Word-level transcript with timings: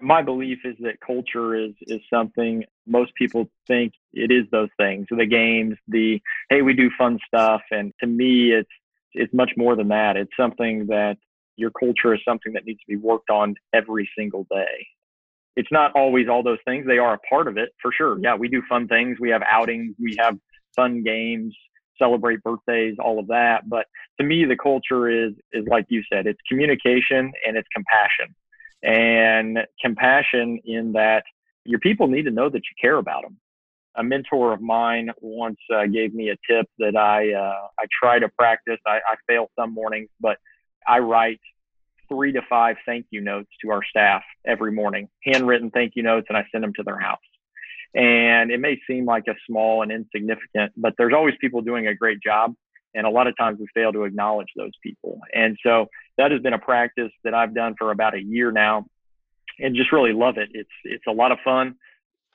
my 0.00 0.22
belief 0.22 0.58
is 0.64 0.76
that 0.80 1.00
culture 1.04 1.54
is 1.54 1.72
is 1.82 2.00
something 2.12 2.64
most 2.86 3.14
people 3.14 3.50
think 3.66 3.92
it 4.12 4.30
is 4.30 4.44
those 4.50 4.68
things 4.76 5.06
the 5.10 5.26
games 5.26 5.76
the 5.88 6.20
hey 6.50 6.62
we 6.62 6.74
do 6.74 6.90
fun 6.96 7.18
stuff. 7.26 7.62
And 7.70 7.92
to 8.00 8.06
me 8.06 8.52
it's 8.52 8.70
it's 9.14 9.32
much 9.34 9.52
more 9.56 9.74
than 9.74 9.88
that. 9.88 10.16
It's 10.16 10.30
something 10.38 10.86
that 10.86 11.16
your 11.56 11.70
culture 11.70 12.14
is 12.14 12.20
something 12.24 12.52
that 12.52 12.64
needs 12.64 12.80
to 12.80 12.86
be 12.86 12.96
worked 12.96 13.30
on 13.30 13.54
every 13.72 14.08
single 14.16 14.46
day. 14.50 14.86
It's 15.56 15.72
not 15.72 15.92
always 15.96 16.28
all 16.28 16.44
those 16.44 16.58
things. 16.64 16.86
They 16.86 16.98
are 16.98 17.14
a 17.14 17.18
part 17.18 17.48
of 17.48 17.56
it 17.56 17.70
for 17.82 17.90
sure. 17.92 18.18
Yeah 18.20 18.36
we 18.36 18.48
do 18.48 18.62
fun 18.68 18.86
things. 18.88 19.18
We 19.20 19.30
have 19.30 19.42
outings. 19.42 19.96
We 19.98 20.16
have 20.20 20.38
fun 20.76 21.02
games 21.02 21.56
celebrate 21.98 22.40
birthdays 22.44 22.94
all 23.00 23.18
of 23.18 23.26
that. 23.26 23.68
But 23.68 23.86
to 24.20 24.24
me 24.24 24.44
the 24.44 24.56
culture 24.56 25.08
is 25.08 25.32
is 25.52 25.64
like 25.66 25.86
you 25.88 26.02
said 26.12 26.28
it's 26.28 26.40
communication 26.48 27.32
and 27.46 27.56
it's 27.56 27.68
compassion 27.74 28.34
and 28.82 29.58
compassion 29.80 30.60
in 30.64 30.92
that 30.92 31.24
your 31.64 31.80
people 31.80 32.06
need 32.08 32.22
to 32.22 32.30
know 32.30 32.48
that 32.48 32.58
you 32.58 32.76
care 32.80 32.96
about 32.96 33.22
them. 33.22 33.36
A 33.96 34.02
mentor 34.02 34.52
of 34.52 34.60
mine 34.60 35.10
once 35.20 35.58
uh, 35.74 35.86
gave 35.86 36.14
me 36.14 36.30
a 36.30 36.36
tip 36.48 36.66
that 36.78 36.94
I 36.96 37.32
uh, 37.32 37.68
I 37.78 37.86
try 38.00 38.18
to 38.18 38.28
practice. 38.28 38.78
I, 38.86 38.98
I 38.98 39.16
fail 39.26 39.50
some 39.58 39.74
mornings, 39.74 40.08
but 40.20 40.38
I 40.86 41.00
write 41.00 41.40
three 42.08 42.32
to 42.32 42.42
five 42.48 42.76
thank 42.86 43.06
you 43.10 43.20
notes 43.20 43.50
to 43.62 43.70
our 43.70 43.82
staff 43.84 44.22
every 44.46 44.72
morning, 44.72 45.08
handwritten 45.24 45.70
thank 45.70 45.92
you 45.96 46.02
notes, 46.02 46.26
and 46.28 46.38
I 46.38 46.46
send 46.52 46.64
them 46.64 46.72
to 46.76 46.82
their 46.82 46.98
house. 46.98 47.18
And 47.94 48.50
it 48.50 48.60
may 48.60 48.78
seem 48.86 49.04
like 49.04 49.24
a 49.28 49.34
small 49.46 49.82
and 49.82 49.90
insignificant, 49.90 50.72
but 50.76 50.94
there's 50.98 51.14
always 51.14 51.34
people 51.40 51.62
doing 51.62 51.86
a 51.86 51.94
great 51.94 52.20
job. 52.22 52.54
And 52.94 53.06
a 53.06 53.10
lot 53.10 53.26
of 53.26 53.36
times 53.36 53.58
we 53.60 53.66
fail 53.74 53.92
to 53.92 54.04
acknowledge 54.04 54.48
those 54.56 54.72
people. 54.82 55.20
And 55.34 55.56
so 55.62 55.86
that 56.16 56.30
has 56.30 56.40
been 56.40 56.54
a 56.54 56.58
practice 56.58 57.12
that 57.24 57.34
I've 57.34 57.54
done 57.54 57.74
for 57.78 57.90
about 57.90 58.14
a 58.14 58.22
year 58.22 58.50
now 58.50 58.86
and 59.58 59.76
just 59.76 59.92
really 59.92 60.12
love 60.12 60.38
it. 60.38 60.48
It's, 60.52 60.70
it's 60.84 61.04
a 61.06 61.12
lot 61.12 61.32
of 61.32 61.38
fun. 61.44 61.74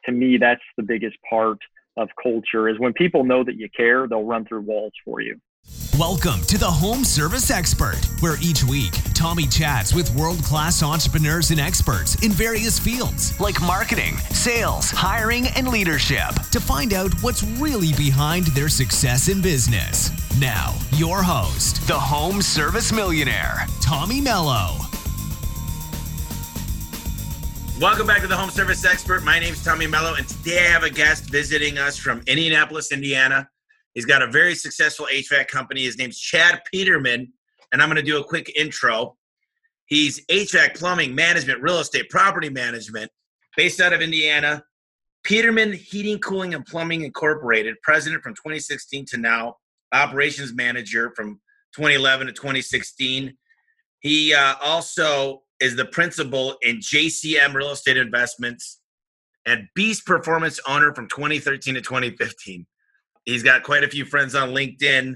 To 0.05 0.11
me, 0.11 0.37
that's 0.37 0.61
the 0.77 0.83
biggest 0.83 1.17
part 1.29 1.57
of 1.97 2.09
culture 2.21 2.67
is 2.69 2.79
when 2.79 2.93
people 2.93 3.23
know 3.23 3.43
that 3.43 3.55
you 3.55 3.69
care, 3.75 4.07
they'll 4.07 4.25
run 4.25 4.45
through 4.45 4.61
walls 4.61 4.93
for 5.05 5.21
you. 5.21 5.39
Welcome 5.99 6.41
to 6.45 6.57
the 6.57 6.65
Home 6.65 7.03
Service 7.03 7.51
Expert, 7.51 7.99
where 8.19 8.37
each 8.41 8.63
week 8.63 8.93
Tommy 9.13 9.45
chats 9.45 9.93
with 9.93 10.09
world 10.15 10.43
class 10.43 10.81
entrepreneurs 10.81 11.51
and 11.51 11.59
experts 11.59 12.15
in 12.23 12.31
various 12.31 12.79
fields 12.79 13.39
like 13.39 13.61
marketing, 13.61 14.17
sales, 14.31 14.89
hiring, 14.89 15.45
and 15.49 15.67
leadership 15.67 16.33
to 16.49 16.59
find 16.59 16.95
out 16.95 17.13
what's 17.21 17.43
really 17.43 17.93
behind 17.93 18.47
their 18.47 18.69
success 18.69 19.29
in 19.29 19.39
business. 19.39 20.09
Now, 20.39 20.73
your 20.93 21.21
host, 21.21 21.87
the 21.87 21.99
Home 21.99 22.41
Service 22.41 22.91
Millionaire, 22.91 23.67
Tommy 23.79 24.19
Mello. 24.19 24.77
Welcome 27.79 28.07
back 28.07 28.21
to 28.21 28.27
the 28.27 28.35
Home 28.35 28.49
Service 28.49 28.83
Expert. 28.83 29.23
My 29.23 29.37
name 29.37 29.53
is 29.53 29.63
Tommy 29.63 29.85
Mello, 29.85 30.15
and 30.15 30.27
today 30.27 30.57
I 30.57 30.71
have 30.71 30.81
a 30.81 30.89
guest 30.89 31.29
visiting 31.29 31.77
us 31.77 31.97
from 31.97 32.23
Indianapolis, 32.25 32.91
Indiana. 32.91 33.47
He's 33.93 34.05
got 34.05 34.21
a 34.21 34.27
very 34.27 34.55
successful 34.55 35.07
HVAC 35.11 35.47
company. 35.47 35.83
His 35.83 35.97
name's 35.97 36.19
Chad 36.19 36.61
Peterman, 36.71 37.31
and 37.71 37.81
I'm 37.81 37.89
going 37.89 38.03
to 38.03 38.11
do 38.11 38.19
a 38.19 38.23
quick 38.23 38.51
intro. 38.55 39.17
He's 39.85 40.25
HVAC, 40.27 40.75
plumbing, 40.75 41.13
management, 41.13 41.61
real 41.61 41.79
estate, 41.79 42.09
property 42.09 42.49
management, 42.49 43.11
based 43.55 43.79
out 43.79 43.93
of 43.93 44.01
Indiana. 44.01 44.63
Peterman 45.23 45.73
Heating, 45.73 46.19
Cooling, 46.19 46.53
and 46.53 46.65
Plumbing 46.65 47.03
Incorporated, 47.03 47.75
president 47.81 48.23
from 48.23 48.33
2016 48.33 49.05
to 49.05 49.17
now, 49.17 49.55
operations 49.93 50.53
manager 50.53 51.13
from 51.15 51.39
2011 51.75 52.27
to 52.27 52.33
2016. 52.33 53.33
He 53.99 54.33
uh, 54.33 54.55
also 54.61 55.43
is 55.61 55.77
the 55.77 55.85
principal 55.85 56.55
in 56.61 56.77
JCM 56.77 57.53
Real 57.53 57.71
Estate 57.71 57.95
Investments 57.95 58.81
and 59.45 59.67
Beast 59.75 60.05
Performance 60.05 60.59
owner 60.67 60.93
from 60.93 61.07
2013 61.07 61.75
to 61.75 61.81
2015. 61.81 62.65
He's 63.25 63.43
got 63.43 63.63
quite 63.63 63.83
a 63.83 63.87
few 63.87 64.05
friends 64.05 64.35
on 64.35 64.49
LinkedIn. 64.49 65.15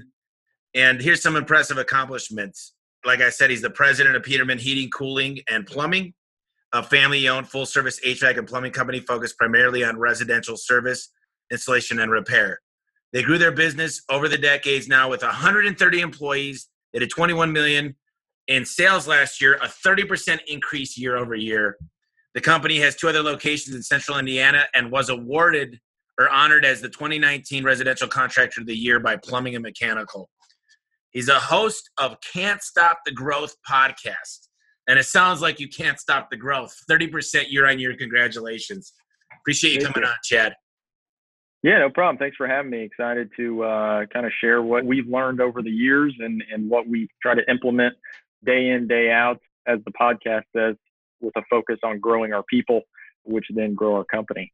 And 0.74 1.00
here's 1.00 1.22
some 1.22 1.36
impressive 1.36 1.78
accomplishments. 1.78 2.74
Like 3.04 3.20
I 3.20 3.30
said, 3.30 3.50
he's 3.50 3.62
the 3.62 3.70
president 3.70 4.16
of 4.16 4.22
Peterman 4.22 4.58
Heating, 4.58 4.90
Cooling, 4.90 5.40
and 5.48 5.66
Plumbing, 5.66 6.14
a 6.72 6.82
family 6.82 7.28
owned 7.28 7.48
full 7.48 7.66
service 7.66 8.00
HVAC 8.04 8.38
and 8.38 8.46
plumbing 8.46 8.72
company 8.72 9.00
focused 9.00 9.36
primarily 9.38 9.84
on 9.84 9.98
residential 9.98 10.56
service, 10.56 11.10
installation, 11.50 12.00
and 12.00 12.10
repair. 12.10 12.58
They 13.12 13.22
grew 13.22 13.38
their 13.38 13.52
business 13.52 14.02
over 14.10 14.28
the 14.28 14.36
decades 14.36 14.88
now 14.88 15.08
with 15.08 15.22
130 15.22 16.00
employees. 16.00 16.68
They 16.92 16.98
did 16.98 17.10
21 17.10 17.52
million 17.52 17.96
in 18.48 18.64
sales 18.64 19.06
last 19.06 19.40
year, 19.40 19.54
a 19.62 19.66
30% 19.66 20.40
increase 20.46 20.98
year 20.98 21.16
over 21.16 21.34
year. 21.34 21.76
The 22.34 22.40
company 22.40 22.78
has 22.80 22.96
two 22.96 23.08
other 23.08 23.22
locations 23.22 23.74
in 23.74 23.82
central 23.82 24.18
Indiana 24.18 24.64
and 24.74 24.90
was 24.90 25.08
awarded 25.08 25.78
or 26.18 26.28
honored 26.28 26.64
as 26.64 26.80
the 26.80 26.88
2019 26.88 27.64
Residential 27.64 28.08
Contractor 28.08 28.60
of 28.60 28.66
the 28.66 28.76
Year 28.76 29.00
by 29.00 29.16
Plumbing 29.16 29.54
and 29.54 29.62
Mechanical. 29.62 30.28
He's 31.10 31.28
a 31.28 31.38
host 31.38 31.90
of 31.98 32.16
Can't 32.32 32.62
Stop 32.62 32.98
the 33.06 33.12
Growth 33.12 33.54
podcast. 33.68 34.48
And 34.88 34.98
it 34.98 35.04
sounds 35.04 35.40
like 35.42 35.60
you 35.60 35.68
can't 35.68 36.00
stop 36.00 36.30
the 36.30 36.36
growth. 36.36 36.74
30% 36.90 37.50
year 37.50 37.68
on 37.68 37.78
year. 37.78 37.94
Congratulations. 37.96 38.94
Appreciate 39.40 39.74
you 39.74 39.80
Thank 39.80 39.94
coming 39.94 40.06
you. 40.06 40.12
on, 40.12 40.16
Chad. 40.24 40.54
Yeah, 41.62 41.78
no 41.78 41.90
problem. 41.90 42.18
Thanks 42.18 42.36
for 42.36 42.46
having 42.46 42.70
me. 42.70 42.82
Excited 42.82 43.30
to 43.36 43.64
uh, 43.64 44.06
kind 44.12 44.24
of 44.24 44.32
share 44.40 44.62
what 44.62 44.84
we've 44.84 45.08
learned 45.08 45.40
over 45.40 45.60
the 45.60 45.70
years 45.70 46.14
and, 46.20 46.42
and 46.52 46.70
what 46.70 46.88
we 46.88 47.08
try 47.20 47.34
to 47.34 47.42
implement 47.50 47.94
day 48.44 48.68
in, 48.68 48.86
day 48.86 49.10
out, 49.10 49.38
as 49.66 49.78
the 49.84 49.92
podcast 49.92 50.44
says, 50.56 50.76
with 51.20 51.34
a 51.36 51.42
focus 51.50 51.78
on 51.82 51.98
growing 51.98 52.32
our 52.32 52.44
people, 52.44 52.82
which 53.24 53.44
then 53.54 53.74
grow 53.74 53.96
our 53.96 54.04
company. 54.04 54.52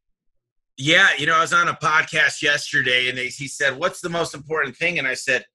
Yeah, 0.77 1.09
you 1.17 1.25
know, 1.25 1.35
I 1.35 1.41
was 1.41 1.53
on 1.53 1.69
a 1.69 1.73
podcast 1.73 2.41
yesterday 2.41 3.07
and 3.07 3.17
they, 3.17 3.27
he 3.27 3.47
said, 3.47 3.77
What's 3.77 4.01
the 4.01 4.09
most 4.09 4.33
important 4.33 4.75
thing? 4.75 4.99
And 4.99 5.07
I 5.07 5.13
said, 5.13 5.45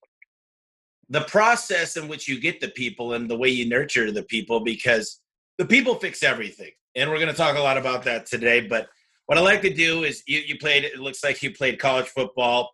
The 1.10 1.22
process 1.22 1.96
in 1.96 2.08
which 2.08 2.26
you 2.26 2.40
get 2.40 2.60
the 2.60 2.68
people 2.68 3.12
and 3.12 3.28
the 3.28 3.36
way 3.36 3.50
you 3.50 3.68
nurture 3.68 4.10
the 4.10 4.22
people, 4.22 4.60
because 4.60 5.20
the 5.58 5.66
people 5.66 5.94
fix 5.96 6.22
everything. 6.22 6.70
And 6.96 7.10
we're 7.10 7.18
going 7.18 7.28
to 7.28 7.34
talk 7.34 7.56
a 7.56 7.60
lot 7.60 7.76
about 7.76 8.04
that 8.04 8.26
today. 8.26 8.66
But 8.66 8.88
what 9.26 9.38
I 9.38 9.42
like 9.42 9.62
to 9.62 9.72
do 9.72 10.04
is 10.04 10.22
you, 10.26 10.40
you 10.40 10.58
played, 10.58 10.84
it 10.84 10.98
looks 10.98 11.22
like 11.22 11.42
you 11.42 11.52
played 11.52 11.78
college 11.78 12.06
football. 12.06 12.70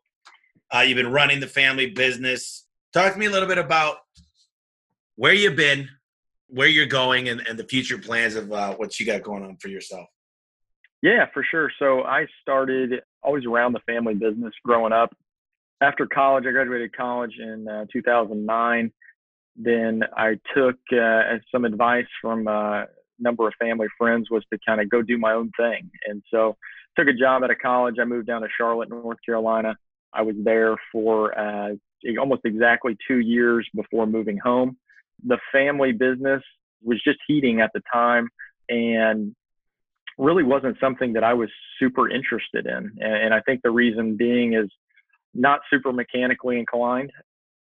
Uh, 0.73 0.81
you've 0.81 0.97
been 0.97 1.13
running 1.13 1.41
the 1.41 1.47
family 1.47 1.91
business. 1.91 2.65
Talk 2.93 3.13
to 3.13 3.19
me 3.19 3.27
a 3.27 3.31
little 3.31 3.49
bit 3.49 3.59
about 3.59 3.97
where 5.17 5.35
you've 5.35 5.57
been, 5.57 5.89
where 6.47 6.69
you're 6.69 6.87
going, 6.87 7.29
and, 7.29 7.47
and 7.47 7.59
the 7.59 7.65
future 7.65 7.99
plans 7.99 8.37
of 8.37 8.53
uh, 8.53 8.75
what 8.75 8.99
you 8.99 9.05
got 9.05 9.23
going 9.23 9.45
on 9.45 9.57
for 9.57 9.69
yourself. 9.69 10.07
Yeah, 11.03 11.27
for 11.33 11.45
sure. 11.49 11.71
So 11.79 12.03
I 12.03 12.27
started 12.43 13.03
always 13.23 13.45
around 13.45 13.73
the 13.73 13.81
family 13.81 14.15
business 14.15 14.53
growing 14.65 14.93
up. 14.93 15.15
After 15.81 16.07
college, 16.07 16.45
I 16.47 16.53
graduated 16.53 16.97
college 16.97 17.35
in 17.39 17.69
uh, 17.69 17.85
2009. 17.93 18.93
Then 19.57 20.03
I 20.17 20.39
took 20.55 20.77
uh, 20.93 21.39
some 21.53 21.65
advice 21.65 22.07
from 22.21 22.49
uh, 22.49 22.83
a 22.83 22.87
number 23.19 23.47
of 23.47 23.55
family 23.59 23.89
friends 23.99 24.29
was 24.31 24.45
to 24.53 24.59
kind 24.67 24.81
of 24.81 24.89
go 24.89 25.03
do 25.03 25.19
my 25.19 25.33
own 25.33 25.51
thing. 25.59 25.91
And 26.07 26.23
so 26.31 26.57
took 26.99 27.09
a 27.09 27.13
job 27.13 27.45
at 27.45 27.51
a 27.51 27.55
college. 27.55 27.97
I 28.01 28.05
moved 28.05 28.27
down 28.27 28.43
to 28.43 28.49
Charlotte, 28.57 28.89
North 28.89 29.19
Carolina. 29.25 29.77
I 30.13 30.23
was 30.23 30.35
there 30.43 30.77
for 30.93 31.39
uh, 31.39 31.75
almost 32.19 32.43
exactly 32.45 32.97
two 33.07 33.19
years 33.19 33.69
before 33.75 34.07
moving 34.07 34.39
home. 34.39 34.77
The 35.27 35.39
family 35.53 35.93
business 35.93 36.43
was 36.83 37.03
just 37.03 37.19
heating 37.27 37.61
at 37.61 37.71
the 37.75 37.83
time. 37.93 38.29
And 38.69 39.35
really 40.19 40.43
wasn't 40.43 40.77
something 40.81 41.13
that 41.13 41.25
I 41.25 41.35
was 41.35 41.51
super 41.79 42.09
interested 42.09 42.67
in. 42.67 42.93
And, 43.01 43.35
I 43.35 43.41
think 43.41 43.61
the 43.63 43.71
reason 43.71 44.17
being 44.17 44.55
is 44.55 44.71
not 45.35 45.61
super 45.71 45.93
mechanically 45.93 46.59
inclined. 46.59 47.11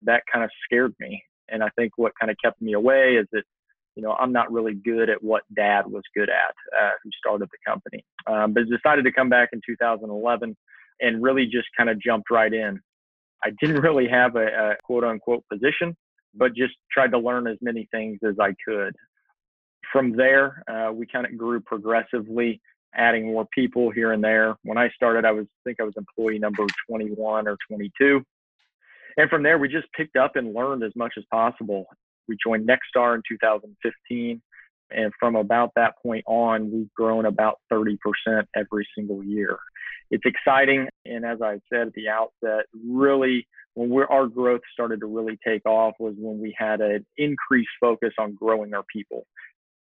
That 0.03 0.23
kind 0.31 0.43
of 0.43 0.49
scared 0.63 0.93
me. 0.99 1.21
And 1.49 1.63
I 1.63 1.69
think 1.77 1.93
what 1.97 2.13
kind 2.19 2.31
of 2.31 2.37
kept 2.43 2.61
me 2.61 2.73
away 2.73 3.15
is 3.15 3.27
that, 3.33 3.43
you 3.95 4.03
know, 4.03 4.13
I'm 4.13 4.31
not 4.31 4.51
really 4.51 4.73
good 4.73 5.09
at 5.09 5.21
what 5.21 5.43
dad 5.55 5.85
was 5.87 6.03
good 6.15 6.29
at, 6.29 6.55
uh, 6.77 6.91
who 7.03 7.09
started 7.17 7.49
the 7.51 7.71
company. 7.71 8.03
Um, 8.27 8.53
but 8.53 8.63
decided 8.69 9.03
to 9.03 9.11
come 9.11 9.29
back 9.29 9.49
in 9.51 9.61
2011 9.65 10.55
and 11.01 11.23
really 11.23 11.45
just 11.45 11.67
kind 11.77 11.89
of 11.89 12.01
jumped 12.01 12.31
right 12.31 12.53
in. 12.53 12.79
I 13.43 13.51
didn't 13.59 13.81
really 13.81 14.07
have 14.07 14.35
a, 14.37 14.47
a 14.47 14.75
quote 14.83 15.03
unquote 15.03 15.43
position, 15.51 15.95
but 16.33 16.55
just 16.55 16.73
tried 16.91 17.11
to 17.11 17.19
learn 17.19 17.47
as 17.47 17.57
many 17.61 17.87
things 17.91 18.19
as 18.27 18.35
I 18.39 18.53
could 18.65 18.95
from 19.91 20.15
there, 20.15 20.63
uh, 20.67 20.91
we 20.91 21.05
kind 21.05 21.25
of 21.25 21.37
grew 21.37 21.59
progressively, 21.59 22.61
adding 22.95 23.27
more 23.27 23.45
people 23.53 23.91
here 23.91 24.13
and 24.13 24.23
there. 24.23 24.55
When 24.63 24.77
I 24.77 24.89
started, 24.95 25.25
I 25.25 25.31
was 25.31 25.45
I 25.45 25.61
think 25.69 25.79
I 25.79 25.83
was 25.83 25.93
employee 25.97 26.39
number 26.39 26.65
21 26.89 27.47
or 27.47 27.57
22, 27.69 28.23
and 29.17 29.29
from 29.29 29.43
there 29.43 29.57
we 29.57 29.67
just 29.67 29.91
picked 29.93 30.15
up 30.15 30.35
and 30.35 30.53
learned 30.53 30.83
as 30.83 30.95
much 30.95 31.13
as 31.17 31.23
possible. 31.31 31.85
We 32.27 32.37
joined 32.43 32.67
Nexstar 32.67 33.15
in 33.15 33.21
2015, 33.29 34.41
and 34.91 35.11
from 35.19 35.35
about 35.35 35.71
that 35.75 35.95
point 36.01 36.23
on, 36.27 36.71
we've 36.71 36.93
grown 36.93 37.25
about 37.25 37.59
30% 37.71 37.97
every 38.55 38.87
single 38.97 39.23
year. 39.23 39.57
It's 40.09 40.23
exciting, 40.25 40.87
and 41.05 41.25
as 41.25 41.41
I 41.41 41.59
said 41.71 41.87
at 41.87 41.93
the 41.93 42.09
outset, 42.09 42.65
really 42.87 43.47
when 43.75 43.91
our 44.09 44.27
growth 44.27 44.61
started 44.73 45.01
to 45.01 45.05
really 45.05 45.37
take 45.45 45.65
off 45.65 45.95
was 45.99 46.15
when 46.17 46.39
we 46.39 46.55
had 46.57 46.79
an 46.79 47.05
increased 47.17 47.69
focus 47.79 48.13
on 48.17 48.33
growing 48.33 48.73
our 48.73 48.85
people 48.91 49.25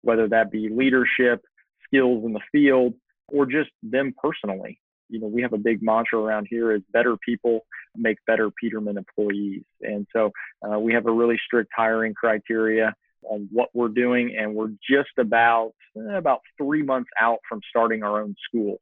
whether 0.05 0.29
that 0.29 0.51
be 0.51 0.69
leadership, 0.69 1.43
skills 1.87 2.25
in 2.25 2.33
the 2.33 2.41
field 2.53 2.95
or 3.29 3.47
just 3.47 3.71
them 3.83 4.15
personally. 4.21 4.79
You 5.09 5.21
know, 5.21 5.27
we 5.27 5.43
have 5.43 5.53
a 5.53 5.59
big 5.59 5.83
mantra 5.83 6.19
around 6.19 6.47
here 6.49 6.73
is 6.73 6.83
better 6.93 7.17
people 7.17 7.61
make 7.97 8.19
better 8.27 8.51
Peterman 8.51 8.97
employees. 8.97 9.63
And 9.83 10.07
so 10.13 10.31
uh, 10.63 10.79
we 10.79 10.93
have 10.95 11.07
a 11.07 11.13
really 11.13 11.39
strict 11.45 11.71
hiring 11.77 12.15
criteria 12.15 12.95
on 13.23 13.49
what 13.53 13.69
we're 13.75 13.89
doing. 13.89 14.37
And 14.39 14.55
we're 14.55 14.73
just 14.89 15.11
about, 15.19 15.73
eh, 15.97 16.17
about 16.17 16.41
three 16.59 16.83
months 16.83 17.11
out 17.21 17.39
from 17.49 17.61
starting 17.69 18.03
our 18.03 18.21
own 18.21 18.35
school, 18.49 18.81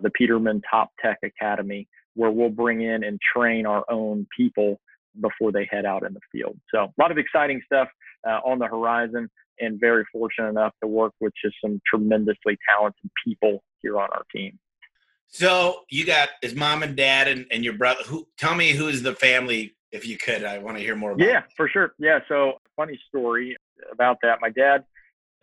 the 0.00 0.10
Peterman 0.10 0.62
Top 0.68 0.90
Tech 1.00 1.18
Academy, 1.24 1.88
where 2.14 2.30
we'll 2.30 2.50
bring 2.50 2.82
in 2.82 3.04
and 3.04 3.18
train 3.34 3.66
our 3.66 3.84
own 3.90 4.26
people 4.36 4.80
before 5.20 5.52
they 5.52 5.68
head 5.70 5.84
out 5.84 6.04
in 6.04 6.14
the 6.14 6.20
field. 6.30 6.58
So 6.72 6.84
a 6.84 7.00
lot 7.00 7.10
of 7.10 7.18
exciting 7.18 7.60
stuff 7.66 7.88
uh, 8.26 8.40
on 8.44 8.58
the 8.58 8.66
horizon 8.66 9.28
and 9.60 9.78
very 9.78 10.04
fortunate 10.12 10.48
enough 10.48 10.72
to 10.82 10.88
work 10.88 11.12
with 11.20 11.32
just 11.44 11.56
some 11.62 11.80
tremendously 11.86 12.56
talented 12.68 13.10
people 13.24 13.62
here 13.80 13.98
on 13.98 14.08
our 14.12 14.24
team. 14.34 14.58
So 15.28 15.80
you 15.90 16.04
got 16.04 16.30
his 16.42 16.54
mom 16.54 16.82
and 16.82 16.96
dad 16.96 17.28
and, 17.28 17.46
and 17.50 17.64
your 17.64 17.74
brother. 17.74 18.02
Who 18.06 18.26
tell 18.38 18.54
me 18.54 18.72
who 18.72 18.88
is 18.88 19.02
the 19.02 19.14
family 19.14 19.74
if 19.92 20.06
you 20.06 20.16
could. 20.16 20.42
I 20.42 20.58
want 20.58 20.78
to 20.78 20.82
hear 20.82 20.96
more. 20.96 21.14
yeah, 21.18 21.42
for 21.56 21.68
sure. 21.68 21.94
Yeah. 21.98 22.20
So 22.28 22.54
funny 22.76 22.98
story 23.08 23.56
about 23.92 24.16
that. 24.22 24.38
My 24.40 24.48
dad 24.48 24.84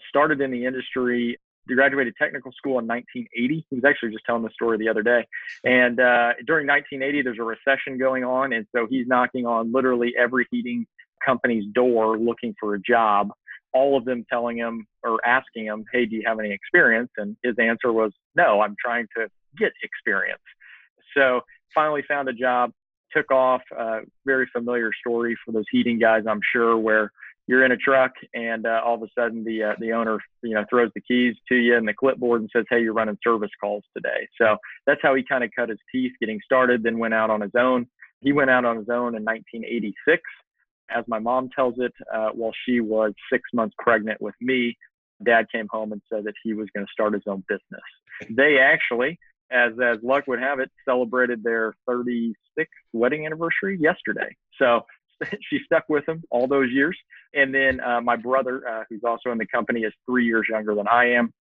started 0.09 0.41
in 0.41 0.51
the 0.51 0.65
industry. 0.65 1.39
He 1.69 1.75
graduated 1.75 2.15
technical 2.17 2.51
school 2.51 2.79
in 2.79 2.87
1980. 2.87 3.65
He 3.69 3.75
was 3.75 3.85
actually 3.85 4.11
just 4.11 4.25
telling 4.25 4.41
the 4.43 4.49
story 4.49 4.77
the 4.77 4.89
other 4.89 5.03
day. 5.03 5.25
And 5.63 5.99
uh, 5.99 6.33
during 6.45 6.67
1980, 6.67 7.21
there's 7.21 7.37
a 7.39 7.43
recession 7.43 7.97
going 7.97 8.23
on, 8.23 8.53
and 8.53 8.65
so 8.75 8.87
he's 8.89 9.07
knocking 9.07 9.45
on 9.45 9.71
literally 9.71 10.13
every 10.19 10.47
heating 10.51 10.87
company's 11.23 11.65
door 11.73 12.17
looking 12.17 12.55
for 12.59 12.73
a 12.73 12.79
job. 12.79 13.29
All 13.71 13.95
of 13.95 14.03
them 14.03 14.25
telling 14.31 14.57
him 14.57 14.87
or 15.03 15.19
asking 15.25 15.65
him, 15.65 15.85
"Hey, 15.93 16.07
do 16.07 16.15
you 16.15 16.23
have 16.25 16.39
any 16.39 16.51
experience?" 16.51 17.11
And 17.17 17.37
his 17.43 17.55
answer 17.59 17.93
was, 17.93 18.11
"No, 18.35 18.61
I'm 18.61 18.75
trying 18.83 19.07
to 19.15 19.29
get 19.57 19.71
experience." 19.83 20.41
So 21.15 21.41
finally 21.75 22.01
found 22.07 22.29
a 22.29 22.33
job, 22.33 22.71
took 23.15 23.31
off. 23.31 23.61
Uh, 23.77 23.99
very 24.25 24.47
familiar 24.51 24.91
story 24.99 25.37
for 25.45 25.51
those 25.51 25.65
heating 25.71 25.99
guys, 25.99 26.23
I'm 26.27 26.41
sure, 26.51 26.77
where 26.77 27.11
you're 27.49 27.65
in 27.65 27.71
a 27.71 27.77
truck 27.77 28.11
and 28.35 28.67
uh, 28.67 28.79
all 28.85 28.93
of 28.93 29.01
a 29.01 29.07
sudden 29.17 29.43
the 29.43 29.63
uh, 29.63 29.73
the 29.79 29.91
owner 29.91 30.19
you 30.43 30.53
know 30.53 30.63
throws 30.69 30.91
the 30.93 31.01
keys 31.01 31.35
to 31.47 31.55
you 31.55 31.75
and 31.75 31.87
the 31.87 31.93
clipboard 31.95 32.41
and 32.41 32.49
says 32.55 32.63
hey 32.69 32.79
you're 32.79 32.93
running 32.93 33.17
service 33.23 33.49
calls 33.59 33.83
today. 33.97 34.27
So 34.39 34.55
that's 34.85 35.01
how 35.01 35.15
he 35.15 35.23
kind 35.27 35.43
of 35.43 35.49
cut 35.57 35.69
his 35.69 35.79
teeth 35.91 36.11
getting 36.19 36.39
started 36.45 36.83
then 36.83 36.99
went 36.99 37.15
out 37.15 37.31
on 37.31 37.41
his 37.41 37.55
own. 37.57 37.87
He 38.21 38.33
went 38.33 38.51
out 38.51 38.65
on 38.65 38.77
his 38.77 38.89
own 38.89 39.15
in 39.15 39.25
1986 39.25 40.21
as 40.95 41.03
my 41.07 41.17
mom 41.17 41.49
tells 41.55 41.73
it 41.77 41.93
uh, 42.13 42.29
while 42.33 42.53
she 42.65 42.81
was 42.81 43.13
six 43.33 43.41
months 43.51 43.75
pregnant 43.79 44.21
with 44.21 44.35
me 44.39 44.77
dad 45.25 45.47
came 45.51 45.67
home 45.71 45.91
and 45.91 46.01
said 46.07 46.23
that 46.25 46.35
he 46.43 46.53
was 46.53 46.67
going 46.75 46.85
to 46.85 46.91
start 46.91 47.13
his 47.13 47.23
own 47.27 47.43
business. 47.49 47.81
They 48.29 48.59
actually 48.59 49.17
as 49.51 49.71
as 49.83 49.97
luck 50.03 50.25
would 50.27 50.39
have 50.39 50.59
it 50.59 50.69
celebrated 50.85 51.43
their 51.43 51.73
36th 51.89 52.33
wedding 52.93 53.25
anniversary 53.25 53.79
yesterday. 53.79 54.35
So 54.59 54.81
she 55.49 55.59
stuck 55.65 55.83
with 55.89 56.07
him 56.07 56.23
all 56.29 56.47
those 56.47 56.69
years. 56.71 56.97
And 57.33 57.53
then 57.53 57.79
uh, 57.79 58.01
my 58.01 58.15
brother, 58.15 58.67
uh, 58.67 58.83
who's 58.89 59.01
also 59.05 59.31
in 59.31 59.37
the 59.37 59.45
company, 59.47 59.81
is 59.81 59.93
three 60.05 60.25
years 60.25 60.47
younger 60.49 60.75
than 60.75 60.87
I 60.87 61.11
am. 61.11 61.33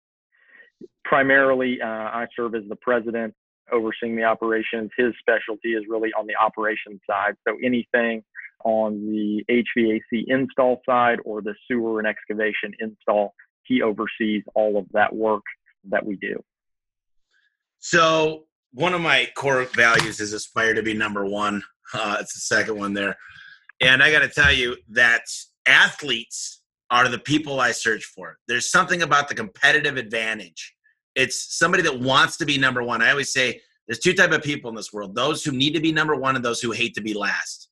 Primarily, 1.03 1.81
uh, 1.81 1.88
I 1.88 2.27
serve 2.35 2.56
as 2.56 2.63
the 2.69 2.75
president, 2.75 3.33
overseeing 3.71 4.15
the 4.15 4.24
operations. 4.24 4.91
His 4.97 5.13
specialty 5.19 5.69
is 5.69 5.83
really 5.89 6.12
on 6.13 6.27
the 6.27 6.35
operations 6.35 7.01
side. 7.09 7.35
So 7.47 7.57
anything 7.63 8.24
on 8.65 9.06
the 9.07 9.44
HVAC 9.50 10.25
install 10.27 10.81
side 10.88 11.19
or 11.25 11.41
the 11.41 11.56
sewer 11.68 12.00
and 12.00 12.07
excavation 12.07 12.73
install, 12.80 13.33
he 13.63 13.81
oversees 13.81 14.44
all 14.56 14.77
of 14.77 14.85
that 14.94 15.15
work 15.15 15.44
that 15.89 16.06
we 16.06 16.15
do. 16.18 16.44
So 17.80 18.45
one 18.73 18.94
of 18.94 19.01
my 19.01 19.30
core 19.35 19.63
values 19.75 20.19
is 20.19 20.33
aspire 20.33 20.73
to 20.73 20.83
be 20.83 20.94
number 20.94 21.25
one. 21.25 21.63
Uh, 21.94 22.18
it's 22.19 22.33
the 22.33 22.41
second 22.41 22.77
one 22.77 22.94
there. 22.94 23.18
And 23.79 24.01
I 24.01 24.12
got 24.12 24.19
to 24.19 24.29
tell 24.29 24.51
you 24.51 24.77
that 24.89 25.24
athletes 25.68 26.62
are 26.89 27.09
the 27.09 27.19
people 27.19 27.59
I 27.59 27.71
search 27.71 28.06
for. 28.06 28.38
There's 28.47 28.71
something 28.71 29.01
about 29.01 29.27
the 29.27 29.35
competitive 29.35 29.97
advantage. 29.97 30.74
It's 31.15 31.57
somebody 31.57 31.83
that 31.83 32.00
wants 32.00 32.38
to 32.38 32.45
be 32.45 32.57
number 32.57 32.81
one. 32.83 33.01
I 33.01 33.12
always 33.12 33.31
say 33.31 33.62
there's 33.88 34.00
two 34.00 34.13
type 34.13 34.31
of 34.31 34.41
people 34.44 34.69
in 34.69 34.75
this 34.75 34.94
world: 34.94 35.15
those 35.15 35.44
who 35.44 35.51
need 35.51 35.74
to 35.74 35.79
be 35.79 35.91
number 35.91 36.15
one 36.15 36.35
and 36.35 36.45
those 36.45 36.62
who 36.62 36.71
hate 36.71 36.95
to 36.95 37.01
be 37.01 37.13
last. 37.13 37.69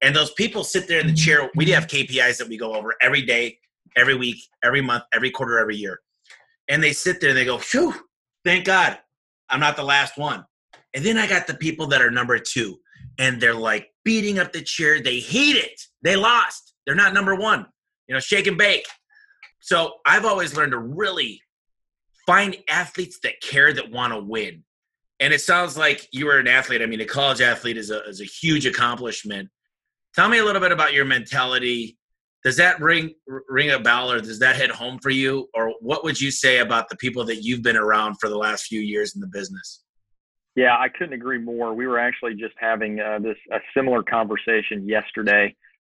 And 0.00 0.14
those 0.14 0.32
people 0.32 0.62
sit 0.62 0.86
there 0.86 1.00
in 1.00 1.06
the 1.06 1.14
chair. 1.14 1.50
We 1.56 1.66
have 1.70 1.86
KPIs 1.86 2.38
that 2.38 2.48
we 2.48 2.56
go 2.56 2.74
over 2.74 2.94
every 3.00 3.22
day, 3.22 3.58
every 3.96 4.14
week, 4.14 4.38
every 4.62 4.80
month, 4.80 5.04
every 5.12 5.30
quarter, 5.30 5.58
every 5.58 5.76
year. 5.76 6.00
And 6.68 6.82
they 6.82 6.92
sit 6.92 7.20
there 7.20 7.30
and 7.30 7.38
they 7.38 7.44
go, 7.44 7.58
"Phew, 7.58 7.94
thank 8.44 8.64
God, 8.64 8.98
I'm 9.48 9.60
not 9.60 9.76
the 9.76 9.82
last 9.82 10.16
one." 10.16 10.44
And 10.94 11.04
then 11.04 11.18
I 11.18 11.26
got 11.26 11.46
the 11.46 11.54
people 11.54 11.86
that 11.88 12.02
are 12.02 12.10
number 12.10 12.38
two, 12.38 12.80
and 13.18 13.40
they're 13.40 13.54
like 13.54 13.92
beating 14.08 14.38
up 14.38 14.54
the 14.54 14.62
chair. 14.62 15.02
They 15.02 15.20
hate 15.20 15.56
it. 15.56 15.78
They 16.00 16.16
lost. 16.16 16.72
They're 16.86 16.94
not 16.94 17.12
number 17.12 17.34
one. 17.34 17.66
You 18.06 18.14
know, 18.14 18.20
shake 18.20 18.46
and 18.46 18.56
bake. 18.56 18.86
So 19.60 19.96
I've 20.06 20.24
always 20.24 20.56
learned 20.56 20.72
to 20.72 20.78
really 20.78 21.42
find 22.26 22.56
athletes 22.70 23.18
that 23.22 23.42
care 23.42 23.70
that 23.70 23.90
want 23.90 24.14
to 24.14 24.18
win. 24.18 24.64
And 25.20 25.34
it 25.34 25.42
sounds 25.42 25.76
like 25.76 26.08
you 26.10 26.24
were 26.24 26.38
an 26.38 26.48
athlete. 26.48 26.80
I 26.80 26.86
mean, 26.86 27.02
a 27.02 27.04
college 27.04 27.42
athlete 27.42 27.76
is 27.76 27.90
a, 27.90 28.02
is 28.04 28.22
a 28.22 28.24
huge 28.24 28.64
accomplishment. 28.64 29.50
Tell 30.14 30.30
me 30.30 30.38
a 30.38 30.44
little 30.44 30.62
bit 30.62 30.72
about 30.72 30.94
your 30.94 31.04
mentality. 31.04 31.98
Does 32.44 32.56
that 32.56 32.80
ring 32.80 33.12
ring 33.26 33.72
a 33.72 33.78
bell, 33.78 34.10
or 34.10 34.22
does 34.22 34.38
that 34.38 34.56
hit 34.56 34.70
home 34.70 34.98
for 35.02 35.10
you? 35.10 35.48
Or 35.52 35.74
what 35.80 36.02
would 36.02 36.18
you 36.18 36.30
say 36.30 36.60
about 36.60 36.88
the 36.88 36.96
people 36.96 37.26
that 37.26 37.42
you've 37.42 37.62
been 37.62 37.76
around 37.76 38.14
for 38.20 38.30
the 38.30 38.38
last 38.38 38.68
few 38.68 38.80
years 38.80 39.14
in 39.14 39.20
the 39.20 39.26
business? 39.26 39.82
Yeah, 40.58 40.76
I 40.76 40.88
couldn't 40.88 41.12
agree 41.12 41.38
more. 41.38 41.72
We 41.72 41.86
were 41.86 42.00
actually 42.00 42.34
just 42.34 42.54
having 42.58 42.98
uh, 42.98 43.20
this 43.20 43.36
a 43.52 43.60
similar 43.76 44.02
conversation 44.02 44.88
yesterday. 44.88 45.54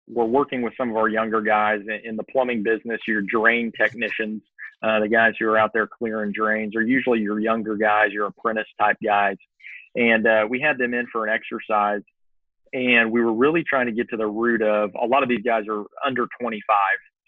We're 0.07 0.27
working 0.27 0.61
with 0.61 0.75
some 0.77 0.91
of 0.91 0.97
our 0.97 1.09
younger 1.09 1.41
guys 1.41 1.81
in, 2.05 2.15
the 2.17 2.25
plumbing 2.25 2.63
business. 2.63 3.01
Your 3.09 3.23
drain 3.23 3.73
technicians, 3.75 4.43
uh, 4.83 5.01
the 5.01 5.09
guys 5.09 5.33
who 5.41 5.47
are 5.47 5.57
out 5.57 5.71
there 5.73 5.87
clearing 5.87 6.33
drains, 6.33 6.77
are 6.77 6.83
usually 6.83 7.21
your 7.21 7.41
younger 7.41 7.75
guys, 7.75 8.13
your 8.13 8.27
apprentice 8.27 8.67
type 8.79 8.99
guys. 9.03 9.39
And 9.95 10.27
uh, 10.27 10.47
we 10.47 10.61
had 10.61 10.77
them 10.77 10.93
in 10.93 11.07
for 11.11 11.27
an 11.27 11.33
exercise, 11.33 12.03
and 12.75 13.11
we 13.11 13.23
were 13.23 13.33
really 13.33 13.65
trying 13.65 13.87
to 13.87 13.93
get 13.93 14.11
to 14.11 14.19
the 14.19 14.27
root 14.27 14.61
of 14.61 14.91
a 14.95 15.07
lot 15.07 15.23
of 15.23 15.31
these 15.31 15.43
guys 15.43 15.65
are 15.71 15.85
under 16.05 16.27
25, 16.39 16.61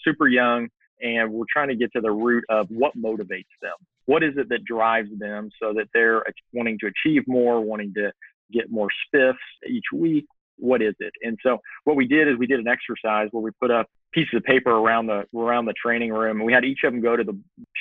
super 0.05 0.29
young, 0.29 0.69
and 1.01 1.33
we're 1.33 1.47
trying 1.51 1.69
to 1.69 1.77
get 1.77 1.95
to 1.95 2.03
the 2.03 2.13
root 2.13 2.45
of 2.51 2.67
what 2.69 2.95
motivates 2.95 3.47
them 3.63 3.79
what 4.13 4.23
is 4.23 4.35
it 4.37 4.51
that 4.51 4.63
drives 4.67 5.09
them 5.19 5.49
so 5.59 5.73
that 5.73 5.87
they're 5.95 6.23
wanting 6.53 6.79
to 6.79 6.87
achieve 6.87 7.23
more, 7.27 7.63
wanting 7.63 7.95
to 7.95 8.13
get 8.53 8.71
more 8.71 8.89
spiffs 9.07 9.37
each 9.67 9.87
week? 9.91 10.27
What 10.59 10.83
is 10.83 10.95
it? 11.01 11.15
And 11.23 11.39
so 11.43 11.57
what 11.85 11.97
we 11.97 12.07
did 12.07 12.29
is 12.29 12.35
we 12.39 12.47
did 12.47 12.61
an 12.61 12.69
exercise 12.69 13.29
where 13.31 13.43
we 13.43 13.53
put 13.59 13.71
up 13.71 13.87
pieces 14.13 14.35
of 14.35 14.43
paper 14.43 14.71
around 14.71 15.07
the 15.07 15.25
around 15.35 15.65
the 15.65 15.73
training 15.83 16.13
room 16.13 16.37
and 16.37 16.45
we 16.45 16.53
had 16.53 16.63
each 16.63 16.81
of 16.85 16.93
them 16.93 17.01
go 17.01 17.17
to 17.17 17.25
the 17.25 17.33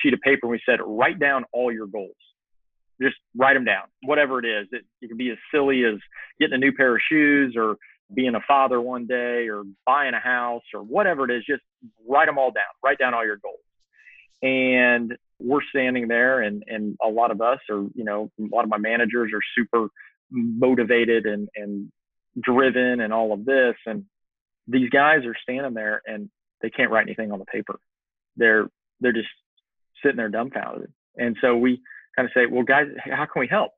sheet 0.02 0.14
of 0.14 0.22
paper 0.22 0.40
and 0.44 0.52
we 0.52 0.62
said 0.66 0.80
write 0.82 1.20
down 1.20 1.44
all 1.52 1.70
your 1.70 1.88
goals. 1.88 2.16
Just 3.02 3.18
write 3.36 3.56
them 3.56 3.66
down 3.66 3.84
whatever 4.04 4.40
it 4.40 4.46
is. 4.46 4.70
It, 4.72 4.86
it 5.02 5.10
can 5.10 5.18
be 5.18 5.32
as 5.32 5.38
silly 5.54 5.84
as 5.84 6.00
getting 6.40 6.56
a 6.56 6.58
new 6.58 6.72
pair 6.72 6.96
of 6.96 7.02
shoes 7.12 7.56
or 7.58 7.76
being 8.16 8.36
a 8.36 8.42
father 8.48 8.80
one 8.80 9.06
day 9.06 9.50
or 9.50 9.64
buying 9.86 10.14
a 10.14 10.20
house 10.20 10.64
or 10.74 10.82
whatever 10.82 11.30
it 11.30 11.36
is. 11.36 11.44
Just 11.46 11.64
write 12.08 12.28
them 12.28 12.38
all 12.38 12.52
down. 12.52 12.72
Write 12.82 13.00
down 13.00 13.14
all 13.14 13.26
your 13.26 13.38
goals. 13.38 13.60
And 14.42 15.18
we're 15.44 15.64
standing 15.70 16.08
there 16.08 16.42
and 16.42 16.64
and 16.68 16.98
a 17.04 17.08
lot 17.08 17.32
of 17.32 17.42
us 17.42 17.60
are 17.70 17.84
you 17.94 18.04
know 18.04 18.30
a 18.40 18.56
lot 18.56 18.64
of 18.64 18.70
my 18.70 18.78
managers 18.78 19.32
are 19.34 19.42
super 19.58 19.88
motivated 20.32 21.26
and 21.26 21.50
and 21.56 21.92
driven 22.40 23.02
and 23.02 23.14
all 23.14 23.34
of 23.34 23.46
this. 23.46 23.76
And 23.86 24.06
these 24.68 24.90
guys 24.90 25.26
are 25.26 25.36
standing 25.42 25.74
there 25.74 26.02
and 26.06 26.30
they 26.62 26.70
can't 26.70 26.92
write 26.92 27.08
anything 27.08 27.32
on 27.32 27.40
the 27.40 27.46
paper. 27.46 27.80
They're 28.38 28.70
they're 29.00 29.14
just 29.14 29.30
sitting 30.04 30.18
there 30.18 30.30
dumbfounded. 30.30 30.92
And 31.18 31.36
so 31.42 31.58
we 31.58 31.82
kind 32.16 32.26
of 32.26 32.32
say 32.34 32.46
well 32.46 32.64
guys 32.64 32.88
how 33.04 33.26
can 33.26 33.40
we 33.40 33.48
help? 33.48 33.72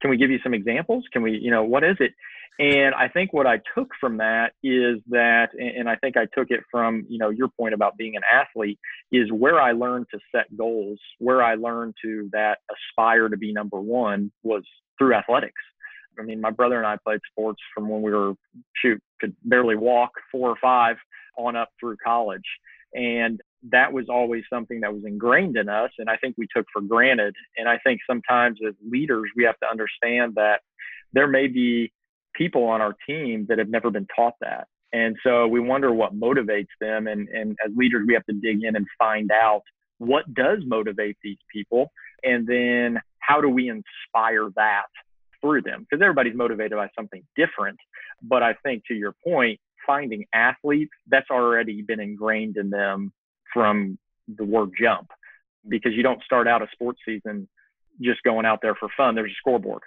Can 0.00 0.10
we 0.10 0.16
give 0.16 0.30
you 0.30 0.38
some 0.42 0.54
examples? 0.54 1.04
Can 1.12 1.22
we 1.22 1.32
you 1.32 1.50
know 1.50 1.64
what 1.64 1.84
is 1.84 1.96
it 2.00 2.12
and 2.58 2.94
I 2.94 3.08
think 3.08 3.32
what 3.32 3.46
I 3.46 3.60
took 3.74 3.88
from 3.98 4.18
that 4.18 4.52
is 4.62 4.98
that, 5.08 5.48
and 5.58 5.88
I 5.88 5.96
think 5.96 6.16
I 6.16 6.26
took 6.36 6.50
it 6.50 6.60
from, 6.70 7.06
you 7.08 7.18
know, 7.18 7.30
your 7.30 7.48
point 7.48 7.72
about 7.74 7.96
being 7.96 8.16
an 8.16 8.22
athlete 8.30 8.78
is 9.10 9.32
where 9.32 9.60
I 9.60 9.72
learned 9.72 10.06
to 10.12 10.18
set 10.34 10.54
goals, 10.56 10.98
where 11.18 11.42
I 11.42 11.54
learned 11.54 11.94
to 12.04 12.28
that 12.32 12.58
aspire 12.70 13.28
to 13.28 13.36
be 13.36 13.52
number 13.52 13.80
one 13.80 14.30
was 14.42 14.62
through 14.98 15.14
athletics. 15.14 15.62
I 16.18 16.22
mean, 16.22 16.40
my 16.40 16.50
brother 16.50 16.76
and 16.76 16.86
I 16.86 16.98
played 17.02 17.20
sports 17.30 17.60
from 17.74 17.88
when 17.88 18.02
we 18.02 18.12
were, 18.12 18.34
shoot, 18.76 19.00
could 19.20 19.34
barely 19.42 19.76
walk 19.76 20.10
four 20.30 20.50
or 20.50 20.56
five 20.60 20.96
on 21.38 21.56
up 21.56 21.70
through 21.80 21.96
college. 22.04 22.44
And 22.92 23.40
that 23.70 23.92
was 23.92 24.06
always 24.08 24.42
something 24.52 24.80
that 24.80 24.92
was 24.92 25.04
ingrained 25.06 25.56
in 25.56 25.68
us. 25.68 25.90
And 25.98 26.10
I 26.10 26.16
think 26.16 26.34
we 26.36 26.46
took 26.54 26.66
for 26.72 26.82
granted. 26.82 27.34
And 27.56 27.68
I 27.68 27.78
think 27.78 28.00
sometimes 28.06 28.58
as 28.66 28.74
leaders, 28.86 29.30
we 29.36 29.44
have 29.44 29.58
to 29.60 29.70
understand 29.70 30.34
that 30.34 30.60
there 31.12 31.26
may 31.26 31.46
be 31.46 31.92
people 32.34 32.64
on 32.64 32.80
our 32.80 32.94
team 33.06 33.46
that 33.48 33.58
have 33.58 33.68
never 33.68 33.90
been 33.90 34.06
taught 34.14 34.34
that. 34.40 34.66
And 34.92 35.16
so 35.24 35.46
we 35.46 35.60
wonder 35.60 35.92
what 35.92 36.18
motivates 36.18 36.68
them. 36.80 37.06
And, 37.06 37.28
and 37.28 37.56
as 37.64 37.72
leaders, 37.76 38.04
we 38.06 38.14
have 38.14 38.26
to 38.26 38.32
dig 38.32 38.64
in 38.64 38.76
and 38.76 38.86
find 38.98 39.30
out 39.30 39.62
what 39.98 40.32
does 40.34 40.58
motivate 40.66 41.16
these 41.22 41.38
people. 41.52 41.92
And 42.22 42.46
then 42.46 43.00
how 43.20 43.40
do 43.40 43.48
we 43.48 43.68
inspire 43.68 44.48
that 44.56 44.86
through 45.40 45.62
them? 45.62 45.86
Because 45.88 46.02
everybody's 46.02 46.34
motivated 46.34 46.76
by 46.76 46.88
something 46.98 47.22
different. 47.36 47.78
But 48.22 48.42
I 48.42 48.54
think 48.64 48.82
to 48.88 48.94
your 48.94 49.14
point, 49.24 49.60
finding 49.86 50.24
athletes, 50.34 50.92
that's 51.08 51.30
already 51.30 51.82
been 51.82 52.00
ingrained 52.00 52.56
in 52.56 52.70
them 52.70 53.12
from 53.52 53.98
the 54.36 54.44
word 54.44 54.70
jump 54.80 55.08
because 55.68 55.92
you 55.94 56.02
don't 56.02 56.22
start 56.22 56.48
out 56.48 56.62
a 56.62 56.66
sports 56.72 57.00
season 57.06 57.48
just 58.00 58.22
going 58.22 58.46
out 58.46 58.60
there 58.62 58.74
for 58.74 58.88
fun. 58.96 59.14
There's 59.14 59.30
a 59.30 59.34
scoreboard 59.38 59.82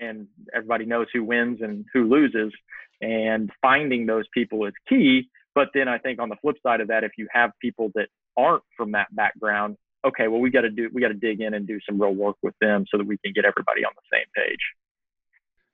and 0.00 0.26
everybody 0.54 0.84
knows 0.84 1.06
who 1.12 1.24
wins 1.24 1.60
and 1.60 1.84
who 1.92 2.08
loses. 2.08 2.52
And 3.00 3.50
finding 3.62 4.06
those 4.06 4.24
people 4.32 4.66
is 4.66 4.72
key. 4.88 5.28
But 5.54 5.68
then 5.74 5.88
I 5.88 5.98
think 5.98 6.20
on 6.20 6.28
the 6.28 6.36
flip 6.36 6.56
side 6.62 6.80
of 6.80 6.88
that, 6.88 7.04
if 7.04 7.12
you 7.16 7.28
have 7.32 7.50
people 7.60 7.90
that 7.94 8.08
aren't 8.36 8.62
from 8.76 8.92
that 8.92 9.14
background, 9.14 9.76
okay, 10.04 10.28
well, 10.28 10.40
we 10.40 10.50
got 10.50 10.62
to 10.62 10.70
do, 10.70 10.88
we 10.92 11.00
got 11.00 11.08
to 11.08 11.14
dig 11.14 11.40
in 11.40 11.54
and 11.54 11.66
do 11.66 11.78
some 11.88 12.00
real 12.00 12.14
work 12.14 12.36
with 12.42 12.54
them 12.60 12.84
so 12.90 12.98
that 12.98 13.06
we 13.06 13.18
can 13.18 13.32
get 13.32 13.44
everybody 13.44 13.84
on 13.84 13.92
the 13.94 14.16
same 14.16 14.26
page. 14.34 14.60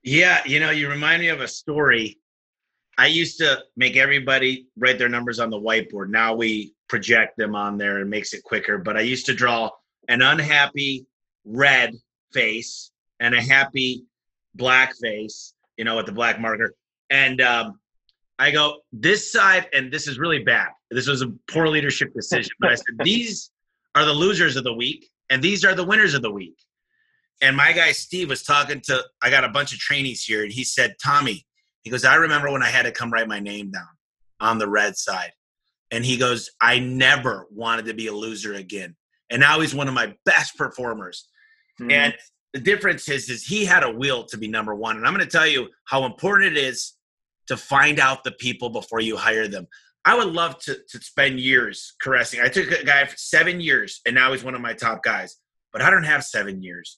Yeah. 0.03 0.41
You 0.45 0.59
know, 0.59 0.71
you 0.71 0.89
remind 0.89 1.21
me 1.21 1.29
of 1.29 1.41
a 1.41 1.47
story. 1.47 2.19
I 2.97 3.07
used 3.07 3.39
to 3.39 3.63
make 3.75 3.97
everybody 3.97 4.67
write 4.77 4.97
their 4.97 5.09
numbers 5.09 5.39
on 5.39 5.49
the 5.49 5.59
whiteboard. 5.59 6.09
Now 6.09 6.33
we 6.33 6.73
project 6.87 7.37
them 7.37 7.55
on 7.55 7.77
there 7.77 7.97
and 7.97 8.09
makes 8.09 8.33
it 8.33 8.43
quicker. 8.43 8.77
But 8.77 8.97
I 8.97 9.01
used 9.01 9.25
to 9.27 9.33
draw 9.33 9.69
an 10.07 10.21
unhappy 10.21 11.07
red 11.43 11.95
face 12.33 12.91
and 13.19 13.33
a 13.33 13.41
happy 13.41 14.05
black 14.55 14.95
face, 14.95 15.53
you 15.77 15.85
know, 15.85 15.95
with 15.95 16.05
the 16.05 16.11
black 16.11 16.39
marker. 16.39 16.73
And 17.09 17.41
um, 17.41 17.79
I 18.39 18.51
go, 18.51 18.79
this 18.91 19.31
side, 19.31 19.67
and 19.73 19.91
this 19.91 20.07
is 20.07 20.17
really 20.19 20.43
bad. 20.43 20.69
This 20.91 21.07
was 21.07 21.21
a 21.21 21.31
poor 21.49 21.67
leadership 21.67 22.13
decision. 22.13 22.51
But 22.59 22.71
I 22.71 22.75
said, 22.75 22.85
these 23.03 23.51
are 23.95 24.05
the 24.05 24.13
losers 24.13 24.55
of 24.55 24.63
the 24.63 24.73
week, 24.73 25.09
and 25.29 25.41
these 25.41 25.63
are 25.63 25.75
the 25.75 25.85
winners 25.85 26.13
of 26.13 26.21
the 26.21 26.31
week. 26.31 26.57
And 27.41 27.55
my 27.55 27.73
guy 27.73 27.91
Steve 27.91 28.29
was 28.29 28.43
talking 28.43 28.81
to, 28.85 29.03
I 29.21 29.29
got 29.29 29.43
a 29.43 29.49
bunch 29.49 29.73
of 29.73 29.79
trainees 29.79 30.23
here, 30.23 30.43
and 30.43 30.51
he 30.51 30.63
said, 30.63 30.95
Tommy, 31.03 31.45
he 31.83 31.91
goes, 31.91 32.05
I 32.05 32.15
remember 32.15 32.51
when 32.51 32.63
I 32.63 32.69
had 32.69 32.83
to 32.83 32.91
come 32.91 33.11
write 33.11 33.27
my 33.27 33.39
name 33.39 33.71
down 33.71 33.87
on 34.39 34.57
the 34.57 34.67
red 34.67 34.97
side. 34.97 35.31
And 35.91 36.03
he 36.03 36.17
goes, 36.17 36.49
I 36.61 36.79
never 36.79 37.47
wanted 37.51 37.85
to 37.85 37.93
be 37.93 38.07
a 38.07 38.13
loser 38.13 38.53
again. 38.53 38.95
And 39.29 39.39
now 39.39 39.59
he's 39.59 39.75
one 39.75 39.87
of 39.87 39.93
my 39.93 40.15
best 40.25 40.57
performers. 40.57 41.27
Mm-hmm. 41.79 41.91
And 41.91 42.13
the 42.55 42.61
difference 42.61 43.09
is, 43.09 43.29
is 43.29 43.43
he 43.43 43.65
had 43.65 43.83
a 43.83 43.91
will 43.91 44.23
to 44.23 44.37
be 44.37 44.47
number 44.47 44.73
one. 44.73 44.95
And 44.95 45.05
I'm 45.05 45.13
going 45.13 45.25
to 45.25 45.29
tell 45.29 45.45
you 45.45 45.67
how 45.83 46.05
important 46.05 46.55
it 46.55 46.57
is 46.57 46.93
to 47.47 47.57
find 47.57 47.99
out 47.99 48.23
the 48.23 48.31
people 48.31 48.69
before 48.69 49.01
you 49.01 49.17
hire 49.17 49.49
them. 49.49 49.67
I 50.05 50.15
would 50.15 50.31
love 50.31 50.57
to, 50.59 50.77
to 50.87 51.01
spend 51.01 51.41
years 51.41 51.95
caressing. 51.99 52.39
I 52.39 52.47
took 52.47 52.71
a 52.71 52.85
guy 52.85 53.03
for 53.07 53.17
seven 53.17 53.59
years 53.59 53.99
and 54.05 54.15
now 54.15 54.31
he's 54.31 54.41
one 54.41 54.55
of 54.55 54.61
my 54.61 54.71
top 54.71 55.03
guys, 55.03 55.35
but 55.73 55.81
I 55.81 55.89
don't 55.89 56.05
have 56.05 56.23
seven 56.23 56.63
years. 56.63 56.97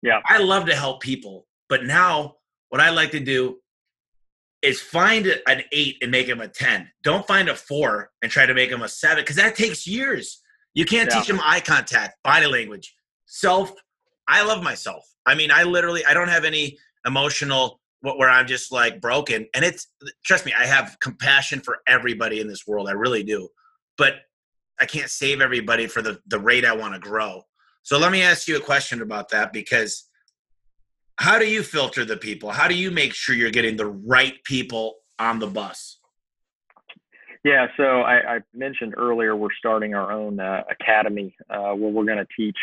Yeah. 0.00 0.22
I 0.24 0.38
love 0.38 0.64
to 0.66 0.74
help 0.74 1.02
people, 1.02 1.46
but 1.68 1.84
now 1.84 2.36
what 2.70 2.80
I 2.80 2.88
like 2.88 3.10
to 3.10 3.20
do 3.20 3.58
is 4.62 4.80
find 4.80 5.26
an 5.46 5.64
eight 5.70 5.98
and 6.00 6.10
make 6.10 6.28
him 6.28 6.40
a 6.40 6.48
10. 6.48 6.88
Don't 7.02 7.26
find 7.26 7.50
a 7.50 7.54
four 7.54 8.10
and 8.22 8.32
try 8.32 8.46
to 8.46 8.54
make 8.54 8.70
him 8.70 8.80
a 8.80 8.88
seven 8.88 9.22
because 9.22 9.36
that 9.36 9.54
takes 9.54 9.86
years. 9.86 10.40
You 10.72 10.86
can't 10.86 11.10
yeah. 11.10 11.18
teach 11.18 11.28
him 11.28 11.40
eye 11.44 11.60
contact, 11.60 12.22
body 12.24 12.46
language, 12.46 12.96
self. 13.26 13.70
I 14.26 14.44
love 14.44 14.62
myself. 14.62 15.04
I 15.26 15.34
mean, 15.34 15.50
I 15.50 15.64
literally, 15.64 16.04
I 16.04 16.14
don't 16.14 16.28
have 16.28 16.44
any 16.44 16.78
emotional 17.06 17.80
where 18.00 18.28
I'm 18.28 18.46
just 18.46 18.70
like 18.70 19.00
broken. 19.00 19.46
And 19.54 19.64
it's, 19.64 19.86
trust 20.24 20.44
me, 20.44 20.52
I 20.58 20.66
have 20.66 20.96
compassion 21.00 21.60
for 21.60 21.78
everybody 21.86 22.40
in 22.40 22.48
this 22.48 22.66
world. 22.66 22.88
I 22.88 22.92
really 22.92 23.22
do. 23.22 23.48
But 23.96 24.16
I 24.78 24.86
can't 24.86 25.08
save 25.08 25.40
everybody 25.40 25.86
for 25.86 26.02
the, 26.02 26.20
the 26.26 26.38
rate 26.38 26.64
I 26.64 26.74
want 26.74 26.94
to 26.94 27.00
grow. 27.00 27.42
So 27.82 27.98
let 27.98 28.12
me 28.12 28.22
ask 28.22 28.48
you 28.48 28.56
a 28.56 28.60
question 28.60 29.00
about 29.00 29.30
that 29.30 29.52
because 29.52 30.08
how 31.16 31.38
do 31.38 31.48
you 31.48 31.62
filter 31.62 32.04
the 32.04 32.16
people? 32.16 32.50
How 32.50 32.68
do 32.68 32.74
you 32.74 32.90
make 32.90 33.14
sure 33.14 33.34
you're 33.34 33.50
getting 33.50 33.76
the 33.76 33.86
right 33.86 34.42
people 34.44 34.96
on 35.18 35.38
the 35.38 35.46
bus? 35.46 35.98
Yeah, 37.44 37.66
so 37.76 38.00
I, 38.00 38.36
I 38.36 38.38
mentioned 38.54 38.94
earlier 38.96 39.36
we're 39.36 39.52
starting 39.58 39.94
our 39.94 40.10
own 40.10 40.40
uh, 40.40 40.62
academy 40.70 41.36
uh, 41.50 41.74
where 41.74 41.90
we're 41.90 42.06
going 42.06 42.18
to 42.18 42.26
teach 42.36 42.56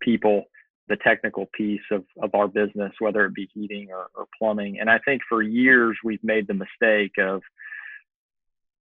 people 0.00 0.44
the 0.88 0.96
technical 0.96 1.46
piece 1.52 1.80
of, 1.90 2.04
of 2.22 2.34
our 2.34 2.48
business, 2.48 2.92
whether 2.98 3.24
it 3.24 3.34
be 3.34 3.48
heating 3.52 3.88
or, 3.90 4.08
or 4.14 4.26
plumbing. 4.38 4.78
And 4.80 4.88
I 4.88 4.98
think 5.04 5.22
for 5.28 5.42
years 5.42 5.96
we've 6.04 6.22
made 6.22 6.46
the 6.46 6.54
mistake 6.54 7.12
of 7.18 7.42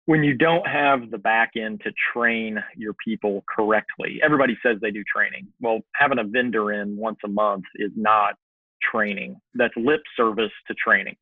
when 0.06 0.24
you 0.24 0.34
don't 0.34 0.66
have 0.66 1.10
the 1.10 1.18
back 1.18 1.50
end 1.56 1.82
to 1.84 1.92
train 2.14 2.62
your 2.76 2.94
people 3.04 3.44
correctly, 3.46 4.20
everybody 4.24 4.56
says 4.62 4.78
they 4.80 4.90
do 4.90 5.04
training. 5.04 5.48
Well, 5.60 5.80
having 5.94 6.18
a 6.18 6.24
vendor 6.24 6.72
in 6.72 6.96
once 6.96 7.18
a 7.24 7.28
month 7.28 7.64
is 7.74 7.90
not 7.94 8.34
training. 8.80 9.36
That's 9.54 9.74
lip 9.76 10.00
service 10.16 10.52
to 10.68 10.74
training. 10.74 11.16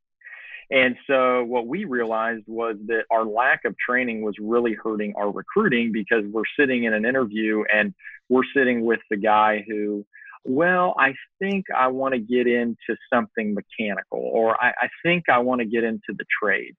And 0.70 0.96
so 1.06 1.44
what 1.44 1.66
we 1.66 1.84
realized 1.84 2.44
was 2.46 2.76
that 2.86 3.04
our 3.10 3.24
lack 3.24 3.64
of 3.64 3.76
training 3.78 4.22
was 4.22 4.34
really 4.40 4.74
hurting 4.74 5.14
our 5.16 5.30
recruiting 5.30 5.92
because 5.92 6.24
we're 6.30 6.42
sitting 6.58 6.84
in 6.84 6.92
an 6.92 7.04
interview 7.04 7.62
and 7.72 7.94
we're 8.28 8.42
sitting 8.54 8.84
with 8.84 9.00
the 9.10 9.16
guy 9.16 9.64
who, 9.68 10.04
well, 10.44 10.94
I 10.98 11.14
think 11.38 11.66
I 11.74 11.88
want 11.88 12.14
to 12.14 12.20
get 12.20 12.46
into 12.46 12.96
something 13.12 13.54
mechanical 13.54 14.20
or 14.20 14.62
I, 14.62 14.72
I 14.80 14.88
think 15.02 15.24
I 15.28 15.38
want 15.38 15.60
to 15.60 15.66
get 15.66 15.84
into 15.84 16.12
the 16.16 16.24
trades. 16.40 16.76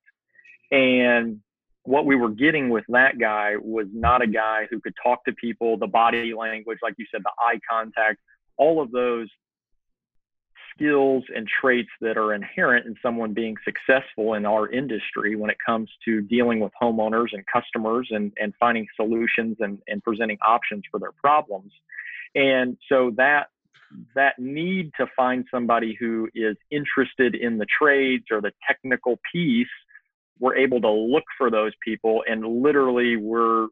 And 0.72 1.42
what 1.84 2.06
we 2.06 2.16
were 2.16 2.30
getting 2.30 2.70
with 2.70 2.84
that 2.90 3.18
guy 3.18 3.56
was 3.58 3.88
not 3.94 4.22
a 4.22 4.28
guy 4.28 4.68
who 4.70 4.80
could 4.82 4.94
talk 5.02 5.24
to 5.26 5.34
people, 5.34 5.78
the 5.78 5.88
body 5.88 6.34
language, 6.34 6.80
like 6.82 6.96
you 6.98 7.06
said, 7.12 7.22
the 7.24 7.32
eye 7.40 7.60
contact, 7.70 8.20
all 8.58 8.82
of 8.82 8.92
those 8.92 9.30
skills 10.78 11.24
and 11.36 11.48
traits 11.48 11.90
that 12.02 12.18
are 12.18 12.34
inherent 12.34 12.86
in 12.86 12.96
someone 13.02 13.34
being 13.34 13.56
successful 13.64 14.34
in 14.36 14.46
our 14.46 14.70
industry 14.70 15.36
when 15.36 15.50
it 15.50 15.58
comes 15.66 15.90
to 16.06 16.22
dealing 16.22 16.60
with 16.60 16.72
homeowners 16.82 17.28
and 17.34 17.44
customers 17.52 18.08
and, 18.12 18.32
and 18.40 18.54
finding 18.60 18.86
solutions 18.96 19.58
and, 19.60 19.80
and 19.88 20.04
presenting 20.04 20.38
options 20.46 20.84
for 20.92 21.00
their 21.00 21.14
problems. 21.14 21.72
And 22.38 22.78
so 22.90 23.12
that 23.18 23.48
that 24.16 24.38
need 24.38 24.92
to 24.98 25.08
find 25.16 25.46
somebody 25.50 25.98
who 26.00 26.30
is 26.36 26.56
interested 26.70 27.36
in 27.36 27.58
the 27.58 27.66
trades 27.66 28.26
or 28.32 28.42
the 28.42 28.52
technical 28.68 29.18
piece, 29.34 29.68
we're 30.40 30.56
able 30.56 30.82
to 30.82 30.92
look 30.92 31.24
for 31.38 31.50
those 31.50 31.72
people 31.84 32.24
and 32.28 32.46
literally 32.46 33.16
we're 33.18 33.68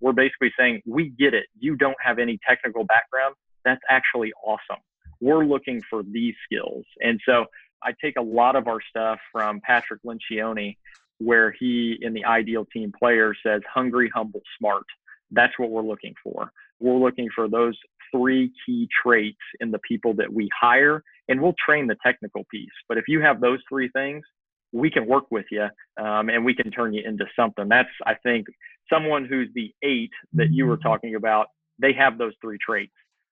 we're 0.00 0.12
basically 0.12 0.52
saying, 0.58 0.82
we 0.84 1.08
get 1.08 1.32
it. 1.32 1.46
You 1.58 1.74
don't 1.74 1.96
have 2.04 2.18
any 2.18 2.38
technical 2.46 2.84
background. 2.84 3.34
That's 3.64 3.80
actually 3.88 4.32
awesome 4.44 4.76
we're 5.20 5.44
looking 5.44 5.82
for 5.88 6.02
these 6.02 6.34
skills. 6.44 6.84
And 7.00 7.20
so 7.26 7.46
I 7.82 7.92
take 8.02 8.14
a 8.18 8.22
lot 8.22 8.56
of 8.56 8.68
our 8.68 8.78
stuff 8.88 9.18
from 9.32 9.60
Patrick 9.60 10.00
Lencioni, 10.02 10.76
where 11.18 11.52
he, 11.58 11.98
in 12.00 12.12
the 12.12 12.24
ideal 12.24 12.66
team 12.66 12.92
player, 12.96 13.34
says 13.44 13.62
hungry, 13.72 14.10
humble, 14.14 14.42
smart. 14.58 14.84
That's 15.30 15.58
what 15.58 15.70
we're 15.70 15.82
looking 15.82 16.14
for. 16.22 16.52
We're 16.80 16.98
looking 16.98 17.28
for 17.34 17.48
those 17.48 17.76
three 18.14 18.52
key 18.64 18.88
traits 19.02 19.38
in 19.60 19.70
the 19.70 19.78
people 19.80 20.14
that 20.14 20.32
we 20.32 20.48
hire, 20.58 21.02
and 21.28 21.40
we'll 21.40 21.54
train 21.64 21.86
the 21.86 21.96
technical 22.04 22.44
piece. 22.50 22.68
But 22.88 22.98
if 22.98 23.04
you 23.08 23.20
have 23.20 23.40
those 23.40 23.60
three 23.68 23.88
things, 23.90 24.24
we 24.72 24.90
can 24.90 25.06
work 25.06 25.24
with 25.30 25.46
you 25.50 25.66
um, 26.00 26.28
and 26.28 26.44
we 26.44 26.54
can 26.54 26.70
turn 26.70 26.92
you 26.92 27.02
into 27.04 27.24
something. 27.34 27.68
That's, 27.68 27.88
I 28.04 28.14
think, 28.14 28.46
someone 28.92 29.24
who's 29.24 29.48
the 29.54 29.72
eight 29.82 30.10
that 30.34 30.50
you 30.50 30.66
were 30.66 30.76
talking 30.76 31.14
about, 31.14 31.46
they 31.78 31.92
have 31.94 32.18
those 32.18 32.32
three 32.40 32.58
traits. 32.64 32.92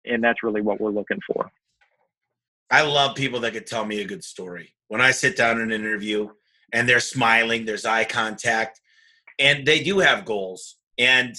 And 0.05 0.23
that's 0.23 0.43
really 0.43 0.63
what 0.63 0.81
we're 0.81 0.91
looking 0.91 1.19
for. 1.27 1.51
I 2.71 2.83
love 2.83 3.15
people 3.15 3.41
that 3.41 3.53
could 3.53 3.67
tell 3.67 3.85
me 3.85 4.01
a 4.01 4.07
good 4.07 4.25
story. 4.25 4.75
When 4.89 5.01
I 5.01 5.11
sit 5.11 5.37
down 5.37 5.61
in 5.61 5.71
an 5.71 5.81
interview 5.81 6.29
and 6.73 6.89
they're 6.89 7.01
smiling, 7.01 7.65
there's 7.65 7.85
eye 7.85 8.05
contact, 8.05 8.81
and 9.39 9.67
they 9.67 9.81
do 9.81 9.99
have 10.01 10.25
goals. 10.25 10.77
And 10.99 11.35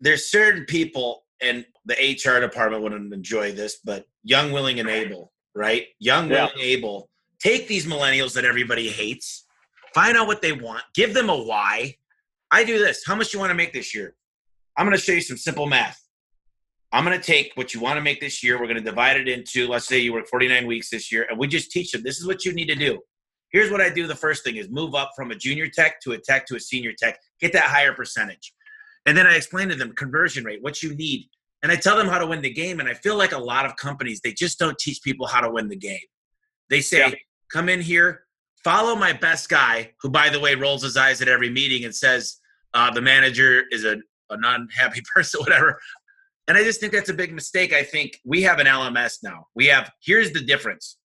there's 0.00 0.30
certain 0.30 0.64
people, 0.64 1.24
and 1.40 1.64
the 1.84 1.94
HR 1.94 2.40
department 2.40 2.82
wouldn't 2.82 3.12
enjoy 3.12 3.52
this, 3.52 3.78
but 3.84 4.06
young, 4.22 4.52
willing, 4.52 4.80
and 4.80 4.88
able, 4.88 5.32
right? 5.54 5.86
Young, 5.98 6.30
yeah. 6.30 6.46
willing, 6.46 6.60
able. 6.60 7.10
Take 7.40 7.68
these 7.68 7.86
millennials 7.86 8.34
that 8.34 8.44
everybody 8.44 8.88
hates, 8.88 9.46
find 9.94 10.16
out 10.16 10.26
what 10.26 10.42
they 10.42 10.52
want, 10.52 10.82
give 10.94 11.14
them 11.14 11.30
a 11.30 11.36
why. 11.36 11.96
I 12.50 12.64
do 12.64 12.78
this. 12.78 13.02
How 13.06 13.14
much 13.14 13.30
do 13.30 13.36
you 13.36 13.40
want 13.40 13.50
to 13.50 13.54
make 13.54 13.72
this 13.72 13.94
year? 13.94 14.14
I'm 14.76 14.86
going 14.86 14.96
to 14.96 15.02
show 15.02 15.12
you 15.12 15.20
some 15.20 15.36
simple 15.36 15.66
math. 15.66 16.00
I'm 16.92 17.04
going 17.04 17.18
to 17.18 17.24
take 17.24 17.52
what 17.54 17.72
you 17.72 17.80
want 17.80 17.96
to 17.96 18.00
make 18.00 18.20
this 18.20 18.42
year. 18.42 18.58
We're 18.58 18.66
going 18.66 18.76
to 18.76 18.82
divide 18.82 19.16
it 19.16 19.28
into, 19.28 19.68
let's 19.68 19.86
say 19.86 20.00
you 20.00 20.12
work 20.12 20.26
49 20.26 20.66
weeks 20.66 20.90
this 20.90 21.12
year, 21.12 21.26
and 21.30 21.38
we 21.38 21.46
just 21.46 21.70
teach 21.70 21.92
them 21.92 22.02
this 22.02 22.18
is 22.18 22.26
what 22.26 22.44
you 22.44 22.52
need 22.52 22.66
to 22.66 22.74
do. 22.74 22.98
Here's 23.52 23.70
what 23.70 23.80
I 23.80 23.90
do. 23.90 24.06
The 24.06 24.16
first 24.16 24.44
thing 24.44 24.56
is 24.56 24.68
move 24.70 24.94
up 24.94 25.10
from 25.16 25.30
a 25.30 25.34
junior 25.34 25.68
tech 25.68 26.00
to 26.02 26.12
a 26.12 26.18
tech 26.18 26.46
to 26.46 26.56
a 26.56 26.60
senior 26.60 26.92
tech, 26.92 27.18
get 27.40 27.52
that 27.52 27.64
higher 27.64 27.92
percentage. 27.92 28.52
And 29.06 29.16
then 29.16 29.26
I 29.26 29.36
explain 29.36 29.68
to 29.68 29.74
them 29.74 29.92
conversion 29.92 30.44
rate, 30.44 30.62
what 30.62 30.82
you 30.82 30.94
need. 30.94 31.28
And 31.62 31.70
I 31.70 31.76
tell 31.76 31.96
them 31.96 32.08
how 32.08 32.18
to 32.18 32.26
win 32.26 32.42
the 32.42 32.52
game. 32.52 32.80
And 32.80 32.88
I 32.88 32.94
feel 32.94 33.16
like 33.16 33.32
a 33.32 33.38
lot 33.38 33.66
of 33.66 33.76
companies, 33.76 34.20
they 34.20 34.32
just 34.32 34.58
don't 34.58 34.78
teach 34.78 35.02
people 35.02 35.26
how 35.26 35.40
to 35.40 35.50
win 35.50 35.68
the 35.68 35.76
game. 35.76 35.98
They 36.68 36.80
say, 36.80 36.98
yeah. 36.98 37.14
come 37.52 37.68
in 37.68 37.80
here, 37.80 38.24
follow 38.64 38.94
my 38.94 39.12
best 39.12 39.48
guy, 39.48 39.92
who, 40.00 40.10
by 40.10 40.30
the 40.30 40.40
way, 40.40 40.54
rolls 40.54 40.82
his 40.82 40.96
eyes 40.96 41.20
at 41.20 41.28
every 41.28 41.50
meeting 41.50 41.84
and 41.84 41.94
says, 41.94 42.36
uh, 42.72 42.90
the 42.90 43.02
manager 43.02 43.64
is 43.70 43.84
a, 43.84 43.96
a 44.30 44.36
non 44.36 44.68
happy 44.76 45.02
person, 45.14 45.40
whatever 45.40 45.78
And 46.48 46.56
I 46.56 46.64
just 46.64 46.80
think 46.80 46.92
that's 46.92 47.10
a 47.10 47.14
big 47.14 47.32
mistake. 47.32 47.72
I 47.72 47.82
think 47.82 48.18
we 48.24 48.42
have 48.42 48.58
an 48.58 48.66
LMS 48.66 49.18
now. 49.22 49.46
We 49.54 49.66
have, 49.66 49.90
here's 50.02 50.32
the 50.32 50.40
difference 50.40 50.96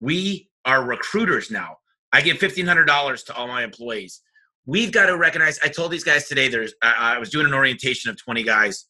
we 0.00 0.48
are 0.64 0.82
recruiters 0.82 1.50
now. 1.50 1.76
I 2.12 2.22
give 2.22 2.38
$1,500 2.38 3.26
to 3.26 3.34
all 3.34 3.46
my 3.46 3.62
employees. 3.62 4.22
We've 4.66 4.92
got 4.92 5.06
to 5.06 5.16
recognize, 5.16 5.58
I 5.62 5.68
told 5.68 5.90
these 5.90 6.04
guys 6.04 6.28
today, 6.28 6.48
there's, 6.48 6.74
I, 6.82 7.14
I 7.16 7.18
was 7.18 7.30
doing 7.30 7.46
an 7.46 7.54
orientation 7.54 8.10
of 8.10 8.22
20 8.22 8.42
guys. 8.42 8.86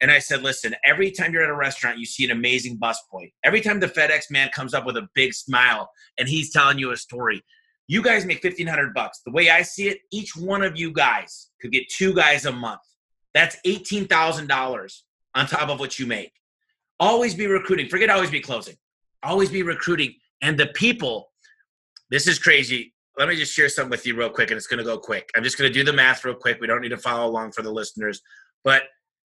And 0.00 0.10
I 0.10 0.18
said, 0.18 0.42
listen, 0.42 0.74
every 0.84 1.10
time 1.10 1.32
you're 1.32 1.42
at 1.42 1.50
a 1.50 1.54
restaurant, 1.54 1.98
you 1.98 2.06
see 2.06 2.24
an 2.24 2.30
amazing 2.30 2.78
busboy. 2.78 3.32
Every 3.44 3.60
time 3.60 3.80
the 3.80 3.86
FedEx 3.86 4.30
man 4.30 4.48
comes 4.54 4.72
up 4.72 4.86
with 4.86 4.96
a 4.96 5.08
big 5.14 5.34
smile 5.34 5.90
and 6.18 6.26
he's 6.28 6.52
telling 6.52 6.78
you 6.78 6.92
a 6.92 6.96
story, 6.96 7.42
you 7.86 8.02
guys 8.02 8.24
make 8.24 8.42
1500 8.42 8.94
bucks. 8.94 9.20
The 9.26 9.32
way 9.32 9.50
I 9.50 9.62
see 9.62 9.88
it, 9.88 9.98
each 10.10 10.36
one 10.36 10.62
of 10.62 10.78
you 10.78 10.92
guys 10.92 11.48
could 11.60 11.72
get 11.72 11.88
two 11.90 12.14
guys 12.14 12.46
a 12.46 12.52
month. 12.52 12.80
That's 13.34 13.56
$18,000 13.66 15.00
on 15.34 15.46
top 15.46 15.68
of 15.68 15.80
what 15.80 15.98
you 15.98 16.06
make. 16.06 16.32
Always 16.98 17.34
be 17.34 17.46
recruiting. 17.46 17.88
Forget 17.88 18.08
always 18.08 18.30
be 18.30 18.40
closing. 18.40 18.76
Always 19.22 19.50
be 19.50 19.62
recruiting. 19.62 20.14
And 20.40 20.58
the 20.58 20.68
people, 20.68 21.30
this 22.10 22.26
is 22.26 22.38
crazy. 22.38 22.94
Let 23.20 23.28
me 23.28 23.36
just 23.36 23.52
share 23.52 23.68
something 23.68 23.90
with 23.90 24.06
you 24.06 24.16
real 24.16 24.30
quick, 24.30 24.50
and 24.50 24.56
it's 24.56 24.66
going 24.66 24.78
to 24.78 24.84
go 24.84 24.96
quick. 24.96 25.28
I'm 25.36 25.44
just 25.44 25.58
going 25.58 25.70
to 25.70 25.78
do 25.78 25.84
the 25.84 25.92
math 25.92 26.24
real 26.24 26.34
quick. 26.34 26.58
We 26.58 26.66
don't 26.66 26.80
need 26.80 26.88
to 26.88 26.96
follow 26.96 27.28
along 27.28 27.52
for 27.52 27.60
the 27.60 27.70
listeners. 27.70 28.22
But 28.64 28.84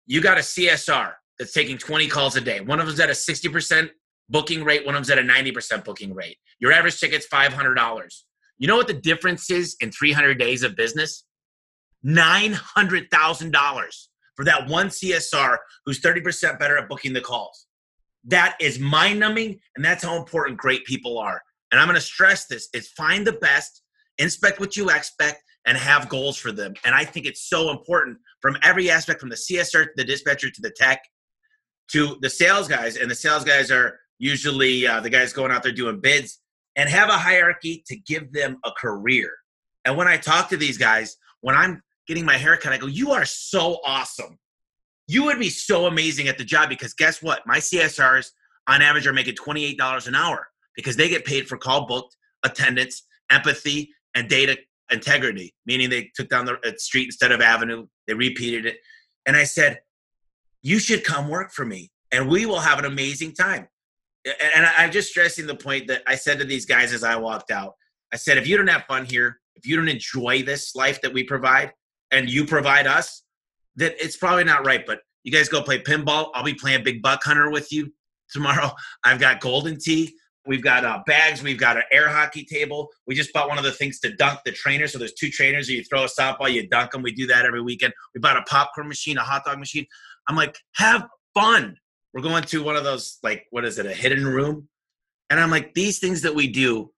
you 0.05 0.21
got 0.21 0.37
a 0.37 0.41
CSR 0.41 1.11
that's 1.37 1.51
taking 1.51 1.77
20 1.77 2.07
calls 2.07 2.37
a 2.37 2.41
day. 2.41 2.61
One 2.61 2.79
of 2.79 2.87
them's 2.87 3.01
at 3.01 3.09
a 3.09 3.11
60% 3.11 3.89
booking 4.29 4.63
rate, 4.63 4.85
one 4.85 4.95
of 4.95 4.99
them's 4.99 5.09
at 5.09 5.19
a 5.19 5.21
90% 5.21 5.83
booking 5.83 6.13
rate. 6.13 6.37
Your 6.61 6.71
average 6.71 7.01
ticket's 7.01 7.27
$500. 7.27 8.23
You 8.59 8.67
know 8.69 8.77
what 8.77 8.87
the 8.87 8.93
difference 8.93 9.51
is 9.51 9.75
in 9.81 9.91
300 9.91 10.39
days 10.39 10.63
of 10.63 10.77
business? 10.77 11.25
$900,000 12.05 14.07
for 14.37 14.45
that 14.45 14.69
one 14.69 14.87
CSR 14.87 15.57
who's 15.85 15.99
30% 15.99 16.57
better 16.57 16.77
at 16.77 16.87
booking 16.87 17.11
the 17.11 17.19
calls. 17.19 17.67
That 18.23 18.55
is 18.61 18.79
mind 18.79 19.19
numbing, 19.19 19.59
and 19.75 19.83
that's 19.83 20.05
how 20.05 20.15
important 20.15 20.57
great 20.57 20.85
people 20.85 21.17
are. 21.17 21.41
And 21.71 21.79
I'm 21.79 21.87
going 21.87 21.95
to 21.95 22.01
stress 22.01 22.45
this 22.45 22.69
is 22.73 22.89
find 22.89 23.25
the 23.25 23.33
best, 23.33 23.80
inspect 24.21 24.59
what 24.59 24.75
you 24.77 24.89
expect, 24.89 25.43
and 25.65 25.77
have 25.77 26.09
goals 26.09 26.37
for 26.37 26.51
them. 26.51 26.73
And 26.85 26.95
I 26.95 27.05
think 27.05 27.25
it's 27.25 27.47
so 27.47 27.69
important 27.69 28.17
from 28.41 28.57
every 28.63 28.89
aspect 28.89 29.19
from 29.19 29.29
the 29.29 29.35
CSR 29.35 29.83
to 29.83 29.89
the 29.95 30.03
dispatcher 30.03 30.49
to 30.49 30.61
the 30.61 30.71
tech 30.71 31.01
to 31.91 32.17
the 32.21 32.29
sales 32.29 32.67
guys. 32.67 32.97
And 32.97 33.11
the 33.11 33.15
sales 33.15 33.43
guys 33.43 33.69
are 33.69 33.99
usually 34.17 34.87
uh, 34.87 35.01
the 35.01 35.09
guys 35.09 35.33
going 35.33 35.51
out 35.51 35.63
there 35.63 35.71
doing 35.71 35.99
bids 36.01 36.39
and 36.75 36.89
have 36.89 37.09
a 37.09 37.17
hierarchy 37.17 37.83
to 37.87 37.97
give 37.97 38.31
them 38.31 38.57
a 38.63 38.71
career. 38.71 39.29
And 39.85 39.97
when 39.97 40.07
I 40.07 40.17
talk 40.17 40.49
to 40.49 40.57
these 40.57 40.77
guys, 40.77 41.17
when 41.41 41.55
I'm 41.55 41.81
getting 42.07 42.25
my 42.25 42.37
haircut, 42.37 42.71
I 42.71 42.77
go, 42.77 42.87
You 42.87 43.11
are 43.11 43.25
so 43.25 43.79
awesome. 43.85 44.39
You 45.07 45.25
would 45.25 45.39
be 45.39 45.49
so 45.49 45.87
amazing 45.87 46.27
at 46.27 46.37
the 46.37 46.45
job 46.45 46.69
because 46.69 46.93
guess 46.93 47.21
what? 47.21 47.41
My 47.45 47.57
CSRs 47.57 48.29
on 48.67 48.81
average 48.81 49.05
are 49.07 49.13
making 49.13 49.35
$28 49.35 50.07
an 50.07 50.15
hour 50.15 50.47
because 50.75 50.95
they 50.95 51.09
get 51.09 51.25
paid 51.25 51.47
for 51.47 51.57
call 51.57 51.85
booked, 51.85 52.15
attendance, 52.43 53.03
empathy, 53.29 53.91
and 54.15 54.27
data 54.27 54.57
integrity, 54.91 55.53
meaning 55.65 55.89
they 55.89 56.11
took 56.15 56.29
down 56.29 56.45
the 56.45 56.57
uh, 56.65 56.71
street 56.77 57.05
instead 57.05 57.31
of 57.31 57.41
avenue, 57.41 57.87
they 58.07 58.13
repeated 58.13 58.65
it. 58.65 58.77
And 59.25 59.35
I 59.35 59.43
said, 59.43 59.79
You 60.61 60.79
should 60.79 61.03
come 61.03 61.29
work 61.29 61.51
for 61.51 61.65
me 61.65 61.91
and 62.11 62.29
we 62.29 62.45
will 62.45 62.59
have 62.59 62.79
an 62.79 62.85
amazing 62.85 63.33
time. 63.33 63.67
And 64.25 64.65
I'm 64.77 64.91
just 64.91 65.09
stressing 65.09 65.47
the 65.47 65.55
point 65.55 65.87
that 65.87 66.03
I 66.05 66.15
said 66.15 66.39
to 66.39 66.45
these 66.45 66.65
guys 66.65 66.93
as 66.93 67.03
I 67.03 67.15
walked 67.15 67.49
out 67.49 67.73
I 68.13 68.17
said, 68.17 68.37
If 68.37 68.47
you 68.47 68.57
don't 68.57 68.67
have 68.67 68.85
fun 68.87 69.05
here, 69.05 69.39
if 69.55 69.65
you 69.65 69.75
don't 69.75 69.87
enjoy 69.87 70.43
this 70.43 70.75
life 70.75 71.01
that 71.01 71.13
we 71.13 71.23
provide 71.23 71.71
and 72.11 72.29
you 72.29 72.45
provide 72.45 72.87
us, 72.87 73.23
that 73.77 73.95
it's 74.03 74.17
probably 74.17 74.43
not 74.43 74.65
right. 74.65 74.85
But 74.85 74.99
you 75.23 75.31
guys 75.31 75.49
go 75.49 75.61
play 75.61 75.81
pinball. 75.81 76.29
I'll 76.33 76.43
be 76.43 76.53
playing 76.53 76.83
Big 76.83 77.01
Buck 77.01 77.23
Hunter 77.23 77.49
with 77.49 77.71
you 77.71 77.93
tomorrow. 78.31 78.71
I've 79.03 79.19
got 79.19 79.39
Golden 79.39 79.79
Tee. 79.79 80.15
We've 80.47 80.63
got 80.63 80.83
uh, 80.83 81.03
bags. 81.05 81.43
We've 81.43 81.59
got 81.59 81.77
an 81.77 81.83
air 81.91 82.09
hockey 82.09 82.43
table. 82.43 82.89
We 83.05 83.13
just 83.13 83.31
bought 83.31 83.47
one 83.47 83.57
of 83.57 83.63
the 83.63 83.71
things 83.71 83.99
to 83.99 84.15
dunk 84.15 84.39
the 84.43 84.51
trainers. 84.51 84.91
So 84.91 84.97
there's 84.97 85.13
two 85.13 85.29
trainers. 85.29 85.69
You 85.69 85.83
throw 85.83 86.03
a 86.03 86.07
softball, 86.07 86.51
you 86.51 86.67
dunk 86.67 86.91
them. 86.91 87.03
We 87.03 87.11
do 87.11 87.27
that 87.27 87.45
every 87.45 87.61
weekend. 87.61 87.93
We 88.15 88.19
bought 88.19 88.37
a 88.37 88.43
popcorn 88.43 88.87
machine, 88.87 89.17
a 89.17 89.21
hot 89.21 89.45
dog 89.45 89.59
machine. 89.59 89.85
I'm 90.27 90.35
like, 90.35 90.57
have 90.75 91.07
fun. 91.33 91.77
We're 92.13 92.21
going 92.21 92.43
to 92.43 92.63
one 92.63 92.75
of 92.75 92.83
those, 92.83 93.19
like, 93.23 93.45
what 93.51 93.65
is 93.65 93.77
it, 93.79 93.85
a 93.85 93.93
hidden 93.93 94.25
room? 94.25 94.67
And 95.29 95.39
I'm 95.39 95.51
like, 95.51 95.73
these 95.73 95.99
things 95.99 96.21
that 96.23 96.35
we 96.35 96.47
do, 96.47 96.91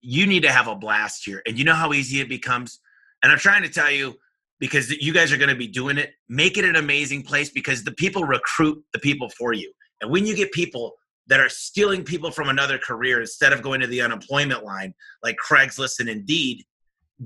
you 0.00 0.26
need 0.26 0.42
to 0.42 0.52
have 0.52 0.68
a 0.68 0.74
blast 0.74 1.24
here. 1.24 1.42
And 1.46 1.58
you 1.58 1.64
know 1.64 1.74
how 1.74 1.92
easy 1.92 2.20
it 2.20 2.28
becomes? 2.28 2.80
And 3.22 3.32
I'm 3.32 3.38
trying 3.38 3.62
to 3.62 3.68
tell 3.68 3.90
you, 3.90 4.16
because 4.60 4.90
you 4.90 5.12
guys 5.12 5.32
are 5.32 5.36
going 5.36 5.48
to 5.48 5.56
be 5.56 5.68
doing 5.68 5.98
it, 5.98 6.12
make 6.28 6.58
it 6.58 6.64
an 6.64 6.76
amazing 6.76 7.22
place 7.22 7.50
because 7.50 7.84
the 7.84 7.92
people 7.92 8.24
recruit 8.24 8.82
the 8.92 8.98
people 8.98 9.30
for 9.38 9.52
you. 9.52 9.72
And 10.00 10.10
when 10.10 10.26
you 10.26 10.34
get 10.34 10.52
people 10.52 10.94
that 11.28 11.40
are 11.40 11.48
stealing 11.48 12.02
people 12.02 12.30
from 12.30 12.48
another 12.48 12.78
career 12.78 13.20
instead 13.20 13.52
of 13.52 13.62
going 13.62 13.80
to 13.80 13.86
the 13.86 14.00
unemployment 14.00 14.64
line 14.64 14.94
like 15.22 15.36
Craigslist 15.36 16.00
and 16.00 16.08
Indeed, 16.08 16.64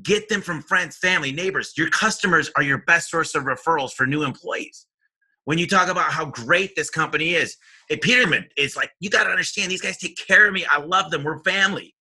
get 0.03 0.29
them 0.29 0.41
from 0.41 0.62
friends, 0.62 0.97
family, 0.97 1.33
neighbors. 1.33 1.73
Your 1.77 1.91
customers 1.91 2.51
are 2.57 2.62
your 2.62 2.79
best 2.79 3.11
source 3.11 3.35
of 3.35 3.45
referrals 3.45 3.93
for 3.93 4.07
new 4.07 4.25
employees. 4.25 4.87
When 5.45 5.59
you 5.59 5.67
talk 5.67 5.88
about 5.88 6.12
how 6.12 6.27
great 6.27 6.77
this 6.77 6.88
company 6.88 7.35
is, 7.35 7.57
hey, 7.88 7.97
Peterman, 7.97 8.47
it's 8.57 8.77
like, 8.77 8.91
you 9.01 9.11
got 9.11 9.25
to 9.25 9.31
understand 9.31 9.71
these 9.71 9.81
guys 9.81 9.99
take 9.99 10.17
care 10.17 10.47
of 10.47 10.53
me. 10.53 10.65
I 10.71 10.79
love 10.79 11.11
them. 11.11 11.25
We're 11.25 11.43
family. 11.43 11.95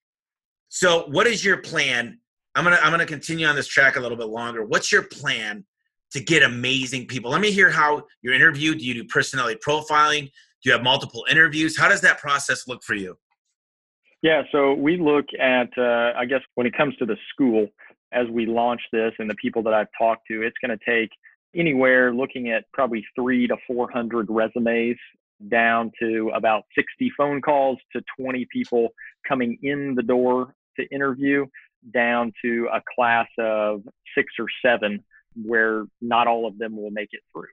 So, 0.69 1.05
what 1.07 1.27
is 1.27 1.43
your 1.43 1.57
plan? 1.57 2.19
I'm 2.55 2.63
gonna 2.63 2.79
I'm 2.81 2.91
gonna 2.91 3.05
continue 3.05 3.45
on 3.45 3.55
this 3.55 3.67
track 3.67 3.95
a 3.95 3.99
little 3.99 4.17
bit 4.17 4.27
longer. 4.27 4.63
What's 4.63 4.91
your 4.91 5.03
plan 5.03 5.65
to 6.11 6.19
get 6.21 6.43
amazing 6.43 7.07
people? 7.07 7.31
Let 7.31 7.41
me 7.41 7.51
hear 7.51 7.69
how 7.69 8.03
you're 8.21 8.33
interviewed. 8.33 8.79
Do 8.79 8.85
you 8.85 8.93
do 8.93 9.03
personality 9.05 9.59
profiling? 9.65 10.31
Do 10.63 10.69
you 10.69 10.73
have 10.73 10.83
multiple 10.83 11.25
interviews? 11.29 11.77
How 11.77 11.89
does 11.89 12.01
that 12.01 12.19
process 12.19 12.67
look 12.67 12.83
for 12.83 12.93
you? 12.93 13.17
Yeah, 14.21 14.43
so 14.51 14.73
we 14.73 14.97
look 14.97 15.25
at, 15.39 15.69
uh, 15.77 16.13
I 16.15 16.25
guess, 16.25 16.41
when 16.53 16.67
it 16.67 16.77
comes 16.77 16.95
to 16.97 17.05
the 17.05 17.17
school, 17.33 17.67
as 18.11 18.27
we 18.29 18.45
launch 18.45 18.81
this 18.91 19.13
and 19.17 19.29
the 19.29 19.35
people 19.35 19.63
that 19.63 19.73
I've 19.73 19.87
talked 19.97 20.27
to, 20.29 20.43
it's 20.43 20.57
going 20.63 20.77
to 20.77 20.85
take 20.85 21.09
anywhere 21.55 22.13
looking 22.13 22.49
at 22.51 22.65
probably 22.71 23.03
three 23.15 23.47
to 23.47 23.57
400 23.67 24.27
resumes 24.29 24.97
down 25.49 25.91
to 25.99 26.31
about 26.35 26.63
60 26.75 27.11
phone 27.17 27.41
calls 27.41 27.79
to 27.93 28.03
20 28.19 28.45
people 28.51 28.89
coming 29.27 29.57
in 29.63 29.95
the 29.95 30.03
door 30.03 30.53
to 30.79 30.85
interview, 30.93 31.47
down 31.91 32.31
to 32.43 32.67
a 32.71 32.81
class 32.95 33.27
of 33.39 33.81
six 34.15 34.33
or 34.37 34.45
seven 34.63 35.03
where 35.43 35.85
not 36.01 36.27
all 36.27 36.45
of 36.45 36.57
them 36.59 36.77
will 36.77 36.91
make 36.91 37.09
it 37.11 37.21
through. 37.33 37.47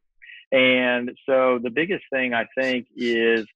And 0.52 1.10
so 1.26 1.58
the 1.62 1.70
biggest 1.70 2.04
thing 2.12 2.34
I 2.34 2.46
think 2.58 2.86
is 2.96 3.46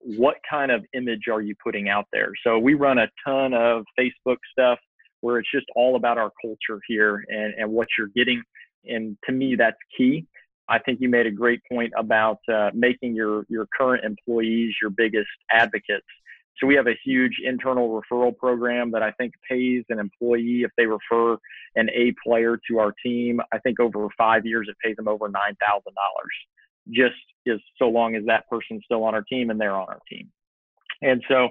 what 0.00 0.36
kind 0.48 0.70
of 0.70 0.84
image 0.94 1.28
are 1.30 1.40
you 1.40 1.54
putting 1.62 1.88
out 1.88 2.06
there? 2.12 2.32
So 2.44 2.58
we 2.58 2.74
run 2.74 2.98
a 2.98 3.08
ton 3.26 3.52
of 3.52 3.84
Facebook 3.98 4.38
stuff 4.52 4.78
where 5.20 5.38
it's 5.38 5.50
just 5.52 5.66
all 5.74 5.96
about 5.96 6.18
our 6.18 6.30
culture 6.40 6.80
here 6.86 7.24
and, 7.28 7.54
and 7.54 7.70
what 7.70 7.88
you're 7.98 8.10
getting. 8.14 8.42
And 8.84 9.16
to 9.26 9.32
me, 9.32 9.56
that's 9.56 9.76
key. 9.96 10.26
I 10.68 10.78
think 10.78 11.00
you 11.00 11.08
made 11.08 11.26
a 11.26 11.30
great 11.30 11.60
point 11.70 11.92
about 11.98 12.38
uh, 12.52 12.70
making 12.74 13.14
your, 13.14 13.44
your 13.48 13.66
current 13.76 14.04
employees 14.04 14.74
your 14.80 14.90
biggest 14.90 15.28
advocates. 15.50 16.06
So 16.58 16.66
we 16.66 16.74
have 16.74 16.86
a 16.86 16.98
huge 17.04 17.36
internal 17.44 17.88
referral 17.88 18.36
program 18.36 18.90
that 18.92 19.02
I 19.02 19.12
think 19.12 19.32
pays 19.48 19.84
an 19.90 19.98
employee 19.98 20.62
if 20.64 20.70
they 20.76 20.86
refer 20.86 21.36
an 21.76 21.88
A 21.90 22.12
player 22.26 22.58
to 22.68 22.78
our 22.78 22.92
team. 23.04 23.40
I 23.52 23.58
think 23.58 23.78
over 23.78 24.06
five 24.16 24.44
years 24.44 24.66
it 24.68 24.76
pays 24.84 24.96
them 24.96 25.08
over 25.08 25.28
nine 25.28 25.56
thousand 25.64 25.94
dollars, 25.94 26.34
just 26.90 27.14
as 27.50 27.60
so 27.78 27.88
long 27.88 28.16
as 28.16 28.24
that 28.26 28.48
person's 28.48 28.82
still 28.84 29.04
on 29.04 29.14
our 29.14 29.22
team 29.22 29.50
and 29.50 29.60
they're 29.60 29.76
on 29.76 29.88
our 29.88 30.00
team. 30.10 30.30
And 31.00 31.22
so 31.28 31.50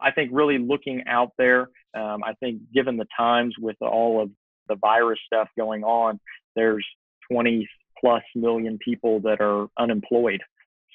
I 0.00 0.12
think 0.12 0.30
really 0.32 0.58
looking 0.58 1.04
out 1.06 1.32
there, 1.36 1.68
um, 1.94 2.22
I 2.24 2.32
think 2.40 2.60
given 2.72 2.96
the 2.96 3.06
times 3.16 3.54
with 3.58 3.76
all 3.82 4.22
of 4.22 4.30
the 4.68 4.76
virus 4.76 5.18
stuff 5.26 5.48
going 5.58 5.84
on, 5.84 6.20
there's 6.56 6.86
20 7.30 7.68
plus 8.00 8.22
million 8.34 8.78
people 8.82 9.20
that 9.20 9.40
are 9.40 9.66
unemployed. 9.78 10.40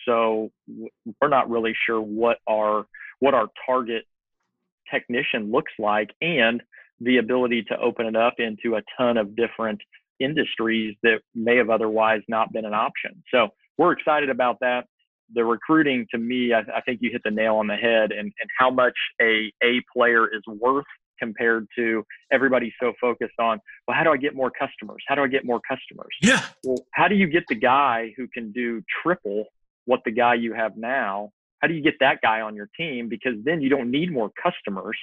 So 0.06 0.52
we're 0.68 1.30
not 1.30 1.50
really 1.50 1.74
sure 1.86 2.02
what 2.02 2.38
our 2.50 2.86
what 3.24 3.34
our 3.34 3.48
target 3.66 4.04
technician 4.94 5.50
looks 5.50 5.72
like 5.80 6.10
and 6.22 6.62
the 7.00 7.18
ability 7.18 7.64
to 7.64 7.80
open 7.80 8.06
it 8.06 8.18
up 8.18 8.34
into 8.38 8.76
a 8.76 8.82
ton 8.98 9.16
of 9.16 9.34
different 9.34 9.80
industries 10.20 10.94
that 11.04 11.20
may 11.34 11.56
have 11.56 11.70
otherwise 11.70 12.22
not 12.28 12.52
been 12.52 12.66
an 12.66 12.74
option. 12.74 13.24
So 13.34 13.48
we're 13.78 13.94
excited 13.94 14.30
about 14.30 14.58
that. 14.60 14.82
The 15.34 15.46
recruiting 15.46 16.06
to 16.12 16.18
me, 16.18 16.54
I, 16.54 16.60
I 16.78 16.82
think 16.82 17.00
you 17.02 17.12
hit 17.12 17.22
the 17.24 17.32
nail 17.32 17.56
on 17.56 17.68
the 17.68 17.78
head 17.78 18.12
and, 18.12 18.28
and 18.42 18.50
how 18.60 18.70
much 18.70 18.98
a 19.22 19.54
A 19.64 19.82
player 19.96 20.28
is 20.28 20.44
worth 20.46 20.92
compared 21.18 21.66
to 21.78 22.04
everybody 22.30 22.74
so 22.82 22.92
focused 23.00 23.40
on, 23.40 23.58
well, 23.88 23.96
how 23.98 24.04
do 24.04 24.10
I 24.10 24.18
get 24.18 24.36
more 24.36 24.52
customers? 24.52 25.02
How 25.08 25.16
do 25.16 25.22
I 25.22 25.28
get 25.28 25.46
more 25.46 25.62
customers? 25.66 26.14
Yeah. 26.22 26.42
Well, 26.66 26.86
how 26.92 27.08
do 27.08 27.16
you 27.16 27.28
get 27.28 27.46
the 27.48 27.56
guy 27.56 28.14
who 28.18 28.28
can 28.28 28.52
do 28.52 28.84
triple 29.02 29.46
what 29.86 30.02
the 30.04 30.12
guy 30.12 30.34
you 30.34 30.54
have 30.54 30.76
now 30.76 31.32
how 31.64 31.68
do 31.68 31.74
you 31.74 31.82
get 31.82 31.96
that 32.02 32.20
guy 32.22 32.42
on 32.42 32.56
your 32.56 32.70
team? 32.76 33.08
Because 33.08 33.36
then 33.46 33.62
you 33.62 33.70
don't 33.70 33.90
need 33.90 34.12
more 34.12 34.30
customers. 34.42 34.98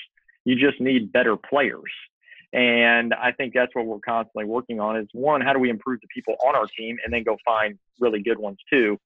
You 0.44 0.56
just 0.56 0.78
need 0.78 1.10
better 1.10 1.34
players. 1.34 1.90
And 2.52 3.14
I 3.14 3.32
think 3.32 3.54
that's 3.54 3.74
what 3.74 3.86
we're 3.86 4.00
constantly 4.00 4.44
working 4.44 4.78
on 4.78 4.98
is 4.98 5.08
one, 5.12 5.40
how 5.40 5.54
do 5.54 5.58
we 5.58 5.70
improve 5.70 6.02
the 6.02 6.08
people 6.14 6.36
on 6.46 6.54
our 6.54 6.66
team 6.66 6.98
and 7.02 7.14
then 7.14 7.22
go 7.22 7.38
find 7.46 7.78
really 7.98 8.22
good 8.22 8.38
ones 8.38 8.58
too? 8.70 8.98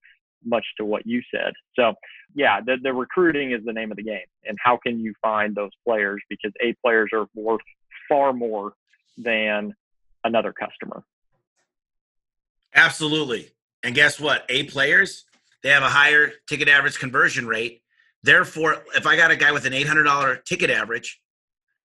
much 0.46 0.66
to 0.76 0.84
what 0.84 1.06
you 1.06 1.22
said. 1.34 1.54
So, 1.74 1.94
yeah, 2.34 2.60
the, 2.60 2.76
the 2.82 2.92
recruiting 2.92 3.52
is 3.52 3.64
the 3.64 3.72
name 3.72 3.90
of 3.90 3.96
the 3.96 4.02
game. 4.02 4.26
And 4.44 4.58
how 4.62 4.76
can 4.76 5.00
you 5.00 5.14
find 5.22 5.54
those 5.54 5.70
players? 5.86 6.22
Because 6.28 6.52
A 6.60 6.74
players 6.84 7.08
are 7.14 7.26
worth 7.34 7.62
far 8.10 8.34
more 8.34 8.74
than 9.16 9.72
another 10.22 10.52
customer. 10.52 11.02
Absolutely. 12.74 13.52
And 13.82 13.94
guess 13.94 14.20
what? 14.20 14.44
A 14.50 14.64
players, 14.64 15.24
they 15.64 15.70
have 15.70 15.82
a 15.82 15.88
higher 15.88 16.30
ticket 16.46 16.68
average 16.68 16.98
conversion 16.98 17.46
rate. 17.46 17.80
Therefore, 18.22 18.84
if 18.94 19.06
I 19.06 19.16
got 19.16 19.30
a 19.30 19.36
guy 19.36 19.50
with 19.50 19.64
an 19.64 19.72
$800 19.72 20.44
ticket 20.44 20.70
average 20.70 21.20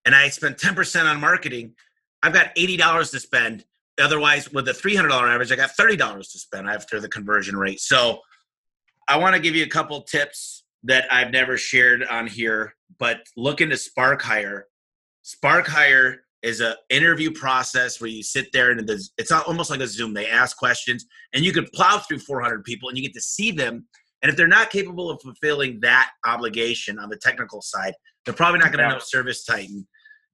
and 0.06 0.14
I 0.14 0.28
spend 0.30 0.58
10% 0.58 1.06
on 1.10 1.20
marketing, 1.20 1.74
I've 2.22 2.34
got 2.34 2.54
$80 2.56 3.12
to 3.12 3.20
spend. 3.20 3.64
Otherwise, 4.00 4.52
with 4.52 4.68
a 4.68 4.74
$300 4.74 5.12
average, 5.12 5.52
I 5.52 5.56
got 5.56 5.72
$30 5.80 5.98
to 6.20 6.40
spend 6.40 6.70
after 6.70 7.00
the 7.00 7.08
conversion 7.08 7.56
rate. 7.56 7.80
So 7.80 8.20
I 9.08 9.18
want 9.18 9.36
to 9.36 9.42
give 9.42 9.56
you 9.56 9.64
a 9.64 9.70
couple 9.70 10.02
tips 10.02 10.66
that 10.84 11.12
I've 11.12 11.32
never 11.32 11.58
shared 11.58 12.04
on 12.04 12.28
here, 12.28 12.76
but 13.00 13.22
look 13.38 13.62
into 13.62 13.78
Spark 13.78 14.22
Hire. 14.22 14.68
Spark 15.22 15.68
Hire 15.68 16.24
is 16.42 16.62
an 16.62 16.74
interview 16.90 17.32
process 17.32 18.00
where 18.00 18.10
you 18.10 18.24
sit 18.24 18.48
there 18.54 18.72
and 18.72 18.90
it's 19.18 19.32
almost 19.32 19.70
like 19.70 19.82
a 19.82 19.88
Zoom. 19.88 20.14
They 20.14 20.28
ask 20.28 20.58
questions 20.58 21.06
and 21.34 21.44
you 21.44 21.52
can 21.52 21.66
plow 21.74 21.98
through 21.98 22.20
400 22.20 22.64
people 22.64 22.90
and 22.90 22.98
you 22.98 23.04
get 23.04 23.14
to 23.14 23.22
see 23.22 23.52
them. 23.52 23.86
And 24.22 24.30
if 24.30 24.36
they're 24.36 24.48
not 24.48 24.70
capable 24.70 25.10
of 25.10 25.22
fulfilling 25.22 25.80
that 25.82 26.12
obligation 26.26 27.00
on 27.00 27.10
the 27.10 27.18
technical 27.18 27.62
side, 27.62 27.94
they're 28.26 28.34
probably 28.34 28.60
not 28.60 28.72
going 28.72 28.84
to 28.84 28.86
yeah. 28.86 28.94
know 28.94 29.00
ServiceTitan 29.00 29.86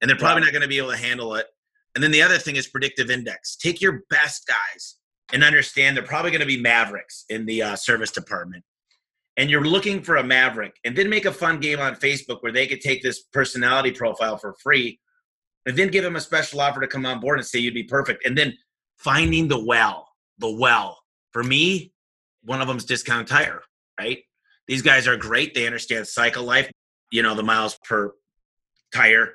and 0.02 0.10
they're 0.10 0.18
probably 0.18 0.42
yeah. 0.42 0.46
not 0.46 0.52
going 0.52 0.62
to 0.62 0.68
be 0.68 0.78
able 0.78 0.92
to 0.92 0.98
handle 0.98 1.36
it. 1.36 1.48
And 1.96 2.04
then 2.04 2.12
the 2.12 2.22
other 2.22 2.38
thing 2.38 2.58
is 2.58 2.68
predictive 2.68 3.10
index. 3.10 3.56
Take 3.56 3.82
your 3.82 4.04
best 4.10 4.48
guys 4.48 4.98
and 5.34 5.44
understand 5.44 5.96
they're 5.96 6.04
probably 6.04 6.32
going 6.32 6.42
to 6.42 6.48
be 6.48 6.62
mavericks 6.62 7.26
in 7.30 7.46
the 7.46 7.64
uh, 7.64 7.76
service 7.76 8.12
department. 8.12 8.64
And 9.38 9.50
you're 9.50 9.66
looking 9.66 10.02
for 10.02 10.16
a 10.16 10.24
maverick, 10.24 10.78
and 10.86 10.96
then 10.96 11.10
make 11.10 11.26
a 11.26 11.32
fun 11.32 11.60
game 11.60 11.80
on 11.80 11.96
Facebook 11.96 12.38
where 12.42 12.54
they 12.54 12.68
could 12.68 12.80
take 12.80 13.04
this 13.04 13.24
personality 13.34 13.92
profile 13.92 14.38
for 14.38 14.56
free 14.64 14.98
and 15.66 15.76
then 15.76 15.90
give 15.90 16.04
them 16.04 16.16
a 16.16 16.22
special 16.22 16.62
offer 16.62 16.80
to 16.80 16.88
come 16.88 17.06
on 17.06 17.20
board 17.20 17.40
and 17.40 17.48
say 17.48 17.60
you'd 17.60 17.74
be 17.74 17.84
perfect. 17.84 18.26
And 18.26 18.38
then 18.38 18.54
finding 18.98 19.48
the 19.48 19.64
well, 19.64 20.08
the 20.38 20.50
well. 20.50 21.00
For 21.32 21.44
me, 21.44 21.92
one 22.44 22.62
of 22.62 22.68
them's 22.68 22.86
discount 22.86 23.28
tire, 23.28 23.62
right? 24.00 24.20
These 24.68 24.82
guys 24.82 25.08
are 25.08 25.18
great. 25.18 25.54
They 25.54 25.66
understand 25.66 26.08
cycle 26.08 26.44
life, 26.44 26.72
you 27.12 27.24
know, 27.24 27.36
the 27.36 27.44
miles 27.44 27.78
per 27.84 28.14
tire, 28.94 29.34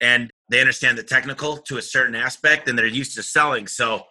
and 0.00 0.30
they 0.50 0.60
understand 0.60 0.96
the 0.96 1.02
technical 1.02 1.56
to 1.58 1.78
a 1.78 1.82
certain 1.82 2.14
aspect, 2.14 2.68
and 2.68 2.78
they're 2.78 2.86
used 2.86 3.14
to 3.16 3.22
selling. 3.22 3.66
So, 3.66 4.02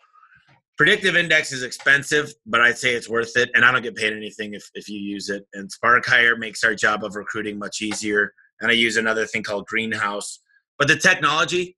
predictive 0.77 1.15
index 1.15 1.51
is 1.51 1.63
expensive, 1.63 2.33
but 2.45 2.61
I'd 2.61 2.77
say 2.77 2.93
it's 2.93 3.09
worth 3.09 3.35
it. 3.35 3.49
And 3.53 3.65
I 3.65 3.71
don't 3.71 3.81
get 3.81 3.95
paid 3.95 4.13
anything 4.13 4.53
if, 4.53 4.69
if 4.75 4.87
you 4.87 4.99
use 4.99 5.29
it. 5.29 5.45
And 5.53 5.71
Spark 5.71 6.05
Hire 6.05 6.37
makes 6.37 6.63
our 6.63 6.75
job 6.75 7.03
of 7.03 7.15
recruiting 7.15 7.57
much 7.57 7.81
easier. 7.81 8.33
And 8.61 8.69
I 8.71 8.75
use 8.75 8.97
another 8.97 9.25
thing 9.25 9.43
called 9.43 9.65
Greenhouse 9.65 10.39
but 10.79 10.87
the 10.87 10.95
technology 10.95 11.77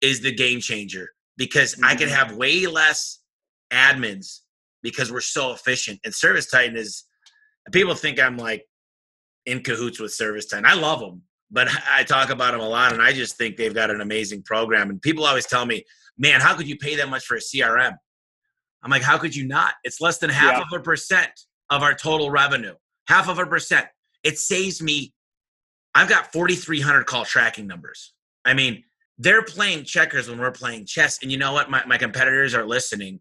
is 0.00 0.20
the 0.20 0.34
game 0.34 0.60
changer 0.60 1.10
because 1.36 1.74
mm-hmm. 1.74 1.84
I 1.84 1.94
can 1.94 2.08
mm-hmm. 2.08 2.16
have 2.16 2.36
way 2.36 2.66
less 2.66 3.20
admins 3.70 4.40
because 4.82 5.12
we're 5.12 5.20
so 5.20 5.52
efficient. 5.52 6.00
And 6.04 6.12
ServiceTitan 6.12 6.76
is, 6.76 7.04
people 7.72 7.94
think 7.94 8.18
I'm 8.20 8.38
like 8.38 8.64
in 9.46 9.62
cahoots 9.62 10.00
with 10.00 10.12
Service 10.12 10.46
ServiceTitan. 10.52 10.64
I 10.64 10.74
love 10.74 11.00
them, 11.00 11.22
but 11.50 11.68
I 11.90 12.04
talk 12.04 12.30
about 12.30 12.52
them 12.52 12.60
a 12.60 12.68
lot 12.68 12.92
and 12.92 13.02
I 13.02 13.12
just 13.12 13.36
think 13.36 13.56
they've 13.56 13.74
got 13.74 13.90
an 13.90 14.00
amazing 14.00 14.42
program. 14.42 14.90
And 14.90 15.00
people 15.00 15.24
always 15.24 15.46
tell 15.46 15.66
me, 15.66 15.84
man, 16.16 16.40
how 16.40 16.56
could 16.56 16.68
you 16.68 16.76
pay 16.76 16.96
that 16.96 17.08
much 17.08 17.24
for 17.24 17.36
a 17.36 17.40
CRM? 17.40 17.94
I'm 18.82 18.90
like, 18.90 19.02
how 19.02 19.18
could 19.18 19.34
you 19.34 19.46
not? 19.46 19.74
It's 19.84 20.00
less 20.00 20.18
than 20.18 20.30
half 20.30 20.52
yeah. 20.52 20.62
of 20.62 20.80
a 20.80 20.82
percent 20.82 21.30
of 21.68 21.82
our 21.82 21.94
total 21.94 22.30
revenue. 22.30 22.74
Half 23.08 23.28
of 23.28 23.38
a 23.38 23.46
percent. 23.46 23.86
It 24.22 24.38
saves 24.38 24.80
me. 24.80 25.12
I've 25.94 26.08
got 26.08 26.32
4,300 26.32 27.04
call 27.04 27.24
tracking 27.24 27.66
numbers. 27.66 28.12
I 28.48 28.54
mean, 28.54 28.82
they're 29.18 29.42
playing 29.42 29.84
checkers 29.84 30.30
when 30.30 30.38
we're 30.38 30.50
playing 30.50 30.86
chess. 30.86 31.18
And 31.22 31.30
you 31.30 31.36
know 31.36 31.52
what? 31.52 31.68
My, 31.68 31.84
my 31.84 31.98
competitors 31.98 32.54
are 32.54 32.64
listening. 32.64 33.20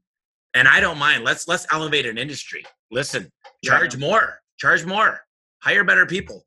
And 0.53 0.67
I 0.67 0.79
don't 0.79 0.97
mind. 0.97 1.25
Let's 1.25 1.47
let's 1.47 1.67
elevate 1.71 2.05
an 2.05 2.17
industry. 2.17 2.63
Listen, 2.89 3.29
charge 3.63 3.95
yeah. 3.95 3.99
more, 3.99 4.39
charge 4.57 4.85
more, 4.85 5.19
hire 5.59 5.83
better 5.83 6.05
people. 6.05 6.45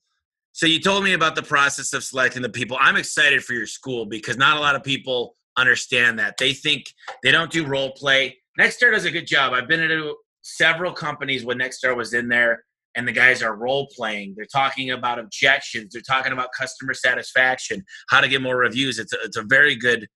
So 0.52 0.66
you 0.66 0.80
told 0.80 1.04
me 1.04 1.12
about 1.12 1.36
the 1.36 1.42
process 1.42 1.92
of 1.92 2.02
selecting 2.02 2.42
the 2.42 2.48
people. 2.48 2.76
I'm 2.80 2.96
excited 2.96 3.44
for 3.44 3.52
your 3.52 3.66
school 3.66 4.06
because 4.06 4.36
not 4.36 4.56
a 4.56 4.60
lot 4.60 4.74
of 4.74 4.82
people 4.82 5.36
understand 5.56 6.18
that. 6.18 6.38
They 6.38 6.54
think 6.54 6.92
they 7.22 7.30
don't 7.30 7.52
do 7.52 7.66
role 7.66 7.92
play. 7.92 8.38
Nexstar 8.58 8.90
does 8.90 9.04
a 9.04 9.10
good 9.10 9.26
job. 9.26 9.52
I've 9.52 9.68
been 9.68 9.86
to 9.86 10.16
several 10.42 10.92
companies 10.92 11.44
when 11.44 11.58
Nexstar 11.58 11.94
was 11.94 12.14
in 12.14 12.28
there 12.28 12.64
and 12.96 13.06
the 13.06 13.12
guys 13.12 13.42
are 13.42 13.54
role 13.54 13.88
playing. 13.94 14.34
They're 14.36 14.46
talking 14.46 14.90
about 14.90 15.18
objections. 15.18 15.92
They're 15.92 16.02
talking 16.02 16.32
about 16.32 16.48
customer 16.58 16.94
satisfaction, 16.94 17.84
how 18.08 18.20
to 18.20 18.28
get 18.28 18.42
more 18.42 18.56
reviews. 18.56 18.98
It's 18.98 19.12
a, 19.12 19.16
it's 19.24 19.36
a 19.36 19.42
very 19.42 19.76
good 19.76 20.08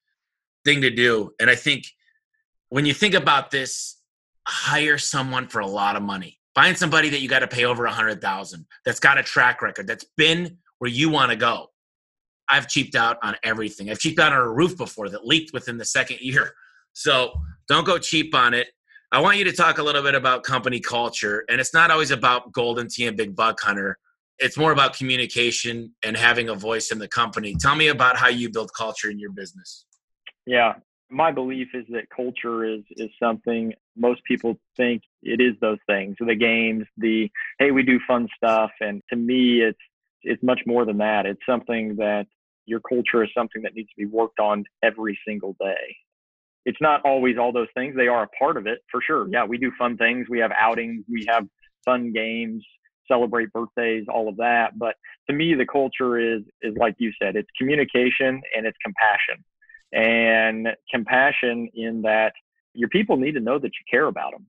thing 0.65 0.81
to 0.83 0.91
do. 0.91 1.31
And 1.41 1.49
I 1.49 1.55
think 1.55 1.85
when 2.69 2.87
you 2.87 2.95
think 2.95 3.15
about 3.15 3.51
this, 3.51 4.01
hire 4.47 4.99
someone 4.99 5.49
for 5.49 5.61
a 5.61 5.67
lot 5.67 5.97
of 5.97 6.03
money. 6.03 6.39
Find 6.55 6.77
somebody 6.77 7.09
that 7.11 7.21
you 7.21 7.29
got 7.29 7.41
to 7.41 7.49
pay 7.49 7.65
over 7.65 7.85
a 7.87 7.93
hundred 7.93 8.21
thousand. 8.21 8.67
That's 8.85 9.01
got 9.01 9.19
a 9.19 9.23
track 9.23 9.63
record. 9.63 9.87
That's 9.87 10.07
been 10.17 10.59
where 10.79 10.91
you 10.91 11.09
want 11.09 11.31
to 11.31 11.37
go. 11.37 11.69
I've 12.49 12.69
cheaped 12.69 12.95
out 12.95 13.17
on 13.23 13.37
everything. 13.43 13.91
I've 13.91 13.99
cheaped 13.99 14.21
out 14.21 14.33
on 14.33 14.39
a 14.39 14.51
roof 14.51 14.77
before 14.77 15.09
that 15.09 15.27
leaked 15.27 15.53
within 15.53 15.79
the 15.79 15.85
second 15.85 16.21
year. 16.21 16.53
So 16.93 17.33
don't 17.69 17.87
go 17.87 17.99
cheap 17.99 18.35
on 18.35 18.55
it. 18.55 18.69
I 19.15 19.21
want 19.21 19.39
you 19.39 19.45
to 19.45 19.53
talk 19.53 19.79
a 19.79 19.83
little 19.85 20.03
bit 20.03 20.17
about 20.17 20.43
company 20.43 20.81
culture. 20.81 21.45
And 21.49 21.61
it's 21.61 21.73
not 21.73 21.93
always 21.93 22.11
about 22.11 22.51
golden 22.51 22.89
tee 22.89 23.07
and 23.07 23.17
big 23.17 23.37
buck 23.37 23.61
hunter. 23.61 23.97
It's 24.41 24.59
more 24.59 24.73
about 24.73 24.97
communication 24.97 25.95
and 26.03 26.17
having 26.17 26.49
a 26.49 26.55
voice 26.57 26.91
in 26.91 26.99
the 26.99 27.07
company. 27.07 27.55
Tell 27.61 27.77
me 27.77 27.87
about 27.87 28.17
how 28.17 28.27
you 28.27 28.51
build 28.51 28.73
culture 28.77 29.09
in 29.09 29.21
your 29.21 29.31
business. 29.31 29.87
Yeah. 30.47 30.73
My 31.11 31.31
belief 31.31 31.69
is 31.75 31.85
that 31.91 32.11
culture 32.11 32.65
is 32.65 32.81
is 32.97 33.09
something 33.23 33.73
most 33.97 34.21
people 34.25 34.59
think 34.77 35.03
it 35.23 35.41
is 35.41 35.55
those 35.61 35.79
things. 35.87 36.17
The 36.19 36.35
games, 36.35 36.85
the 36.97 37.31
hey, 37.61 37.71
we 37.71 37.85
do 37.85 38.01
fun 38.09 38.27
stuff. 38.37 38.73
And 38.81 39.01
to 39.11 39.17
me 39.17 39.61
it's 39.61 39.79
it's 40.25 40.43
much 40.43 40.63
more 40.67 40.85
than 40.85 40.99
that. 40.99 41.25
It's 41.25 41.47
something 41.49 41.95
that 41.99 42.27
your 42.67 42.81
culture 42.81 43.23
is 43.23 43.31
something 43.33 43.63
that 43.63 43.77
needs 43.77 43.91
to 43.91 43.97
be 43.97 44.07
worked 44.07 44.41
on 44.41 44.65
every 44.83 45.17
single 45.25 45.55
day 45.61 45.95
it's 46.65 46.81
not 46.81 47.03
always 47.05 47.37
all 47.39 47.53
those 47.53 47.69
things. 47.75 47.95
They 47.97 48.09
are 48.09 48.25
a 48.25 48.29
part 48.29 48.57
of 48.57 48.67
it 48.67 48.79
for 48.91 49.01
sure. 49.03 49.29
Yeah, 49.31 49.45
we 49.45 49.59
do 49.59 49.71
fun 49.79 49.97
things. 49.97 50.27
We 50.29 50.39
have 50.41 50.53
outings. 50.53 51.05
We 51.09 51.27
have 51.29 51.47
fun 51.85 52.13
games, 52.13 52.65
celebrate 53.07 53.53
birthdays, 53.53 54.07
all 54.09 54.29
of 54.29 54.37
that. 54.39 54.79
But 54.79 54.97
to 55.29 55.35
me, 55.35 55.55
the 55.55 55.67
culture 55.67 56.19
is 56.19 56.43
is 56.63 56.75
like 56.77 56.95
you 56.99 57.13
said. 57.21 57.37
It's 57.37 57.49
communication 57.59 58.41
and 58.57 58.67
it's 58.67 58.79
compassion, 58.83 59.45
and 59.93 60.69
compassion 60.91 61.69
in 61.75 62.03
that 62.03 62.33
your 62.73 62.89
people 62.89 63.17
need 63.17 63.33
to 63.33 63.41
know 63.41 63.59
that 63.59 63.69
you 63.69 63.85
care 63.91 64.07
about 64.07 64.33
them. 64.33 64.47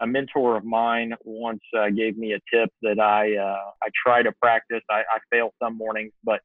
A 0.00 0.06
mentor 0.06 0.56
of 0.56 0.64
mine 0.64 1.14
once 1.24 1.60
uh, 1.76 1.90
gave 1.90 2.16
me 2.16 2.32
a 2.32 2.38
tip 2.54 2.70
that 2.82 3.00
I 3.00 3.36
uh, 3.36 3.70
I 3.82 3.88
try 4.06 4.22
to 4.22 4.32
practice. 4.40 4.82
I, 4.88 5.00
I 5.00 5.18
fail 5.30 5.52
some 5.60 5.76
mornings, 5.76 6.12
but 6.22 6.40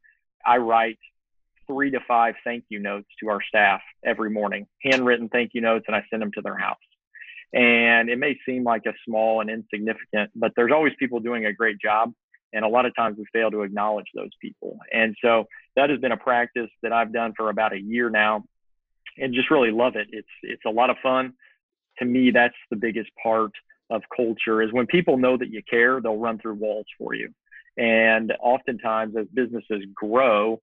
I 0.45 0.57
write 0.57 0.99
three 1.67 1.91
to 1.91 1.99
five 2.07 2.35
thank 2.43 2.65
you 2.69 2.79
notes 2.79 3.07
to 3.21 3.29
our 3.29 3.39
staff 3.47 3.81
every 4.05 4.29
morning, 4.29 4.67
handwritten 4.81 5.29
thank 5.29 5.51
you 5.53 5.61
notes, 5.61 5.85
and 5.87 5.95
I 5.95 6.03
send 6.09 6.21
them 6.21 6.31
to 6.35 6.41
their 6.41 6.57
house. 6.57 6.77
And 7.53 8.09
it 8.09 8.17
may 8.17 8.37
seem 8.45 8.63
like 8.63 8.83
a 8.87 8.93
small 9.05 9.41
and 9.41 9.49
insignificant, 9.49 10.31
but 10.35 10.53
there's 10.55 10.71
always 10.73 10.93
people 10.97 11.19
doing 11.19 11.45
a 11.45 11.53
great 11.53 11.77
job. 11.79 12.11
And 12.51 12.63
a 12.65 12.67
lot 12.67 12.85
of 12.85 12.95
times 12.95 13.17
we 13.17 13.25
fail 13.33 13.49
to 13.51 13.61
acknowledge 13.61 14.07
those 14.15 14.29
people. 14.41 14.77
And 14.91 15.15
so 15.23 15.45
that 15.75 15.89
has 15.89 15.99
been 15.99 16.11
a 16.11 16.17
practice 16.17 16.69
that 16.83 16.93
I've 16.93 17.13
done 17.13 17.33
for 17.35 17.49
about 17.49 17.73
a 17.73 17.79
year 17.79 18.09
now 18.09 18.43
and 19.17 19.33
just 19.33 19.51
really 19.51 19.71
love 19.71 19.95
it. 19.95 20.07
It's 20.11 20.27
it's 20.41 20.65
a 20.65 20.69
lot 20.69 20.89
of 20.89 20.97
fun. 21.01 21.33
To 21.99 22.05
me, 22.05 22.31
that's 22.31 22.55
the 22.69 22.75
biggest 22.75 23.09
part 23.21 23.51
of 23.89 24.01
culture 24.15 24.61
is 24.61 24.71
when 24.71 24.87
people 24.87 25.17
know 25.17 25.37
that 25.37 25.49
you 25.49 25.61
care, 25.69 26.01
they'll 26.01 26.17
run 26.17 26.39
through 26.39 26.55
walls 26.55 26.85
for 26.97 27.13
you. 27.13 27.29
And 27.77 28.33
oftentimes 28.39 29.15
as 29.15 29.27
businesses 29.33 29.83
grow, 29.93 30.61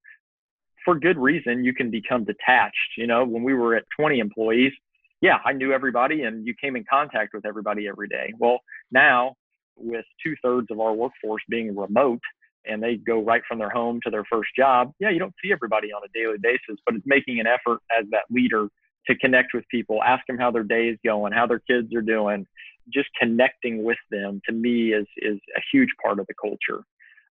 for 0.85 0.99
good 0.99 1.19
reason, 1.19 1.65
you 1.65 1.75
can 1.75 1.91
become 1.91 2.25
detached. 2.25 2.97
You 2.97 3.07
know, 3.07 3.25
when 3.25 3.43
we 3.43 3.55
were 3.55 3.77
at 3.77 3.85
20 3.99 4.19
employees, 4.19 4.73
yeah, 5.21 5.39
I 5.45 5.53
knew 5.53 5.73
everybody 5.73 6.23
and 6.23 6.47
you 6.47 6.55
came 6.61 6.77
in 6.77 6.85
contact 6.91 7.35
with 7.35 7.45
everybody 7.45 7.89
every 7.89 8.09
day. 8.09 8.33
Well, 8.39 8.61
now 8.91 9.35
with 9.77 10.05
two 10.25 10.35
thirds 10.43 10.69
of 10.71 10.81
our 10.81 10.93
workforce 10.93 11.43
being 11.49 11.77
remote 11.77 12.21
and 12.65 12.83
they 12.83 12.97
go 12.97 13.23
right 13.23 13.43
from 13.49 13.59
their 13.59 13.71
home 13.71 14.01
to 14.05 14.11
their 14.11 14.25
first 14.31 14.51
job, 14.57 14.93
yeah, 14.99 15.11
you 15.11 15.19
don't 15.19 15.35
see 15.43 15.53
everybody 15.53 15.89
on 15.89 16.03
a 16.05 16.19
daily 16.19 16.39
basis, 16.41 16.81
but 16.87 16.95
it's 16.95 17.07
making 17.07 17.41
an 17.41 17.47
effort 17.47 17.81
as 17.97 18.07
that 18.11 18.25
leader 18.31 18.69
to 19.07 19.17
connect 19.17 19.55
with 19.55 19.65
people, 19.71 20.03
ask 20.03 20.27
them 20.27 20.39
how 20.39 20.51
their 20.51 20.63
day 20.63 20.89
is 20.89 20.99
going, 21.05 21.33
how 21.33 21.47
their 21.47 21.61
kids 21.61 21.95
are 21.95 22.03
doing. 22.03 22.47
Just 22.93 23.09
connecting 23.19 23.85
with 23.85 23.99
them 24.11 24.41
to 24.47 24.53
me 24.53 24.93
is 24.93 25.07
is 25.19 25.39
a 25.57 25.61
huge 25.73 25.89
part 26.03 26.19
of 26.19 26.27
the 26.27 26.35
culture. 26.41 26.85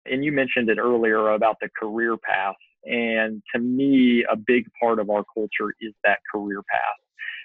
And 0.07 0.24
you 0.24 0.33
mentioned 0.33 0.68
it 0.70 0.78
earlier 0.78 1.31
about 1.31 1.57
the 1.61 1.68
career 1.78 2.16
path 2.16 2.57
and 2.85 3.42
to 3.55 3.61
me, 3.61 4.25
a 4.31 4.37
big 4.37 4.66
part 4.81 4.99
of 4.99 5.11
our 5.11 5.25
culture 5.35 5.75
is 5.81 5.92
that 6.05 6.18
career 6.33 6.62
path. 6.71 6.81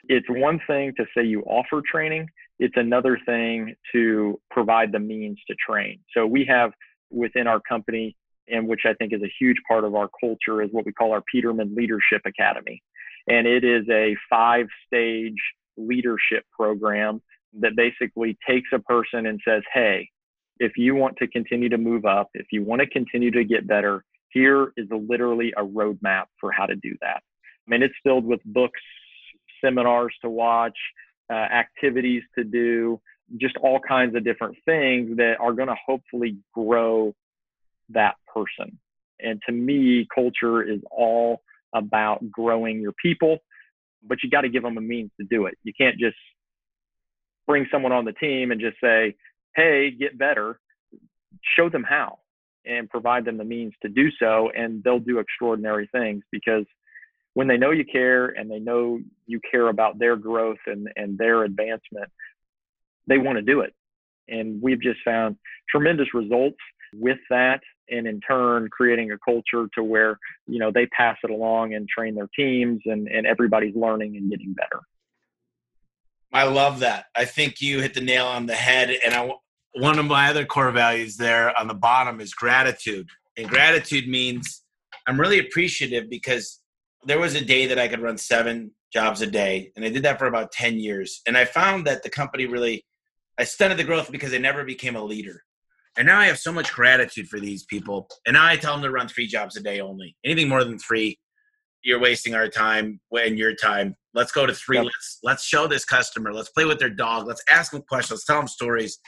It's 0.09 0.27
one 0.29 0.59
thing 0.67 0.93
to 0.97 1.05
say 1.15 1.23
you 1.23 1.41
offer 1.43 1.81
training, 1.89 2.27
it's 2.59 2.75
another 2.77 3.19
thing 3.25 3.75
to 3.91 4.39
provide 4.49 4.91
the 4.91 4.99
means 4.99 5.37
to 5.47 5.55
train. 5.55 5.99
So 6.15 6.25
we 6.25 6.45
have 6.45 6.71
within 7.11 7.47
our 7.47 7.59
company, 7.59 8.15
and 8.47 8.67
which 8.67 8.81
I 8.85 8.93
think 8.93 9.13
is 9.13 9.21
a 9.21 9.31
huge 9.39 9.57
part 9.67 9.83
of 9.83 9.95
our 9.95 10.09
culture, 10.19 10.61
is 10.61 10.69
what 10.71 10.85
we 10.85 10.93
call 10.93 11.11
our 11.11 11.23
Peterman 11.31 11.75
Leadership 11.75 12.21
Academy. 12.25 12.81
And 13.27 13.45
it 13.45 13.63
is 13.63 13.85
a 13.89 14.15
five 14.29 14.67
stage 14.87 15.35
leadership 15.77 16.45
program 16.51 17.21
that 17.59 17.75
basically 17.75 18.37
takes 18.47 18.69
a 18.73 18.79
person 18.79 19.25
and 19.27 19.39
says, 19.45 19.63
hey, 19.73 20.09
if 20.59 20.73
you 20.77 20.95
want 20.95 21.17
to 21.17 21.27
continue 21.27 21.69
to 21.69 21.77
move 21.77 22.05
up, 22.05 22.29
if 22.33 22.47
you 22.51 22.63
want 22.63 22.81
to 22.81 22.87
continue 22.87 23.31
to 23.31 23.43
get 23.43 23.67
better, 23.67 24.03
here 24.37 24.71
is 24.77 24.87
literally 24.91 25.51
a 25.57 25.63
roadmap 25.63 26.25
for 26.39 26.51
how 26.51 26.65
to 26.67 26.75
do 26.75 26.93
that. 27.01 27.21
I 27.67 27.67
mean, 27.67 27.81
it's 27.81 27.95
filled 28.03 28.25
with 28.25 28.39
books, 28.45 28.79
seminars 29.63 30.13
to 30.21 30.29
watch, 30.29 30.77
uh, 31.29 31.33
activities 31.33 32.23
to 32.37 32.43
do, 32.43 33.01
just 33.37 33.57
all 33.57 33.79
kinds 33.79 34.15
of 34.15 34.23
different 34.23 34.55
things 34.63 35.17
that 35.17 35.37
are 35.39 35.53
going 35.53 35.67
to 35.67 35.75
hopefully 35.85 36.37
grow 36.53 37.15
that 37.89 38.15
person. 38.31 38.77
And 39.19 39.41
to 39.47 39.51
me, 39.51 40.07
culture 40.13 40.61
is 40.61 40.81
all 40.91 41.41
about 41.73 42.29
growing 42.29 42.79
your 42.79 42.93
people, 43.01 43.39
but 44.03 44.19
you 44.21 44.29
got 44.29 44.41
to 44.41 44.49
give 44.49 44.63
them 44.63 44.77
a 44.77 44.81
means 44.81 45.11
to 45.19 45.25
do 45.25 45.47
it. 45.47 45.55
You 45.63 45.73
can't 45.75 45.97
just 45.97 46.17
bring 47.47 47.65
someone 47.71 47.91
on 47.91 48.05
the 48.05 48.13
team 48.13 48.51
and 48.51 48.61
just 48.61 48.77
say, 48.81 49.15
hey, 49.55 49.89
get 49.89 50.17
better. 50.17 50.59
Show 51.55 51.69
them 51.69 51.83
how 51.83 52.19
and 52.67 52.89
provide 52.89 53.25
them 53.25 53.37
the 53.37 53.43
means 53.43 53.73
to 53.81 53.89
do 53.89 54.09
so, 54.19 54.49
and 54.55 54.83
they'll 54.83 54.99
do 54.99 55.19
extraordinary 55.19 55.89
things 55.91 56.23
because 56.31 56.65
when 57.33 57.47
they 57.47 57.57
know 57.57 57.71
you 57.71 57.85
care 57.85 58.27
and 58.27 58.49
they 58.49 58.59
know 58.59 58.99
you 59.27 59.39
care 59.51 59.69
about 59.69 59.99
their 59.99 60.15
growth 60.15 60.57
and, 60.65 60.89
and 60.95 61.17
their 61.17 61.43
advancement, 61.43 62.09
they 63.07 63.17
want 63.17 63.37
to 63.37 63.43
do 63.43 63.61
it. 63.61 63.73
And 64.27 64.61
we've 64.61 64.81
just 64.81 64.99
found 65.05 65.37
tremendous 65.69 66.13
results 66.13 66.57
with 66.93 67.19
that 67.29 67.61
and 67.89 68.07
in 68.07 68.19
turn 68.21 68.69
creating 68.69 69.11
a 69.11 69.17
culture 69.19 69.67
to 69.75 69.83
where 69.83 70.17
you 70.47 70.59
know 70.59 70.71
they 70.71 70.85
pass 70.87 71.17
it 71.23 71.29
along 71.29 71.73
and 71.73 71.87
train 71.87 72.15
their 72.15 72.29
teams 72.35 72.81
and, 72.85 73.07
and 73.07 73.25
everybody's 73.25 73.75
learning 73.75 74.15
and 74.15 74.29
getting 74.29 74.53
better 74.53 74.81
i 76.33 76.43
love 76.43 76.79
that 76.79 77.05
i 77.15 77.25
think 77.25 77.61
you 77.61 77.81
hit 77.81 77.93
the 77.93 78.01
nail 78.01 78.25
on 78.25 78.45
the 78.45 78.55
head 78.55 78.89
and 79.05 79.13
i 79.13 79.29
one 79.73 79.99
of 79.99 80.05
my 80.05 80.29
other 80.29 80.45
core 80.45 80.71
values 80.71 81.17
there 81.17 81.57
on 81.57 81.67
the 81.67 81.73
bottom 81.73 82.19
is 82.19 82.33
gratitude 82.33 83.07
and 83.37 83.49
gratitude 83.49 84.07
means 84.07 84.63
i'm 85.07 85.19
really 85.19 85.39
appreciative 85.39 86.09
because 86.09 86.61
there 87.05 87.19
was 87.19 87.35
a 87.35 87.43
day 87.43 87.67
that 87.67 87.79
i 87.79 87.87
could 87.87 88.01
run 88.01 88.17
seven 88.17 88.71
jobs 88.91 89.21
a 89.21 89.27
day 89.27 89.71
and 89.75 89.85
i 89.85 89.89
did 89.89 90.03
that 90.03 90.17
for 90.17 90.27
about 90.27 90.51
10 90.51 90.79
years 90.79 91.21
and 91.27 91.37
i 91.37 91.45
found 91.45 91.85
that 91.85 92.03
the 92.03 92.09
company 92.09 92.45
really 92.45 92.85
i 93.37 93.43
stunted 93.43 93.77
the 93.77 93.83
growth 93.83 94.11
because 94.11 94.33
I 94.33 94.37
never 94.37 94.63
became 94.63 94.95
a 94.95 95.03
leader 95.03 95.43
and 95.97 96.05
now 96.05 96.19
I 96.19 96.27
have 96.27 96.37
so 96.37 96.51
much 96.51 96.71
gratitude 96.71 97.27
for 97.27 97.39
these 97.39 97.65
people. 97.65 98.07
And 98.25 98.35
now 98.35 98.45
I 98.45 98.55
tell 98.55 98.73
them 98.73 98.83
to 98.83 98.91
run 98.91 99.07
three 99.07 99.25
jobs 99.25 99.57
a 99.57 99.61
day 99.61 99.79
only. 99.81 100.15
Anything 100.23 100.47
more 100.47 100.63
than 100.63 100.77
three, 100.77 101.17
you're 101.83 101.99
wasting 101.99 102.35
our 102.35 102.47
time 102.47 102.99
and 103.11 103.37
your 103.37 103.55
time. 103.55 103.95
Let's 104.13 104.31
go 104.31 104.45
to 104.45 104.53
three. 104.53 104.77
Yep. 104.77 104.85
Let's 104.85 105.19
let's 105.23 105.43
show 105.43 105.67
this 105.67 105.85
customer. 105.85 106.33
Let's 106.33 106.49
play 106.49 106.65
with 106.65 106.79
their 106.79 106.91
dog. 106.91 107.27
Let's 107.27 107.43
ask 107.51 107.71
them 107.71 107.81
questions. 107.89 108.17
Let's 108.17 108.25
tell 108.25 108.37
them 108.37 108.47
stories. 108.47 108.99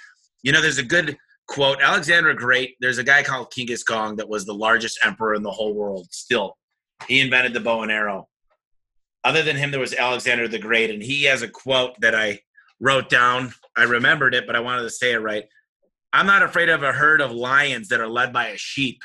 You 0.43 0.51
know, 0.51 0.61
there's 0.61 0.77
a 0.77 0.83
good 0.83 1.17
quote. 1.47 1.81
Alexander 1.81 2.33
Great. 2.33 2.75
There's 2.79 2.97
a 2.97 3.03
guy 3.03 3.23
called 3.23 3.51
Genghis 3.51 3.83
Khan 3.83 4.15
that 4.17 4.29
was 4.29 4.45
the 4.45 4.53
largest 4.53 4.99
emperor 5.03 5.35
in 5.35 5.43
the 5.43 5.51
whole 5.51 5.73
world. 5.73 6.07
Still, 6.11 6.57
he 7.07 7.19
invented 7.19 7.53
the 7.53 7.59
bow 7.59 7.81
and 7.81 7.91
arrow. 7.91 8.27
Other 9.23 9.43
than 9.43 9.57
him, 9.57 9.71
there 9.71 9.79
was 9.79 9.93
Alexander 9.93 10.47
the 10.47 10.59
Great, 10.59 10.89
and 10.89 11.03
he 11.03 11.23
has 11.23 11.41
a 11.41 11.49
quote 11.49 11.99
that 11.99 12.15
I 12.15 12.39
wrote 12.79 13.09
down. 13.09 13.53
I 13.75 13.83
remembered 13.83 14.33
it, 14.33 14.47
but 14.47 14.55
I 14.55 14.61
wanted 14.61 14.83
to 14.83 14.89
say 14.89 15.11
it 15.11 15.17
right. 15.17 15.43
I'm 16.13 16.25
not 16.25 16.41
afraid 16.41 16.69
of 16.69 16.83
a 16.83 16.93
herd 16.93 17.21
of 17.21 17.31
lions 17.31 17.89
that 17.89 17.99
are 17.99 18.07
led 18.07 18.31
by 18.31 18.47
a 18.47 18.57
sheep. 18.57 19.01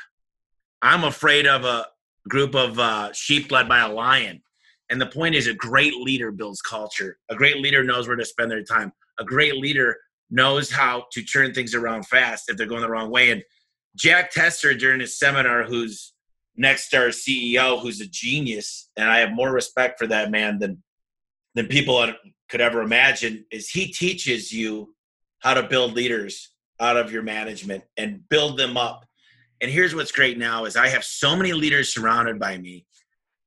I'm 0.81 1.03
afraid 1.03 1.45
of 1.47 1.65
a 1.65 1.87
group 2.29 2.55
of 2.55 2.79
uh, 2.79 3.11
sheep 3.13 3.51
led 3.51 3.67
by 3.67 3.79
a 3.79 3.91
lion. 3.91 4.41
And 4.89 5.01
the 5.01 5.07
point 5.07 5.35
is, 5.35 5.47
a 5.47 5.53
great 5.53 5.93
leader 5.95 6.31
builds 6.31 6.61
culture. 6.61 7.17
A 7.29 7.35
great 7.35 7.57
leader 7.57 7.83
knows 7.83 8.07
where 8.07 8.17
to 8.17 8.25
spend 8.25 8.49
their 8.51 8.63
time. 8.63 8.91
A 9.19 9.25
great 9.25 9.55
leader 9.55 9.97
knows 10.29 10.71
how 10.71 11.05
to 11.11 11.23
turn 11.23 11.53
things 11.53 11.73
around 11.73 12.07
fast 12.07 12.49
if 12.49 12.57
they're 12.57 12.67
going 12.67 12.81
the 12.81 12.89
wrong 12.89 13.11
way. 13.11 13.31
And 13.31 13.43
Jack 13.95 14.31
Tester, 14.31 14.73
during 14.73 14.99
his 14.99 15.17
seminar, 15.17 15.63
who's 15.63 16.13
Nexstar 16.61 17.09
CEO, 17.09 17.81
who's 17.81 18.01
a 18.01 18.07
genius, 18.07 18.89
and 18.97 19.09
I 19.09 19.19
have 19.19 19.31
more 19.31 19.51
respect 19.51 19.99
for 19.99 20.07
that 20.07 20.31
man 20.31 20.59
than 20.59 20.81
than 21.53 21.67
people 21.67 22.05
could 22.49 22.59
ever 22.61 22.81
imagine, 22.81 23.45
is 23.49 23.69
he 23.69 23.87
teaches 23.87 24.51
you 24.51 24.93
how 25.39 25.53
to 25.53 25.63
build 25.63 25.93
leaders 25.93 26.51
out 26.81 26.97
of 26.97 27.11
your 27.11 27.23
management 27.23 27.83
and 27.95 28.27
build 28.29 28.57
them 28.57 28.75
up. 28.75 29.05
And 29.61 29.71
here's 29.71 29.95
what's 29.95 30.11
great 30.11 30.37
now 30.37 30.65
is 30.65 30.75
I 30.75 30.89
have 30.89 31.05
so 31.05 31.35
many 31.35 31.53
leaders 31.53 31.93
surrounded 31.93 32.39
by 32.39 32.57
me. 32.57 32.85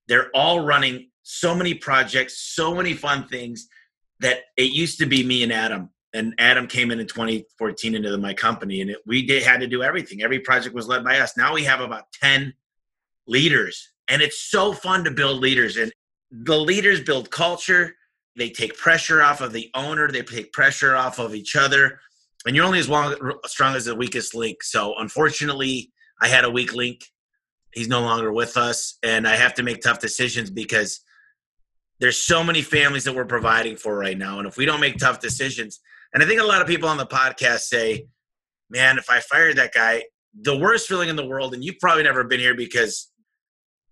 They're 0.07 0.31
all 0.35 0.61
running 0.61 1.11
so 1.23 1.55
many 1.55 1.75
projects, 1.75 2.41
so 2.55 2.75
many 2.75 2.95
fun 2.95 3.29
things 3.29 3.69
that 4.21 4.38
it 4.57 4.73
used 4.73 4.99
to 5.01 5.07
be 5.07 5.23
me 5.23 5.43
and 5.43 5.53
Adam. 5.53 5.91
And 6.14 6.35
Adam 6.38 6.66
came 6.66 6.90
in 6.90 7.01
in 7.01 7.07
2014 7.07 7.94
into 7.94 8.16
my 8.16 8.33
company, 8.33 8.81
and 8.81 8.90
it, 8.90 8.99
we 9.07 9.27
did 9.27 9.42
had 9.42 9.61
to 9.61 9.66
do 9.66 9.83
everything. 9.83 10.23
Every 10.23 10.40
project 10.40 10.75
was 10.75 10.88
led 10.88 11.05
by 11.05 11.18
us. 11.18 11.37
Now 11.37 11.53
we 11.53 11.64
have 11.64 11.81
about 11.81 12.11
10 12.12 12.55
leaders, 13.27 13.90
and 14.09 14.23
it's 14.23 14.42
so 14.51 14.73
fun 14.73 15.05
to 15.05 15.11
build 15.11 15.40
leaders. 15.40 15.77
And 15.77 15.92
the 16.31 16.57
leaders 16.57 17.03
build 17.03 17.31
culture. 17.31 17.94
They 18.37 18.49
take 18.51 18.77
pressure 18.77 19.23
off 19.23 19.40
of 19.42 19.53
the 19.53 19.71
owner. 19.75 20.11
They 20.11 20.23
take 20.23 20.53
pressure 20.53 20.97
off 20.97 21.18
of 21.18 21.35
each 21.35 21.57
other 21.57 22.01
and 22.47 22.55
you're 22.55 22.64
only 22.64 22.79
as 22.79 22.88
long, 22.88 23.14
strong 23.47 23.75
as 23.75 23.87
the 23.87 23.94
weakest 23.94 24.35
link. 24.35 24.62
So 24.62 24.94
unfortunately, 24.99 25.92
I 26.21 26.29
had 26.29 26.44
a 26.44 26.51
weak 26.51 26.75
link. 26.75 27.05
He's 27.73 27.88
no 27.88 28.01
longer 28.01 28.33
with 28.33 28.57
us, 28.57 28.97
and 29.03 29.29
I 29.29 29.37
have 29.37 29.55
to 29.55 29.62
make 29.62 29.83
tough 29.83 29.99
decisions 29.99 30.51
because 30.51 31.01
there's 32.01 32.16
so 32.16 32.42
many 32.42 32.62
families 32.62 33.05
that 33.05 33.14
we're 33.14 33.27
providing 33.27 33.77
for 33.77 33.97
right 33.97 34.16
now. 34.16 34.38
And 34.38 34.49
if 34.49 34.57
we 34.57 34.64
don't 34.64 34.81
make 34.81 34.97
tough 34.97 35.21
decisions, 35.21 35.81
and 36.12 36.23
I 36.23 36.27
think 36.27 36.40
a 36.40 36.44
lot 36.44 36.61
of 36.61 36.66
people 36.66 36.88
on 36.88 36.97
the 36.97 37.07
podcast 37.07 37.61
say, 37.61 38.07
"Man, 38.71 38.99
if 38.99 39.11
I 39.11 39.21
fired 39.21 39.57
that 39.57 39.73
guy, 39.73 40.05
the 40.35 40.57
worst 40.57 40.88
feeling 40.88 41.09
in 41.09 41.16
the 41.16 41.27
world." 41.27 41.55
And 41.55 41.64
you've 41.64 41.79
probably 41.79 42.03
never 42.03 42.25
been 42.25 42.40
here 42.40 42.55
because 42.55 43.11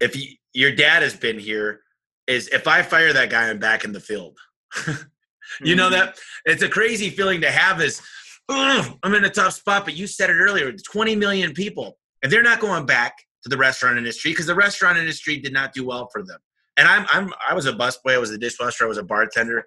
if 0.01 0.17
you, 0.17 0.35
your 0.53 0.75
dad 0.75 1.03
has 1.03 1.17
been 1.17 1.39
here, 1.39 1.81
is 2.27 2.49
if 2.49 2.67
I 2.67 2.83
fire 2.83 3.13
that 3.13 3.31
guy, 3.31 3.49
I'm 3.49 3.59
back 3.59 3.85
in 3.85 3.93
the 3.93 4.01
field. 4.01 4.39
you 4.87 4.93
mm-hmm. 4.93 5.77
know 5.77 5.91
that 5.91 6.19
it's 6.45 6.63
a 6.63 6.69
crazy 6.69 7.11
feeling 7.11 7.41
to 7.43 7.51
have. 7.51 7.81
Is 7.81 8.03
I'm 8.49 9.15
in 9.15 9.25
a 9.25 9.31
tough 9.31 9.55
spot. 9.55 9.85
But 9.85 9.97
you 9.97 10.07
said 10.07 10.31
it 10.31 10.35
earlier 10.35 10.73
20 10.73 11.17
million 11.17 11.53
people, 11.53 11.99
and 12.23 12.31
they're 12.31 12.43
not 12.43 12.61
going 12.61 12.87
back 12.87 13.17
to 13.43 13.49
the 13.49 13.57
restaurant 13.57 13.99
industry 13.99 14.33
because 14.33 14.47
the 14.47 14.55
restaurant 14.55 14.99
industry 14.99 15.39
did 15.39 15.53
not 15.53 15.73
do 15.73 15.87
well 15.87 16.09
for 16.13 16.23
them. 16.23 16.39
And 16.77 16.89
I'm, 16.89 17.07
I'm, 17.13 17.33
I 17.49 17.55
was 17.55 17.67
a 17.67 17.73
busboy, 17.73 18.15
I 18.15 18.19
was 18.19 18.31
a 18.31 18.39
dishwasher, 18.39 18.85
I 18.85 18.89
was 18.89 18.99
a 18.99 19.03
bartender, 19.03 19.65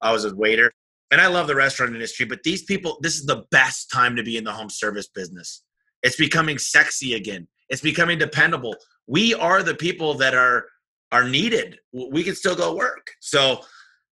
I 0.00 0.12
was 0.12 0.24
a 0.24 0.34
waiter, 0.34 0.72
and 1.10 1.20
I 1.20 1.26
love 1.28 1.46
the 1.46 1.54
restaurant 1.54 1.94
industry. 1.94 2.26
But 2.26 2.42
these 2.42 2.62
people, 2.62 2.98
this 3.02 3.16
is 3.16 3.26
the 3.26 3.44
best 3.50 3.90
time 3.90 4.16
to 4.16 4.22
be 4.22 4.36
in 4.36 4.44
the 4.44 4.52
home 4.52 4.70
service 4.70 5.08
business. 5.08 5.62
It's 6.02 6.16
becoming 6.16 6.58
sexy 6.58 7.14
again. 7.14 7.48
It's 7.68 7.82
becoming 7.82 8.18
dependable. 8.18 8.76
We 9.06 9.34
are 9.34 9.62
the 9.62 9.74
people 9.74 10.14
that 10.14 10.34
are 10.34 10.66
are 11.10 11.26
needed. 11.26 11.78
We 11.92 12.22
can 12.22 12.34
still 12.34 12.54
go 12.54 12.76
work. 12.76 13.12
So 13.20 13.62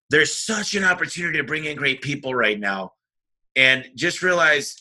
there's 0.09 0.33
such 0.33 0.75
an 0.75 0.85
opportunity 0.85 1.37
to 1.39 1.45
bring 1.45 1.67
in 1.67 1.77
great 1.77 2.01
people 2.01 2.35
right 2.35 2.59
now 2.59 2.93
and 3.55 3.85
just 3.95 4.23
realize 4.23 4.77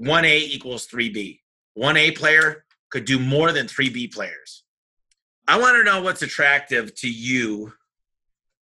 1A 0.00 0.42
equals 0.42 0.86
3B. 0.86 1.40
1A 1.76 2.16
player 2.16 2.64
could 2.90 3.04
do 3.04 3.18
more 3.18 3.50
than 3.50 3.66
3B 3.66 4.12
players. 4.12 4.64
I 5.48 5.58
want 5.58 5.76
to 5.76 5.84
know 5.84 6.02
what's 6.02 6.22
attractive 6.22 6.94
to 6.96 7.10
you 7.10 7.72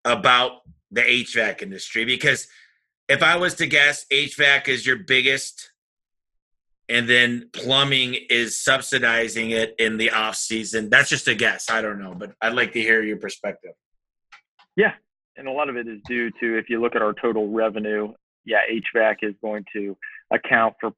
about 0.05 0.63
the 0.91 1.03
HVAC 1.03 1.63
industry 1.63 2.05
because 2.05 2.47
if 3.09 3.23
I 3.23 3.37
was 3.37 3.55
to 3.55 3.67
guess, 3.67 4.07
HVAC 4.13 4.69
is 4.69 4.87
your 4.87 4.97
biggest, 4.97 5.71
and 6.89 7.09
then 7.09 7.51
plumbing 7.53 8.17
is 8.31 8.63
subsidizing 8.63 9.51
it 9.51 9.75
in 9.79 9.97
the 9.97 10.11
off 10.11 10.37
season. 10.37 10.91
That's 10.91 11.09
just 11.09 11.29
a 11.29 11.35
guess. 11.35 11.71
I 11.71 11.81
don't 11.81 11.99
know, 11.99 12.15
but 12.15 12.33
I'd 12.41 12.55
like 12.55 12.73
to 12.73 12.81
hear 12.81 13.03
your 13.03 13.17
perspective. 13.17 13.73
Yeah, 14.77 14.93
and 15.37 15.47
a 15.49 15.53
lot 15.53 15.69
of 15.69 15.77
it 15.77 15.87
is 15.89 16.01
due 16.07 16.31
to 16.41 16.59
if 16.59 16.69
you 16.69 16.81
look 16.81 16.97
at 16.97 17.03
our 17.03 17.15
total 17.15 17.51
revenue, 17.51 18.13
yeah, 18.45 18.59
HVAC 18.71 19.17
is 19.23 19.35
going 19.43 19.65
to 19.75 19.97
account 20.33 20.75
for 20.81 20.93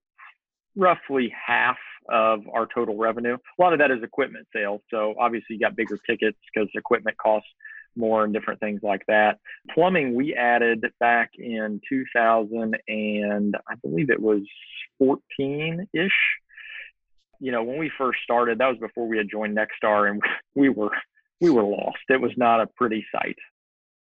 roughly 0.76 1.32
half 1.46 1.76
of 2.08 2.40
our 2.52 2.68
total 2.72 2.96
revenue. 2.96 3.34
A 3.34 3.62
lot 3.62 3.72
of 3.72 3.78
that 3.80 3.90
is 3.90 4.02
equipment 4.02 4.46
sales. 4.54 4.80
So 4.90 5.14
obviously 5.18 5.56
you 5.56 5.60
got 5.60 5.74
bigger 5.74 5.98
tickets 6.08 6.38
because 6.52 6.68
equipment 6.74 7.16
costs 7.18 7.48
more 7.96 8.24
and 8.24 8.32
different 8.32 8.61
things 8.61 8.80
like 8.82 9.02
that. 9.09 9.38
Plumbing 9.74 10.14
we 10.14 10.35
added 10.35 10.85
back 11.00 11.30
in 11.38 11.80
2000 11.88 12.76
and 12.88 13.56
I 13.68 13.74
believe 13.82 14.11
it 14.11 14.20
was 14.20 14.42
14 14.98 15.88
ish. 15.92 16.11
You 17.38 17.52
know, 17.52 17.62
when 17.62 17.78
we 17.78 17.90
first 17.98 18.20
started, 18.24 18.59
that 18.59 18.68
was 18.68 18.78
before 18.78 19.09
we 19.09 19.18
had 19.18 19.30
joined 19.30 19.56
Nexstar 19.56 20.11
and 20.11 20.22
we 20.54 20.68
were 20.68 20.90
we 21.40 21.50
were 21.50 21.64
lost. 21.64 21.98
It 22.09 22.20
was 22.20 22.32
not 22.37 22.62
a 22.62 22.66
pretty 22.66 23.04
sight 23.12 23.37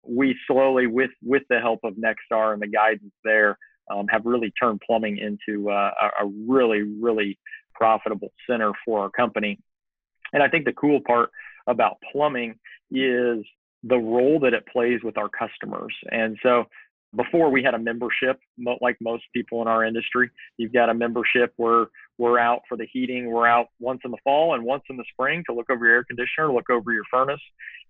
we 0.07 0.35
slowly, 0.47 0.87
with 0.87 1.11
with 1.23 1.43
the 1.49 1.59
help 1.59 1.81
of 1.83 1.95
Nexstar 1.95 2.53
and 2.53 2.61
the 2.61 2.67
guidance 2.67 3.13
there, 3.23 3.57
um, 3.89 4.07
have 4.09 4.25
really 4.25 4.51
turned 4.51 4.81
plumbing 4.85 5.17
into 5.17 5.69
uh, 5.69 5.91
a 6.21 6.25
really, 6.47 6.83
really 6.83 7.37
profitable 7.73 8.31
center 8.49 8.71
for 8.85 9.01
our 9.01 9.09
company. 9.09 9.59
And 10.33 10.41
I 10.41 10.49
think 10.49 10.65
the 10.65 10.73
cool 10.73 11.01
part 11.05 11.29
about 11.67 11.97
plumbing 12.11 12.55
is 12.91 13.45
the 13.83 13.97
role 13.97 14.39
that 14.41 14.53
it 14.53 14.65
plays 14.71 14.99
with 15.03 15.17
our 15.17 15.29
customers. 15.29 15.93
And 16.11 16.37
so 16.41 16.65
before 17.15 17.49
we 17.49 17.63
had 17.63 17.73
a 17.73 17.79
membership, 17.79 18.39
like 18.81 18.97
most 18.99 19.23
people 19.33 19.61
in 19.61 19.67
our 19.67 19.85
industry, 19.85 20.29
you've 20.57 20.73
got 20.73 20.89
a 20.89 20.93
membership 20.93 21.53
where 21.57 21.87
we're 22.17 22.39
out 22.39 22.61
for 22.67 22.77
the 22.77 22.87
heating. 22.91 23.31
We're 23.31 23.47
out 23.47 23.67
once 23.79 24.01
in 24.03 24.11
the 24.11 24.17
fall 24.23 24.55
and 24.55 24.63
once 24.63 24.83
in 24.89 24.97
the 24.97 25.05
spring 25.11 25.43
to 25.47 25.55
look 25.55 25.69
over 25.69 25.85
your 25.85 25.95
air 25.95 26.03
conditioner, 26.03 26.51
look 26.51 26.69
over 26.69 26.91
your 26.91 27.05
furnace. 27.09 27.41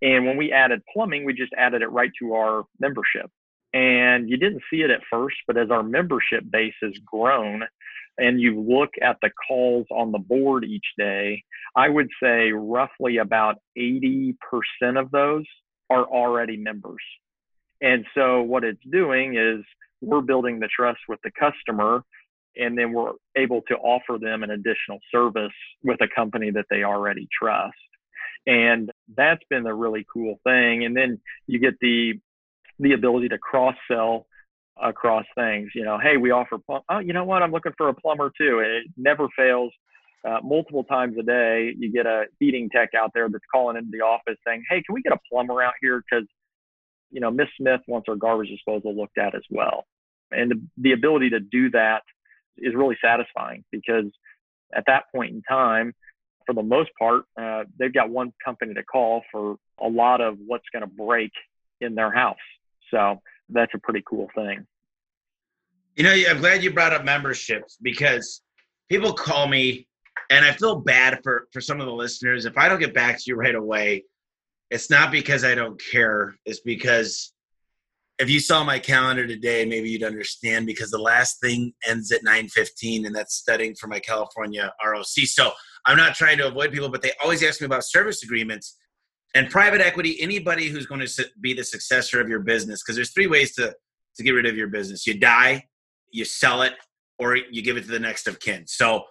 And 0.02 0.26
when 0.26 0.38
we 0.38 0.52
added 0.52 0.82
plumbing, 0.94 1.26
we 1.26 1.34
just 1.34 1.54
added 1.58 1.82
it 1.82 1.92
right 1.92 2.12
to 2.22 2.34
our 2.34 2.64
membership. 2.80 3.32
And 3.74 4.30
you 4.30 4.38
didn't 4.38 4.62
see 4.70 4.82
it 4.82 4.92
at 4.92 5.02
first, 5.10 5.38
but 5.48 5.58
as 5.58 5.72
our 5.72 5.84
membership 5.84 6.44
base 6.50 6.76
has 6.82 6.94
grown 7.06 7.64
and 8.18 8.40
you 8.42 8.60
look 8.60 8.92
at 9.02 9.18
the 9.22 9.30
calls 9.48 9.86
on 9.92 10.12
the 10.12 10.20
board 10.20 10.64
each 10.64 10.86
day, 10.98 11.44
I 11.76 11.90
would 11.90 12.10
say 12.22 12.52
roughly 12.52 13.18
about 13.18 13.58
80% 13.78 14.36
of 14.96 15.12
those 15.12 15.46
are 15.90 16.06
already 16.06 16.58
members. 16.58 17.02
And 17.82 18.06
so 18.16 18.42
what 18.42 18.64
it's 18.64 18.82
doing 18.92 19.38
is 19.38 19.64
we're 20.02 20.22
building 20.22 20.60
the 20.60 20.70
trust 20.76 21.00
with 21.08 21.20
the 21.24 21.32
customer 21.40 22.04
and 22.56 22.78
then 22.78 22.92
we're 22.92 23.14
able 23.36 23.62
to 23.68 23.76
offer 23.76 24.18
them 24.20 24.44
an 24.44 24.52
additional 24.52 25.00
service 25.12 25.54
with 25.84 26.02
a 26.02 26.08
company 26.14 26.52
that 26.52 26.66
they 26.70 26.84
already 26.84 27.28
trust. 27.40 27.76
And 28.48 28.92
that's 29.16 29.44
been 29.50 29.64
the 29.64 29.74
really 29.74 30.06
cool 30.12 30.40
thing. 30.44 30.86
And 30.86 30.96
then 30.96 31.20
you 31.46 31.60
get 31.60 31.76
the 31.82 32.14
the 32.80 32.94
ability 32.94 33.30
to 33.30 33.38
cross 33.40 33.76
sell 33.90 34.28
across 34.82 35.26
things. 35.36 35.72
You 35.76 35.84
know, 35.84 36.00
hey, 36.00 36.18
we 36.18 36.32
offer. 36.32 36.58
Oh, 36.70 37.00
you 37.00 37.14
know 37.14 37.24
what? 37.24 37.44
I'm 37.44 37.52
looking 37.52 37.74
for 37.78 37.90
a 37.90 37.94
plumber 37.94 38.32
too. 38.38 38.60
It 38.60 38.92
never 38.96 39.28
fails. 39.36 39.74
Uh, 40.26 40.40
multiple 40.44 40.84
times 40.84 41.16
a 41.18 41.24
day, 41.24 41.74
you 41.78 41.92
get 41.92 42.06
a 42.06 42.26
heating 42.40 42.70
tech 42.70 42.90
out 42.98 43.12
there 43.14 43.30
that's 43.30 43.44
calling 43.54 43.78
into 43.78 43.90
the 43.92 44.02
office 44.02 44.38
saying, 44.46 44.64
"Hey, 44.70 44.82
can 44.82 44.94
we 44.94 45.02
get 45.02 45.14
a 45.14 45.20
plumber 45.32 45.62
out 45.62 45.74
here? 45.82 46.04
Because, 46.10 46.28
you 47.12 47.22
know, 47.22 47.32
Miss 47.32 47.48
Smith 47.58 47.82
wants 47.88 48.08
her 48.08 48.16
garbage 48.16 48.50
disposal 48.50 48.96
looked 48.96 49.18
at 49.18 49.36
as 49.36 49.44
well." 49.50 49.86
And 50.32 50.52
the, 50.52 50.62
the 50.78 50.92
ability 50.94 51.30
to 51.30 51.40
do 51.40 51.70
that 51.72 52.02
is 52.58 52.74
really 52.76 52.98
satisfying 53.02 53.64
because 53.72 54.06
at 54.74 54.84
that 54.88 55.04
point 55.14 55.34
in 55.34 55.42
time, 55.44 55.94
for 56.46 56.54
the 56.54 56.64
most 56.64 56.90
part, 56.98 57.24
uh, 57.40 57.66
they've 57.78 57.94
got 57.94 58.10
one 58.10 58.34
company 58.44 58.74
to 58.74 58.84
call 58.84 59.22
for 59.32 59.58
a 59.80 59.88
lot 59.88 60.22
of 60.22 60.38
what's 60.46 60.66
going 60.74 60.82
to 60.82 60.88
break 60.88 61.32
in 61.82 61.96
their 61.96 62.12
house. 62.12 62.36
So 62.92 63.22
that's 63.50 63.72
a 63.76 63.80
pretty 63.80 64.04
cool 64.08 64.30
thing. 64.34 64.66
You 65.96 66.04
know, 66.04 66.14
I'm 66.30 66.40
glad 66.40 66.64
you 66.64 66.72
brought 66.72 66.94
up 66.94 67.04
memberships 67.04 67.78
because 67.82 68.42
people 68.90 69.14
call 69.14 69.48
me 69.48 69.87
and 70.30 70.44
I 70.46 70.52
feel 70.52 70.82
bad 70.82 71.20
for, 71.24 71.48
for 71.52 71.62
some 71.62 71.80
of 71.80 71.86
the 71.86 71.94
listeners. 71.94 72.46
If 72.46 72.58
I 72.58 72.68
don't 72.68 72.80
get 72.80 72.94
back 72.94 73.18
to 73.18 73.24
you 73.28 73.36
right 73.36 73.56
away, 73.56 74.04
it's 74.70 74.90
not 74.90 75.12
because 75.12 75.44
I 75.44 75.56
don't 75.56 75.82
care. 75.92 76.36
It's 76.46 76.60
because 76.60 77.34
if 78.20 78.30
you 78.30 78.40
saw 78.40 78.64
my 78.64 78.80
calendar 78.80 79.28
today, 79.28 79.66
maybe 79.66 79.90
you'd 79.90 80.04
understand 80.04 80.66
because 80.66 80.90
the 80.90 80.98
last 80.98 81.40
thing 81.40 81.74
ends 81.88 82.12
at 82.12 82.24
9:15, 82.24 83.06
and 83.06 83.16
that's 83.16 83.36
studying 83.36 83.76
for 83.76 83.88
my 83.88 84.00
California 84.00 84.74
ROC. 84.84 85.06
So 85.06 85.52
I'm 85.86 85.98
not 85.98 86.16
trying 86.16 86.38
to 86.40 86.48
avoid 86.48 86.72
people, 86.72 86.90
but 86.90 87.02
they 87.02 87.12
always 87.24 87.44
ask 87.44 87.62
me 87.62 87.66
about 87.66 87.86
service 87.86 88.24
agreements 88.24 88.76
and 89.36 89.50
private 89.50 89.82
equity. 89.82 90.20
Anybody 90.20 90.68
who's 90.68 90.88
going 90.88 91.06
to 91.06 91.30
be 91.40 91.54
the 91.54 91.64
successor 91.64 92.20
of 92.20 92.28
your 92.28 92.40
business, 92.40 92.82
because 92.84 92.96
there's 92.96 93.14
three 93.14 93.28
ways 93.28 93.54
to 93.56 93.74
to 94.16 94.24
get 94.24 94.32
rid 94.32 94.48
of 94.48 94.58
your 94.58 94.68
business: 94.68 95.06
you 95.06 95.20
die, 95.20 95.66
you 96.12 96.26
sell 96.26 96.64
it, 96.64 96.74
or 97.20 97.36
you 97.36 97.62
give 97.62 97.78
it 97.78 97.82
to 97.82 97.92
the 97.92 98.00
next 98.00 98.28
of 98.28 98.40
kin. 98.40 98.66
So 98.66 99.04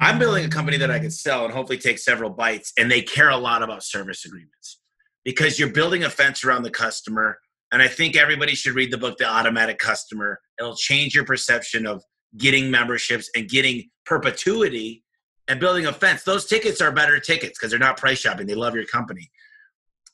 I'm 0.00 0.10
mm-hmm. 0.10 0.18
building 0.20 0.44
a 0.44 0.48
company 0.48 0.76
that 0.78 0.90
I 0.90 0.98
can 0.98 1.10
sell 1.10 1.44
and 1.44 1.52
hopefully 1.52 1.78
take 1.78 1.98
several 1.98 2.30
bites, 2.30 2.72
and 2.78 2.90
they 2.90 3.02
care 3.02 3.30
a 3.30 3.36
lot 3.36 3.62
about 3.62 3.82
service 3.82 4.24
agreements 4.24 4.80
because 5.24 5.58
you're 5.58 5.72
building 5.72 6.04
a 6.04 6.10
fence 6.10 6.44
around 6.44 6.62
the 6.62 6.70
customer 6.70 7.38
and 7.70 7.82
I 7.82 7.88
think 7.88 8.16
everybody 8.16 8.54
should 8.54 8.74
read 8.74 8.90
the 8.90 8.98
book, 8.98 9.18
The 9.18 9.28
Automatic 9.28 9.78
Customer. 9.78 10.40
It'll 10.58 10.76
change 10.76 11.14
your 11.14 11.24
perception 11.24 11.86
of 11.86 12.02
getting 12.36 12.70
memberships 12.70 13.28
and 13.36 13.48
getting 13.48 13.90
perpetuity 14.06 15.04
and 15.48 15.60
building 15.60 15.86
a 15.86 15.92
fence. 15.92 16.22
Those 16.22 16.46
tickets 16.46 16.80
are 16.80 16.92
better 16.92 17.20
tickets 17.20 17.58
because 17.58 17.70
they're 17.70 17.78
not 17.78 17.98
price 17.98 18.18
shopping. 18.18 18.46
They 18.46 18.54
love 18.54 18.74
your 18.74 18.86
company. 18.86 19.30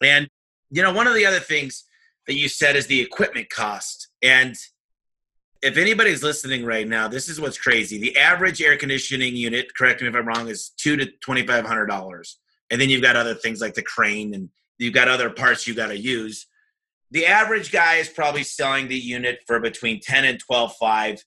And, 0.03 0.29
you 0.71 0.83
know, 0.83 0.93
one 0.93 1.07
of 1.07 1.15
the 1.15 1.27
other 1.27 1.39
things 1.39 1.85
that 2.27 2.35
you 2.35 2.49
said 2.49 2.75
is 2.75 2.87
the 2.87 3.01
equipment 3.01 3.51
cost. 3.51 4.09
And 4.23 4.57
if 5.65 5.77
anybody's 5.77 6.23
listening 6.23 6.65
right 6.65 6.87
now, 6.87 7.09
this 7.09 7.29
is 7.29 7.41
what's 7.41 7.59
crazy. 7.59 7.99
The 7.99 8.17
average 8.19 8.63
air 8.63 8.77
conditioning 8.77 9.35
unit, 9.35 9.75
correct 9.75 10.03
me 10.03 10.09
if 10.09 10.15
I'm 10.15 10.27
wrong, 10.27 10.49
is 10.49 10.71
two 10.77 10.97
to 10.97 11.07
twenty 11.21 11.47
five 11.47 11.65
hundred 11.65 11.87
dollars. 11.87 12.39
And 12.71 12.81
then 12.81 12.91
you've 12.91 13.03
got 13.03 13.17
other 13.17 13.35
things 13.35 13.61
like 13.61 13.75
the 13.75 13.83
crane 13.83 14.35
and 14.35 14.49
you've 14.79 14.95
got 14.95 15.09
other 15.09 15.31
parts 15.31 15.67
you 15.67 15.75
got 15.75 15.89
to 15.89 15.99
use 15.99 16.47
the 17.15 17.27
average 17.27 17.71
guy 17.71 17.97
is 17.97 18.09
probably 18.09 18.43
selling 18.43 18.89
the 18.89 18.99
unit 18.99 19.39
for 19.47 19.61
between 19.61 20.01
10 20.01 20.25
and 20.25 20.41
12 20.41 20.75
5 20.79 21.25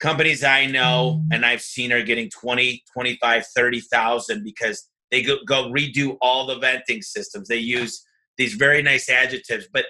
companies 0.00 0.44
i 0.44 0.66
know 0.66 1.22
and 1.32 1.46
i've 1.46 1.62
seen 1.62 1.92
are 1.92 2.02
getting 2.02 2.28
20 2.28 2.82
25 2.92 3.46
30,000 3.54 4.44
because 4.44 4.88
they 5.10 5.22
go, 5.22 5.36
go 5.46 5.70
redo 5.70 6.16
all 6.20 6.46
the 6.46 6.58
venting 6.58 7.02
systems 7.02 7.48
they 7.48 7.56
use 7.56 8.04
these 8.36 8.54
very 8.54 8.82
nice 8.82 9.08
adjectives 9.08 9.68
but 9.72 9.84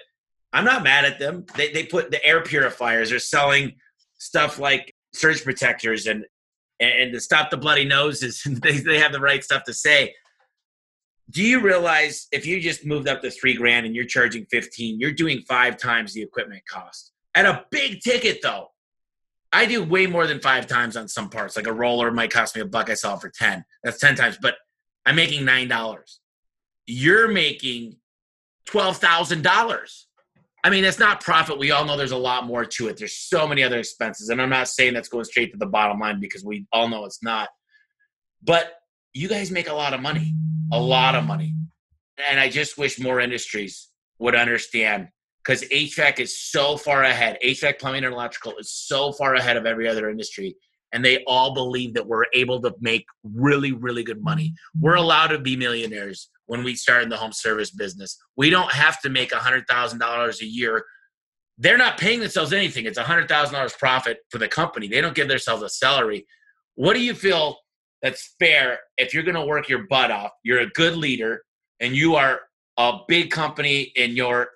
i'm 0.53 0.65
not 0.65 0.83
mad 0.83 1.05
at 1.05 1.19
them 1.19 1.45
they, 1.55 1.71
they 1.71 1.85
put 1.85 2.11
the 2.11 2.23
air 2.25 2.41
purifiers 2.41 3.09
they're 3.09 3.19
selling 3.19 3.73
stuff 4.21 4.59
like 4.59 4.93
surge 5.13 5.43
protectors 5.43 6.05
and 6.05 6.25
and 6.79 7.11
to 7.11 7.19
stop 7.19 7.49
the 7.49 7.57
bloody 7.57 7.85
noses 7.85 8.41
they, 8.63 8.77
they 8.77 8.99
have 8.99 9.11
the 9.11 9.19
right 9.19 9.43
stuff 9.43 9.63
to 9.63 9.73
say. 9.73 10.13
Do 11.29 11.43
you 11.43 11.61
realize 11.61 12.27
if 12.31 12.45
you 12.45 12.59
just 12.59 12.85
moved 12.85 13.07
up 13.07 13.21
to 13.21 13.31
three 13.31 13.53
grand 13.53 13.85
and 13.85 13.95
you're 13.95 14.05
charging 14.05 14.45
15 14.45 14.99
you're 14.99 15.11
doing 15.11 15.41
five 15.47 15.77
times 15.77 16.13
the 16.13 16.21
equipment 16.21 16.61
cost? 16.69 17.11
At 17.33 17.45
a 17.45 17.65
big 17.71 18.01
ticket 18.01 18.41
though. 18.43 18.67
I 19.53 19.65
do 19.65 19.83
way 19.83 20.07
more 20.07 20.27
than 20.27 20.39
five 20.39 20.67
times 20.67 20.95
on 20.95 21.07
some 21.07 21.29
parts 21.29 21.57
like 21.57 21.67
a 21.67 21.73
roller 21.73 22.11
might 22.11 22.31
cost 22.31 22.55
me 22.55 22.61
a 22.61 22.65
buck 22.65 22.89
i 22.89 22.93
sell 22.93 23.17
for 23.17 23.29
10 23.29 23.65
that's 23.83 23.99
10 23.99 24.15
times 24.15 24.37
but 24.41 24.55
i'm 25.05 25.15
making 25.15 25.43
nine 25.45 25.67
dollars. 25.67 26.19
You're 26.85 27.27
making 27.27 27.97
$12000 28.67 30.05
i 30.63 30.69
mean 30.69 30.83
it's 30.83 30.99
not 30.99 31.21
profit 31.21 31.57
we 31.57 31.71
all 31.71 31.85
know 31.85 31.97
there's 31.97 32.11
a 32.11 32.17
lot 32.17 32.45
more 32.45 32.65
to 32.65 32.87
it 32.87 32.97
there's 32.97 33.17
so 33.17 33.47
many 33.47 33.63
other 33.63 33.79
expenses 33.79 34.29
and 34.29 34.41
i'm 34.41 34.49
not 34.49 34.67
saying 34.67 34.93
that's 34.93 35.09
going 35.09 35.25
straight 35.25 35.51
to 35.51 35.57
the 35.57 35.65
bottom 35.65 35.99
line 35.99 36.19
because 36.19 36.43
we 36.43 36.65
all 36.71 36.87
know 36.87 37.05
it's 37.05 37.23
not 37.23 37.49
but 38.43 38.73
you 39.13 39.27
guys 39.27 39.51
make 39.51 39.69
a 39.69 39.73
lot 39.73 39.93
of 39.93 40.01
money 40.01 40.33
a 40.71 40.79
lot 40.79 41.15
of 41.15 41.25
money. 41.25 41.53
And 42.29 42.39
I 42.39 42.49
just 42.49 42.77
wish 42.77 42.99
more 42.99 43.19
industries 43.19 43.89
would 44.19 44.35
understand 44.35 45.09
because 45.43 45.63
HVAC 45.63 46.19
is 46.19 46.39
so 46.39 46.77
far 46.77 47.03
ahead. 47.03 47.37
HVAC, 47.43 47.79
plumbing, 47.79 48.05
and 48.05 48.13
electrical 48.13 48.57
is 48.57 48.71
so 48.71 49.11
far 49.11 49.35
ahead 49.35 49.57
of 49.57 49.65
every 49.65 49.87
other 49.87 50.09
industry. 50.09 50.55
And 50.93 51.03
they 51.03 51.23
all 51.25 51.53
believe 51.53 51.93
that 51.93 52.05
we're 52.05 52.25
able 52.33 52.61
to 52.61 52.73
make 52.79 53.05
really, 53.23 53.71
really 53.71 54.03
good 54.03 54.21
money. 54.21 54.53
We're 54.79 54.95
allowed 54.95 55.27
to 55.27 55.39
be 55.39 55.55
millionaires 55.55 56.29
when 56.51 56.63
we 56.63 56.75
start 56.75 57.01
in 57.01 57.09
the 57.09 57.15
home 57.15 57.31
service 57.31 57.71
business. 57.71 58.17
We 58.35 58.49
don't 58.49 58.71
have 58.73 59.01
to 59.01 59.09
make 59.09 59.31
$100,000 59.31 60.41
a 60.41 60.45
year. 60.45 60.83
They're 61.57 61.77
not 61.77 61.97
paying 61.97 62.19
themselves 62.19 62.51
anything. 62.51 62.85
It's 62.85 62.99
$100,000 62.99 63.79
profit 63.79 64.17
for 64.29 64.37
the 64.37 64.49
company. 64.49 64.87
They 64.87 64.99
don't 64.99 65.15
give 65.15 65.29
themselves 65.29 65.63
a 65.63 65.69
salary. 65.69 66.25
What 66.75 66.93
do 66.93 67.01
you 67.01 67.13
feel 67.13 67.57
that's 68.01 68.35
fair 68.39 68.79
if 68.97 69.13
you're 69.13 69.23
going 69.23 69.35
to 69.35 69.45
work 69.45 69.69
your 69.69 69.85
butt 69.87 70.11
off 70.11 70.31
you're 70.43 70.61
a 70.61 70.69
good 70.71 70.95
leader 70.95 71.43
and 71.79 71.95
you 71.95 72.15
are 72.15 72.41
a 72.77 72.99
big 73.07 73.31
company 73.31 73.91
in 73.95 74.15
your 74.15 74.49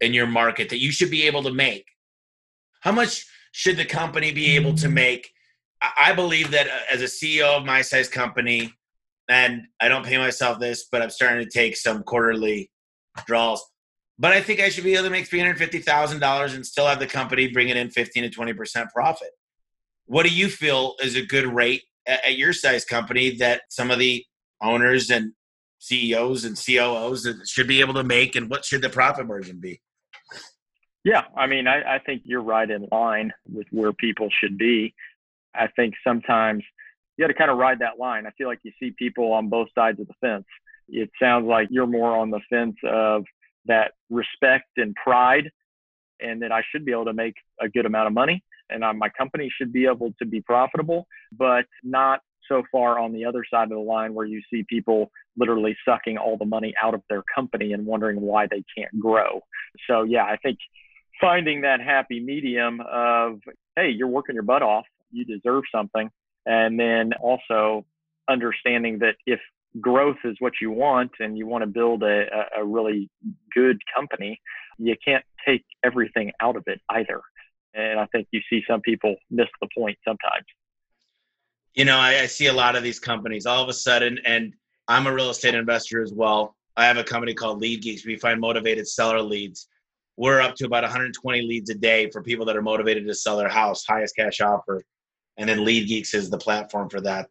in 0.00 0.14
your 0.14 0.26
market 0.26 0.68
that 0.68 0.80
you 0.80 0.92
should 0.92 1.10
be 1.10 1.24
able 1.24 1.42
to 1.42 1.52
make 1.52 1.84
how 2.80 2.92
much 2.92 3.26
should 3.52 3.76
the 3.76 3.84
company 3.84 4.32
be 4.32 4.54
able 4.56 4.74
to 4.74 4.88
make 4.88 5.30
i 5.98 6.12
believe 6.12 6.50
that 6.50 6.66
uh, 6.68 6.92
as 6.92 7.02
a 7.02 7.04
ceo 7.04 7.58
of 7.58 7.64
my 7.64 7.82
size 7.82 8.08
company 8.08 8.72
and 9.28 9.62
i 9.80 9.88
don't 9.88 10.04
pay 10.04 10.18
myself 10.18 10.58
this 10.58 10.86
but 10.90 11.02
i'm 11.02 11.10
starting 11.10 11.44
to 11.44 11.50
take 11.50 11.76
some 11.76 12.02
quarterly 12.02 12.70
draws 13.26 13.62
but 14.18 14.32
i 14.32 14.40
think 14.40 14.60
i 14.60 14.68
should 14.68 14.84
be 14.84 14.94
able 14.94 15.04
to 15.04 15.10
make 15.10 15.28
$350000 15.28 16.54
and 16.54 16.66
still 16.66 16.86
have 16.86 16.98
the 16.98 17.06
company 17.06 17.48
bringing 17.48 17.76
in 17.76 17.90
15 17.90 18.30
to 18.30 18.38
20% 18.38 18.90
profit 18.92 19.30
what 20.06 20.24
do 20.24 20.34
you 20.34 20.48
feel 20.48 20.94
is 21.02 21.16
a 21.16 21.22
good 21.22 21.46
rate 21.46 21.82
at, 22.06 22.36
your 22.36 22.52
size 22.52 22.84
company 22.84 23.36
that 23.36 23.62
some 23.68 23.90
of 23.90 23.98
the 23.98 24.24
owners 24.62 25.10
and 25.10 25.32
CEOs 25.80 26.44
and 26.44 26.56
COOs 26.56 27.28
should 27.46 27.68
be 27.68 27.80
able 27.80 27.94
to 27.94 28.04
make, 28.04 28.36
and 28.36 28.48
what 28.48 28.64
should 28.64 28.82
the 28.82 28.88
profit 28.88 29.26
margin 29.26 29.60
be? 29.60 29.80
Yeah, 31.04 31.22
I 31.36 31.46
mean, 31.46 31.68
I, 31.68 31.96
I 31.96 31.98
think 32.00 32.22
you're 32.24 32.42
right 32.42 32.68
in 32.68 32.88
line 32.90 33.32
with 33.52 33.66
where 33.70 33.92
people 33.92 34.28
should 34.40 34.58
be. 34.58 34.94
I 35.54 35.68
think 35.68 35.94
sometimes 36.04 36.64
you 37.16 37.24
got 37.24 37.28
to 37.28 37.34
kind 37.34 37.50
of 37.50 37.58
ride 37.58 37.78
that 37.80 37.98
line. 37.98 38.26
I 38.26 38.30
feel 38.30 38.46
like 38.46 38.60
you 38.62 38.72
see 38.80 38.92
people 38.98 39.32
on 39.32 39.48
both 39.48 39.68
sides 39.74 40.00
of 40.00 40.06
the 40.06 40.14
fence. 40.20 40.44
It 40.88 41.10
sounds 41.20 41.46
like 41.46 41.68
you're 41.70 41.86
more 41.86 42.16
on 42.16 42.30
the 42.30 42.40
fence 42.50 42.76
of 42.84 43.24
that 43.66 43.92
respect 44.10 44.68
and 44.76 44.94
pride 44.94 45.50
and 46.20 46.42
that 46.42 46.52
I 46.52 46.62
should 46.70 46.84
be 46.84 46.92
able 46.92 47.06
to 47.06 47.12
make 47.12 47.34
a 47.60 47.68
good 47.68 47.86
amount 47.86 48.06
of 48.06 48.12
money 48.12 48.42
and 48.70 48.84
my 48.98 49.08
company 49.08 49.50
should 49.56 49.72
be 49.72 49.86
able 49.86 50.12
to 50.18 50.26
be 50.26 50.40
profitable, 50.40 51.06
but 51.32 51.64
not 51.82 52.20
so 52.48 52.62
far 52.70 52.98
on 52.98 53.12
the 53.12 53.24
other 53.24 53.44
side 53.50 53.64
of 53.64 53.70
the 53.70 53.78
line 53.78 54.14
where 54.14 54.26
you 54.26 54.40
see 54.50 54.64
people 54.68 55.10
literally 55.36 55.76
sucking 55.84 56.16
all 56.16 56.36
the 56.36 56.44
money 56.44 56.72
out 56.82 56.94
of 56.94 57.02
their 57.08 57.22
company 57.34 57.72
and 57.72 57.84
wondering 57.84 58.20
why 58.20 58.46
they 58.46 58.62
can't 58.76 58.98
grow. 59.00 59.40
So, 59.88 60.04
yeah, 60.04 60.24
I 60.24 60.36
think 60.36 60.58
finding 61.20 61.62
that 61.62 61.80
happy 61.80 62.20
medium 62.20 62.80
of, 62.80 63.40
hey, 63.74 63.90
you're 63.90 64.08
working 64.08 64.34
your 64.34 64.44
butt 64.44 64.62
off, 64.62 64.84
you 65.10 65.24
deserve 65.24 65.64
something. 65.72 66.10
And 66.46 66.78
then 66.78 67.12
also 67.20 67.84
understanding 68.28 69.00
that 69.00 69.16
if 69.26 69.40
growth 69.80 70.16
is 70.24 70.36
what 70.38 70.54
you 70.60 70.70
want 70.70 71.10
and 71.20 71.36
you 71.36 71.46
want 71.46 71.62
to 71.62 71.66
build 71.66 72.02
a, 72.02 72.26
a 72.56 72.64
really 72.64 73.10
good 73.54 73.78
company, 73.94 74.40
you 74.78 74.96
can't 75.04 75.24
take 75.46 75.64
everything 75.84 76.32
out 76.40 76.56
of 76.56 76.62
it 76.66 76.80
either. 76.90 77.20
And 77.74 78.00
I 78.00 78.06
think 78.06 78.28
you 78.30 78.40
see 78.48 78.62
some 78.68 78.80
people 78.80 79.16
miss 79.30 79.48
the 79.60 79.68
point 79.76 79.98
sometimes. 80.06 80.44
You 81.74 81.84
know, 81.84 81.98
I, 81.98 82.20
I 82.20 82.26
see 82.26 82.46
a 82.46 82.52
lot 82.52 82.74
of 82.74 82.82
these 82.82 82.98
companies 82.98 83.44
all 83.44 83.62
of 83.62 83.68
a 83.68 83.74
sudden, 83.74 84.18
and 84.24 84.54
I'm 84.88 85.06
a 85.06 85.12
real 85.12 85.30
estate 85.30 85.54
investor 85.54 86.02
as 86.02 86.12
well. 86.12 86.56
I 86.76 86.86
have 86.86 86.96
a 86.96 87.04
company 87.04 87.34
called 87.34 87.60
Lead 87.60 87.82
Geeks. 87.82 88.06
We 88.06 88.16
find 88.16 88.40
motivated 88.40 88.88
seller 88.88 89.20
leads. 89.20 89.68
We're 90.16 90.40
up 90.40 90.54
to 90.56 90.66
about 90.66 90.84
120 90.84 91.42
leads 91.42 91.68
a 91.68 91.74
day 91.74 92.08
for 92.10 92.22
people 92.22 92.46
that 92.46 92.56
are 92.56 92.62
motivated 92.62 93.06
to 93.06 93.14
sell 93.14 93.36
their 93.36 93.48
house, 93.48 93.84
highest 93.86 94.16
cash 94.16 94.40
offer. 94.40 94.82
And 95.38 95.48
then 95.48 95.64
Lead 95.64 95.88
Geeks 95.88 96.14
is 96.14 96.30
the 96.30 96.38
platform 96.38 96.88
for 96.88 97.00
that. 97.02 97.28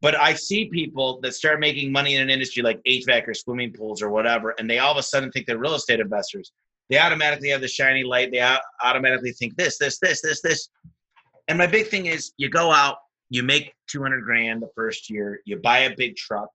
But 0.00 0.14
I 0.14 0.34
see 0.34 0.66
people 0.66 1.20
that 1.22 1.34
start 1.34 1.60
making 1.60 1.90
money 1.90 2.14
in 2.14 2.22
an 2.22 2.30
industry 2.30 2.62
like 2.62 2.80
HVAC 2.84 3.26
or 3.26 3.34
swimming 3.34 3.72
pools 3.72 4.00
or 4.00 4.10
whatever, 4.10 4.54
and 4.58 4.70
they 4.70 4.78
all 4.78 4.92
of 4.92 4.98
a 4.98 5.02
sudden 5.02 5.30
think 5.32 5.46
they're 5.46 5.58
real 5.58 5.74
estate 5.74 6.00
investors 6.00 6.52
they 6.88 6.98
automatically 6.98 7.50
have 7.50 7.60
the 7.60 7.68
shiny 7.68 8.02
light. 8.02 8.30
They 8.32 8.56
automatically 8.82 9.32
think 9.32 9.56
this, 9.56 9.78
this, 9.78 9.98
this, 9.98 10.22
this, 10.22 10.40
this. 10.40 10.68
And 11.48 11.58
my 11.58 11.66
big 11.66 11.88
thing 11.88 12.06
is 12.06 12.32
you 12.36 12.48
go 12.48 12.72
out, 12.72 12.98
you 13.30 13.42
make 13.42 13.74
200 13.88 14.24
grand 14.24 14.62
the 14.62 14.70
first 14.74 15.10
year, 15.10 15.40
you 15.44 15.58
buy 15.58 15.80
a 15.80 15.94
big 15.96 16.16
truck, 16.16 16.48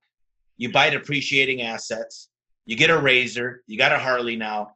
you 0.56 0.72
buy 0.72 0.90
depreciating 0.90 1.62
assets, 1.62 2.28
you 2.66 2.76
get 2.76 2.90
a 2.90 2.98
razor, 2.98 3.62
you 3.66 3.78
got 3.78 3.92
a 3.92 3.98
Harley 3.98 4.36
now. 4.36 4.72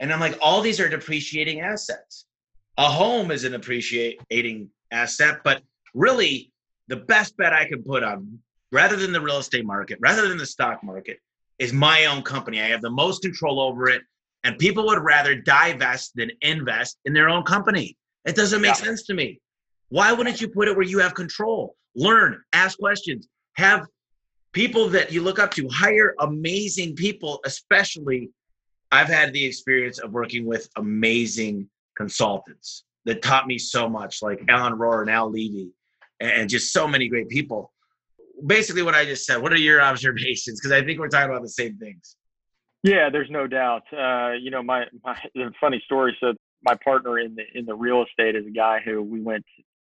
And 0.00 0.12
I'm 0.12 0.20
like, 0.20 0.38
all 0.42 0.60
these 0.60 0.80
are 0.80 0.88
depreciating 0.88 1.60
assets. 1.60 2.26
A 2.76 2.84
home 2.84 3.30
is 3.30 3.44
an 3.44 3.54
appreciating 3.54 4.70
asset, 4.90 5.40
but 5.44 5.62
really 5.94 6.52
the 6.88 6.96
best 6.96 7.36
bet 7.36 7.52
I 7.52 7.66
can 7.66 7.82
put 7.82 8.02
on, 8.02 8.38
rather 8.72 8.96
than 8.96 9.12
the 9.12 9.20
real 9.20 9.38
estate 9.38 9.64
market, 9.64 9.98
rather 10.00 10.28
than 10.28 10.38
the 10.38 10.46
stock 10.46 10.82
market, 10.82 11.18
is 11.58 11.72
my 11.72 12.06
own 12.06 12.22
company. 12.22 12.60
I 12.60 12.66
have 12.66 12.82
the 12.82 12.90
most 12.90 13.22
control 13.22 13.60
over 13.60 13.88
it. 13.88 14.02
And 14.42 14.58
people 14.58 14.86
would 14.86 15.02
rather 15.02 15.34
divest 15.34 16.12
than 16.14 16.30
invest 16.40 16.98
in 17.04 17.12
their 17.12 17.28
own 17.28 17.42
company. 17.42 17.96
It 18.24 18.34
doesn't 18.34 18.62
make 18.62 18.78
yeah. 18.78 18.84
sense 18.84 19.02
to 19.04 19.14
me. 19.14 19.38
Why 19.90 20.12
wouldn't 20.12 20.40
you 20.40 20.48
put 20.48 20.68
it 20.68 20.76
where 20.76 20.86
you 20.86 20.98
have 21.00 21.14
control? 21.14 21.76
Learn, 21.94 22.40
ask 22.52 22.78
questions, 22.78 23.28
have 23.54 23.86
people 24.52 24.88
that 24.88 25.12
you 25.12 25.22
look 25.22 25.38
up 25.38 25.52
to, 25.54 25.68
hire 25.68 26.14
amazing 26.20 26.96
people, 26.96 27.40
especially. 27.44 28.30
I've 28.92 29.08
had 29.08 29.32
the 29.32 29.44
experience 29.44 29.98
of 29.98 30.12
working 30.12 30.46
with 30.46 30.68
amazing 30.76 31.68
consultants 31.96 32.84
that 33.04 33.22
taught 33.22 33.46
me 33.46 33.58
so 33.58 33.88
much, 33.88 34.22
like 34.22 34.42
Alan 34.48 34.74
Rohr 34.74 35.00
and 35.00 35.10
Al 35.10 35.30
Levy, 35.30 35.72
and 36.20 36.48
just 36.48 36.72
so 36.72 36.86
many 36.86 37.08
great 37.08 37.28
people. 37.28 37.72
Basically, 38.46 38.82
what 38.82 38.94
I 38.94 39.04
just 39.04 39.26
said. 39.26 39.38
What 39.38 39.52
are 39.52 39.58
your 39.58 39.82
observations? 39.82 40.60
Because 40.60 40.72
I 40.72 40.84
think 40.84 40.98
we're 40.98 41.08
talking 41.08 41.30
about 41.30 41.42
the 41.42 41.48
same 41.48 41.76
things. 41.76 42.16
Yeah, 42.82 43.10
there's 43.10 43.30
no 43.30 43.46
doubt. 43.46 43.82
Uh, 43.92 44.32
you 44.32 44.50
know, 44.50 44.62
my, 44.62 44.84
my 45.04 45.16
funny 45.60 45.82
story. 45.84 46.16
So 46.20 46.32
my 46.62 46.74
partner 46.82 47.18
in 47.18 47.34
the 47.34 47.42
in 47.54 47.66
the 47.66 47.74
real 47.74 48.04
estate 48.04 48.36
is 48.36 48.46
a 48.46 48.50
guy 48.50 48.80
who 48.84 49.02
we 49.02 49.20
went 49.20 49.44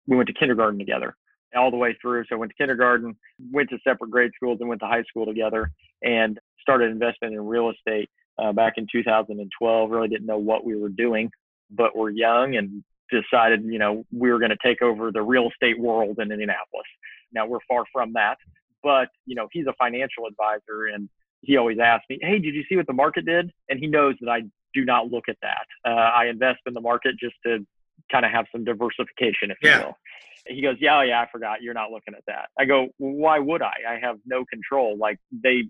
we 0.06 0.16
went 0.16 0.28
to 0.28 0.34
kindergarten 0.34 0.78
together 0.78 1.16
all 1.54 1.70
the 1.70 1.76
way 1.76 1.96
through. 2.00 2.24
So 2.28 2.36
I 2.36 2.38
went 2.38 2.50
to 2.50 2.56
kindergarten, 2.56 3.16
went 3.50 3.70
to 3.70 3.78
separate 3.84 4.10
grade 4.10 4.30
schools, 4.34 4.58
and 4.60 4.68
went 4.68 4.80
to 4.80 4.86
high 4.86 5.02
school 5.04 5.26
together, 5.26 5.70
and 6.02 6.38
started 6.60 6.90
investing 6.90 7.32
in 7.32 7.40
real 7.40 7.70
estate 7.70 8.08
uh, 8.38 8.52
back 8.52 8.74
in 8.76 8.86
2012. 8.90 9.90
Really 9.90 10.08
didn't 10.08 10.26
know 10.26 10.38
what 10.38 10.64
we 10.64 10.76
were 10.76 10.88
doing, 10.88 11.30
but 11.70 11.96
we're 11.96 12.10
young 12.10 12.56
and 12.56 12.82
decided, 13.12 13.64
you 13.64 13.78
know, 13.78 14.04
we 14.12 14.32
were 14.32 14.38
going 14.38 14.50
to 14.50 14.58
take 14.64 14.82
over 14.82 15.12
the 15.12 15.22
real 15.22 15.48
estate 15.48 15.78
world 15.78 16.18
in 16.18 16.32
Indianapolis. 16.32 16.86
Now 17.32 17.46
we're 17.46 17.60
far 17.68 17.84
from 17.92 18.14
that, 18.14 18.38
but 18.82 19.08
you 19.26 19.34
know, 19.34 19.48
he's 19.52 19.66
a 19.66 19.74
financial 19.78 20.26
advisor 20.26 20.86
and 20.92 21.08
he 21.42 21.56
always 21.56 21.78
asks 21.78 22.06
me, 22.08 22.18
"Hey, 22.20 22.38
did 22.38 22.54
you 22.54 22.64
see 22.68 22.76
what 22.76 22.86
the 22.86 22.92
market 22.92 23.26
did?" 23.26 23.50
And 23.68 23.78
he 23.78 23.86
knows 23.86 24.14
that 24.20 24.30
I 24.30 24.42
do 24.74 24.84
not 24.84 25.10
look 25.10 25.24
at 25.28 25.36
that. 25.42 25.66
Uh, 25.84 25.90
I 25.94 26.26
invest 26.26 26.60
in 26.66 26.74
the 26.74 26.80
market 26.80 27.16
just 27.18 27.34
to 27.44 27.66
kind 28.10 28.24
of 28.24 28.32
have 28.32 28.46
some 28.52 28.64
diversification, 28.64 29.50
if 29.50 29.58
yeah. 29.62 29.78
you 29.78 29.84
will. 29.86 29.98
He 30.46 30.62
goes, 30.62 30.76
"Yeah, 30.80 30.98
oh, 30.98 31.02
yeah, 31.02 31.20
I 31.20 31.28
forgot. 31.30 31.62
You're 31.62 31.74
not 31.74 31.90
looking 31.90 32.14
at 32.14 32.24
that." 32.26 32.48
I 32.58 32.64
go, 32.64 32.88
"Why 32.98 33.38
would 33.38 33.62
I? 33.62 33.74
I 33.88 33.98
have 34.00 34.18
no 34.26 34.44
control. 34.44 34.96
Like 34.96 35.18
they 35.30 35.64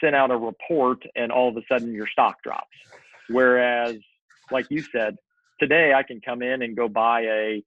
sent 0.00 0.14
out 0.14 0.30
a 0.30 0.36
report, 0.36 1.04
and 1.14 1.32
all 1.32 1.48
of 1.48 1.56
a 1.56 1.62
sudden 1.68 1.94
your 1.94 2.06
stock 2.06 2.42
drops. 2.42 2.76
Whereas, 3.28 3.96
like 4.50 4.66
you 4.70 4.82
said, 4.82 5.16
today 5.60 5.92
I 5.94 6.02
can 6.02 6.20
come 6.20 6.42
in 6.42 6.62
and 6.62 6.76
go 6.76 6.88
buy 6.88 7.20
a 7.22 7.62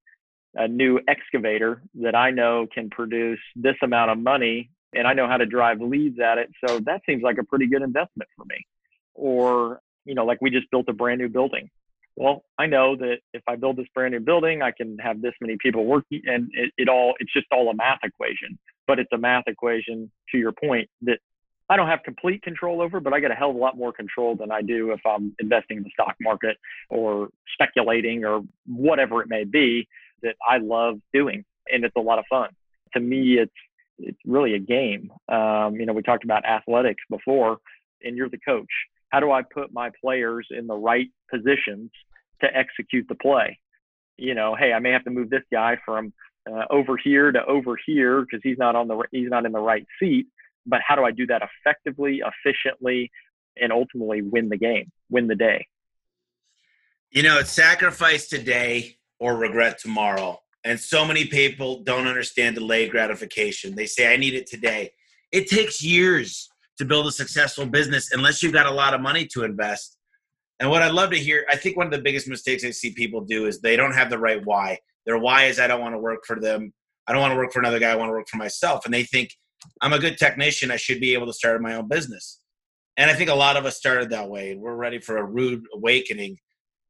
a 0.56 0.68
new 0.68 1.00
excavator 1.08 1.82
that 1.96 2.16
I 2.16 2.30
know 2.32 2.68
can 2.72 2.90
produce 2.90 3.40
this 3.56 3.76
amount 3.82 4.12
of 4.12 4.20
money 4.20 4.70
and 4.96 5.08
I 5.08 5.14
know 5.14 5.28
how 5.28 5.38
to 5.38 5.46
drive 5.46 5.82
leads 5.82 6.20
at 6.20 6.38
it. 6.38 6.52
So 6.66 6.80
that 6.82 7.02
seems 7.08 7.24
like 7.24 7.38
a 7.40 7.44
pretty 7.44 7.68
good 7.68 7.82
investment 7.82 8.30
for 8.38 8.46
me. 8.46 8.66
Or, 9.16 9.80
you 10.06 10.14
know, 10.14 10.26
like 10.26 10.40
we 10.42 10.52
just 10.52 10.70
built 10.70 10.88
a 10.90 10.94
brand 10.94 11.20
new 11.20 11.30
building. 11.30 11.70
Well, 12.16 12.44
I 12.60 12.68
know 12.68 12.96
that 12.98 13.18
if 13.34 13.42
I 13.48 13.56
build 13.56 13.78
this 13.78 13.88
brand 13.96 14.14
new 14.14 14.20
building, 14.20 14.62
I 14.62 14.70
can 14.70 15.00
have 15.00 15.22
this 15.22 15.34
many 15.42 15.58
people 15.60 15.86
working 15.86 16.22
and 16.26 16.50
it, 16.54 16.72
it 16.78 16.88
all, 16.88 17.16
it's 17.20 17.34
just 17.34 17.48
all 17.52 17.70
a 17.70 17.76
math 17.76 18.00
equation, 18.04 18.60
but 18.86 19.00
it's 19.00 19.12
a 19.12 19.18
math 19.18 19.46
equation 19.48 20.12
to 20.32 20.38
your 20.38 20.52
point 20.52 20.88
that 21.02 21.18
I 21.70 21.78
don't 21.78 21.88
have 21.88 22.04
complete 22.04 22.42
control 22.42 22.82
over, 22.82 23.00
but 23.00 23.14
I 23.14 23.20
get 23.20 23.32
a 23.32 23.36
hell 23.36 23.50
of 23.50 23.56
a 23.56 23.60
lot 23.60 23.78
more 23.78 23.94
control 23.94 24.36
than 24.36 24.52
I 24.52 24.62
do 24.62 24.92
if 24.92 25.00
I'm 25.06 25.36
investing 25.40 25.78
in 25.78 25.84
the 25.84 25.90
stock 25.92 26.16
market 26.20 26.58
or 26.90 27.30
speculating 27.54 28.26
or 28.26 28.44
whatever 28.68 29.22
it 29.22 29.30
may 29.30 29.46
be 29.46 29.88
that 30.22 30.36
I 30.48 30.58
love 30.58 31.00
doing. 31.14 31.46
And 31.72 31.86
it's 31.86 31.96
a 31.96 32.02
lot 32.02 32.20
of 32.20 32.26
fun. 32.30 32.50
To 32.94 33.00
me, 33.00 33.38
it's 33.40 33.52
it's 34.00 34.18
really 34.26 34.56
a 34.56 34.60
game. 34.60 35.12
Um, 35.30 35.76
you 35.76 35.86
know, 35.86 35.94
we 35.94 36.02
talked 36.02 36.24
about 36.24 36.46
athletics 36.46 37.04
before, 37.10 37.58
and 38.04 38.18
you're 38.18 38.30
the 38.30 38.40
coach. 38.40 38.72
How 39.10 39.20
do 39.20 39.32
I 39.32 39.44
put 39.44 39.72
my 39.72 39.92
players 40.02 40.48
in 40.50 40.68
the 40.68 40.76
right 40.76 41.10
positions 41.30 41.92
to 42.42 42.56
execute 42.56 43.08
the 43.08 43.16
play? 43.16 43.60
You 44.18 44.36
know, 44.36 44.56
hey, 44.56 44.74
I 44.74 44.80
may 44.80 44.92
have 44.92 45.04
to 45.06 45.12
move 45.12 45.30
this 45.30 45.44
guy 45.52 45.78
from 45.86 46.12
uh, 46.52 46.66
over 46.70 46.98
here 46.98 47.32
to 47.32 47.46
over 47.46 47.78
here 47.86 48.22
because 48.22 48.42
he's 48.44 48.58
not 48.58 48.76
on 48.76 48.88
the 48.88 49.02
he's 49.12 49.30
not 49.30 49.46
in 49.46 49.52
the 49.52 49.60
right 49.60 49.86
seat. 50.00 50.28
But 50.66 50.82
how 50.88 50.96
do 50.96 51.04
I 51.04 51.12
do 51.12 51.28
that 51.28 51.42
effectively, 51.42 52.22
efficiently, 52.26 53.12
and 53.60 53.72
ultimately 53.72 54.22
win 54.22 54.50
the 54.50 54.58
game, 54.58 54.92
win 55.10 55.28
the 55.28 55.36
day? 55.36 55.68
You 57.12 57.24
know, 57.24 57.40
it's 57.40 57.52
sacrifice 57.52 58.28
today 58.28 58.98
or 59.20 59.36
regret 59.36 59.78
tomorrow. 59.80 60.40
And 60.64 60.80
so 60.80 61.06
many 61.06 61.26
people 61.26 61.84
don't 61.84 62.08
understand 62.08 62.56
delayed 62.56 62.92
gratification. 62.92 63.76
They 63.76 63.86
say, 63.86 64.14
I 64.14 64.18
need 64.18 64.34
it 64.34 64.48
today. 64.48 64.92
It 65.32 65.48
takes 65.48 65.84
years 65.84 66.50
to 66.78 66.86
build 66.86 67.06
a 67.08 67.12
successful 67.12 67.66
business 67.66 68.12
unless 68.14 68.42
you've 68.42 68.54
got 68.54 68.66
a 68.66 68.72
lot 68.72 68.94
of 68.94 69.02
money 69.02 69.28
to 69.34 69.44
invest. 69.44 69.98
And 70.60 70.70
what 70.70 70.82
I'd 70.82 70.94
love 70.94 71.12
to 71.12 71.20
hear, 71.20 71.46
I 71.50 71.58
think 71.58 71.76
one 71.76 71.88
of 71.88 71.92
the 71.92 72.02
biggest 72.02 72.28
mistakes 72.28 72.64
I 72.64 72.72
see 72.72 72.94
people 72.94 73.22
do 73.22 73.48
is 73.48 73.60
they 73.60 73.76
don't 73.76 73.94
have 73.94 74.10
the 74.10 74.18
right 74.18 74.44
why. 74.44 74.80
Their 75.06 75.18
why 75.18 75.46
is 75.46 75.60
I 75.60 75.68
don't 75.68 75.82
want 75.82 75.94
to 75.94 76.00
work 76.00 76.26
for 76.26 76.40
them. 76.40 76.74
I 77.06 77.12
don't 77.12 77.22
want 77.22 77.34
to 77.34 77.38
work 77.38 77.52
for 77.52 77.60
another 77.60 77.80
guy. 77.80 77.92
I 77.92 77.96
want 77.96 78.10
to 78.10 78.14
work 78.14 78.30
for 78.30 78.38
myself. 78.38 78.86
And 78.86 78.94
they 78.94 79.04
think 79.04 79.36
I'm 79.82 79.94
a 79.94 80.00
good 80.00 80.18
technician. 80.18 80.72
I 80.72 80.78
should 80.78 81.00
be 81.00 81.14
able 81.14 81.28
to 81.28 81.34
start 81.34 81.62
my 81.62 81.76
own 81.76 81.88
business. 81.88 82.40
And 82.98 83.10
I 83.10 83.14
think 83.16 83.30
a 83.30 83.36
lot 83.36 83.58
of 83.58 83.66
us 83.66 83.78
started 83.78 84.10
that 84.12 84.30
way. 84.30 84.56
We're 84.56 84.76
ready 84.76 85.00
for 85.00 85.18
a 85.18 85.24
rude 85.24 85.64
awakening. 85.74 86.38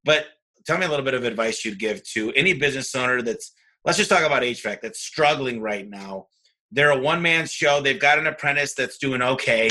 But 0.04 0.28
tell 0.66 0.78
me 0.78 0.86
a 0.86 0.90
little 0.90 1.06
bit 1.06 1.14
of 1.14 1.24
advice 1.24 1.64
you'd 1.64 1.80
give 1.80 2.04
to 2.12 2.32
any 2.34 2.54
business 2.54 2.94
owner 2.96 3.22
that's 3.22 3.54
let's 3.86 3.98
just 3.98 4.10
talk 4.10 4.24
about 4.24 4.44
HVAC 4.44 4.82
that's 4.82 5.00
struggling 5.00 5.62
right 5.62 5.88
now. 5.88 6.28
They're 6.72 6.92
a 6.92 7.00
one 7.00 7.22
man 7.22 7.48
show. 7.48 7.82
They've 7.82 8.00
got 8.00 8.18
an 8.18 8.28
apprentice 8.28 8.74
that's 8.74 8.98
doing 8.98 9.22
okay. 9.22 9.70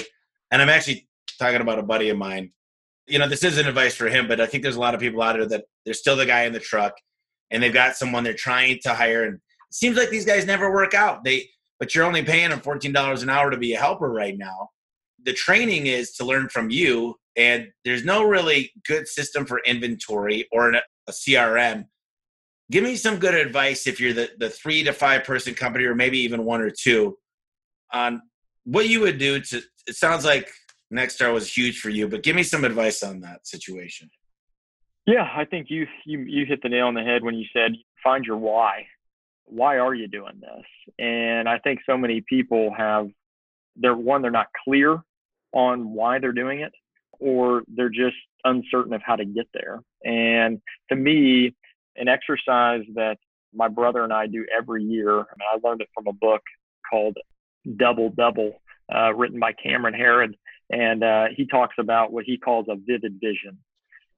And 0.50 0.62
I'm 0.62 0.68
actually 0.68 1.08
talking 1.38 1.60
about 1.60 1.78
a 1.78 1.82
buddy 1.82 2.08
of 2.10 2.18
mine. 2.18 2.52
You 3.06 3.18
know, 3.18 3.28
this 3.28 3.42
isn't 3.42 3.66
advice 3.66 3.94
for 3.94 4.08
him, 4.08 4.28
but 4.28 4.40
I 4.40 4.46
think 4.46 4.62
there's 4.62 4.76
a 4.76 4.80
lot 4.80 4.94
of 4.94 5.00
people 5.00 5.22
out 5.22 5.34
there 5.34 5.46
that 5.46 5.64
they're 5.84 5.94
still 5.94 6.16
the 6.16 6.26
guy 6.26 6.44
in 6.44 6.52
the 6.52 6.60
truck 6.60 6.94
and 7.50 7.62
they've 7.62 7.72
got 7.72 7.96
someone 7.96 8.22
they're 8.22 8.34
trying 8.34 8.78
to 8.84 8.94
hire. 8.94 9.24
And 9.24 9.34
it 9.34 9.74
seems 9.74 9.96
like 9.96 10.10
these 10.10 10.24
guys 10.24 10.46
never 10.46 10.72
work 10.72 10.94
out. 10.94 11.24
They, 11.24 11.48
but 11.82 11.96
you're 11.96 12.04
only 12.04 12.22
paying 12.22 12.50
them 12.50 12.60
$14 12.60 13.24
an 13.24 13.28
hour 13.28 13.50
to 13.50 13.56
be 13.56 13.72
a 13.72 13.76
helper 13.76 14.08
right 14.08 14.38
now. 14.38 14.68
The 15.24 15.32
training 15.32 15.88
is 15.88 16.12
to 16.12 16.24
learn 16.24 16.48
from 16.48 16.70
you, 16.70 17.16
and 17.36 17.72
there's 17.84 18.04
no 18.04 18.22
really 18.22 18.70
good 18.86 19.08
system 19.08 19.46
for 19.46 19.60
inventory 19.66 20.46
or 20.52 20.72
a 20.72 20.82
CRM 21.10 21.86
give 22.70 22.84
me 22.84 22.94
some 22.94 23.18
good 23.18 23.34
advice 23.34 23.88
if 23.88 24.00
you're 24.00 24.12
the, 24.12 24.30
the 24.38 24.48
three 24.48 24.84
to 24.84 24.92
five 24.92 25.24
person 25.24 25.52
company 25.52 25.84
or 25.84 25.94
maybe 25.96 26.18
even 26.18 26.44
one 26.44 26.60
or 26.60 26.70
two 26.70 27.18
on 27.92 28.22
what 28.64 28.88
you 28.88 29.00
would 29.00 29.18
do 29.18 29.40
to 29.40 29.60
it 29.88 29.96
sounds 29.96 30.24
like 30.24 30.48
Nexstar 30.94 31.34
was 31.34 31.52
huge 31.52 31.80
for 31.80 31.90
you 31.90 32.06
but 32.08 32.22
give 32.22 32.36
me 32.36 32.44
some 32.44 32.64
advice 32.64 33.02
on 33.02 33.20
that 33.20 33.44
situation 33.46 34.08
Yeah, 35.06 35.28
I 35.36 35.44
think 35.44 35.66
you 35.68 35.86
you 36.06 36.20
you 36.20 36.46
hit 36.46 36.62
the 36.62 36.68
nail 36.68 36.86
on 36.86 36.94
the 36.94 37.02
head 37.02 37.24
when 37.24 37.34
you 37.34 37.46
said 37.52 37.72
find 38.04 38.24
your 38.24 38.36
why. 38.36 38.86
Why 39.46 39.78
are 39.78 39.94
you 39.94 40.08
doing 40.08 40.40
this? 40.40 40.94
And 40.98 41.48
I 41.48 41.58
think 41.58 41.80
so 41.86 41.96
many 41.96 42.22
people 42.26 42.72
have 42.76 43.08
they're 43.76 43.96
one 43.96 44.22
they're 44.22 44.30
not 44.30 44.48
clear 44.64 45.00
on 45.52 45.92
why 45.92 46.18
they're 46.18 46.32
doing 46.32 46.60
it 46.60 46.72
or 47.18 47.62
they're 47.68 47.88
just 47.88 48.16
uncertain 48.44 48.92
of 48.92 49.02
how 49.04 49.16
to 49.16 49.24
get 49.24 49.46
there. 49.54 49.80
And 50.04 50.60
to 50.88 50.96
me, 50.96 51.54
an 51.96 52.08
exercise 52.08 52.82
that 52.94 53.18
my 53.54 53.68
brother 53.68 54.02
and 54.02 54.12
I 54.12 54.26
do 54.26 54.46
every 54.56 54.82
year, 54.82 55.20
I, 55.20 55.24
I 55.54 55.58
learned 55.62 55.82
it 55.82 55.88
from 55.94 56.06
a 56.06 56.12
book 56.12 56.42
called 56.90 57.16
Double 57.76 58.10
Double, 58.10 58.60
uh, 58.92 59.14
written 59.14 59.38
by 59.38 59.52
Cameron 59.52 59.94
Herold. 59.94 60.34
And 60.70 61.04
uh, 61.04 61.26
he 61.36 61.46
talks 61.46 61.76
about 61.78 62.12
what 62.12 62.24
he 62.24 62.38
calls 62.38 62.66
a 62.68 62.76
vivid 62.76 63.20
vision. 63.20 63.58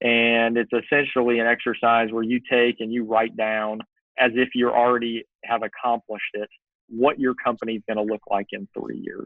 And 0.00 0.56
it's 0.56 0.72
essentially 0.72 1.40
an 1.40 1.46
exercise 1.46 2.10
where 2.10 2.22
you 2.22 2.40
take 2.50 2.80
and 2.80 2.92
you 2.92 3.04
write 3.04 3.36
down 3.36 3.80
as 4.18 4.32
if 4.34 4.50
you 4.54 4.70
already 4.70 5.24
have 5.44 5.62
accomplished 5.62 6.34
it, 6.34 6.48
what 6.88 7.18
your 7.18 7.34
company 7.34 7.74
is 7.74 7.82
going 7.88 7.96
to 7.96 8.12
look 8.12 8.22
like 8.30 8.46
in 8.52 8.68
three 8.78 8.98
years. 8.98 9.24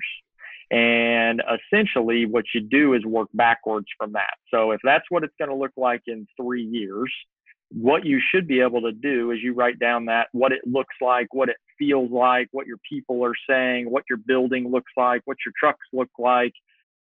And 0.70 1.42
essentially, 1.72 2.26
what 2.26 2.44
you 2.54 2.60
do 2.60 2.94
is 2.94 3.04
work 3.04 3.28
backwards 3.32 3.86
from 3.98 4.12
that. 4.12 4.34
So, 4.52 4.72
if 4.72 4.80
that's 4.84 5.04
what 5.08 5.24
it's 5.24 5.34
going 5.38 5.50
to 5.50 5.56
look 5.56 5.72
like 5.76 6.02
in 6.06 6.26
three 6.36 6.64
years, 6.64 7.10
what 7.70 8.04
you 8.04 8.20
should 8.30 8.46
be 8.46 8.60
able 8.60 8.80
to 8.82 8.92
do 8.92 9.30
is 9.30 9.38
you 9.42 9.54
write 9.54 9.78
down 9.78 10.06
that 10.06 10.28
what 10.32 10.52
it 10.52 10.60
looks 10.66 10.94
like, 11.00 11.32
what 11.32 11.48
it 11.48 11.56
feels 11.78 12.10
like, 12.10 12.48
what 12.52 12.66
your 12.66 12.78
people 12.88 13.24
are 13.24 13.34
saying, 13.48 13.90
what 13.90 14.04
your 14.08 14.18
building 14.18 14.70
looks 14.70 14.92
like, 14.96 15.22
what 15.24 15.36
your 15.44 15.52
trucks 15.58 15.86
look 15.92 16.10
like, 16.18 16.52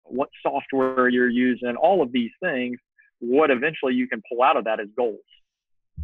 what 0.02 0.28
software 0.42 1.08
you're 1.08 1.28
using, 1.28 1.74
all 1.76 2.02
of 2.02 2.12
these 2.12 2.32
things. 2.40 2.78
What 3.18 3.50
eventually 3.50 3.94
you 3.94 4.08
can 4.08 4.22
pull 4.28 4.42
out 4.42 4.56
of 4.56 4.64
that 4.64 4.78
is 4.80 4.88
goals. 4.96 5.20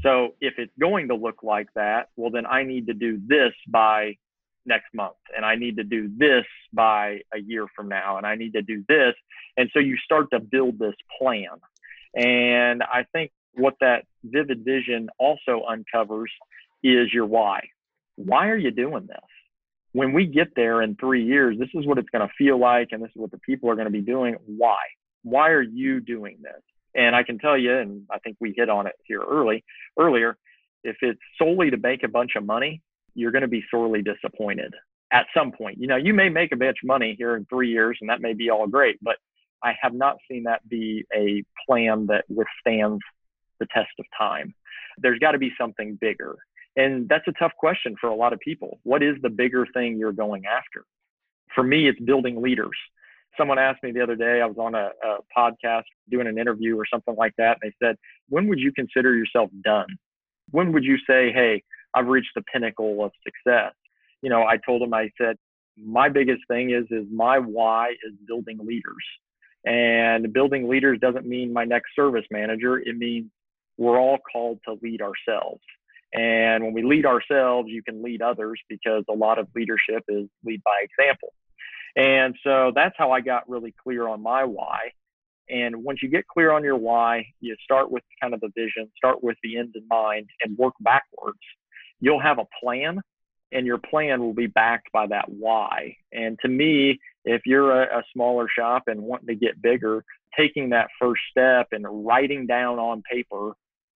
So 0.02 0.34
if 0.40 0.54
it's 0.58 0.72
going 0.80 1.08
to 1.08 1.14
look 1.14 1.42
like 1.42 1.68
that, 1.74 2.08
well, 2.16 2.30
then 2.30 2.46
I 2.46 2.64
need 2.64 2.86
to 2.88 2.94
do 2.94 3.20
this 3.26 3.52
by 3.68 4.16
next 4.64 4.94
month 4.94 5.16
and 5.36 5.44
I 5.44 5.56
need 5.56 5.76
to 5.76 5.84
do 5.84 6.10
this 6.16 6.44
by 6.72 7.20
a 7.34 7.38
year 7.38 7.66
from 7.74 7.88
now 7.88 8.16
and 8.16 8.26
I 8.26 8.34
need 8.34 8.52
to 8.54 8.62
do 8.62 8.84
this. 8.88 9.14
And 9.56 9.70
so 9.72 9.80
you 9.80 9.96
start 10.04 10.30
to 10.32 10.40
build 10.40 10.78
this 10.78 10.94
plan. 11.18 11.48
And 12.14 12.82
I 12.82 13.04
think 13.12 13.30
what 13.54 13.74
that 13.80 14.04
vivid 14.24 14.64
vision 14.64 15.08
also 15.18 15.64
uncovers 15.68 16.30
is 16.82 17.12
your 17.12 17.26
why. 17.26 17.60
Why 18.16 18.48
are 18.48 18.56
you 18.56 18.70
doing 18.70 19.06
this? 19.06 19.18
When 19.92 20.12
we 20.12 20.26
get 20.26 20.48
there 20.56 20.82
in 20.82 20.96
three 20.96 21.24
years, 21.24 21.58
this 21.58 21.68
is 21.74 21.86
what 21.86 21.98
it's 21.98 22.08
going 22.10 22.26
to 22.26 22.34
feel 22.38 22.58
like, 22.58 22.88
and 22.92 23.02
this 23.02 23.10
is 23.10 23.20
what 23.20 23.30
the 23.30 23.38
people 23.38 23.70
are 23.70 23.74
going 23.74 23.86
to 23.86 23.92
be 23.92 24.00
doing. 24.00 24.36
Why? 24.46 24.78
Why 25.22 25.50
are 25.50 25.62
you 25.62 26.00
doing 26.00 26.38
this? 26.42 26.62
And 26.94 27.16
I 27.16 27.22
can 27.22 27.38
tell 27.38 27.56
you, 27.56 27.76
and 27.78 28.02
I 28.10 28.18
think 28.18 28.36
we 28.40 28.54
hit 28.56 28.68
on 28.68 28.86
it 28.86 28.94
here 29.04 29.22
early 29.22 29.64
earlier, 29.98 30.36
if 30.84 30.96
it's 31.00 31.20
solely 31.38 31.70
to 31.70 31.76
make 31.76 32.02
a 32.02 32.08
bunch 32.08 32.32
of 32.36 32.44
money, 32.44 32.82
you're 33.14 33.30
going 33.30 33.42
to 33.42 33.48
be 33.48 33.64
sorely 33.70 34.02
disappointed 34.02 34.74
at 35.12 35.26
some 35.36 35.52
point. 35.52 35.78
You 35.78 35.86
know, 35.86 35.96
you 35.96 36.14
may 36.14 36.28
make 36.28 36.52
a 36.52 36.56
bunch 36.56 36.78
of 36.82 36.86
money 36.86 37.14
here 37.16 37.36
in 37.36 37.44
three 37.46 37.70
years, 37.70 37.98
and 38.00 38.10
that 38.10 38.20
may 38.20 38.32
be 38.32 38.50
all 38.50 38.66
great, 38.66 38.98
but 39.02 39.16
I 39.62 39.74
have 39.80 39.94
not 39.94 40.16
seen 40.30 40.44
that 40.44 40.68
be 40.68 41.04
a 41.14 41.44
plan 41.66 42.06
that 42.06 42.24
withstands 42.28 43.00
the 43.60 43.66
test 43.72 43.90
of 43.98 44.06
time. 44.18 44.54
There's 44.98 45.18
got 45.18 45.32
to 45.32 45.38
be 45.38 45.52
something 45.58 45.96
bigger. 46.00 46.36
And 46.74 47.08
that's 47.08 47.28
a 47.28 47.32
tough 47.38 47.52
question 47.58 47.94
for 48.00 48.08
a 48.08 48.14
lot 48.14 48.32
of 48.32 48.40
people. 48.40 48.80
What 48.82 49.02
is 49.02 49.16
the 49.22 49.28
bigger 49.28 49.66
thing 49.72 49.98
you're 49.98 50.12
going 50.12 50.46
after? 50.46 50.84
For 51.54 51.62
me, 51.62 51.86
it's 51.86 52.00
building 52.00 52.40
leaders. 52.42 52.76
Someone 53.38 53.58
asked 53.58 53.82
me 53.82 53.92
the 53.92 54.02
other 54.02 54.16
day, 54.16 54.40
I 54.42 54.46
was 54.46 54.58
on 54.58 54.74
a, 54.74 54.90
a 55.04 55.18
podcast 55.36 55.84
doing 56.10 56.26
an 56.26 56.38
interview 56.38 56.76
or 56.76 56.84
something 56.92 57.14
like 57.16 57.32
that, 57.38 57.58
and 57.62 57.72
they 57.72 57.86
said, 57.86 57.96
When 58.28 58.48
would 58.48 58.58
you 58.58 58.72
consider 58.72 59.14
yourself 59.16 59.50
done? 59.64 59.88
When 60.50 60.72
would 60.72 60.84
you 60.84 60.98
say, 61.08 61.32
Hey, 61.32 61.62
I've 61.94 62.06
reached 62.06 62.30
the 62.34 62.42
pinnacle 62.42 63.04
of 63.04 63.12
success. 63.24 63.72
You 64.22 64.30
know, 64.30 64.42
I 64.44 64.56
told 64.64 64.82
them, 64.82 64.94
I 64.94 65.10
said, 65.20 65.36
my 65.76 66.08
biggest 66.08 66.42
thing 66.48 66.70
is, 66.70 66.84
is 66.90 67.06
my 67.12 67.38
why 67.38 67.90
is 67.90 68.12
building 68.26 68.58
leaders. 68.62 69.04
And 69.64 70.32
building 70.32 70.68
leaders 70.68 70.98
doesn't 71.00 71.26
mean 71.26 71.52
my 71.52 71.64
next 71.64 71.94
service 71.94 72.24
manager. 72.30 72.78
It 72.78 72.96
means 72.96 73.30
we're 73.78 73.98
all 73.98 74.18
called 74.32 74.58
to 74.66 74.76
lead 74.82 75.00
ourselves. 75.00 75.62
And 76.12 76.62
when 76.62 76.74
we 76.74 76.82
lead 76.82 77.06
ourselves, 77.06 77.68
you 77.70 77.82
can 77.82 78.02
lead 78.02 78.20
others 78.20 78.60
because 78.68 79.04
a 79.08 79.14
lot 79.14 79.38
of 79.38 79.48
leadership 79.54 80.04
is 80.08 80.28
lead 80.44 80.62
by 80.62 80.84
example. 80.84 81.32
And 81.96 82.34
so 82.42 82.72
that's 82.74 82.94
how 82.96 83.10
I 83.10 83.20
got 83.20 83.48
really 83.48 83.74
clear 83.82 84.08
on 84.08 84.22
my 84.22 84.44
why. 84.44 84.92
And 85.48 85.84
once 85.84 86.00
you 86.02 86.08
get 86.08 86.26
clear 86.26 86.52
on 86.52 86.64
your 86.64 86.76
why, 86.76 87.26
you 87.40 87.54
start 87.62 87.90
with 87.90 88.02
kind 88.20 88.32
of 88.32 88.40
the 88.40 88.50
vision, 88.56 88.90
start 88.96 89.22
with 89.22 89.36
the 89.42 89.58
end 89.58 89.74
in 89.76 89.86
mind, 89.88 90.28
and 90.42 90.56
work 90.56 90.74
backwards 90.80 91.38
you'll 92.02 92.20
have 92.20 92.38
a 92.38 92.46
plan 92.62 93.00
and 93.52 93.66
your 93.66 93.78
plan 93.78 94.20
will 94.20 94.34
be 94.34 94.46
backed 94.46 94.92
by 94.92 95.06
that 95.06 95.26
why. 95.28 95.96
And 96.12 96.38
to 96.42 96.48
me, 96.48 96.98
if 97.24 97.42
you're 97.46 97.82
a, 97.82 98.00
a, 98.00 98.02
smaller 98.12 98.48
shop 98.54 98.84
and 98.88 99.00
wanting 99.00 99.28
to 99.28 99.34
get 99.34 99.62
bigger, 99.62 100.04
taking 100.36 100.70
that 100.70 100.88
first 100.98 101.22
step 101.30 101.68
and 101.70 101.86
writing 102.06 102.46
down 102.46 102.78
on 102.78 103.02
paper 103.10 103.52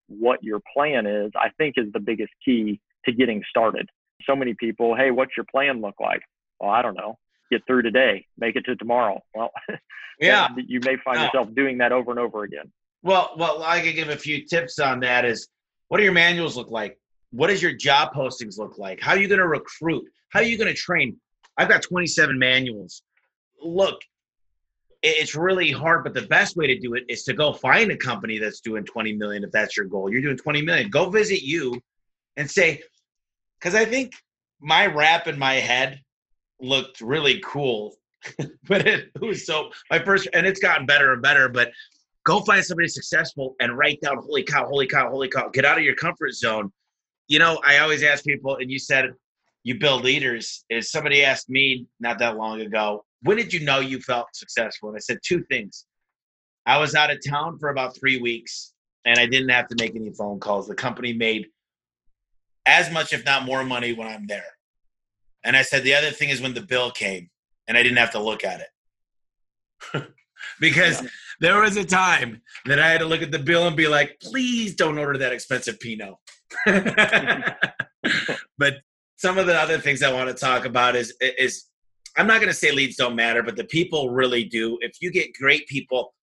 what 0.09 0.43
your 0.45 0.61
plan 0.73 1.07
is, 1.07 1.33
I 1.35 1.49
think 1.59 1.75
is 1.77 1.93
the 1.93 2.01
biggest 2.01 2.33
key 2.45 2.81
to 3.07 3.13
getting 3.13 3.43
started. 3.49 3.89
So 4.25 4.37
many 4.37 4.55
people, 4.55 4.95
hey, 4.95 5.11
what's 5.11 5.37
your 5.37 5.47
plan 5.51 5.81
look 5.81 5.97
like? 6.01 6.21
Well, 6.61 6.71
I 6.71 6.83
don't 6.83 6.95
know. 6.95 7.19
Get 7.51 7.67
through 7.67 7.83
today, 7.83 8.27
make 8.39 8.57
it 8.57 8.65
to 8.65 8.77
tomorrow. 8.77 9.23
Well, 9.35 9.51
yeah, 10.21 10.49
you 10.57 10.81
may 10.85 10.97
find 11.05 11.21
yourself 11.21 11.55
doing 11.55 11.79
that 11.79 11.93
over 11.93 12.11
and 12.11 12.21
over 12.21 12.43
again. 12.43 12.73
Well, 13.03 13.35
well, 13.37 13.63
I 13.63 13.81
can 13.81 13.95
give 13.95 14.09
a 14.09 14.17
few 14.17 14.45
tips 14.45 14.79
on 14.79 15.01
that. 15.01 15.25
Is 15.25 15.49
what 15.89 15.99
do 15.99 16.05
your 16.05 16.13
manuals 16.13 16.57
look 16.57 16.71
like? 16.71 16.99
what 17.31 17.49
does 17.49 17.63
your 17.63 17.73
job 17.73 18.15
postings 18.15 18.59
look 18.59 18.79
like? 18.79 19.01
How 19.01 19.13
are 19.13 19.19
you 19.19 19.29
going 19.29 19.41
to 19.41 19.47
recruit? 19.47 20.05
How 20.31 20.41
are 20.41 20.45
you 20.45 20.57
going 20.57 20.73
to 20.73 20.75
train? 20.75 21.17
I've 21.59 21.69
got 21.69 21.83
27 21.83 22.39
manuals. 22.39 23.03
Look, 23.63 24.01
it's 25.03 25.35
really 25.35 25.71
hard, 25.71 26.05
but 26.05 26.15
the 26.15 26.23
best 26.23 26.57
way 26.57 26.67
to 26.67 26.79
do 26.79 26.95
it 26.95 27.05
is 27.09 27.25
to 27.25 27.35
go 27.35 27.53
find 27.53 27.91
a 27.91 27.97
company 27.97 28.39
that's 28.39 28.61
doing 28.61 28.85
20 28.85 29.15
million 29.15 29.45
if 29.45 29.53
that's 29.53 29.77
your 29.77 29.87
goal. 29.87 30.11
You're 30.11 30.23
doing 30.23 30.37
20 30.37 30.63
million. 30.63 30.91
Go 30.91 31.11
visit 31.11 31.43
you 31.43 31.81
and 32.37 32.51
say, 32.51 32.83
because 33.59 33.75
I 33.75 33.85
think 33.85 34.13
my 34.61 34.87
rap 34.87 35.27
in 35.27 35.39
my 35.39 35.55
head 35.55 36.01
looked 36.61 37.01
really 37.01 37.41
cool, 37.45 37.97
but 38.69 38.87
it, 38.87 39.11
was 39.21 39.47
so 39.47 39.71
my 39.91 39.99
first, 39.99 40.29
and 40.33 40.47
it's 40.47 40.61
gotten 40.61 40.87
better 40.87 41.13
and 41.13 41.23
better. 41.23 41.49
But 41.49 41.71
go 42.25 42.41
find 42.41 42.65
somebody 42.65 42.89
successful 42.89 43.57
and 43.61 43.77
write 43.77 44.01
down, 44.01 44.19
holy 44.19 44.43
cow, 44.43 44.67
holy 44.67 44.87
cow, 44.87 45.09
holy 45.11 45.29
cow. 45.29 45.49
Get 45.49 45.65
out 45.65 45.79
of 45.79 45.85
your 45.85 45.95
comfort 45.95 46.35
zone 46.35 46.73
you 47.29 47.39
know, 47.39 47.61
I 47.65 47.79
always 47.79 48.03
ask 48.03 48.25
people, 48.25 48.57
and 48.57 48.71
you 48.71 48.79
said 48.79 49.11
you 49.65 49.79
build 49.79 50.05
leaders. 50.05 50.65
Is 50.71 50.91
somebody 50.91 51.25
asked 51.25 51.51
me 51.51 51.87
not 51.99 52.19
that 52.21 52.37
long 52.37 52.61
ago, 52.61 53.05
when 53.23 53.37
did 53.37 53.53
you 53.53 53.61
know 53.61 53.81
you 53.81 54.01
felt 54.01 54.29
successful? 54.33 54.89
And 54.89 54.97
I 54.97 55.01
said 55.01 55.19
two 55.25 55.43
things. 55.51 55.87
I 56.67 56.79
was 56.79 56.95
out 56.95 57.11
of 57.11 57.19
town 57.27 57.59
for 57.59 57.71
about 57.71 57.97
three 57.99 58.21
weeks, 58.21 58.75
and 59.05 59.19
I 59.19 59.27
didn't 59.27 59.49
have 59.49 59.69
to 59.69 59.77
make 59.79 59.97
any 59.97 60.13
phone 60.13 60.39
calls. 60.39 60.69
The 60.69 60.75
company 60.75 61.13
made 61.13 61.47
as 62.67 62.93
much, 62.93 63.13
if 63.13 63.25
not 63.25 63.45
more, 63.45 63.65
money 63.65 63.93
when 63.93 64.09
I'm 64.09 64.27
there. 64.27 64.56
And 65.47 65.57
I 65.57 65.63
said 65.63 65.85
the 65.85 65.95
other 65.95 66.11
thing 66.11 66.29
is 66.29 66.41
when 66.41 66.55
the 66.55 66.61
bill 66.61 66.91
came, 66.91 67.31
and 67.69 67.79
I 67.79 67.83
didn't 67.83 67.99
have 67.99 68.13
to 68.13 68.21
look 68.21 68.45
at 68.45 68.61
it. 68.61 68.69
because 70.61 71.03
yeah. 71.03 71.09
there 71.41 71.61
was 71.61 71.77
a 71.77 71.85
time 71.85 72.43
that 72.67 72.79
I 72.79 72.89
had 72.89 73.01
to 73.01 73.07
look 73.07 73.23
at 73.23 73.31
the 73.31 73.39
bill 73.39 73.67
and 73.67 73.77
be 73.77 73.89
like, 73.89 74.19
please 74.21 74.75
don't 74.75 74.99
order 74.99 75.19
that 75.19 75.33
expensive 75.33 75.79
Pinot. 75.81 76.15
but 78.59 78.75
some 79.17 79.39
of 79.39 79.47
the 79.47 79.55
other 79.55 79.79
things 79.79 80.03
I 80.03 80.13
want 80.13 80.29
to 80.29 80.35
talk 80.35 80.65
about 80.65 80.97
is 80.97 81.15
is 81.21 81.67
I'm 82.17 82.27
not 82.27 82.37
going 82.37 82.49
to 82.49 82.55
say 82.55 82.73
leads 82.73 82.97
don't 82.97 83.15
matter, 83.17 83.43
but 83.43 83.57
the 83.57 83.65
people 83.65 84.11
really 84.11 84.45
do. 84.45 84.79
If 84.81 84.97
you 85.01 85.11
get 85.11 85.35
great 85.35 85.67
people, 85.67 86.15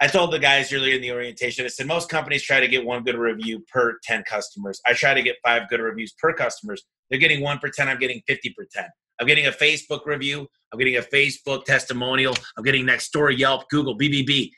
I 0.00 0.06
told 0.06 0.32
the 0.32 0.38
guys 0.38 0.72
earlier 0.72 0.94
in 0.94 1.00
the 1.00 1.12
orientation, 1.12 1.64
I 1.64 1.68
said 1.68 1.86
most 1.86 2.08
companies 2.08 2.42
try 2.42 2.60
to 2.60 2.68
get 2.68 2.84
one 2.84 3.02
good 3.02 3.16
review 3.16 3.64
per 3.72 3.98
10 4.02 4.24
customers. 4.24 4.80
I 4.86 4.92
try 4.92 5.14
to 5.14 5.22
get 5.22 5.36
five 5.44 5.68
good 5.70 5.80
reviews 5.80 6.14
per 6.18 6.32
customers. 6.34 6.84
They're 7.08 7.18
getting 7.18 7.40
one 7.40 7.58
per 7.58 7.68
10. 7.68 7.88
I'm 7.88 7.98
getting 7.98 8.20
50 8.26 8.54
per 8.56 8.66
10. 8.70 8.84
I'm 9.18 9.26
getting 9.26 9.46
a 9.46 9.52
Facebook 9.52 10.04
review. 10.04 10.46
I'm 10.72 10.78
getting 10.78 10.96
a 10.96 11.02
Facebook 11.02 11.64
testimonial. 11.64 12.34
I'm 12.58 12.64
getting 12.64 12.84
next 12.84 13.10
door, 13.12 13.30
Yelp, 13.30 13.68
Google, 13.70 13.96
BBB. 13.96 14.50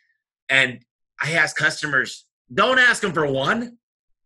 And 0.48 0.80
I 1.22 1.32
ask 1.32 1.54
customers, 1.56 2.26
don't 2.52 2.78
ask 2.78 3.02
them 3.02 3.12
for 3.12 3.26
one 3.26 3.78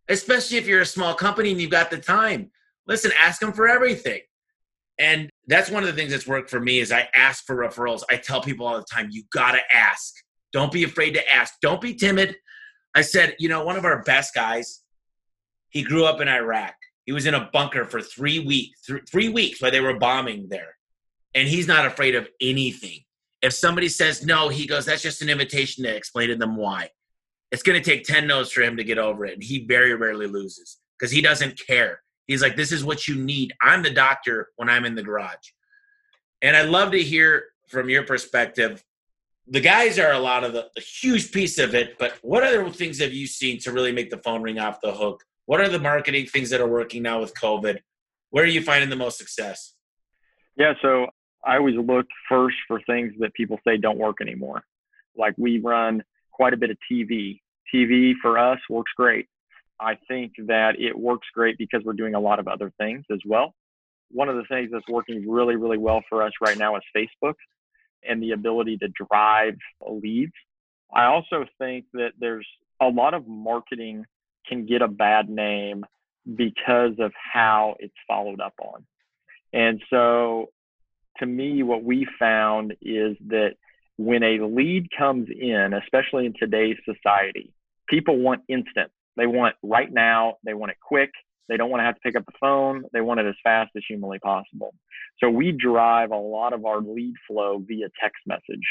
especially 0.09 0.57
if 0.57 0.67
you're 0.67 0.81
a 0.81 0.85
small 0.85 1.13
company 1.13 1.51
and 1.51 1.61
you've 1.61 1.71
got 1.71 1.89
the 1.89 1.97
time. 1.97 2.51
Listen, 2.87 3.11
ask 3.19 3.39
them 3.39 3.53
for 3.53 3.67
everything. 3.67 4.21
And 4.99 5.29
that's 5.47 5.69
one 5.69 5.83
of 5.83 5.87
the 5.87 5.95
things 5.95 6.11
that's 6.11 6.27
worked 6.27 6.49
for 6.49 6.59
me 6.59 6.79
is 6.79 6.91
I 6.91 7.07
ask 7.15 7.45
for 7.45 7.55
referrals. 7.55 8.03
I 8.09 8.17
tell 8.17 8.41
people 8.41 8.67
all 8.67 8.77
the 8.77 8.85
time, 8.91 9.09
you 9.11 9.23
got 9.33 9.53
to 9.53 9.61
ask. 9.73 10.13
Don't 10.53 10.71
be 10.71 10.83
afraid 10.83 11.11
to 11.15 11.33
ask. 11.33 11.55
Don't 11.61 11.81
be 11.81 11.95
timid. 11.95 12.35
I 12.95 13.01
said, 13.01 13.35
you 13.39 13.49
know, 13.49 13.63
one 13.65 13.75
of 13.75 13.85
our 13.85 14.03
best 14.03 14.33
guys, 14.33 14.83
he 15.69 15.81
grew 15.81 16.05
up 16.05 16.21
in 16.21 16.27
Iraq. 16.27 16.75
He 17.05 17.11
was 17.11 17.25
in 17.25 17.33
a 17.33 17.49
bunker 17.51 17.85
for 17.85 18.01
three 18.01 18.39
weeks, 18.39 18.81
th- 18.85 19.01
three 19.11 19.29
weeks 19.29 19.61
while 19.61 19.71
they 19.71 19.81
were 19.81 19.97
bombing 19.99 20.47
there. 20.49 20.77
And 21.33 21.47
he's 21.47 21.67
not 21.67 21.85
afraid 21.85 22.15
of 22.15 22.29
anything. 22.39 22.99
If 23.41 23.53
somebody 23.53 23.89
says 23.89 24.23
no, 24.23 24.47
he 24.47 24.67
goes, 24.67 24.85
that's 24.85 25.01
just 25.01 25.21
an 25.21 25.29
invitation 25.29 25.83
to 25.83 25.93
explain 25.93 26.29
to 26.29 26.35
them 26.35 26.55
why. 26.55 26.89
it's 27.51 27.63
going 27.63 27.81
to 27.81 27.87
take 27.87 28.03
10 28.03 28.25
no's 28.25 28.51
for 28.51 28.61
him 28.61 28.77
to 28.77 28.83
get 28.83 28.97
over 28.97 29.25
it. 29.25 29.33
And 29.33 29.43
he 29.43 29.65
very 29.65 29.93
rarely 29.95 30.27
loses 30.27 30.77
because 30.97 31.11
he 31.11 31.21
doesn't 31.21 31.59
care. 31.67 32.01
He's 32.25 32.41
like, 32.41 32.55
this 32.55 32.71
is 32.71 32.85
what 32.85 33.07
you 33.07 33.15
need. 33.15 33.53
I'm 33.61 33.83
the 33.83 33.89
doctor 33.91 34.49
when 34.55 34.69
I'm 34.69 34.85
in 34.85 34.95
the 34.95 35.03
garage. 35.03 35.51
And 36.41 36.55
I'd 36.55 36.69
love 36.69 36.91
to 36.91 37.03
hear 37.03 37.43
from 37.67 37.89
your 37.89 38.03
perspective. 38.03 38.83
The 39.47 39.59
guys 39.59 39.99
are 39.99 40.11
a 40.11 40.19
lot 40.19 40.43
of 40.43 40.53
the 40.53 40.69
a 40.77 40.81
huge 40.81 41.31
piece 41.31 41.57
of 41.57 41.75
it, 41.75 41.97
but 41.99 42.13
what 42.21 42.43
other 42.43 42.69
things 42.69 42.99
have 42.99 43.13
you 43.13 43.27
seen 43.27 43.59
to 43.59 43.71
really 43.71 43.91
make 43.91 44.09
the 44.09 44.17
phone 44.17 44.41
ring 44.41 44.57
off 44.57 44.79
the 44.81 44.93
hook? 44.93 45.23
What 45.45 45.59
are 45.59 45.67
the 45.67 45.79
marketing 45.79 46.27
things 46.27 46.49
that 46.51 46.61
are 46.61 46.67
working 46.67 47.03
now 47.03 47.19
with 47.19 47.33
COVID? 47.35 47.79
Where 48.29 48.43
are 48.45 48.47
you 48.47 48.61
finding 48.61 48.89
the 48.89 48.95
most 48.95 49.17
success? 49.17 49.73
Yeah, 50.55 50.73
so 50.81 51.07
I 51.43 51.57
always 51.57 51.75
look 51.75 52.05
first 52.29 52.55
for 52.67 52.79
things 52.87 53.13
that 53.19 53.33
people 53.33 53.59
say 53.67 53.77
don't 53.77 53.97
work 53.97 54.17
anymore. 54.21 54.63
Like 55.17 55.33
we 55.37 55.59
run 55.59 56.03
quite 56.31 56.53
a 56.53 56.57
bit 56.57 56.69
of 56.69 56.77
TV. 56.89 57.41
TV 57.73 58.13
for 58.21 58.37
us 58.37 58.59
works 58.69 58.91
great. 58.95 59.27
I 59.79 59.97
think 60.07 60.33
that 60.47 60.79
it 60.79 60.97
works 60.97 61.27
great 61.33 61.57
because 61.57 61.81
we're 61.83 61.93
doing 61.93 62.15
a 62.15 62.19
lot 62.19 62.39
of 62.39 62.47
other 62.47 62.71
things 62.77 63.03
as 63.11 63.19
well. 63.25 63.53
One 64.09 64.29
of 64.29 64.35
the 64.35 64.45
things 64.45 64.69
that's 64.71 64.87
working 64.87 65.29
really, 65.29 65.55
really 65.55 65.77
well 65.77 66.01
for 66.07 66.23
us 66.23 66.31
right 66.41 66.57
now 66.57 66.77
is 66.77 66.83
Facebook 66.95 67.33
and 68.07 68.21
the 68.21 68.31
ability 68.31 68.77
to 68.77 68.87
drive 69.09 69.55
leads. 69.81 70.33
I 70.93 71.05
also 71.05 71.45
think 71.57 71.85
that 71.93 72.11
there's 72.19 72.47
a 72.81 72.87
lot 72.87 73.13
of 73.13 73.27
marketing 73.27 74.05
can 74.47 74.65
get 74.65 74.81
a 74.81 74.87
bad 74.87 75.29
name 75.29 75.85
because 76.35 76.93
of 76.99 77.11
how 77.15 77.75
it's 77.79 77.93
followed 78.07 78.41
up 78.41 78.53
on. 78.59 78.85
And 79.53 79.81
so 79.89 80.49
to 81.19 81.25
me, 81.25 81.63
what 81.63 81.83
we 81.83 82.07
found 82.19 82.73
is 82.81 83.17
that 83.27 83.55
when 83.97 84.23
a 84.23 84.45
lead 84.45 84.87
comes 84.97 85.29
in, 85.29 85.73
especially 85.73 86.25
in 86.25 86.33
today's 86.37 86.77
society, 86.85 87.53
people 87.87 88.17
want 88.17 88.41
instant. 88.47 88.91
They 89.15 89.27
want 89.27 89.55
right 89.61 89.91
now, 89.91 90.37
they 90.43 90.53
want 90.53 90.71
it 90.71 90.77
quick. 90.81 91.11
They 91.49 91.57
don't 91.57 91.69
want 91.69 91.81
to 91.81 91.85
have 91.85 91.95
to 91.95 92.01
pick 92.01 92.15
up 92.15 92.25
the 92.25 92.37
phone. 92.39 92.83
They 92.93 93.01
want 93.01 93.19
it 93.19 93.25
as 93.25 93.35
fast 93.43 93.71
as 93.75 93.83
humanly 93.87 94.19
possible. 94.19 94.73
So 95.19 95.29
we 95.29 95.51
drive 95.51 96.11
a 96.11 96.17
lot 96.17 96.53
of 96.53 96.65
our 96.65 96.81
lead 96.81 97.15
flow 97.27 97.63
via 97.65 97.87
text 98.01 98.21
message. 98.25 98.67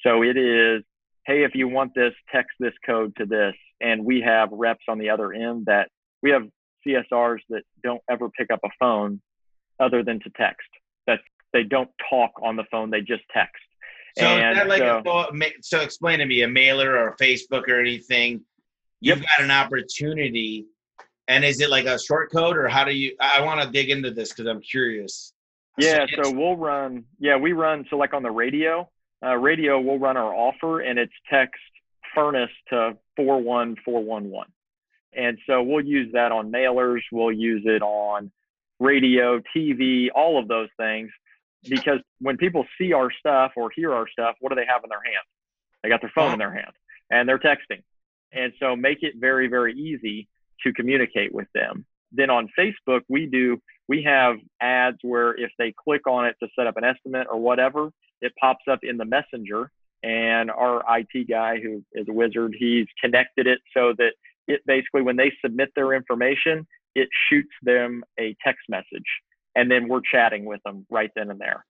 So 0.00 0.22
it 0.22 0.36
is, 0.36 0.82
hey, 1.26 1.44
if 1.44 1.54
you 1.54 1.68
want 1.68 1.94
this, 1.94 2.14
text 2.32 2.52
this 2.58 2.74
code 2.86 3.14
to 3.16 3.26
this. 3.26 3.54
And 3.80 4.04
we 4.04 4.20
have 4.20 4.48
reps 4.52 4.84
on 4.88 4.98
the 4.98 5.10
other 5.10 5.32
end 5.32 5.66
that 5.66 5.88
we 6.22 6.30
have 6.30 6.46
CSRs 6.86 7.40
that 7.50 7.62
don't 7.82 8.02
ever 8.10 8.28
pick 8.30 8.50
up 8.52 8.60
a 8.64 8.68
phone 8.78 9.20
other 9.80 10.02
than 10.02 10.20
to 10.20 10.30
text. 10.36 10.68
That 11.06 11.20
they 11.52 11.64
don't 11.64 11.90
talk 12.08 12.30
on 12.42 12.56
the 12.56 12.64
phone, 12.70 12.90
they 12.90 13.00
just 13.00 13.22
text. 13.34 13.62
So 14.18 14.26
and 14.26 14.52
is 14.52 14.58
that 14.58 14.68
like 14.68 14.80
so, 14.80 15.02
a, 15.06 15.52
so 15.62 15.80
explain 15.80 16.18
to 16.18 16.26
me 16.26 16.42
a 16.42 16.48
mailer 16.48 16.96
or 16.96 17.08
a 17.08 17.16
Facebook 17.16 17.68
or 17.68 17.80
anything. 17.80 18.42
You've 19.00 19.18
yep. 19.18 19.26
got 19.36 19.44
an 19.44 19.50
opportunity, 19.50 20.66
and 21.32 21.44
is 21.44 21.60
it 21.60 21.70
like 21.70 21.86
a 21.86 21.98
short 21.98 22.30
code 22.30 22.56
or 22.56 22.68
how 22.68 22.84
do 22.84 22.92
you? 22.92 23.16
I 23.20 23.40
want 23.42 23.62
to 23.62 23.70
dig 23.70 23.90
into 23.90 24.10
this 24.10 24.30
because 24.30 24.46
I'm 24.46 24.60
curious. 24.60 25.32
Yeah, 25.78 26.04
so, 26.16 26.24
so 26.24 26.30
we'll 26.32 26.56
run. 26.56 27.04
Yeah, 27.18 27.36
we 27.36 27.52
run. 27.52 27.86
So 27.88 27.96
like 27.96 28.14
on 28.14 28.22
the 28.22 28.30
radio, 28.30 28.88
uh, 29.24 29.36
radio 29.36 29.80
we'll 29.80 29.98
run 29.98 30.16
our 30.16 30.34
offer, 30.34 30.80
and 30.80 30.98
it's 30.98 31.12
text 31.30 31.60
furnace 32.14 32.50
to 32.68 32.96
four 33.16 33.40
one 33.40 33.76
four 33.84 34.02
one 34.04 34.30
one, 34.30 34.48
and 35.14 35.38
so 35.46 35.62
we'll 35.62 35.84
use 35.84 36.12
that 36.12 36.32
on 36.32 36.52
mailers. 36.52 37.00
We'll 37.10 37.32
use 37.32 37.62
it 37.64 37.82
on 37.82 38.30
radio, 38.78 39.40
TV, 39.56 40.08
all 40.14 40.38
of 40.38 40.48
those 40.48 40.68
things 40.76 41.10
because 41.68 42.00
when 42.20 42.36
people 42.36 42.66
see 42.78 42.92
our 42.92 43.10
stuff 43.18 43.52
or 43.56 43.70
hear 43.74 43.94
our 43.94 44.08
stuff, 44.08 44.36
what 44.40 44.50
do 44.50 44.56
they 44.56 44.66
have 44.66 44.82
in 44.84 44.90
their 44.90 45.02
hand? 45.02 45.24
They 45.82 45.88
got 45.88 46.00
their 46.00 46.12
phone 46.14 46.32
in 46.32 46.38
their 46.38 46.52
hand 46.52 46.72
and 47.10 47.28
they're 47.28 47.38
texting. 47.38 47.82
And 48.32 48.52
so 48.58 48.74
make 48.74 49.02
it 49.02 49.14
very, 49.18 49.48
very 49.48 49.74
easy 49.74 50.28
to 50.64 50.72
communicate 50.72 51.34
with 51.34 51.48
them. 51.54 51.84
Then 52.12 52.30
on 52.30 52.48
Facebook, 52.58 53.00
we 53.08 53.26
do, 53.26 53.58
we 53.88 54.02
have 54.02 54.36
ads 54.60 54.98
where 55.02 55.32
if 55.38 55.50
they 55.58 55.72
click 55.82 56.06
on 56.06 56.26
it 56.26 56.36
to 56.42 56.48
set 56.56 56.66
up 56.66 56.76
an 56.76 56.84
estimate 56.84 57.26
or 57.30 57.38
whatever, 57.38 57.90
it 58.20 58.32
pops 58.40 58.64
up 58.70 58.80
in 58.82 58.96
the 58.96 59.04
messenger. 59.04 59.70
And 60.02 60.50
our 60.50 60.82
IT 60.98 61.28
guy, 61.28 61.58
who 61.60 61.82
is 61.92 62.06
a 62.08 62.12
wizard, 62.12 62.56
he's 62.58 62.86
connected 63.00 63.46
it 63.46 63.60
so 63.74 63.94
that 63.98 64.12
it 64.48 64.60
basically, 64.66 65.02
when 65.02 65.16
they 65.16 65.32
submit 65.44 65.70
their 65.76 65.92
information, 65.94 66.66
it 66.94 67.08
shoots 67.30 67.52
them 67.62 68.02
a 68.18 68.36
text 68.44 68.62
message 68.68 69.06
and 69.54 69.70
then 69.70 69.88
we're 69.88 70.00
chatting 70.00 70.44
with 70.44 70.62
them 70.64 70.86
right 70.90 71.10
then 71.14 71.30
and 71.30 71.40
there. 71.40 71.64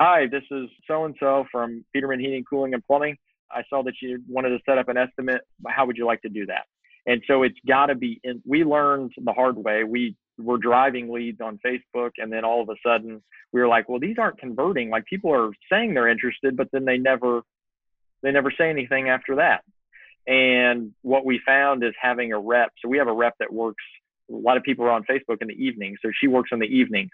Hi, 0.00 0.26
this 0.30 0.42
is 0.50 0.68
so 0.88 1.04
and 1.04 1.14
so 1.20 1.44
from 1.50 1.84
Peterman 1.92 2.20
Heating, 2.20 2.44
Cooling, 2.48 2.74
and 2.74 2.84
Plumbing. 2.84 3.16
I 3.50 3.62
saw 3.70 3.82
that 3.84 3.94
you 4.00 4.20
wanted 4.28 4.50
to 4.50 4.58
set 4.66 4.78
up 4.78 4.88
an 4.88 4.96
estimate. 4.96 5.42
How 5.66 5.86
would 5.86 5.96
you 5.96 6.06
like 6.06 6.22
to 6.22 6.28
do 6.28 6.46
that? 6.46 6.64
And 7.06 7.22
so 7.26 7.42
it's 7.42 7.58
got 7.66 7.86
to 7.86 7.94
be. 7.94 8.20
In, 8.24 8.42
we 8.46 8.64
learned 8.64 9.12
the 9.22 9.32
hard 9.32 9.56
way. 9.56 9.84
We 9.84 10.16
were 10.38 10.58
driving 10.58 11.12
leads 11.12 11.40
on 11.40 11.60
Facebook, 11.64 12.12
and 12.18 12.32
then 12.32 12.44
all 12.44 12.62
of 12.62 12.68
a 12.68 12.76
sudden 12.84 13.22
we 13.52 13.60
were 13.60 13.68
like, 13.68 13.88
"Well, 13.88 14.00
these 14.00 14.16
aren't 14.18 14.38
converting. 14.38 14.90
Like 14.90 15.04
people 15.04 15.32
are 15.32 15.50
saying 15.70 15.94
they're 15.94 16.08
interested, 16.08 16.56
but 16.56 16.68
then 16.72 16.84
they 16.84 16.96
never, 16.96 17.42
they 18.22 18.30
never 18.30 18.50
say 18.50 18.70
anything 18.70 19.08
after 19.08 19.36
that." 19.36 19.62
And 20.26 20.92
what 21.02 21.26
we 21.26 21.40
found 21.44 21.84
is 21.84 21.92
having 22.00 22.32
a 22.32 22.38
rep. 22.38 22.72
So 22.80 22.88
we 22.88 22.98
have 22.98 23.08
a 23.08 23.12
rep 23.12 23.34
that 23.38 23.52
works. 23.52 23.84
A 24.30 24.34
lot 24.34 24.56
of 24.56 24.62
people 24.62 24.86
are 24.86 24.90
on 24.90 25.04
Facebook 25.04 25.42
in 25.42 25.48
the 25.48 25.54
evening. 25.54 25.96
so 26.00 26.10
she 26.18 26.28
works 26.28 26.48
in 26.50 26.58
the 26.58 26.66
evenings 26.66 27.10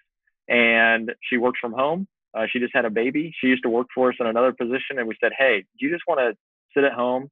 and 0.49 1.12
she 1.28 1.36
works 1.36 1.59
from 1.61 1.72
home. 1.72 2.07
Uh, 2.32 2.47
she 2.51 2.61
just 2.61 2.74
had 2.74 2.84
a 2.84 2.91
baby. 2.91 3.34
She 3.41 3.49
used 3.49 3.64
to 3.64 3.68
work 3.68 3.88
for 3.93 4.11
us 4.11 4.16
in 4.20 4.26
another 4.26 4.53
position, 4.53 4.99
and 4.99 5.09
we 5.09 5.16
said, 5.20 5.32
"Hey, 5.36 5.64
do 5.78 5.86
you 5.86 5.93
just 5.93 6.05
want 6.07 6.20
to 6.20 6.36
sit 6.74 6.84
at 6.84 6.93
home, 6.93 7.28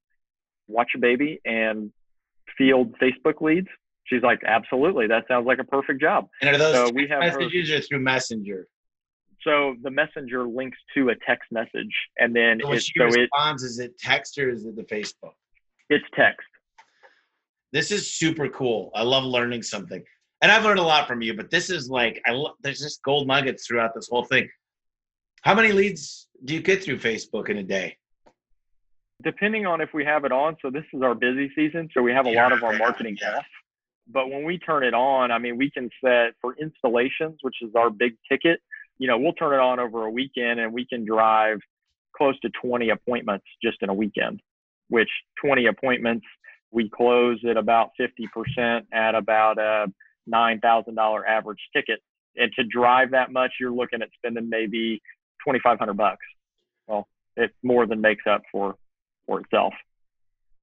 watch 0.67 0.89
your 0.95 1.01
baby, 1.01 1.41
and 1.45 1.93
field 2.57 2.95
Facebook 3.01 3.41
leads?" 3.41 3.69
She's 4.05 4.23
like, 4.23 4.41
"Absolutely. 4.47 5.07
That 5.07 5.27
sounds 5.29 5.47
like 5.47 5.59
a 5.59 5.65
perfect 5.65 6.01
job." 6.01 6.29
And 6.41 6.55
are 6.55 6.59
those 6.59 6.75
so 6.75 6.93
we 6.95 7.07
have 7.09 7.21
messages 7.21 7.71
her, 7.71 7.77
or 7.77 7.81
through 7.81 8.01
Messenger? 8.01 8.69
So 9.43 9.77
the 9.83 9.91
messenger 9.91 10.47
links 10.49 10.79
to 10.95 11.11
a 11.11 11.15
text 11.27 11.53
message, 11.53 11.95
and 12.19 12.35
then 12.35 12.61
so 12.61 12.69
when 12.69 12.79
it, 12.79 12.83
she 12.83 12.93
so 12.99 13.05
responds, 13.05 13.63
it, 13.63 13.67
is 13.67 13.79
it 13.79 13.99
text 13.99 14.39
or 14.39 14.51
is 14.51 14.65
it 14.65 14.77
the 14.77 14.83
Facebook? 14.83 15.35
It's 15.91 16.05
text. 16.15 16.47
This 17.73 17.91
is 17.93 18.13
super 18.13 18.49
cool. 18.49 18.91
I 18.95 19.03
love 19.03 19.25
learning 19.25 19.63
something 19.63 20.03
and 20.41 20.53
I've 20.53 20.65
learned 20.65 20.79
a 20.79 20.85
lot 20.85 21.09
from 21.09 21.23
you, 21.23 21.35
but 21.35 21.51
this 21.51 21.71
is 21.71 21.91
like 21.91 22.21
I 22.27 22.33
lo- 22.33 22.55
there's 22.63 22.81
just 22.81 23.03
gold 23.03 23.27
nuggets 23.27 23.67
throughout 23.67 23.95
this 23.95 24.09
whole 24.09 24.25
thing. 24.25 24.49
How 25.43 25.55
many 25.55 25.73
leads 25.73 26.29
do 26.45 26.55
you 26.55 26.61
get 26.61 26.83
through 26.83 26.99
Facebook 26.99 27.49
in 27.49 27.59
a 27.59 27.63
day? 27.63 27.97
Depending 29.23 29.67
on 29.67 29.81
if 29.81 29.91
we 29.93 30.05
have 30.05 30.25
it 30.25 30.33
on, 30.33 30.57
so 30.63 30.71
this 30.71 30.85
is 30.93 31.03
our 31.03 31.15
busy 31.15 31.51
season, 31.55 31.89
so 31.93 32.03
we 32.03 32.13
have 32.13 32.27
a 32.27 32.31
yeah, 32.31 32.43
lot 32.43 32.53
of 32.53 32.63
our 32.63 32.77
marketing 32.77 33.17
yeah. 33.21 33.39
off. 33.39 33.47
But 34.07 34.31
when 34.31 34.45
we 34.45 34.59
turn 34.59 34.85
it 34.85 34.95
on, 34.95 35.31
I 35.31 35.39
mean, 35.39 35.59
we 35.59 35.71
can 35.71 35.91
set 36.03 36.35
for 36.41 36.55
installations, 36.57 37.39
which 37.43 37.57
is 37.61 37.71
our 37.75 37.91
big 37.91 38.17
ticket. 38.31 38.61
You 38.99 39.09
know, 39.09 39.19
we'll 39.19 39.33
turn 39.33 39.53
it 39.55 39.61
on 39.61 39.81
over 39.81 40.07
a 40.07 40.11
weekend, 40.11 40.61
and 40.61 40.73
we 40.73 40.87
can 40.87 41.05
drive 41.05 41.59
close 42.17 42.39
to 42.41 42.51
20 42.63 42.91
appointments 42.91 43.45
just 43.63 43.79
in 43.83 43.89
a 43.89 43.95
weekend. 43.95 44.41
Which 44.89 45.11
20 45.45 45.67
appointments 45.67 46.25
we 46.71 46.89
close 46.89 47.39
at 47.49 47.57
about 47.57 47.91
50% 48.01 48.83
at 48.93 49.15
about 49.15 49.59
a 49.59 49.87
$9,000 50.33 51.21
average 51.27 51.61
ticket. 51.75 52.01
And 52.37 52.53
to 52.55 52.65
drive 52.65 53.11
that 53.13 53.33
much, 53.33 53.53
you're 53.59 53.73
looking 53.73 54.03
at 54.03 54.09
spending 54.17 54.49
maybe 54.49 55.03
2,500 55.47 55.95
bucks. 55.95 56.25
Well, 56.87 57.09
it 57.37 57.51
more 57.63 57.87
than 57.87 58.01
makes 58.01 58.25
up 58.31 58.43
for, 58.53 58.77
itself. 59.37 59.75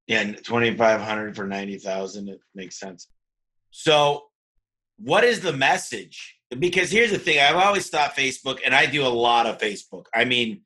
Yeah, 0.06 0.24
2,500 0.24 1.36
for 1.36 1.46
90,000. 1.46 2.28
It 2.28 2.40
makes 2.54 2.78
sense. 2.78 3.08
So 3.70 4.24
what 4.98 5.24
is 5.24 5.40
the 5.40 5.52
message? 5.52 6.36
Because 6.58 6.90
here's 6.90 7.10
the 7.10 7.18
thing. 7.18 7.40
I've 7.40 7.56
always 7.56 7.88
thought 7.88 8.16
Facebook, 8.16 8.58
and 8.64 8.74
I 8.74 8.86
do 8.86 9.04
a 9.04 9.08
lot 9.08 9.46
of 9.46 9.58
Facebook. 9.58 10.04
I 10.14 10.24
mean, 10.24 10.62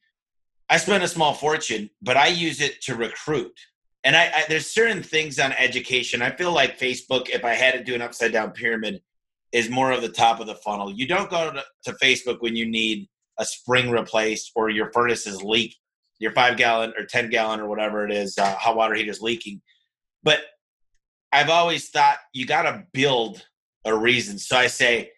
I 0.69 0.77
spend 0.77 1.03
a 1.03 1.09
small 1.09 1.35
fortune, 1.35 1.91
but 2.03 2.17
I 2.17 2.29
use 2.29 2.61
it 2.61 2.81
to 2.83 2.95
recruit 2.95 3.59
and 4.05 4.17
I, 4.17 4.25
I, 4.35 4.45
there's 4.49 4.67
certain 4.67 5.03
things 5.03 5.39
on 5.39 5.53
education. 5.53 6.23
I 6.23 6.31
feel 6.31 6.53
like 6.53 6.79
Facebook, 6.79 7.29
if 7.29 7.45
I 7.45 7.55
had 7.55 7.75
to 7.75 7.85
do 7.85 7.95
an 7.95 8.03
upside 8.03 8.33
down 8.33 8.53
pyramid, 8.53 9.03
is 9.53 9.69
more 9.69 9.91
of 9.91 10.01
the 10.01 10.09
top 10.09 10.41
of 10.41 10.47
the 10.47 10.55
funnel. 10.55 10.93
You 10.93 11.07
don't 11.07 11.29
go 11.29 11.53
to, 11.53 11.65
to 11.85 11.99
Facebook 11.99 12.41
when 12.41 12.57
you 12.57 12.67
need 12.67 13.09
a 13.39 13.45
spring 13.45 13.91
replaced 13.91 14.53
or 14.55 14.71
your 14.71 14.93
furnace 14.93 15.27
is 15.27 15.43
leak, 15.43 15.77
your 16.21 16.31
five 16.33 16.57
gallon 16.57 16.93
or 16.97 17.05
ten 17.05 17.31
gallon 17.31 17.59
or 17.59 17.67
whatever 17.67 18.07
it 18.07 18.13
is, 18.13 18.39
uh, 18.39 18.55
hot 18.55 18.77
water 18.77 18.95
heater 18.95 19.11
is 19.11 19.21
leaking. 19.21 19.61
But 20.23 20.43
I've 21.33 21.51
always 21.51 21.89
thought 21.89 22.19
you 22.33 22.47
got 22.47 22.63
to 22.63 22.85
build 22.93 23.45
a 23.85 23.97
reason. 23.97 24.39
So 24.39 24.57
I 24.57 24.69
say, 24.69 25.11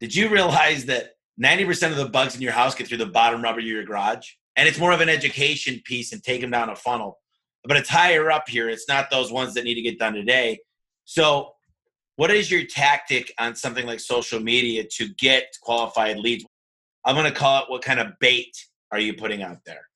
did 0.00 0.14
you 0.14 0.28
realize 0.28 0.84
that 0.86 1.12
90% 1.42 1.90
of 1.90 1.96
the 1.96 2.08
bugs 2.08 2.34
in 2.34 2.42
your 2.42 2.52
house 2.52 2.74
get 2.74 2.88
through 2.88 2.98
the 2.98 3.06
bottom 3.06 3.42
rubber 3.42 3.60
of 3.60 3.64
your 3.64 3.84
garage? 3.84 4.28
And 4.56 4.68
it's 4.68 4.78
more 4.78 4.92
of 4.92 5.00
an 5.00 5.08
education 5.08 5.80
piece 5.84 6.12
and 6.12 6.22
take 6.22 6.40
them 6.42 6.50
down 6.50 6.68
a 6.68 6.76
funnel 6.76 7.20
but 7.64 7.76
it's 7.76 7.88
higher 7.88 8.30
up 8.30 8.48
here. 8.48 8.68
It's 8.68 8.88
not 8.88 9.10
those 9.10 9.30
ones 9.30 9.54
that 9.54 9.64
need 9.64 9.74
to 9.74 9.82
get 9.82 9.98
done 9.98 10.14
today. 10.14 10.60
So, 11.04 11.52
what 12.16 12.30
is 12.30 12.50
your 12.50 12.64
tactic 12.64 13.32
on 13.38 13.54
something 13.54 13.86
like 13.86 14.00
social 14.00 14.40
media 14.40 14.84
to 14.96 15.08
get 15.14 15.56
qualified 15.62 16.18
leads? 16.18 16.44
I'm 17.04 17.14
going 17.14 17.30
to 17.30 17.38
call 17.38 17.62
it 17.62 17.70
what 17.70 17.82
kind 17.82 17.98
of 17.98 18.08
bait 18.20 18.54
are 18.92 18.98
you 18.98 19.14
putting 19.14 19.42
out 19.42 19.58
there? 19.64 19.88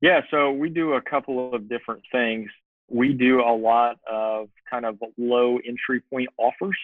Yeah, 0.00 0.20
so 0.30 0.52
we 0.52 0.68
do 0.68 0.94
a 0.94 1.02
couple 1.02 1.54
of 1.54 1.68
different 1.68 2.02
things. 2.12 2.48
we 2.88 3.12
do 3.12 3.40
a 3.40 3.54
lot 3.54 3.98
of 4.10 4.48
kind 4.68 4.86
of 4.86 4.98
low 5.18 5.58
entry 5.58 6.00
point 6.10 6.28
offers. 6.38 6.78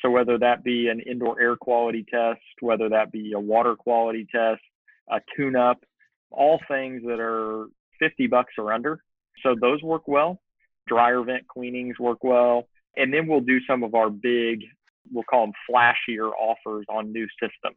So 0.00 0.10
whether 0.10 0.38
that 0.38 0.64
be 0.64 0.88
an 0.88 1.00
indoor 1.00 1.40
air 1.40 1.56
quality 1.56 2.04
test, 2.10 2.40
whether 2.60 2.88
that 2.88 3.12
be 3.12 3.32
a 3.32 3.40
water 3.40 3.76
quality 3.76 4.26
test, 4.34 4.62
a 5.10 5.20
tune 5.36 5.54
up, 5.54 5.84
all 6.30 6.58
things 6.66 7.02
that 7.04 7.20
are 7.20 7.66
50 7.98 8.26
bucks 8.28 8.54
or 8.56 8.72
under. 8.72 9.02
So 9.42 9.54
those 9.60 9.82
work 9.82 10.08
well. 10.08 10.40
Dryer 10.88 11.22
vent 11.22 11.46
cleanings 11.46 11.98
work 11.98 12.24
well. 12.24 12.68
And 12.96 13.12
then 13.12 13.26
we'll 13.26 13.40
do 13.40 13.58
some 13.66 13.82
of 13.82 13.94
our 13.94 14.08
big, 14.08 14.64
we'll 15.12 15.24
call 15.24 15.46
them 15.46 15.54
flashier 15.70 16.30
offers 16.30 16.86
on 16.88 17.12
new 17.12 17.26
systems. 17.40 17.76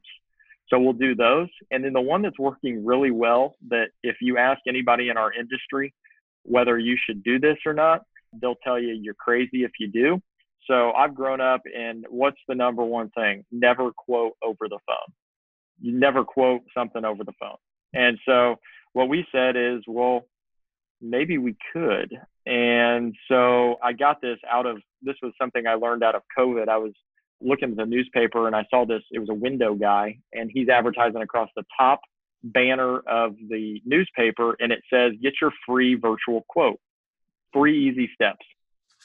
So 0.68 0.80
we'll 0.80 0.94
do 0.94 1.16
those. 1.16 1.48
And 1.72 1.84
then 1.84 1.94
the 1.94 2.02
one 2.02 2.22
that's 2.22 2.40
working 2.40 2.86
really 2.86 3.12
well 3.12 3.56
that 3.70 3.90
if 4.04 4.18
you 4.22 4.38
ask 4.38 4.62
anybody 4.68 5.10
in 5.10 5.18
our 5.18 5.32
industry 5.32 5.94
whether 6.44 6.78
you 6.78 6.96
should 7.04 7.24
do 7.24 7.40
this 7.40 7.58
or 7.66 7.74
not, 7.74 8.04
they'll 8.40 8.56
tell 8.64 8.80
you 8.80 8.94
you're 8.94 9.16
crazy 9.16 9.64
if 9.64 9.72
you 9.80 9.88
do. 9.88 10.22
So 10.68 10.92
I've 10.92 11.16
grown 11.16 11.42
up 11.42 11.62
and 11.66 12.06
what's 12.10 12.40
the 12.48 12.56
number 12.56 12.84
one 12.84 13.10
thing? 13.12 13.44
Never 13.52 13.92
quote 13.92 14.34
over 14.44 14.68
the 14.70 14.80
phone. 14.86 15.14
You 15.80 15.94
never 15.94 16.24
quote 16.24 16.62
something 16.76 17.04
over 17.04 17.24
the 17.24 17.34
phone. 17.40 17.58
And 17.94 18.18
so 18.26 18.56
what 18.94 19.10
we 19.10 19.26
said 19.32 19.56
is, 19.56 19.82
well, 19.88 20.28
maybe 21.02 21.38
we 21.38 21.56
could. 21.74 22.18
And 22.46 23.16
so 23.28 23.76
I 23.84 23.94
got 23.94 24.22
this 24.22 24.38
out 24.50 24.66
of 24.66 24.78
this 25.02 25.16
was 25.22 25.34
something 25.40 25.68
I 25.68 25.76
learned 25.76 26.04
out 26.04 26.16
of 26.16 26.22
COVID. 26.38 26.68
I 26.68 26.78
was 26.78 26.94
looking 27.42 27.72
at 27.72 27.78
the 27.78 27.86
newspaper 27.86 28.48
and 28.48 28.56
I 28.56 28.66
saw 28.70 28.86
this. 28.86 29.04
It 29.12 29.20
was 29.20 29.30
a 29.30 29.34
window 29.34 29.76
guy, 29.76 30.20
and 30.34 30.50
he's 30.54 30.70
advertising 30.70 31.22
across 31.22 31.50
the 31.56 31.64
top 31.78 32.02
banner 32.44 33.00
of 33.00 33.36
the 33.50 33.82
newspaper, 33.86 34.56
and 34.60 34.72
it 34.72 34.84
says, 34.90 35.14
"Get 35.22 35.34
your 35.42 35.52
free 35.66 35.96
virtual 35.96 36.46
quote, 36.48 36.80
three 37.54 37.90
easy 37.90 38.10
steps." 38.14 38.46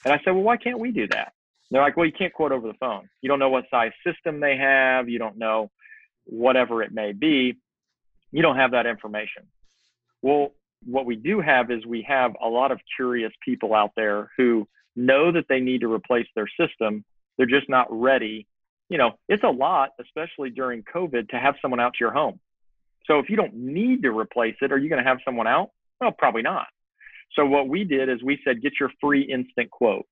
And 0.04 0.12
I 0.12 0.18
said, 0.18 0.32
"Well, 0.32 0.42
why 0.42 0.56
can't 0.56 0.78
we 0.78 0.92
do 0.92 1.06
that?" 1.08 1.32
they're 1.70 1.82
like, 1.82 1.96
"Well, 1.96 2.06
you 2.06 2.12
can't 2.12 2.32
quote 2.32 2.52
over 2.52 2.66
the 2.66 2.74
phone. 2.74 3.08
You 3.22 3.28
don't 3.28 3.38
know 3.38 3.48
what 3.48 3.70
size 3.70 3.92
system 4.04 4.40
they 4.40 4.56
have. 4.56 5.08
You 5.08 5.18
don't 5.18 5.38
know 5.38 5.70
whatever 6.24 6.82
it 6.82 6.92
may 6.92 7.12
be. 7.12 7.56
You 8.32 8.42
don't 8.42 8.56
have 8.56 8.72
that 8.72 8.86
information." 8.86 9.46
Well, 10.22 10.54
what 10.84 11.06
we 11.06 11.16
do 11.16 11.40
have 11.40 11.70
is 11.70 11.86
we 11.86 12.02
have 12.02 12.34
a 12.40 12.48
lot 12.48 12.72
of 12.72 12.80
curious 12.96 13.32
people 13.44 13.74
out 13.74 13.92
there 13.96 14.30
who 14.36 14.68
know 14.96 15.30
that 15.32 15.46
they 15.48 15.60
need 15.60 15.82
to 15.82 15.92
replace 15.92 16.26
their 16.34 16.48
system. 16.58 17.04
They're 17.41 17.47
just 17.47 17.70
not 17.70 17.86
ready. 17.91 18.47
You 18.91 18.99
know, 18.99 19.12
it's 19.26 19.43
a 19.45 19.49
lot, 19.49 19.93
especially 19.99 20.51
during 20.51 20.82
COVID, 20.82 21.30
to 21.30 21.36
have 21.38 21.55
someone 21.62 21.80
out 21.80 21.95
to 21.95 21.97
your 22.01 22.11
home. 22.12 22.38
So 23.07 23.18
if 23.18 23.30
you 23.30 23.36
don't 23.36 23.55
need 23.55 24.03
to 24.03 24.11
replace 24.11 24.57
it, 24.61 24.72
are 24.72 24.76
you 24.76 24.91
going 24.91 25.03
to 25.03 25.09
have 25.09 25.20
someone 25.24 25.47
out? 25.47 25.70
Well, 26.03 26.12
probably 26.12 26.43
not. 26.43 26.66
So 27.32 27.47
what 27.47 27.66
we 27.66 27.84
did 27.84 28.11
is 28.11 28.22
we 28.22 28.38
said, 28.45 28.61
get 28.61 28.74
your 28.78 28.91
free 29.01 29.22
instant 29.22 29.70
quote. 29.70 30.05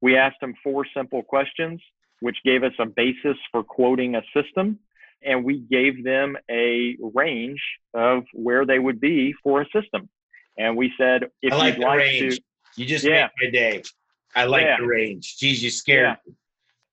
We 0.00 0.16
asked 0.16 0.36
them 0.40 0.54
four 0.62 0.86
simple 0.96 1.24
questions, 1.24 1.82
which 2.20 2.36
gave 2.44 2.62
us 2.62 2.72
a 2.78 2.86
basis 2.86 3.36
for 3.50 3.64
quoting 3.64 4.14
a 4.14 4.22
system. 4.32 4.78
And 5.24 5.44
we 5.44 5.58
gave 5.58 6.04
them 6.04 6.36
a 6.48 6.96
range 7.00 7.60
of 7.94 8.22
where 8.32 8.64
they 8.64 8.78
would 8.78 9.00
be 9.00 9.34
for 9.42 9.62
a 9.62 9.66
system. 9.74 10.08
And 10.56 10.76
we 10.76 10.92
said, 10.96 11.24
if 11.42 11.52
I 11.52 11.56
like 11.56 11.74
you'd 11.74 11.82
the 11.82 11.86
like 11.88 11.98
range. 11.98 12.36
to, 12.36 12.42
You 12.76 12.86
just 12.86 13.04
Yeah. 13.04 13.28
made 13.40 13.46
my 13.46 13.50
day. 13.50 13.82
I 14.36 14.44
like 14.44 14.62
Yeah. 14.66 14.76
the 14.78 14.86
range. 14.86 15.36
Geez, 15.38 15.64
you 15.64 15.70
scared. 15.70 16.18
me. 16.26 16.34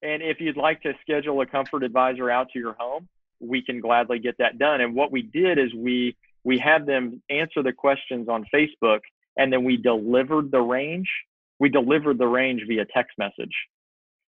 And 0.03 0.21
if 0.21 0.41
you'd 0.41 0.57
like 0.57 0.81
to 0.81 0.93
schedule 1.01 1.39
a 1.41 1.45
comfort 1.45 1.83
advisor 1.83 2.29
out 2.29 2.49
to 2.51 2.59
your 2.59 2.75
home, 2.77 3.07
we 3.39 3.61
can 3.61 3.79
gladly 3.79 4.19
get 4.19 4.35
that 4.39 4.59
done. 4.59 4.81
And 4.81 4.93
what 4.93 5.11
we 5.11 5.21
did 5.21 5.57
is 5.57 5.73
we 5.73 6.15
we 6.43 6.59
had 6.59 6.85
them 6.85 7.21
answer 7.29 7.63
the 7.63 7.71
questions 7.71 8.27
on 8.27 8.45
Facebook 8.53 8.99
and 9.37 9.51
then 9.51 9.63
we 9.63 9.77
delivered 9.77 10.51
the 10.51 10.61
range. 10.61 11.09
We 11.59 11.69
delivered 11.69 12.17
the 12.17 12.27
range 12.27 12.63
via 12.67 12.85
text 12.93 13.17
message. 13.17 13.53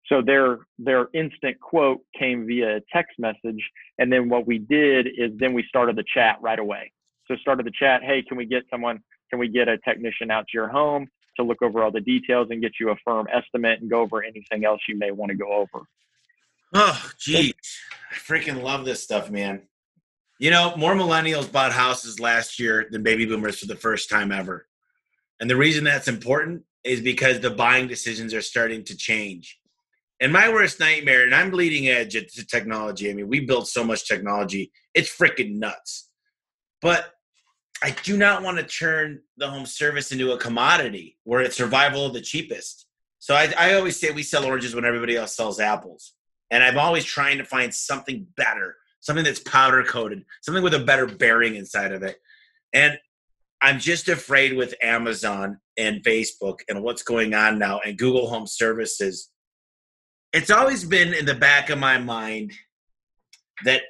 So 0.06 0.22
their 0.22 0.60
their 0.78 1.08
instant 1.12 1.60
quote 1.60 2.00
came 2.18 2.46
via 2.46 2.80
text 2.90 3.18
message. 3.18 3.62
And 3.98 4.10
then 4.10 4.30
what 4.30 4.46
we 4.46 4.58
did 4.58 5.06
is 5.06 5.32
then 5.36 5.52
we 5.52 5.64
started 5.68 5.96
the 5.96 6.04
chat 6.14 6.38
right 6.40 6.58
away. 6.58 6.92
So 7.26 7.36
started 7.36 7.66
the 7.66 7.72
chat, 7.78 8.02
hey, 8.02 8.22
can 8.22 8.38
we 8.38 8.46
get 8.46 8.62
someone, 8.70 9.00
can 9.28 9.38
we 9.38 9.48
get 9.48 9.68
a 9.68 9.76
technician 9.78 10.30
out 10.30 10.46
to 10.48 10.54
your 10.54 10.68
home 10.68 11.08
to 11.38 11.44
look 11.44 11.62
over 11.62 11.82
all 11.82 11.90
the 11.90 12.00
details 12.00 12.48
and 12.50 12.60
get 12.60 12.72
you 12.80 12.90
a 12.90 12.96
firm 13.04 13.26
estimate 13.32 13.80
and 13.80 13.90
go 13.90 14.00
over 14.00 14.22
anything 14.22 14.64
else 14.64 14.80
you 14.88 14.96
may 14.96 15.10
want 15.10 15.30
to 15.30 15.36
go 15.36 15.52
over? 15.52 15.84
Oh, 16.74 17.10
geez. 17.18 17.54
I 18.10 18.14
freaking 18.14 18.62
love 18.62 18.84
this 18.84 19.02
stuff, 19.02 19.30
man. 19.30 19.62
You 20.38 20.50
know, 20.50 20.76
more 20.76 20.94
millennials 20.94 21.50
bought 21.50 21.72
houses 21.72 22.20
last 22.20 22.60
year 22.60 22.86
than 22.90 23.02
baby 23.02 23.26
boomers 23.26 23.58
for 23.58 23.66
the 23.66 23.74
first 23.74 24.08
time 24.08 24.30
ever. 24.30 24.66
And 25.40 25.48
the 25.48 25.56
reason 25.56 25.84
that's 25.84 26.08
important 26.08 26.62
is 26.84 27.00
because 27.00 27.40
the 27.40 27.50
buying 27.50 27.88
decisions 27.88 28.34
are 28.34 28.42
starting 28.42 28.84
to 28.84 28.96
change. 28.96 29.58
And 30.20 30.32
my 30.32 30.48
worst 30.48 30.80
nightmare, 30.80 31.24
and 31.24 31.34
I'm 31.34 31.50
bleeding 31.50 31.88
edge 31.88 32.16
at 32.16 32.28
technology. 32.48 33.10
I 33.10 33.14
mean, 33.14 33.28
we 33.28 33.40
build 33.40 33.68
so 33.68 33.84
much 33.84 34.06
technology, 34.06 34.72
it's 34.94 35.14
freaking 35.14 35.58
nuts. 35.58 36.10
But 36.80 37.12
I 37.82 37.90
do 38.02 38.16
not 38.16 38.42
want 38.42 38.58
to 38.58 38.64
turn 38.64 39.20
the 39.36 39.48
home 39.48 39.66
service 39.66 40.10
into 40.10 40.32
a 40.32 40.38
commodity 40.38 41.16
where 41.24 41.40
it's 41.40 41.56
survival 41.56 42.06
of 42.06 42.12
the 42.12 42.20
cheapest. 42.20 42.86
So 43.20 43.34
I, 43.34 43.52
I 43.56 43.74
always 43.74 44.00
say 44.00 44.10
we 44.10 44.22
sell 44.22 44.44
oranges 44.44 44.74
when 44.74 44.84
everybody 44.84 45.16
else 45.16 45.36
sells 45.36 45.60
apples. 45.60 46.14
And 46.50 46.64
I'm 46.64 46.78
always 46.78 47.04
trying 47.04 47.38
to 47.38 47.44
find 47.44 47.72
something 47.72 48.26
better, 48.36 48.76
something 49.00 49.24
that's 49.24 49.40
powder 49.40 49.84
coated, 49.84 50.24
something 50.42 50.64
with 50.64 50.74
a 50.74 50.80
better 50.80 51.06
bearing 51.06 51.56
inside 51.56 51.92
of 51.92 52.02
it. 52.02 52.16
And 52.72 52.98
I'm 53.60 53.78
just 53.78 54.08
afraid 54.08 54.56
with 54.56 54.74
Amazon 54.82 55.58
and 55.76 56.02
Facebook 56.02 56.60
and 56.68 56.82
what's 56.82 57.02
going 57.02 57.34
on 57.34 57.58
now 57.58 57.80
and 57.80 57.98
Google 57.98 58.28
Home 58.28 58.46
Services. 58.46 59.30
It's 60.32 60.50
always 60.50 60.84
been 60.84 61.14
in 61.14 61.26
the 61.26 61.34
back 61.34 61.70
of 61.70 61.78
my 61.78 61.98
mind 61.98 62.52
that 63.64 63.82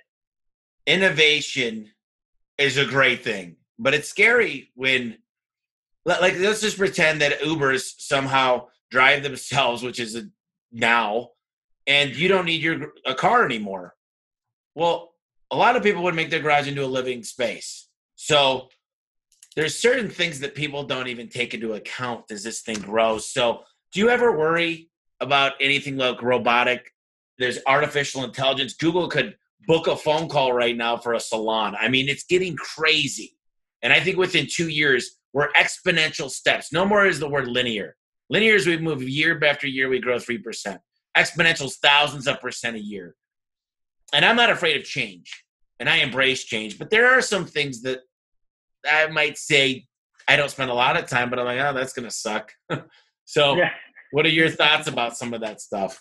innovation 0.87 1.91
is 2.57 2.77
a 2.77 2.87
great 2.87 3.23
thing, 3.23 3.57
but 3.79 3.95
it's 3.95 4.09
scary 4.09 4.71
when, 4.75 5.19
like, 6.05 6.39
let's 6.39 6.61
just 6.61 6.79
pretend 6.79 7.21
that 7.21 7.41
Ubers 7.41 7.95
somehow 7.99 8.67
drive 8.91 9.23
themselves, 9.23 9.83
which 9.83 10.01
is 10.01 10.17
a, 10.17 10.25
now, 10.73 11.31
and 11.87 12.15
you 12.15 12.29
don't 12.29 12.45
need 12.45 12.63
your 12.63 12.93
a 13.07 13.15
car 13.15 13.45
anymore. 13.45 13.95
Well, 14.75 15.13
a 15.51 15.57
lot 15.57 15.77
of 15.77 15.83
people 15.83 16.03
would 16.03 16.15
make 16.15 16.31
their 16.31 16.41
garage 16.41 16.69
into 16.69 16.85
a 16.85 16.87
living 16.87 17.23
space. 17.23 17.89
So 18.17 18.69
there's 19.57 19.79
certain 19.79 20.11
things 20.11 20.41
that 20.41 20.55
people 20.55 20.85
don't 20.85 21.09
even 21.09 21.29
take 21.29 21.55
into 21.55 21.73
account 21.73 22.31
as 22.31 22.43
this 22.45 22.61
thing 22.61 22.81
grows. 22.81 23.29
So 23.29 23.63
do 23.93 24.01
you 24.01 24.11
ever 24.11 24.37
worry 24.37 24.91
about 25.21 25.53
anything 25.61 25.97
like 25.97 26.23
robotic? 26.23 26.93
There's 27.39 27.59
artificial 27.67 28.25
intelligence. 28.25 28.75
Google 28.75 29.09
could 29.09 29.37
book 29.67 29.87
a 29.87 29.97
phone 29.97 30.29
call 30.29 30.53
right 30.53 30.77
now 30.77 30.97
for 30.97 31.15
a 31.15 31.21
salon. 31.21 31.77
I 31.81 31.89
mean, 31.89 32.09
it's 32.09 32.25
getting 32.25 32.57
crazy. 32.57 33.38
And 33.83 33.93
I 33.93 34.01
think 34.01 34.17
within 34.17 34.47
two 34.51 34.69
years, 34.69 35.19
we're 35.33 35.53
exponential 35.53 36.31
steps. 36.31 36.73
No 36.73 36.85
more 36.85 37.07
is 37.07 37.21
the 37.21 37.29
word 37.29 37.49
linear. 37.49 37.97
Linear 38.31 38.55
is 38.55 38.67
we 38.67 38.77
move 38.77 39.03
year 39.03 39.39
after 39.45 39.67
year, 39.67 39.89
we 39.89 40.01
grow 40.01 40.17
3%. 40.17 40.79
Exponentials, 41.17 41.77
thousands 41.83 42.27
of 42.27 42.41
percent 42.41 42.77
a 42.77 42.81
year. 42.81 43.15
And 44.13 44.25
I'm 44.25 44.37
not 44.37 44.51
afraid 44.51 44.77
of 44.77 44.85
change. 44.85 45.45
And 45.81 45.89
I 45.89 45.97
embrace 45.97 46.45
change. 46.45 46.79
But 46.79 46.91
there 46.91 47.07
are 47.07 47.21
some 47.23 47.45
things 47.45 47.83
that 47.83 48.01
I 48.89 49.07
might 49.09 49.39
say 49.39 49.87
I 50.27 50.37
don't 50.37 50.51
spend 50.51 50.71
a 50.71 50.75
lot 50.75 50.97
of 50.97 51.07
time, 51.07 51.31
but 51.31 51.39
I'm 51.39 51.47
like, 51.47 51.61
oh, 51.61 51.73
that's 51.73 51.93
going 51.93 52.05
to 52.09 52.15
suck. 52.15 52.53
so, 53.25 53.57
Yeah. 53.57 53.71
what 54.11 54.27
are 54.27 54.31
your 54.31 54.51
thoughts 54.51 54.87
about 54.89 55.17
some 55.17 55.33
of 55.33 55.41
that 55.41 55.61
stuff? 55.61 56.01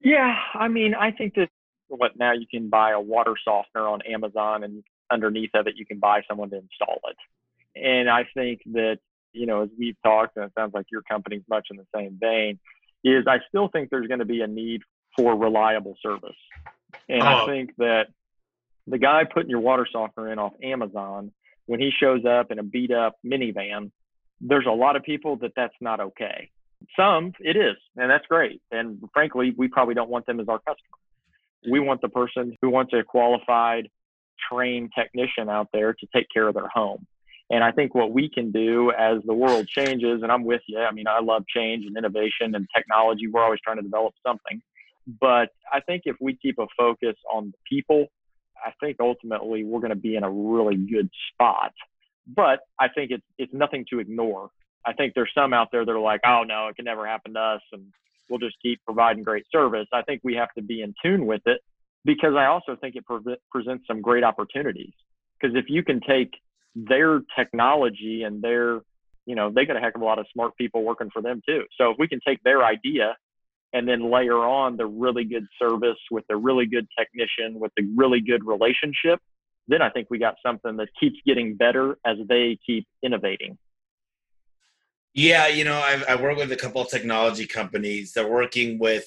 Yeah, 0.00 0.36
I 0.54 0.68
mean, 0.68 0.94
I 0.94 1.10
think 1.10 1.34
that 1.34 1.48
what 1.88 2.16
now 2.16 2.32
you 2.32 2.46
can 2.48 2.68
buy 2.68 2.92
a 2.92 3.00
water 3.00 3.34
softener 3.44 3.88
on 3.88 4.02
Amazon, 4.02 4.62
and 4.62 4.84
underneath 5.10 5.50
of 5.54 5.66
it 5.66 5.74
you 5.76 5.86
can 5.86 5.98
buy 5.98 6.22
someone 6.28 6.50
to 6.50 6.56
install 6.56 7.00
it. 7.10 7.16
And 7.80 8.08
I 8.10 8.26
think 8.34 8.60
that 8.72 8.98
you 9.34 9.46
know, 9.46 9.62
as 9.62 9.68
we've 9.78 9.96
talked, 10.02 10.36
and 10.36 10.46
it 10.46 10.52
sounds 10.58 10.72
like 10.74 10.86
your 10.90 11.02
company's 11.02 11.42
much 11.48 11.68
in 11.70 11.76
the 11.76 11.86
same 11.94 12.18
vein, 12.18 12.58
is 13.04 13.26
I 13.26 13.38
still 13.48 13.68
think 13.68 13.90
there's 13.90 14.08
going 14.08 14.20
to 14.20 14.24
be 14.24 14.40
a 14.40 14.46
need 14.46 14.82
for 15.16 15.36
reliable 15.36 15.96
service, 16.02 16.36
and 17.08 17.22
I 17.22 17.42
Oh. 17.42 17.46
think 17.46 17.76
that 17.76 18.08
the 18.86 18.98
guy 18.98 19.24
putting 19.24 19.50
your 19.50 19.60
water 19.60 19.86
softener 19.90 20.32
in 20.32 20.38
off 20.38 20.54
Amazon, 20.62 21.30
when 21.66 21.78
he 21.78 21.90
shows 21.90 22.24
up 22.24 22.50
in 22.50 22.58
a 22.58 22.62
beat 22.62 22.90
up 22.90 23.16
minivan, 23.24 23.90
there's 24.40 24.66
a 24.66 24.70
lot 24.72 24.96
of 24.96 25.02
people 25.02 25.36
that 25.36 25.52
that's 25.54 25.74
not 25.80 26.00
okay. 26.00 26.50
Some 26.96 27.34
it 27.40 27.56
is, 27.56 27.76
and 27.96 28.10
that's 28.10 28.26
great. 28.26 28.62
And 28.70 29.02
frankly, 29.12 29.52
we 29.56 29.68
probably 29.68 29.94
don't 29.94 30.08
want 30.08 30.26
them 30.26 30.40
as 30.40 30.48
our 30.48 30.58
customer. 30.58 30.96
We 31.70 31.80
want 31.80 32.00
the 32.00 32.08
person 32.08 32.56
who 32.62 32.70
wants 32.70 32.92
a 32.94 33.02
qualified, 33.02 33.90
trained 34.50 34.90
technician 34.96 35.48
out 35.48 35.68
there 35.72 35.92
to 35.92 36.06
take 36.14 36.26
care 36.32 36.48
of 36.48 36.54
their 36.54 36.68
home. 36.68 37.06
And 37.50 37.64
I 37.64 37.72
think 37.72 37.94
what 37.94 38.12
we 38.12 38.28
can 38.28 38.52
do 38.52 38.92
as 38.92 39.18
the 39.24 39.32
world 39.32 39.66
changes, 39.68 40.22
and 40.22 40.30
I'm 40.30 40.44
with 40.44 40.60
you. 40.66 40.78
I 40.78 40.92
mean, 40.92 41.06
I 41.06 41.20
love 41.20 41.44
change 41.46 41.86
and 41.86 41.96
innovation 41.96 42.54
and 42.54 42.66
technology. 42.76 43.26
We're 43.26 43.42
always 43.42 43.60
trying 43.64 43.78
to 43.78 43.82
develop 43.82 44.14
something. 44.26 44.60
But 45.20 45.48
I 45.72 45.80
think 45.80 46.02
if 46.04 46.16
we 46.20 46.36
keep 46.36 46.58
a 46.58 46.66
focus 46.76 47.16
on 47.32 47.52
the 47.52 47.58
people, 47.68 48.08
I 48.62 48.72
think 48.80 48.98
ultimately 49.00 49.64
we're 49.64 49.80
going 49.80 49.90
to 49.90 49.96
be 49.96 50.16
in 50.16 50.24
a 50.24 50.30
really 50.30 50.76
good 50.76 51.08
spot. 51.32 51.72
But 52.26 52.60
I 52.78 52.88
think 52.88 53.10
it's 53.10 53.24
it's 53.38 53.54
nothing 53.54 53.86
to 53.90 54.00
ignore. 54.00 54.50
I 54.84 54.92
think 54.92 55.14
there's 55.14 55.30
some 55.34 55.54
out 55.54 55.68
there 55.72 55.86
that 55.86 55.90
are 55.90 55.98
like, 55.98 56.20
oh 56.26 56.42
no, 56.46 56.68
it 56.68 56.76
can 56.76 56.84
never 56.84 57.06
happen 57.06 57.32
to 57.34 57.40
us, 57.40 57.62
and 57.72 57.86
we'll 58.28 58.38
just 58.38 58.56
keep 58.60 58.80
providing 58.84 59.22
great 59.22 59.44
service. 59.50 59.86
I 59.92 60.02
think 60.02 60.20
we 60.22 60.34
have 60.34 60.52
to 60.58 60.62
be 60.62 60.82
in 60.82 60.94
tune 61.02 61.24
with 61.24 61.42
it 61.46 61.62
because 62.04 62.34
I 62.36 62.46
also 62.46 62.76
think 62.76 62.96
it 62.96 63.04
pre- 63.04 63.36
presents 63.50 63.86
some 63.86 64.00
great 64.00 64.24
opportunities. 64.24 64.92
Because 65.40 65.56
if 65.56 65.66
you 65.68 65.82
can 65.82 66.00
take 66.00 66.32
their 66.74 67.22
technology 67.36 68.22
and 68.22 68.42
their, 68.42 68.80
you 69.26 69.34
know, 69.34 69.50
they 69.50 69.64
got 69.64 69.76
a 69.76 69.80
heck 69.80 69.94
of 69.94 70.02
a 70.02 70.04
lot 70.04 70.18
of 70.18 70.26
smart 70.32 70.56
people 70.56 70.82
working 70.82 71.10
for 71.12 71.22
them 71.22 71.40
too. 71.46 71.64
So 71.78 71.90
if 71.90 71.96
we 71.98 72.08
can 72.08 72.20
take 72.26 72.42
their 72.42 72.64
idea 72.64 73.16
and 73.72 73.86
then 73.86 74.10
layer 74.10 74.38
on 74.38 74.76
the 74.76 74.86
really 74.86 75.24
good 75.24 75.46
service 75.60 75.98
with 76.10 76.24
the 76.28 76.36
really 76.36 76.66
good 76.66 76.86
technician 76.98 77.60
with 77.60 77.72
the 77.76 77.84
really 77.94 78.20
good 78.20 78.44
relationship, 78.46 79.20
then 79.68 79.82
I 79.82 79.90
think 79.90 80.08
we 80.10 80.18
got 80.18 80.36
something 80.44 80.76
that 80.78 80.88
keeps 80.98 81.16
getting 81.26 81.54
better 81.54 81.98
as 82.04 82.16
they 82.28 82.58
keep 82.64 82.86
innovating. 83.02 83.58
Yeah, 85.14 85.48
you 85.48 85.64
know, 85.64 85.74
I, 85.74 86.02
I 86.08 86.16
work 86.16 86.38
with 86.38 86.52
a 86.52 86.56
couple 86.56 86.80
of 86.80 86.88
technology 86.88 87.46
companies. 87.46 88.12
They're 88.12 88.28
working 88.28 88.78
with 88.78 89.06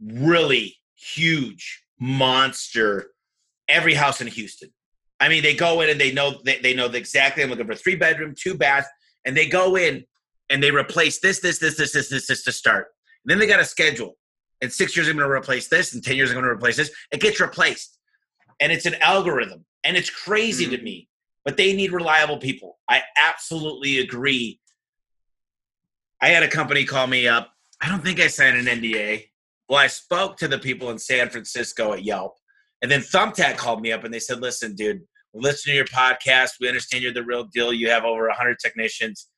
really 0.00 0.76
huge 0.96 1.81
monster 2.02 3.10
every 3.68 3.94
house 3.94 4.20
in 4.20 4.26
Houston. 4.26 4.70
I 5.20 5.28
mean, 5.28 5.42
they 5.42 5.54
go 5.54 5.80
in 5.80 5.90
and 5.90 6.00
they 6.00 6.12
know 6.12 6.40
they, 6.44 6.58
they 6.58 6.74
know 6.74 6.86
exactly 6.86 7.42
I'm 7.42 7.50
looking 7.50 7.66
for 7.66 7.76
three 7.76 7.94
bedroom, 7.94 8.34
two 8.36 8.54
bath, 8.54 8.88
and 9.24 9.36
they 9.36 9.46
go 9.46 9.76
in 9.76 10.04
and 10.50 10.62
they 10.62 10.70
replace 10.70 11.20
this, 11.20 11.40
this, 11.40 11.58
this, 11.58 11.76
this, 11.76 11.92
this, 11.92 12.08
this, 12.08 12.26
this 12.26 12.42
to 12.44 12.52
start. 12.52 12.88
And 13.24 13.30
then 13.30 13.38
they 13.38 13.46
got 13.46 13.60
a 13.60 13.64
schedule. 13.64 14.16
And 14.60 14.72
six 14.72 14.96
years, 14.96 15.08
I'm 15.08 15.16
going 15.16 15.28
to 15.28 15.32
replace 15.32 15.68
this. 15.68 15.94
and 15.94 16.02
10 16.02 16.16
years, 16.16 16.30
I'm 16.30 16.34
going 16.34 16.44
to 16.44 16.50
replace 16.50 16.76
this. 16.76 16.90
It 17.12 17.20
gets 17.20 17.40
replaced. 17.40 17.98
And 18.60 18.70
it's 18.70 18.86
an 18.86 18.96
algorithm. 18.96 19.64
And 19.84 19.96
it's 19.96 20.10
crazy 20.10 20.66
mm-hmm. 20.66 20.76
to 20.76 20.82
me. 20.82 21.08
But 21.44 21.56
they 21.56 21.72
need 21.72 21.92
reliable 21.92 22.38
people. 22.38 22.78
I 22.88 23.02
absolutely 23.16 23.98
agree 23.98 24.60
I 26.22 26.28
had 26.28 26.44
a 26.44 26.48
company 26.48 26.84
call 26.84 27.08
me 27.08 27.26
up. 27.26 27.52
I 27.80 27.88
don't 27.88 28.02
think 28.02 28.20
I 28.20 28.28
signed 28.28 28.56
an 28.56 28.66
NDA. 28.66 29.24
Well, 29.72 29.80
I 29.80 29.86
spoke 29.86 30.36
to 30.36 30.48
the 30.48 30.58
people 30.58 30.90
in 30.90 30.98
San 30.98 31.30
Francisco 31.30 31.94
at 31.94 32.04
Yelp. 32.04 32.34
And 32.82 32.90
then 32.90 33.00
Thumbtack 33.00 33.56
called 33.56 33.80
me 33.80 33.90
up 33.90 34.04
and 34.04 34.12
they 34.12 34.18
said, 34.18 34.42
listen, 34.42 34.74
dude, 34.74 35.00
we 35.32 35.40
listen 35.40 35.70
to 35.70 35.74
your 35.74 35.86
podcast. 35.86 36.50
We 36.60 36.68
understand 36.68 37.02
you're 37.02 37.14
the 37.14 37.24
real 37.24 37.44
deal. 37.44 37.72
You 37.72 37.88
have 37.88 38.04
over 38.04 38.26
100 38.26 38.58
technicians. 38.58 39.30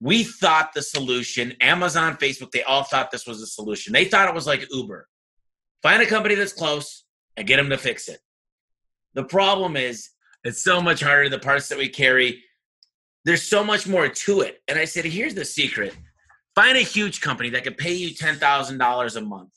We 0.00 0.24
thought 0.24 0.70
the 0.74 0.80
solution, 0.80 1.52
Amazon, 1.60 2.16
Facebook, 2.16 2.50
they 2.50 2.62
all 2.62 2.84
thought 2.84 3.10
this 3.10 3.26
was 3.26 3.42
a 3.42 3.46
solution. 3.46 3.92
They 3.92 4.06
thought 4.06 4.26
it 4.26 4.34
was 4.34 4.46
like 4.46 4.66
Uber. 4.72 5.06
Find 5.82 6.02
a 6.02 6.06
company 6.06 6.34
that's 6.34 6.54
close 6.54 7.04
and 7.36 7.46
get 7.46 7.58
them 7.58 7.68
to 7.68 7.76
fix 7.76 8.08
it. 8.08 8.20
The 9.12 9.24
problem 9.24 9.76
is, 9.76 10.08
it's 10.44 10.64
so 10.64 10.80
much 10.80 11.02
harder. 11.02 11.28
The 11.28 11.38
parts 11.38 11.68
that 11.68 11.76
we 11.76 11.90
carry, 11.90 12.42
there's 13.26 13.42
so 13.42 13.62
much 13.62 13.86
more 13.86 14.08
to 14.08 14.40
it. 14.40 14.62
And 14.66 14.78
I 14.78 14.86
said, 14.86 15.04
here's 15.04 15.34
the 15.34 15.44
secret 15.44 15.94
find 16.54 16.76
a 16.76 16.82
huge 16.82 17.20
company 17.20 17.50
that 17.50 17.64
can 17.64 17.74
pay 17.74 17.92
you 17.92 18.14
$10,000 18.14 19.16
a 19.16 19.20
month, 19.20 19.52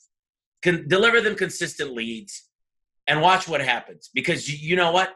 can 0.62 0.88
deliver 0.88 1.20
them 1.20 1.34
consistent 1.34 1.94
leads, 1.94 2.48
and 3.06 3.20
watch 3.20 3.46
what 3.48 3.60
happens. 3.60 4.10
Because 4.14 4.48
you 4.62 4.76
know 4.76 4.92
what? 4.92 5.14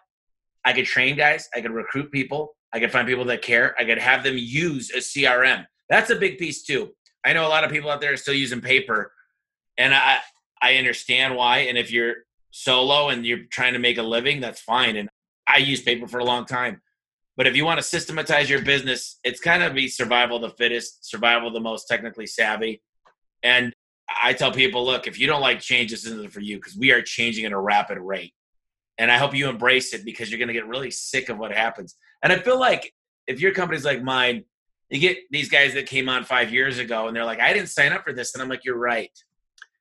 I 0.64 0.72
could 0.72 0.86
train 0.86 1.16
guys, 1.16 1.48
I 1.54 1.60
could 1.60 1.70
recruit 1.70 2.12
people, 2.12 2.56
I 2.72 2.80
could 2.80 2.92
find 2.92 3.06
people 3.06 3.24
that 3.26 3.42
care, 3.42 3.74
I 3.78 3.84
could 3.84 3.98
have 3.98 4.22
them 4.22 4.36
use 4.36 4.90
a 4.90 4.98
CRM. 4.98 5.66
That's 5.88 6.10
a 6.10 6.16
big 6.16 6.38
piece 6.38 6.62
too. 6.62 6.90
I 7.24 7.32
know 7.32 7.46
a 7.46 7.48
lot 7.48 7.64
of 7.64 7.70
people 7.70 7.90
out 7.90 8.00
there 8.00 8.12
are 8.12 8.18
still 8.18 8.34
using 8.34 8.60
paper, 8.60 9.12
and 9.78 9.94
I 9.94 10.18
I 10.60 10.76
understand 10.76 11.36
why. 11.36 11.58
And 11.60 11.78
if 11.78 11.90
you're 11.90 12.16
solo 12.50 13.08
and 13.08 13.24
you're 13.24 13.44
trying 13.50 13.74
to 13.74 13.78
make 13.78 13.98
a 13.98 14.02
living, 14.02 14.40
that's 14.40 14.60
fine. 14.60 14.96
And 14.96 15.08
I 15.46 15.58
used 15.58 15.84
paper 15.84 16.06
for 16.06 16.18
a 16.18 16.24
long 16.24 16.44
time. 16.44 16.80
But 17.38 17.46
if 17.46 17.54
you 17.54 17.64
want 17.64 17.78
to 17.78 17.84
systematize 17.84 18.50
your 18.50 18.60
business, 18.60 19.20
it's 19.22 19.40
kind 19.40 19.62
of 19.62 19.72
be 19.72 19.86
survival 19.86 20.40
the 20.40 20.50
fittest, 20.50 21.08
survival 21.08 21.52
the 21.52 21.60
most 21.60 21.86
technically 21.86 22.26
savvy. 22.26 22.82
And 23.44 23.72
I 24.22 24.32
tell 24.32 24.50
people, 24.50 24.84
look, 24.84 25.06
if 25.06 25.20
you 25.20 25.28
don't 25.28 25.40
like 25.40 25.60
change, 25.60 25.92
this 25.92 26.04
isn't 26.04 26.32
for 26.32 26.40
you 26.40 26.56
because 26.56 26.76
we 26.76 26.90
are 26.90 27.00
changing 27.00 27.44
at 27.44 27.52
a 27.52 27.58
rapid 27.58 27.98
rate. 27.98 28.34
And 28.98 29.08
I 29.08 29.18
hope 29.18 29.36
you 29.36 29.48
embrace 29.48 29.94
it 29.94 30.04
because 30.04 30.30
you're 30.30 30.38
going 30.38 30.48
to 30.48 30.54
get 30.54 30.66
really 30.66 30.90
sick 30.90 31.28
of 31.28 31.38
what 31.38 31.52
happens. 31.52 31.94
And 32.24 32.32
I 32.32 32.40
feel 32.40 32.58
like 32.58 32.92
if 33.28 33.40
your 33.40 33.52
company's 33.52 33.84
like 33.84 34.02
mine, 34.02 34.44
you 34.90 34.98
get 34.98 35.18
these 35.30 35.48
guys 35.48 35.74
that 35.74 35.86
came 35.86 36.08
on 36.08 36.24
five 36.24 36.52
years 36.52 36.78
ago 36.78 37.06
and 37.06 37.16
they're 37.16 37.24
like, 37.24 37.38
I 37.38 37.52
didn't 37.52 37.68
sign 37.68 37.92
up 37.92 38.02
for 38.02 38.12
this. 38.12 38.34
And 38.34 38.42
I'm 38.42 38.48
like, 38.48 38.64
you're 38.64 38.78
right. 38.78 39.12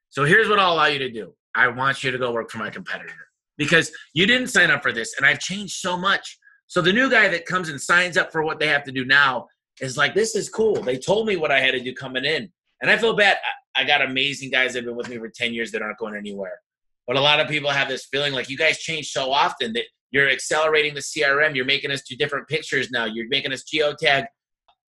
So 0.09 0.25
here's 0.25 0.47
what 0.47 0.59
I'll 0.59 0.73
allow 0.73 0.85
you 0.85 0.99
to 0.99 1.09
do 1.09 1.33
I 1.55 1.69
want 1.69 2.03
you 2.03 2.11
to 2.11 2.19
go 2.19 2.31
work 2.31 2.51
for 2.51 2.59
my 2.59 2.69
competitor 2.69 3.15
because 3.57 3.91
you 4.13 4.27
didn't 4.27 4.49
sign 4.49 4.69
up 4.69 4.83
for 4.83 4.91
this. 4.91 5.15
And 5.17 5.25
I've 5.25 5.39
changed 5.39 5.77
so 5.77 5.97
much. 5.97 6.37
So 6.67 6.81
the 6.81 6.93
new 6.93 7.09
guy 7.09 7.29
that 7.29 7.45
comes 7.45 7.69
and 7.69 7.79
signs 7.79 8.17
up 8.17 8.31
for 8.31 8.43
what 8.43 8.59
they 8.59 8.67
have 8.67 8.83
to 8.83 8.91
do 8.91 9.05
now 9.05 9.47
is 9.81 9.97
like, 9.97 10.13
this 10.13 10.35
is 10.35 10.49
cool. 10.49 10.81
They 10.81 10.97
told 10.97 11.27
me 11.27 11.37
what 11.37 11.51
I 11.51 11.59
had 11.59 11.71
to 11.71 11.79
do 11.79 11.93
coming 11.93 12.25
in. 12.25 12.51
And 12.81 12.91
I 12.91 12.97
feel 12.97 13.15
bad. 13.15 13.37
I 13.75 13.83
got 13.83 14.01
amazing 14.01 14.51
guys 14.51 14.73
that 14.73 14.79
have 14.79 14.85
been 14.85 14.95
with 14.95 15.09
me 15.09 15.17
for 15.17 15.29
10 15.29 15.53
years 15.53 15.71
that 15.71 15.81
aren't 15.81 15.97
going 15.97 16.15
anywhere. 16.15 16.59
But 17.05 17.15
a 17.15 17.21
lot 17.21 17.39
of 17.39 17.47
people 17.47 17.69
have 17.69 17.87
this 17.87 18.05
feeling 18.05 18.33
like 18.33 18.49
you 18.49 18.57
guys 18.57 18.79
change 18.79 19.11
so 19.11 19.31
often 19.31 19.71
that 19.73 19.83
you're 20.11 20.29
accelerating 20.29 20.93
the 20.93 20.99
CRM. 20.99 21.55
You're 21.55 21.65
making 21.65 21.91
us 21.91 22.01
do 22.01 22.15
different 22.15 22.47
pictures 22.47 22.91
now. 22.91 23.05
You're 23.05 23.29
making 23.29 23.53
us 23.53 23.63
geotag 23.63 24.25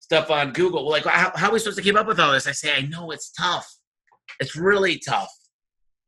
stuff 0.00 0.30
on 0.30 0.52
Google. 0.52 0.84
Well, 0.84 0.92
like, 0.92 1.04
how, 1.04 1.32
how 1.34 1.48
are 1.48 1.52
we 1.52 1.58
supposed 1.58 1.76
to 1.76 1.82
keep 1.82 1.96
up 1.96 2.06
with 2.06 2.20
all 2.20 2.32
this? 2.32 2.46
I 2.46 2.52
say, 2.52 2.74
I 2.74 2.82
know 2.82 3.10
it's 3.10 3.32
tough. 3.32 3.70
It's 4.40 4.56
really 4.56 4.98
tough. 4.98 5.30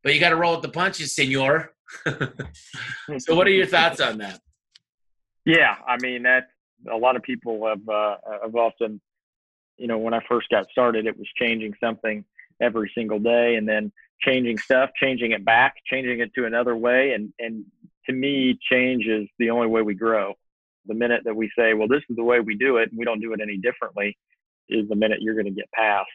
But 0.02 0.14
you 0.14 0.20
got 0.20 0.30
to 0.30 0.36
roll 0.36 0.54
with 0.54 0.62
the 0.62 0.68
punches, 0.68 1.14
senor. 1.14 1.72
so, 2.06 3.34
what 3.34 3.46
are 3.46 3.50
your 3.50 3.66
thoughts 3.66 4.00
on 4.00 4.18
that? 4.18 4.40
Yeah, 5.48 5.76
I 5.86 5.96
mean 6.02 6.24
that 6.24 6.48
a 6.92 6.96
lot 6.98 7.16
of 7.16 7.22
people 7.22 7.66
have 7.66 7.88
uh, 7.88 8.16
have 8.42 8.54
often, 8.54 9.00
you 9.78 9.86
know, 9.86 9.96
when 9.96 10.12
I 10.12 10.20
first 10.28 10.50
got 10.50 10.68
started, 10.70 11.06
it 11.06 11.16
was 11.16 11.26
changing 11.40 11.72
something 11.82 12.22
every 12.60 12.92
single 12.94 13.18
day, 13.18 13.54
and 13.54 13.66
then 13.66 13.90
changing 14.20 14.58
stuff, 14.58 14.90
changing 15.00 15.32
it 15.32 15.46
back, 15.46 15.76
changing 15.86 16.20
it 16.20 16.34
to 16.34 16.44
another 16.44 16.76
way, 16.76 17.12
and 17.12 17.32
and 17.38 17.64
to 18.04 18.12
me, 18.12 18.58
change 18.70 19.06
is 19.06 19.26
the 19.38 19.48
only 19.48 19.68
way 19.68 19.80
we 19.80 19.94
grow. 19.94 20.34
The 20.84 20.92
minute 20.92 21.22
that 21.24 21.34
we 21.34 21.50
say, 21.58 21.72
well, 21.72 21.88
this 21.88 22.02
is 22.10 22.16
the 22.16 22.24
way 22.24 22.40
we 22.40 22.54
do 22.54 22.76
it, 22.76 22.90
and 22.90 22.98
we 22.98 23.06
don't 23.06 23.20
do 23.20 23.32
it 23.32 23.40
any 23.40 23.56
differently, 23.56 24.18
is 24.68 24.86
the 24.90 24.96
minute 24.96 25.22
you're 25.22 25.34
going 25.34 25.46
to 25.46 25.50
get 25.50 25.72
past. 25.72 26.10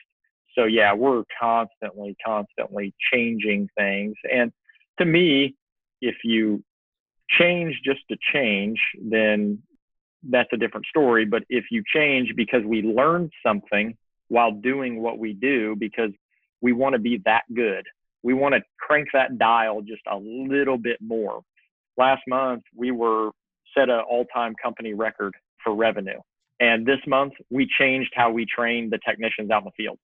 So 0.54 0.66
yeah, 0.66 0.94
we're 0.94 1.24
constantly, 1.42 2.16
constantly 2.24 2.94
changing 3.12 3.68
things, 3.76 4.14
and 4.32 4.52
to 5.00 5.06
me, 5.06 5.56
if 6.02 6.18
you 6.24 6.64
change 7.40 7.80
just 7.84 8.02
to 8.10 8.18
change, 8.34 8.80
then 9.02 9.60
that's 10.30 10.50
a 10.54 10.58
different 10.58 10.86
story. 10.86 11.26
But 11.26 11.44
if 11.50 11.66
you 11.72 11.84
change 11.94 12.34
because 12.36 12.64
we 12.66 12.82
learned 12.82 13.32
something 13.46 13.96
while 14.30 14.52
doing 14.52 15.02
what 15.02 15.20
we 15.20 15.34
do, 15.34 15.76
because 15.78 16.12
we 16.62 16.74
want 16.74 16.94
to 16.94 17.00
be 17.00 17.22
that 17.26 17.44
good, 17.54 17.86
we 18.24 18.34
want 18.34 18.56
to 18.56 18.62
crank 18.80 19.10
that 19.14 19.38
dial 19.38 19.82
just 19.82 20.02
a 20.10 20.18
little 20.18 20.78
bit 20.78 20.98
more. 21.02 21.42
Last 21.98 22.22
month, 22.28 22.64
we 22.76 22.92
were 22.92 23.32
set 23.78 23.90
an 23.90 24.02
all 24.10 24.26
time 24.34 24.54
company 24.62 24.94
record 24.94 25.34
for 25.64 25.76
revenue. 25.76 26.20
And 26.60 26.86
this 26.86 27.00
month, 27.06 27.34
we 27.50 27.68
changed 27.78 28.12
how 28.16 28.32
we 28.32 28.46
train 28.46 28.90
the 28.90 29.00
technicians 29.06 29.52
out 29.52 29.64
in 29.64 29.66
the 29.66 29.72
field. 29.84 29.98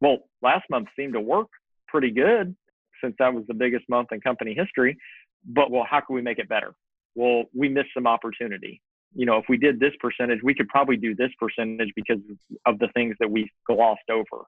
Well, 0.00 0.18
last 0.42 0.64
month 0.68 0.88
seemed 0.96 1.12
to 1.12 1.20
work 1.20 1.48
pretty 1.86 2.10
good 2.10 2.56
since 3.02 3.14
that 3.18 3.32
was 3.32 3.44
the 3.46 3.54
biggest 3.54 3.88
month 3.88 4.08
in 4.12 4.20
company 4.20 4.54
history 4.54 4.96
but 5.44 5.70
well, 5.70 5.86
how 5.88 6.00
can 6.00 6.14
we 6.14 6.22
make 6.22 6.38
it 6.38 6.48
better? 6.48 6.74
Well, 7.14 7.44
we 7.54 7.68
missed 7.68 7.90
some 7.94 8.06
opportunity. 8.06 8.80
You 9.14 9.26
know, 9.26 9.36
if 9.36 9.44
we 9.48 9.58
did 9.58 9.78
this 9.78 9.92
percentage, 10.00 10.40
we 10.42 10.54
could 10.54 10.68
probably 10.68 10.96
do 10.96 11.14
this 11.14 11.30
percentage 11.38 11.92
because 11.94 12.18
of 12.64 12.78
the 12.78 12.88
things 12.94 13.16
that 13.20 13.30
we 13.30 13.50
glossed 13.66 14.08
over. 14.10 14.44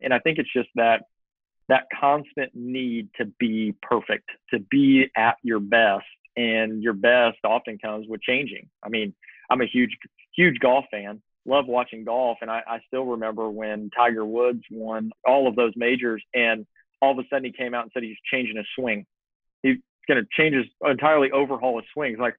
And 0.00 0.12
I 0.12 0.18
think 0.18 0.38
it's 0.38 0.52
just 0.52 0.68
that 0.74 1.02
that 1.68 1.84
constant 1.98 2.50
need 2.54 3.08
to 3.16 3.26
be 3.38 3.74
perfect, 3.80 4.28
to 4.52 4.58
be 4.58 5.08
at 5.16 5.36
your 5.42 5.60
best, 5.60 6.04
and 6.36 6.82
your 6.82 6.94
best 6.94 7.38
often 7.44 7.78
comes 7.78 8.06
with 8.08 8.20
changing. 8.22 8.68
I 8.82 8.88
mean, 8.88 9.14
I'm 9.48 9.60
a 9.60 9.66
huge, 9.66 9.96
huge 10.34 10.58
golf 10.58 10.86
fan. 10.90 11.22
Love 11.46 11.66
watching 11.66 12.04
golf, 12.04 12.38
and 12.42 12.50
I, 12.50 12.62
I 12.66 12.80
still 12.88 13.04
remember 13.04 13.48
when 13.50 13.90
Tiger 13.96 14.24
Woods 14.24 14.62
won 14.70 15.12
all 15.24 15.46
of 15.48 15.56
those 15.56 15.72
majors, 15.76 16.22
and 16.34 16.66
all 17.00 17.12
of 17.12 17.18
a 17.18 17.28
sudden 17.30 17.44
he 17.44 17.52
came 17.52 17.72
out 17.72 17.84
and 17.84 17.90
said 17.94 18.02
he's 18.02 18.16
changing 18.30 18.56
his 18.56 18.66
swing. 18.76 19.06
He 19.62 19.80
going 20.10 20.22
to 20.22 20.28
change 20.36 20.56
his 20.56 20.66
entirely 20.84 21.30
overhaul 21.30 21.78
his 21.78 21.86
swings. 21.94 22.18
Like 22.18 22.34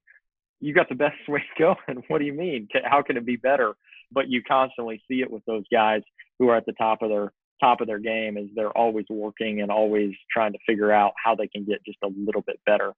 you 0.60 0.74
got 0.74 0.88
the 0.88 0.94
best 0.94 1.16
swing 1.26 1.42
going. 1.58 2.02
What 2.08 2.18
do 2.18 2.24
you 2.24 2.34
mean? 2.34 2.68
How 2.84 3.02
can 3.02 3.16
it 3.16 3.26
be 3.26 3.36
better? 3.36 3.74
But 4.10 4.28
you 4.28 4.42
constantly 4.42 5.02
see 5.08 5.22
it 5.22 5.30
with 5.30 5.44
those 5.46 5.64
guys 5.72 6.02
who 6.38 6.48
are 6.48 6.56
at 6.56 6.66
the 6.66 6.72
top 6.72 7.02
of 7.02 7.08
their 7.08 7.32
top 7.60 7.80
of 7.80 7.86
their 7.86 8.00
game 8.00 8.36
is 8.36 8.48
they're 8.56 8.76
always 8.76 9.06
working 9.08 9.60
and 9.60 9.70
always 9.70 10.12
trying 10.30 10.52
to 10.52 10.58
figure 10.66 10.90
out 10.90 11.12
how 11.22 11.34
they 11.34 11.46
can 11.46 11.64
get 11.64 11.84
just 11.84 11.98
a 12.02 12.08
little 12.08 12.42
bit 12.42 12.58
better. 12.66 12.92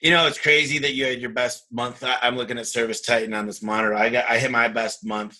You 0.00 0.12
know, 0.12 0.26
it's 0.26 0.38
crazy 0.38 0.78
that 0.78 0.94
you 0.94 1.04
had 1.04 1.20
your 1.20 1.30
best 1.30 1.64
month. 1.72 2.04
I'm 2.04 2.36
looking 2.36 2.58
at 2.58 2.66
Service 2.66 3.00
Titan 3.00 3.34
on 3.34 3.46
this 3.46 3.62
monitor. 3.62 3.94
I 3.94 4.08
got 4.10 4.30
I 4.30 4.38
hit 4.38 4.50
my 4.50 4.68
best 4.68 5.04
month. 5.04 5.36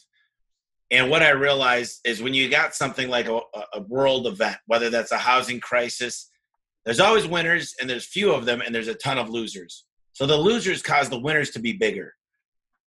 And 0.91 1.11
what 1.11 1.23
I 1.23 1.31
realized 1.31 2.01
is 2.05 2.23
when 2.23 2.35
you 2.35 2.49
got 2.49 2.75
something 2.75 3.09
like 3.09 3.29
a, 3.29 3.41
a 3.75 3.81
world 3.81 4.27
event, 4.27 4.57
whether 4.67 4.89
that's 4.89 5.13
a 5.13 5.19
housing 5.19 5.61
crisis, 5.61 6.31
there's 6.87 7.01
always 7.01 7.27
winners 7.27 7.75
and 7.81 7.91
there's 7.91 8.07
few 8.07 8.33
of 8.33 8.47
them 8.47 8.63
and 8.63 8.75
there's 8.75 8.89
a 8.89 8.95
ton 8.95 9.19
of 9.19 9.29
losers. 9.29 9.85
So 10.13 10.25
the 10.25 10.37
losers 10.37 10.83
cause 10.83 11.11
the 11.11 11.19
winners 11.19 11.51
to 11.51 11.59
be 11.59 11.75
bigger. 11.75 12.15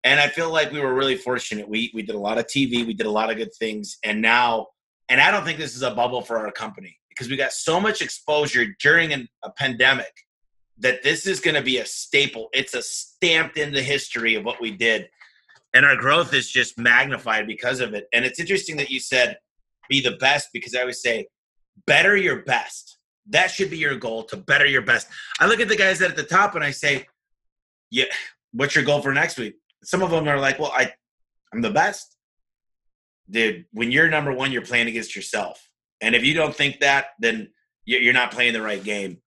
And 0.06 0.20
I 0.20 0.30
feel 0.30 0.52
like 0.52 0.72
we 0.72 0.80
were 0.80 0.96
really 0.96 1.18
fortunate. 1.18 1.68
We 1.68 1.92
we 1.94 2.02
did 2.02 2.16
a 2.16 2.20
lot 2.20 2.38
of 2.38 2.46
TV, 2.46 2.88
we 2.88 2.94
did 2.94 3.06
a 3.06 3.12
lot 3.12 3.30
of 3.30 3.36
good 3.36 3.54
things, 3.54 3.98
and 4.06 4.22
now, 4.22 4.68
and 5.10 5.20
I 5.20 5.30
don't 5.30 5.44
think 5.44 5.60
this 5.60 5.76
is 5.76 5.82
a 5.82 5.92
bubble 5.92 6.22
for 6.22 6.40
our 6.40 6.52
company 6.54 6.98
because 7.10 7.30
we 7.30 7.36
got 7.36 7.52
so 7.52 7.82
much 7.82 8.02
exposure 8.02 8.66
during 8.82 9.12
an, 9.12 9.28
a 9.44 9.52
pandemic 9.52 10.14
that 10.78 11.04
this 11.04 11.28
is 11.28 11.42
going 11.42 11.56
to 11.56 11.62
be 11.62 11.80
a 11.80 11.86
staple. 11.86 12.48
It's 12.54 12.74
a 12.74 12.82
stamped 12.82 13.58
in 13.58 13.74
the 13.74 13.84
history 13.84 14.36
of 14.36 14.46
what 14.46 14.62
we 14.62 14.72
did, 14.72 15.10
and 15.74 15.86
our 15.86 15.98
growth 15.98 16.34
is 16.34 16.50
just 16.50 16.80
magnified 16.80 17.46
because 17.46 17.82
of 17.82 17.94
it. 17.94 18.08
And 18.14 18.24
it's 18.24 18.40
interesting 18.40 18.78
that 18.78 18.90
you 18.90 19.02
said 19.02 19.38
be 19.90 20.00
the 20.00 20.16
best 20.16 20.48
because 20.54 20.74
I 20.74 20.80
always 20.80 21.02
say 21.02 21.28
better 21.86 22.16
your 22.16 22.44
best. 22.44 22.99
That 23.30 23.52
should 23.52 23.70
be 23.70 23.78
your 23.78 23.96
goal 23.96 24.24
to 24.26 24.38
better 24.38 24.66
your 24.66 24.82
best. 24.82 25.08
I 25.40 25.48
look 25.48 25.60
at 25.60 25.68
the 25.68 25.76
guys 25.76 26.00
that 26.00 26.12
at 26.12 26.16
the 26.16 26.24
top 26.24 26.56
and 26.56 26.64
I 26.64 26.72
say, 26.72 27.08
yeah, 27.92 28.06
what's 28.52 28.76
your 28.76 28.84
goal 28.84 29.02
for 29.02 29.14
next 29.14 29.38
week? 29.38 29.56
Some 29.84 30.02
of 30.02 30.12
them 30.12 30.28
are 30.28 30.40
like, 30.40 30.60
well, 30.60 30.72
I, 30.74 30.94
I'm 31.54 31.62
the 31.62 31.70
best. 31.70 32.16
Dude, 33.30 33.66
when 33.72 33.92
you're 33.92 34.10
number 34.10 34.34
one, 34.34 34.52
you're 34.52 34.64
playing 34.64 34.88
against 34.88 35.16
yourself. 35.16 35.70
And 36.02 36.16
if 36.16 36.24
you 36.24 36.34
don't 36.34 36.56
think 36.56 36.80
that, 36.80 37.08
then 37.20 37.50
you're 37.86 38.14
not 38.14 38.32
playing 38.32 38.54
the 38.54 38.62
right 38.62 38.84
game. 38.84 39.20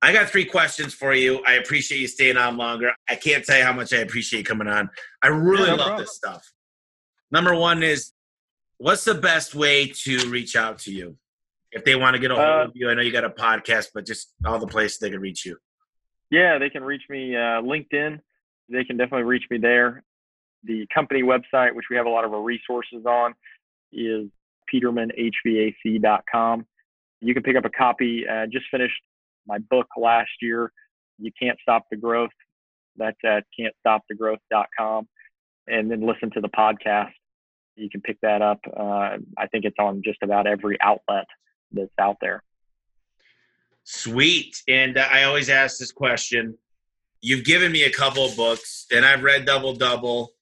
I 0.00 0.12
got 0.12 0.28
three 0.28 0.44
questions 0.44 0.94
for 0.94 1.12
you. 1.12 1.42
I 1.44 1.54
appreciate 1.54 2.00
you 2.00 2.06
staying 2.06 2.36
on 2.36 2.56
longer. 2.56 2.92
I 3.08 3.16
can't 3.16 3.44
tell 3.44 3.58
you 3.58 3.64
how 3.64 3.72
much 3.72 3.92
I 3.92 3.98
appreciate 3.98 4.40
you 4.40 4.44
coming 4.44 4.68
on. 4.68 4.90
I 5.22 5.28
really 5.28 5.62
yeah, 5.62 5.70
no 5.70 5.76
love 5.76 5.86
problem. 5.86 6.00
this 6.00 6.14
stuff. 6.14 6.52
Number 7.32 7.54
one 7.54 7.82
is 7.82 8.12
what's 8.78 9.04
the 9.04 9.14
best 9.14 9.54
way 9.54 9.88
to 9.88 10.30
reach 10.30 10.54
out 10.54 10.78
to 10.80 10.92
you 10.92 11.16
if 11.72 11.84
they 11.84 11.94
want 11.96 12.14
to 12.14 12.20
get 12.20 12.30
a 12.30 12.34
hold 12.34 12.46
uh, 12.46 12.64
of 12.64 12.72
you? 12.74 12.90
I 12.90 12.94
know 12.94 13.02
you 13.02 13.12
got 13.12 13.24
a 13.24 13.30
podcast, 13.30 13.88
but 13.94 14.06
just 14.06 14.34
all 14.44 14.58
the 14.58 14.66
places 14.66 14.98
they 14.98 15.10
can 15.10 15.20
reach 15.20 15.44
you. 15.44 15.56
Yeah, 16.30 16.58
they 16.58 16.70
can 16.70 16.82
reach 16.82 17.02
me 17.08 17.34
uh, 17.34 17.62
LinkedIn. 17.62 18.20
They 18.68 18.84
can 18.84 18.96
definitely 18.96 19.24
reach 19.24 19.44
me 19.50 19.58
there. 19.58 20.02
The 20.64 20.86
company 20.92 21.22
website, 21.22 21.74
which 21.74 21.86
we 21.90 21.96
have 21.96 22.06
a 22.06 22.10
lot 22.10 22.24
of 22.24 22.34
our 22.34 22.42
resources 22.42 23.04
on, 23.06 23.34
is 23.92 24.28
petermanhvac.com. 24.72 26.66
You 27.20 27.34
can 27.34 27.42
pick 27.42 27.56
up 27.56 27.64
a 27.64 27.70
copy. 27.70 28.26
Uh, 28.28 28.46
just 28.46 28.66
finished 28.70 29.00
my 29.46 29.58
book 29.58 29.86
last 29.96 30.30
year. 30.40 30.70
You 31.18 31.30
can't 31.40 31.58
stop 31.62 31.86
the 31.90 31.96
growth. 31.96 32.30
That's 32.96 33.16
at 33.24 33.44
can'tstopthegrowth.com. 33.58 35.08
And 35.66 35.90
then 35.90 36.06
listen 36.06 36.30
to 36.32 36.40
the 36.40 36.48
podcast. 36.48 37.12
You 37.76 37.88
can 37.88 38.00
pick 38.00 38.18
that 38.22 38.42
up. 38.42 38.60
Uh, 38.66 39.18
I 39.36 39.46
think 39.50 39.64
it's 39.64 39.76
on 39.78 40.02
just 40.04 40.18
about 40.22 40.46
every 40.46 40.76
outlet 40.82 41.26
that's 41.72 41.90
out 41.98 42.16
there. 42.20 42.42
Sweet. 43.84 44.62
And 44.68 44.98
uh, 44.98 45.06
I 45.10 45.24
always 45.24 45.48
ask 45.48 45.78
this 45.78 45.92
question. 45.92 46.56
You've 47.20 47.44
given 47.44 47.72
me 47.72 47.84
a 47.84 47.90
couple 47.90 48.24
of 48.24 48.36
books, 48.36 48.86
and 48.94 49.04
I've 49.04 49.22
read 49.22 49.44
Double 49.44 49.74
Double 49.74 50.32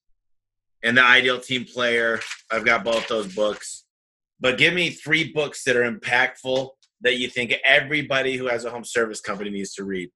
and 0.82 0.96
The 0.96 1.04
Ideal 1.04 1.40
Team 1.40 1.64
Player. 1.64 2.20
I've 2.50 2.64
got 2.64 2.84
both 2.84 3.08
those 3.08 3.34
books. 3.34 3.84
But 4.40 4.58
give 4.58 4.74
me 4.74 4.90
three 4.90 5.32
books 5.32 5.64
that 5.64 5.76
are 5.76 5.90
impactful 5.90 6.70
that 7.02 7.18
you 7.18 7.28
think 7.28 7.54
everybody 7.64 8.36
who 8.36 8.48
has 8.48 8.64
a 8.64 8.70
home 8.70 8.84
service 8.84 9.20
company 9.20 9.50
needs 9.50 9.74
to 9.74 9.84
read. 9.84 10.10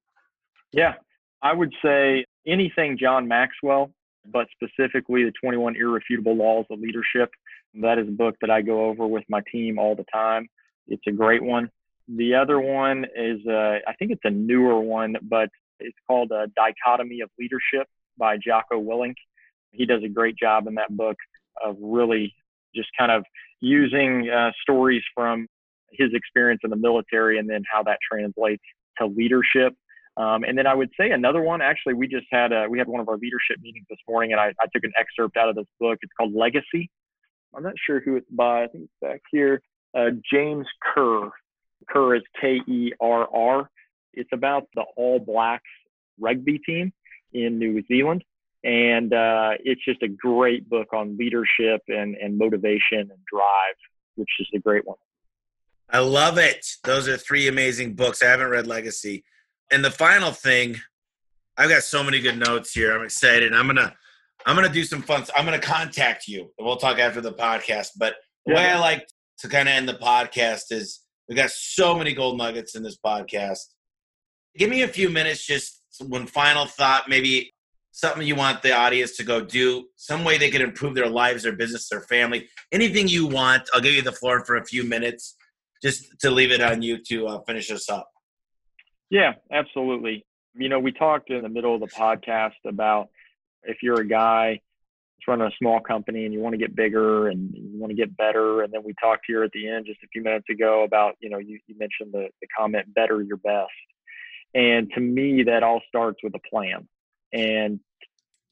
Yeah, 0.73 0.95
I 1.43 1.53
would 1.53 1.73
say 1.83 2.25
anything 2.47 2.99
John 2.99 3.27
Maxwell, 3.29 3.93
but 4.27 4.49
specifically 4.53 5.25
the 5.25 5.33
21 5.43 5.77
Irrefutable 5.77 6.37
Laws 6.37 6.67
of 6.71 6.81
Leadership. 6.81 7.31
That 7.75 7.99
is 7.99 8.09
a 8.09 8.13
book 8.13 8.37
that 8.41 8.51
I 8.51 8.63
go 8.63 8.87
over 8.87 9.07
with 9.07 9.25
my 9.29 9.41
team 9.51 9.79
all 9.79 9.95
the 9.95 10.07
time. 10.13 10.49
It's 10.91 11.03
a 11.09 11.13
great 11.13 11.43
one. 11.43 11.71
The 12.09 12.35
other 12.35 12.61
one 12.61 13.07
is, 13.17 13.39
uh, 13.47 13.79
I 13.87 13.95
think 13.99 14.11
it's 14.11 14.25
a 14.25 14.31
newer 14.31 14.81
one, 14.81 15.17
but 15.23 15.49
it's 15.79 15.97
called 16.07 16.33
a 16.33 16.49
Dichotomy 16.57 17.21
of 17.21 17.31
Leadership 17.39 17.87
by 18.19 18.37
Jocko 18.37 18.83
Willink. 18.83 19.15
He 19.71 19.87
does 19.87 20.03
a 20.05 20.09
great 20.09 20.37
job 20.37 20.67
in 20.67 20.75
that 20.75 20.95
book 20.97 21.17
of 21.65 21.77
really 21.81 22.35
just 22.75 22.89
kind 22.99 23.13
of 23.13 23.25
using 23.61 24.29
uh, 24.29 24.51
stories 24.61 25.03
from 25.15 25.47
his 25.93 26.11
experience 26.13 26.61
in 26.65 26.71
the 26.71 26.77
military 26.77 27.39
and 27.39 27.49
then 27.49 27.63
how 27.73 27.83
that 27.85 27.99
translates 28.11 28.63
to 28.99 29.07
leadership. 29.07 29.75
Um, 30.17 30.45
and 30.45 30.59
then 30.59 30.67
I 30.67 30.75
would 30.75 30.91
say 30.99 31.11
another 31.13 31.41
one. 31.41 31.63
Actually, 31.63 31.95
we 31.95 32.09
just 32.09 32.27
had 32.31 32.53
a, 32.53 32.67
we 32.69 32.79
had 32.79 32.89
one 32.89 33.01
of 33.01 33.09
our 33.09 33.17
leadership 33.17 33.59
meetings 33.63 33.87
this 33.89 33.99
morning, 34.09 34.33
and 34.33 34.41
I, 34.41 34.53
I 34.61 34.67
took 34.75 34.85
an 34.85 34.93
excerpt 34.99 35.37
out 35.37 35.49
of 35.49 35.55
this 35.55 35.67
book. 35.79 35.99
It's 36.03 36.13
called 36.19 36.35
Legacy. 36.35 36.91
I'm 37.55 37.63
not 37.63 37.75
sure 37.85 38.01
who 38.01 38.17
it's 38.17 38.31
by. 38.31 38.65
I 38.65 38.67
think 38.67 38.85
it's 38.85 38.93
back 39.01 39.23
here. 39.31 39.63
Uh, 39.95 40.11
James 40.33 40.67
Kerr. 40.95 41.31
Kerr 41.89 42.17
is 42.17 42.23
K 42.41 42.61
E 42.67 42.93
R 43.01 43.29
R. 43.33 43.71
It's 44.13 44.31
about 44.33 44.69
the 44.75 44.85
All 44.97 45.19
Blacks 45.19 45.63
rugby 46.19 46.59
team 46.59 46.93
in 47.33 47.59
New 47.59 47.83
Zealand. 47.87 48.25
And 48.63 49.15
uh, 49.15 49.53
it's 49.61 49.83
just 49.85 50.03
a 50.03 50.09
great 50.09 50.69
book 50.69 50.89
on 50.93 51.17
leadership 51.17 51.81
and, 51.89 52.15
and 52.17 52.37
motivation 52.37 52.99
and 52.99 53.19
drive, 53.33 53.77
which 54.17 54.29
is 54.39 54.49
a 54.55 54.59
great 54.59 54.87
one. 54.87 54.99
I 55.89 56.01
love 56.01 56.39
it. 56.39 56.67
Those 56.85 57.09
are 57.09 57.17
three 57.17 57.49
amazing 57.49 57.95
books. 57.95 58.23
I 58.23 58.27
haven't 58.27 58.51
read 58.51 58.67
Legacy. 58.67 59.25
And 59.73 59.85
the 59.85 59.91
final 59.91 60.31
thing, 60.31 60.77
I've 61.57 61.71
got 61.71 61.83
so 61.83 62.03
many 62.03 62.21
good 62.21 62.39
notes 62.39 62.73
here. 62.73 62.97
I'm 62.97 63.05
excited. 63.05 63.53
I'm 63.53 63.67
gonna 63.67 63.95
I'm 64.47 64.57
gonna 64.57 64.69
do 64.69 64.85
some 64.85 65.03
fun. 65.03 65.25
I'm 65.37 65.45
gonna 65.45 65.59
contact 65.59 66.29
you. 66.29 66.53
We'll 66.59 66.77
talk 66.77 66.99
after 66.99 67.21
the 67.21 67.33
podcast. 67.33 67.91
But 67.99 68.15
the 68.47 68.53
yeah. 68.53 68.59
way 68.59 68.71
I 68.71 68.79
like 68.79 69.09
to 69.41 69.49
kind 69.49 69.69
of 69.69 69.75
end 69.75 69.89
the 69.89 69.95
podcast 69.95 70.71
is 70.71 71.01
we 71.29 71.35
got 71.35 71.51
so 71.51 71.97
many 71.97 72.13
gold 72.15 72.39
nuggets 72.39 72.75
in 72.75 72.83
this 72.83 72.99
podcast. 73.05 73.59
Give 74.57 74.69
me 74.69 74.83
a 74.83 74.89
few 74.89 75.09
minutes, 75.09 75.47
just 75.47 75.83
one 76.07 76.27
final 76.27 76.67
thought, 76.67 77.09
maybe 77.09 77.53
something 77.93 78.27
you 78.27 78.37
want 78.37 78.63
the 78.63 78.77
audience 78.77 79.17
to 79.17 79.25
go 79.25 79.41
do, 79.41 79.87
some 79.97 80.25
way 80.25 80.39
they 80.39 80.51
can 80.51 80.63
improve 80.63 80.95
their 80.95 81.09
lives, 81.09 81.43
their 81.43 81.57
business, 81.57 81.89
their 81.89 82.03
family, 82.03 82.49
anything 82.73 83.09
you 83.09 83.27
want. 83.27 83.69
I'll 83.73 83.81
give 83.81 83.95
you 83.95 84.03
the 84.03 84.13
floor 84.13 84.45
for 84.45 84.57
a 84.57 84.65
few 84.65 84.85
minutes 84.85 85.37
just 85.83 86.21
to 86.21 86.31
leave 86.31 86.53
it 86.53 86.61
on 86.61 86.83
you 86.83 86.99
to 87.09 87.27
uh, 87.27 87.41
finish 87.47 87.71
us 87.71 87.89
up. 87.89 88.09
Yeah, 89.11 89.33
absolutely. 89.53 90.25
You 90.55 90.69
know, 90.69 90.79
we 90.79 90.93
talked 90.93 91.31
in 91.31 91.43
the 91.43 91.49
middle 91.49 91.75
of 91.75 91.81
the 91.81 91.89
podcast 91.89 92.53
about 92.67 93.09
if 93.63 93.79
you're 93.83 94.01
a 94.01 94.07
guy 94.07 94.61
that's 95.21 95.29
running 95.29 95.47
a 95.47 95.57
small 95.59 95.81
company 95.81 96.25
and 96.25 96.35
you 96.35 96.41
want 96.41 96.55
to 96.55 96.59
get 96.59 96.75
bigger 96.75 97.29
and 97.29 97.55
you 97.55 97.79
want 97.79 97.91
to 97.91 97.97
get 97.97 98.17
better. 98.17 98.63
And 98.63 98.73
then 98.73 98.83
we 98.85 98.95
talked 99.01 99.25
here 99.27 99.43
at 99.43 99.53
the 99.53 99.69
end 99.69 99.87
just 99.87 100.03
a 100.03 100.09
few 100.09 100.23
minutes 100.23 100.47
ago 100.51 100.83
about, 100.85 101.17
you 101.21 101.29
know, 101.29 101.39
you, 101.39 101.59
you 101.67 101.77
mentioned 101.79 102.13
the, 102.13 102.29
the 102.41 102.47
comment, 102.57 102.93
better 102.95 103.21
your 103.23 103.37
best. 103.37 103.71
And 104.55 104.91
to 104.95 105.01
me, 105.01 105.45
that 105.45 105.63
all 105.63 105.81
starts 105.89 106.21
with 106.23 106.35
a 106.35 106.41
plan. 106.51 106.89
And 107.33 107.81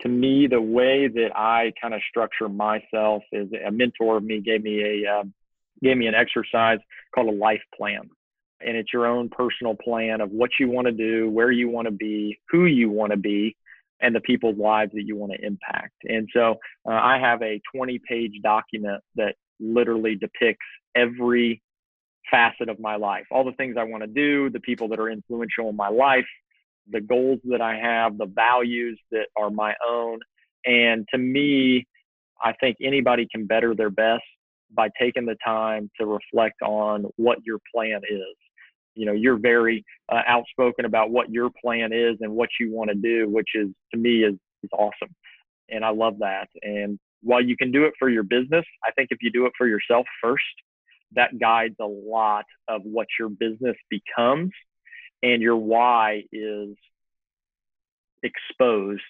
to 0.03 0.09
me, 0.09 0.47
the 0.47 0.61
way 0.61 1.09
that 1.09 1.31
I 1.35 1.73
kind 1.81 1.95
of 1.95 2.01
structure 2.09 2.49
myself 2.49 3.23
is 3.33 3.49
a 3.67 3.73
mentor 3.73 4.19
of 4.19 4.25
me 4.25 4.41
gave 4.41 4.63
me 4.63 5.05
a 5.05 5.21
um, 5.21 5.35
gave 5.83 5.97
me 5.97 6.07
an 6.07 6.15
exercise 6.15 6.79
called 7.13 7.29
a 7.29 7.37
life 7.37 7.63
plan, 7.77 8.09
and 8.61 8.77
it's 8.77 8.93
your 8.93 9.07
own 9.07 9.29
personal 9.29 9.75
plan 9.75 10.21
of 10.21 10.31
what 10.31 10.51
you 10.61 10.69
want 10.69 10.87
to 10.87 10.93
do, 10.93 11.29
where 11.29 11.51
you 11.51 11.69
want 11.69 11.87
to 11.87 11.91
be, 11.91 12.39
who 12.49 12.67
you 12.67 12.91
want 12.91 13.11
to 13.11 13.17
be, 13.17 13.57
and 14.01 14.15
the 14.15 14.21
people's 14.21 14.59
lives 14.59 14.93
that 14.95 15.05
you 15.05 15.17
want 15.17 15.33
to 15.33 15.45
impact. 15.45 15.95
And 16.05 16.29
so 16.33 16.57
uh, 16.89 16.93
I 16.93 17.19
have 17.19 17.43
a 17.43 17.61
20 17.75 18.01
page 18.09 18.33
document 18.43 19.03
that 19.17 19.35
literally 19.61 20.15
depicts 20.15 20.67
every 20.95 21.63
facet 22.31 22.69
of 22.69 22.79
my 22.79 22.97
life, 22.97 23.25
all 23.31 23.45
the 23.45 23.53
things 23.53 23.77
I 23.79 23.85
want 23.85 24.03
to 24.03 24.07
do, 24.07 24.51
the 24.51 24.61
people 24.61 24.89
that 24.89 25.01
are 25.01 25.11
influential 25.11 25.69
in 25.69 25.77
my 25.77 25.89
life, 25.89 26.27
the 26.91 27.01
goals 27.01 27.41
that 27.45 27.61
I 27.61 27.77
have, 27.77 28.19
the 28.19 28.27
values 28.27 28.99
that 29.11 29.27
are 29.37 29.51
my 29.51 29.75
own. 29.87 30.21
And 30.65 31.07
to 31.13 31.19
me, 31.19 31.87
I 32.43 32.53
think 32.61 32.77
anybody 32.83 33.27
can 33.31 33.47
better 33.47 33.75
their 33.75 33.91
best 33.91 34.23
by 34.71 34.89
taking 35.01 35.27
the 35.27 35.37
time 35.45 35.91
to 35.99 36.07
reflect 36.07 36.61
on 36.63 37.07
what 37.17 37.39
your 37.45 37.59
plan 37.75 38.01
is. 38.09 38.37
You 38.99 39.07
know, 39.07 39.13
you're 39.13 39.39
very 39.39 39.85
uh, 40.11 40.23
outspoken 40.27 40.85
about 40.85 41.11
what 41.11 41.31
your 41.31 41.51
plan 41.63 41.93
is 41.93 42.17
and 42.21 42.33
what 42.33 42.49
you 42.59 42.73
want 42.73 42.91
to 42.91 42.97
do, 42.97 43.29
which 43.29 43.51
is 43.55 43.69
to 43.93 43.99
me 43.99 44.25
is, 44.25 44.35
is 44.63 44.71
awesome. 44.73 45.15
And 45.71 45.85
I 45.85 45.91
love 45.91 46.19
that. 46.19 46.49
And 46.63 46.99
while 47.23 47.43
you 47.43 47.57
can 47.57 47.71
do 47.71 47.85
it 47.85 47.95
for 47.99 48.09
your 48.09 48.23
business, 48.23 48.65
I 48.85 48.91
think 48.93 49.09
if 49.11 49.19
you 49.23 49.31
do 49.31 49.47
it 49.47 49.53
for 49.57 49.67
yourself 49.67 50.07
first, 50.23 50.43
that 51.13 51.39
guides 51.39 51.77
a 51.81 51.87
lot 51.87 52.45
of 52.69 52.83
what 52.85 53.07
your 53.19 53.29
business 53.29 53.77
becomes 53.89 54.51
and 55.23 55.43
your 55.43 55.57
why 55.57 56.25
is 56.33 56.71
exposed 58.23 59.03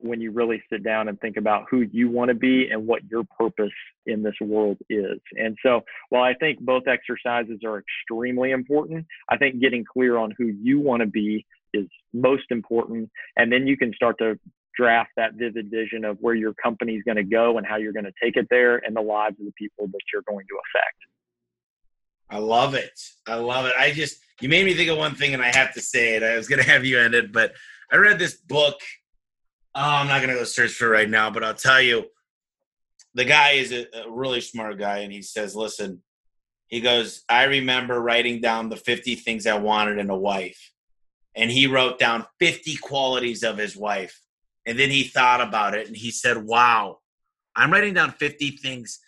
when 0.00 0.20
you 0.20 0.30
really 0.30 0.62
sit 0.72 0.82
down 0.82 1.08
and 1.08 1.20
think 1.20 1.36
about 1.36 1.66
who 1.70 1.80
you 1.92 2.10
want 2.10 2.28
to 2.28 2.34
be 2.34 2.68
and 2.70 2.86
what 2.86 3.02
your 3.10 3.24
purpose 3.38 3.72
in 4.06 4.22
this 4.22 4.34
world 4.40 4.78
is. 4.88 5.18
And 5.36 5.56
so, 5.62 5.82
while 6.08 6.22
I 6.22 6.34
think 6.34 6.60
both 6.60 6.84
exercises 6.86 7.60
are 7.64 7.78
extremely 7.78 8.50
important, 8.50 9.06
I 9.28 9.36
think 9.36 9.60
getting 9.60 9.84
clear 9.84 10.16
on 10.16 10.34
who 10.36 10.46
you 10.46 10.80
want 10.80 11.00
to 11.00 11.06
be 11.06 11.46
is 11.74 11.86
most 12.12 12.44
important. 12.50 13.10
And 13.36 13.52
then 13.52 13.66
you 13.66 13.76
can 13.76 13.92
start 13.94 14.16
to 14.18 14.38
draft 14.76 15.10
that 15.16 15.34
vivid 15.34 15.70
vision 15.70 16.04
of 16.04 16.16
where 16.20 16.34
your 16.34 16.54
company 16.54 16.94
is 16.94 17.02
going 17.04 17.16
to 17.16 17.24
go 17.24 17.58
and 17.58 17.66
how 17.66 17.76
you're 17.76 17.92
going 17.92 18.04
to 18.04 18.12
take 18.22 18.36
it 18.36 18.46
there 18.50 18.76
and 18.78 18.96
the 18.96 19.00
lives 19.00 19.36
of 19.38 19.46
the 19.46 19.52
people 19.52 19.86
that 19.86 20.00
you're 20.12 20.22
going 20.28 20.46
to 20.46 20.54
affect. 20.54 20.96
I 22.30 22.38
love 22.38 22.74
it. 22.74 22.98
I 23.26 23.34
love 23.34 23.66
it. 23.66 23.72
I 23.78 23.90
just, 23.90 24.20
you 24.40 24.48
made 24.48 24.64
me 24.64 24.74
think 24.74 24.88
of 24.88 24.96
one 24.96 25.14
thing 25.14 25.34
and 25.34 25.42
I 25.42 25.54
have 25.54 25.74
to 25.74 25.80
say 25.80 26.14
it. 26.14 26.22
I 26.22 26.36
was 26.36 26.48
going 26.48 26.62
to 26.62 26.68
have 26.68 26.84
you 26.84 26.98
end 26.98 27.14
it, 27.14 27.32
but 27.32 27.52
I 27.92 27.96
read 27.96 28.18
this 28.18 28.36
book 28.36 28.76
Oh, 29.74 29.80
I'm 29.80 30.08
not 30.08 30.20
gonna 30.20 30.34
go 30.34 30.44
search 30.44 30.72
for 30.72 30.86
it 30.86 30.90
right 30.90 31.10
now, 31.10 31.30
but 31.30 31.44
I'll 31.44 31.54
tell 31.54 31.80
you, 31.80 32.06
the 33.14 33.24
guy 33.24 33.52
is 33.52 33.72
a, 33.72 33.86
a 34.04 34.10
really 34.10 34.40
smart 34.40 34.78
guy, 34.78 34.98
and 34.98 35.12
he 35.12 35.22
says, 35.22 35.54
"Listen," 35.54 36.02
he 36.68 36.80
goes, 36.80 37.24
"I 37.28 37.44
remember 37.44 38.00
writing 38.00 38.40
down 38.40 38.68
the 38.68 38.76
50 38.76 39.14
things 39.16 39.46
I 39.46 39.58
wanted 39.58 39.98
in 39.98 40.10
a 40.10 40.16
wife." 40.16 40.70
and 41.36 41.50
he 41.50 41.66
wrote 41.66 41.98
down 41.98 42.26
50 42.38 42.76
qualities 42.76 43.42
of 43.42 43.58
his 43.58 43.76
wife. 43.76 44.20
And 44.66 44.78
then 44.78 44.90
he 44.90 45.04
thought 45.04 45.40
about 45.40 45.74
it 45.74 45.86
and 45.86 45.96
he 45.96 46.10
said, 46.10 46.44
Wow, 46.44 46.98
I'm 47.56 47.72
writing 47.72 47.94
down 47.94 48.12
50 48.12 48.58
things. 48.62 48.98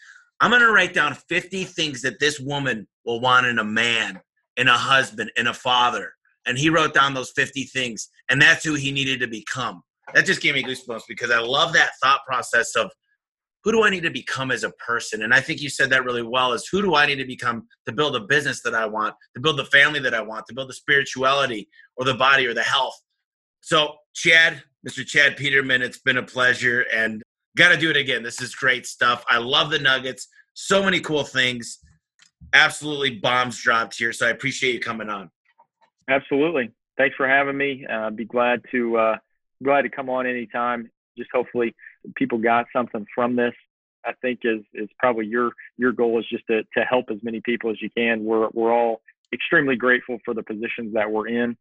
I'm 0.40 0.50
going 0.50 0.62
to 0.62 0.72
write 0.72 0.94
down 0.94 1.14
50 1.14 1.64
things 1.64 2.02
that 2.02 2.18
this 2.18 2.40
woman 2.40 2.88
will 3.04 3.20
want 3.20 3.46
in 3.46 3.58
a 3.58 3.64
man, 3.64 4.20
in 4.56 4.68
a 4.68 4.76
husband, 4.76 5.30
in 5.36 5.46
a 5.46 5.54
father. 5.54 6.14
And 6.46 6.58
he 6.58 6.70
wrote 6.70 6.94
down 6.94 7.14
those 7.14 7.30
50 7.30 7.64
things. 7.64 8.08
And 8.28 8.42
that's 8.42 8.64
who 8.64 8.74
he 8.74 8.90
needed 8.90 9.20
to 9.20 9.28
become. 9.28 9.82
That 10.14 10.26
just 10.26 10.42
gave 10.42 10.55
me 10.55 10.62
goosebumps 10.62 11.03
because 11.09 11.30
I 11.30 11.38
love 11.38 11.72
that 11.74 11.90
thought 12.03 12.20
process 12.26 12.74
of 12.76 12.90
who 13.64 13.72
do 13.72 13.84
I 13.84 13.90
need 13.90 14.03
to 14.03 14.11
become 14.11 14.50
as 14.50 14.64
a 14.64 14.70
person? 14.70 15.22
And 15.22 15.32
I 15.32 15.40
think 15.40 15.61
you 15.61 15.68
said 15.68 15.90
that 15.90 16.05
really 16.05 16.22
well 16.22 16.53
is 16.53 16.66
who 16.70 16.82
do 16.82 16.94
I 16.94 17.07
need 17.07 17.16
to 17.16 17.24
become 17.24 17.68
to 17.86 17.92
build 17.92 18.16
a 18.16 18.20
business 18.20 18.61
that 18.62 18.74
I 18.74 18.86
want, 18.86 19.14
to 19.34 19.40
build 19.40 19.59
the 19.59 19.64
family 19.66 20.00
that 20.00 20.14
I 20.14 20.20
want, 20.20 20.46
to 20.48 20.55
build 20.55 20.68
the 20.68 20.74
spirituality 20.74 21.68
or 21.96 22.05
the 22.05 22.14
body 22.14 22.46
or 22.46 22.55
the 22.55 22.62
health. 22.62 22.94
So, 23.61 23.94
Chad, 24.14 24.62
Mr. 24.86 25.07
Chad 25.07 25.36
Peterman, 25.36 25.82
it's 25.82 26.00
been 26.00 26.16
a 26.16 26.22
pleasure 26.22 26.86
and 26.92 27.22
got 27.57 27.68
to 27.68 27.76
do 27.76 27.90
it 27.90 27.96
again. 27.96 28.24
This 28.24 28.40
is 28.40 28.55
great 28.55 28.86
stuff. 28.86 29.24
I 29.28 29.38
love 29.38 29.70
the 29.70 29.78
nuggets. 29.78 30.26
So 30.55 30.82
many 30.82 30.98
cool 31.00 31.22
things. 31.22 31.78
Absolutely 32.53 33.20
bombs 33.20 33.62
dropped 33.62 33.96
here. 33.96 34.12
So 34.12 34.26
I 34.26 34.30
appreciate 34.30 34.74
you 34.74 34.80
coming 34.80 35.09
on. 35.09 35.30
Absolutely. 36.09 36.72
Thanks 36.98 37.14
for 37.16 37.28
having 37.28 37.57
me. 37.57 37.86
Uh, 37.90 38.11
be 38.11 38.24
glad 38.24 38.61
to 38.72 38.96
uh, 38.96 39.16
glad 39.62 39.82
to 39.82 39.88
come 39.88 40.08
on 40.08 40.26
anytime. 40.26 40.90
Just 41.16 41.30
hopefully 41.32 41.74
people 42.16 42.38
got 42.38 42.66
something 42.74 43.06
from 43.14 43.36
this. 43.36 43.54
I 44.04 44.12
think 44.20 44.40
is 44.44 44.62
is 44.74 44.88
probably 44.98 45.26
your 45.26 45.52
your 45.76 45.92
goal 45.92 46.18
is 46.18 46.26
just 46.28 46.46
to 46.48 46.62
to 46.76 46.84
help 46.84 47.06
as 47.10 47.18
many 47.22 47.40
people 47.40 47.70
as 47.70 47.80
you 47.80 47.90
can. 47.96 48.24
We're 48.24 48.48
we're 48.52 48.72
all 48.72 49.00
extremely 49.32 49.76
grateful 49.76 50.18
for 50.24 50.34
the 50.34 50.42
positions 50.42 50.94
that 50.94 51.10
we're 51.10 51.28
in, 51.28 51.56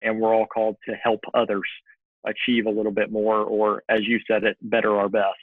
and 0.00 0.20
we're 0.20 0.34
all 0.34 0.46
called 0.46 0.76
to 0.88 0.94
help 0.94 1.20
others 1.34 1.68
achieve 2.26 2.66
a 2.66 2.70
little 2.70 2.92
bit 2.92 3.10
more, 3.10 3.38
or 3.38 3.82
as 3.88 4.06
you 4.06 4.20
said 4.26 4.44
it, 4.44 4.56
better 4.62 4.96
our 4.96 5.08
best. 5.08 5.36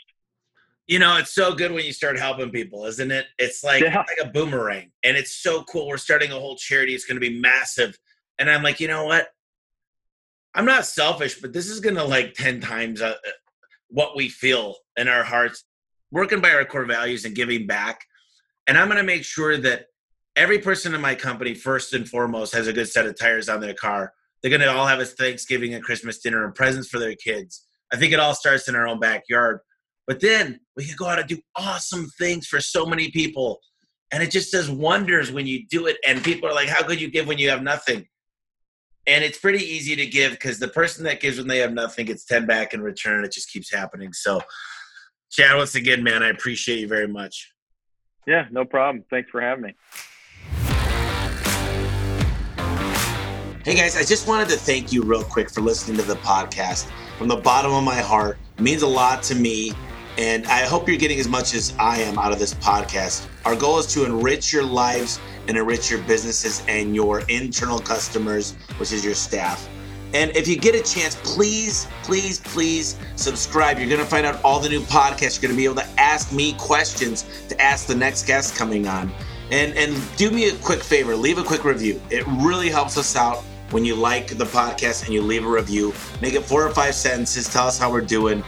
You 0.87 0.97
know, 0.97 1.17
it's 1.17 1.33
so 1.33 1.53
good 1.53 1.71
when 1.71 1.85
you 1.85 1.93
start 1.93 2.17
helping 2.17 2.49
people, 2.49 2.85
isn't 2.85 3.11
it? 3.11 3.27
It's 3.37 3.63
like 3.63 3.83
yeah. 3.83 3.97
like 3.97 4.17
a 4.21 4.27
boomerang, 4.27 4.91
and 5.03 5.15
it's 5.15 5.31
so 5.31 5.63
cool. 5.63 5.87
We're 5.87 5.97
starting 5.97 6.31
a 6.31 6.39
whole 6.39 6.55
charity. 6.55 6.95
It's 6.95 7.05
going 7.05 7.19
to 7.19 7.29
be 7.29 7.39
massive, 7.39 7.97
and 8.39 8.49
I'm 8.49 8.63
like, 8.63 8.79
you 8.79 8.87
know 8.87 9.05
what? 9.05 9.27
I'm 10.59 10.65
not 10.65 10.85
selfish, 10.85 11.39
but 11.39 11.53
this 11.53 11.69
is 11.69 11.79
to 11.95 12.03
like 12.03 12.33
ten 12.33 12.59
times 12.59 13.01
uh, 13.01 13.15
what 13.87 14.17
we 14.17 14.27
feel 14.27 14.75
in 14.97 15.07
our 15.07 15.23
hearts, 15.23 15.63
working 16.11 16.41
by 16.41 16.51
our 16.51 16.65
core 16.65 16.83
values 16.83 17.23
and 17.23 17.33
giving 17.33 17.65
back. 17.65 18.01
And 18.67 18.77
I'm 18.77 18.87
to 18.97 19.03
make 19.03 19.23
sure 19.23 19.55
that 19.55 19.85
every 20.35 20.59
person 20.59 20.93
in 20.93 20.99
my 20.99 21.15
company, 21.15 21.53
first 21.53 21.93
and 21.93 22.05
foremost, 22.05 22.53
has 22.53 22.67
a 22.67 22.73
good 22.73 22.89
set 22.89 23.05
of 23.05 23.17
tires 23.17 23.47
on 23.47 23.61
their 23.61 23.73
car. 23.73 24.11
They're 24.43 24.49
to 24.59 24.69
all 24.69 24.85
have 24.85 24.99
a 24.99 25.05
Thanksgiving 25.05 25.75
and 25.75 25.81
Christmas 25.81 26.19
dinner 26.19 26.43
and 26.43 26.53
presents 26.53 26.89
for 26.89 26.99
their 26.99 27.15
kids. 27.15 27.65
I 27.93 27.95
think 27.95 28.11
it 28.11 28.19
all 28.19 28.35
starts 28.35 28.67
in 28.67 28.75
our 28.75 28.85
own 28.85 28.99
backyard. 28.99 29.61
But 30.07 30.19
then 30.19 30.59
we 30.75 30.83
can 30.83 30.97
go 30.97 31.05
out 31.05 31.19
and 31.19 31.29
do 31.29 31.39
awesome 31.55 32.09
things 32.19 32.47
for 32.47 32.59
so 32.59 32.85
many 32.85 33.11
people. 33.11 33.61
And 34.11 34.21
it 34.21 34.29
just 34.29 34.51
does 34.51 34.69
wonders 34.69 35.31
when 35.31 35.47
you 35.47 35.65
do 35.69 35.85
it. 35.85 35.95
And 36.05 36.21
people 36.21 36.49
are 36.49 36.53
like, 36.53 36.67
how 36.67 36.83
could 36.83 36.99
you 36.99 37.09
give 37.09 37.27
when 37.27 37.37
you 37.37 37.49
have 37.49 37.63
nothing? 37.63 38.05
And 39.09 39.23
it's 39.23 39.39
pretty 39.39 39.65
easy 39.65 39.95
to 39.95 40.05
give 40.05 40.33
because 40.33 40.59
the 40.59 40.67
person 40.67 41.03
that 41.03 41.19
gives 41.19 41.39
when 41.39 41.47
they 41.47 41.57
have 41.57 41.73
nothing 41.73 42.05
gets 42.05 42.25
10 42.25 42.45
back 42.45 42.75
in 42.75 42.81
return 42.81 43.25
it 43.25 43.31
just 43.31 43.51
keeps 43.51 43.73
happening. 43.73 44.13
So 44.13 44.39
chad 45.31 45.55
once 45.57 45.75
again 45.75 46.03
man 46.03 46.23
i 46.23 46.29
appreciate 46.29 46.79
you 46.79 46.87
very 46.87 47.07
much. 47.07 47.51
Yeah 48.27 48.45
no 48.51 48.65
problem. 48.65 49.03
Thanks 49.09 49.29
for 49.31 49.41
having 49.41 49.63
me. 49.63 49.75
Hey 53.65 53.75
guys 53.75 53.97
i 53.97 54.03
just 54.03 54.27
wanted 54.27 54.47
to 54.49 54.57
thank 54.57 54.93
you 54.93 55.01
real 55.01 55.23
quick 55.23 55.49
for 55.49 55.61
listening 55.61 55.97
to 55.97 56.03
the 56.03 56.15
podcast. 56.17 56.87
From 57.17 57.27
the 57.27 57.37
bottom 57.37 57.73
of 57.73 57.83
my 57.83 57.99
heart 57.99 58.37
it 58.57 58.61
means 58.61 58.83
a 58.83 58.87
lot 58.87 59.23
to 59.23 59.35
me 59.35 59.73
and 60.19 60.45
I 60.47 60.65
hope 60.65 60.87
you're 60.87 60.97
getting 60.97 61.19
as 61.19 61.27
much 61.27 61.55
as 61.55 61.73
I 61.79 61.97
am 61.99 62.19
out 62.19 62.31
of 62.31 62.39
this 62.39 62.53
podcast. 62.53 63.27
Our 63.45 63.55
goal 63.55 63.79
is 63.79 63.87
to 63.93 64.05
enrich 64.05 64.53
your 64.53 64.63
lives 64.63 65.19
and 65.49 65.57
enrich 65.57 65.89
your 65.89 65.99
businesses 66.03 66.63
and 66.67 66.95
your 66.95 67.21
internal 67.21 67.79
customers, 67.79 68.53
which 68.77 68.93
is 68.93 69.03
your 69.03 69.15
staff. 69.15 69.67
And 70.13 70.35
if 70.35 70.47
you 70.47 70.57
get 70.57 70.75
a 70.75 70.81
chance, 70.81 71.15
please, 71.23 71.87
please, 72.03 72.39
please 72.39 72.97
subscribe. 73.15 73.79
You're 73.79 73.89
going 73.89 73.99
to 73.99 74.05
find 74.05 74.25
out 74.25 74.39
all 74.43 74.59
the 74.59 74.69
new 74.69 74.81
podcasts. 74.81 75.41
You're 75.41 75.49
going 75.49 75.55
to 75.55 75.57
be 75.57 75.65
able 75.65 75.75
to 75.75 75.99
ask 75.99 76.31
me 76.31 76.53
questions 76.53 77.25
to 77.49 77.59
ask 77.59 77.87
the 77.87 77.95
next 77.95 78.25
guest 78.27 78.55
coming 78.55 78.87
on. 78.87 79.11
And, 79.51 79.73
and 79.73 79.99
do 80.17 80.29
me 80.29 80.49
a 80.49 80.55
quick 80.57 80.83
favor 80.83 81.15
leave 81.15 81.39
a 81.39 81.43
quick 81.43 81.65
review. 81.65 81.99
It 82.11 82.23
really 82.27 82.69
helps 82.69 82.97
us 82.97 83.15
out 83.15 83.43
when 83.71 83.83
you 83.83 83.95
like 83.95 84.37
the 84.37 84.45
podcast 84.45 85.05
and 85.05 85.13
you 85.13 85.23
leave 85.23 85.45
a 85.45 85.49
review. 85.49 85.93
Make 86.21 86.35
it 86.35 86.43
four 86.43 86.65
or 86.65 86.69
five 86.69 86.93
sentences. 86.93 87.51
Tell 87.51 87.67
us 87.67 87.79
how 87.79 87.91
we're 87.91 88.01
doing. 88.01 88.43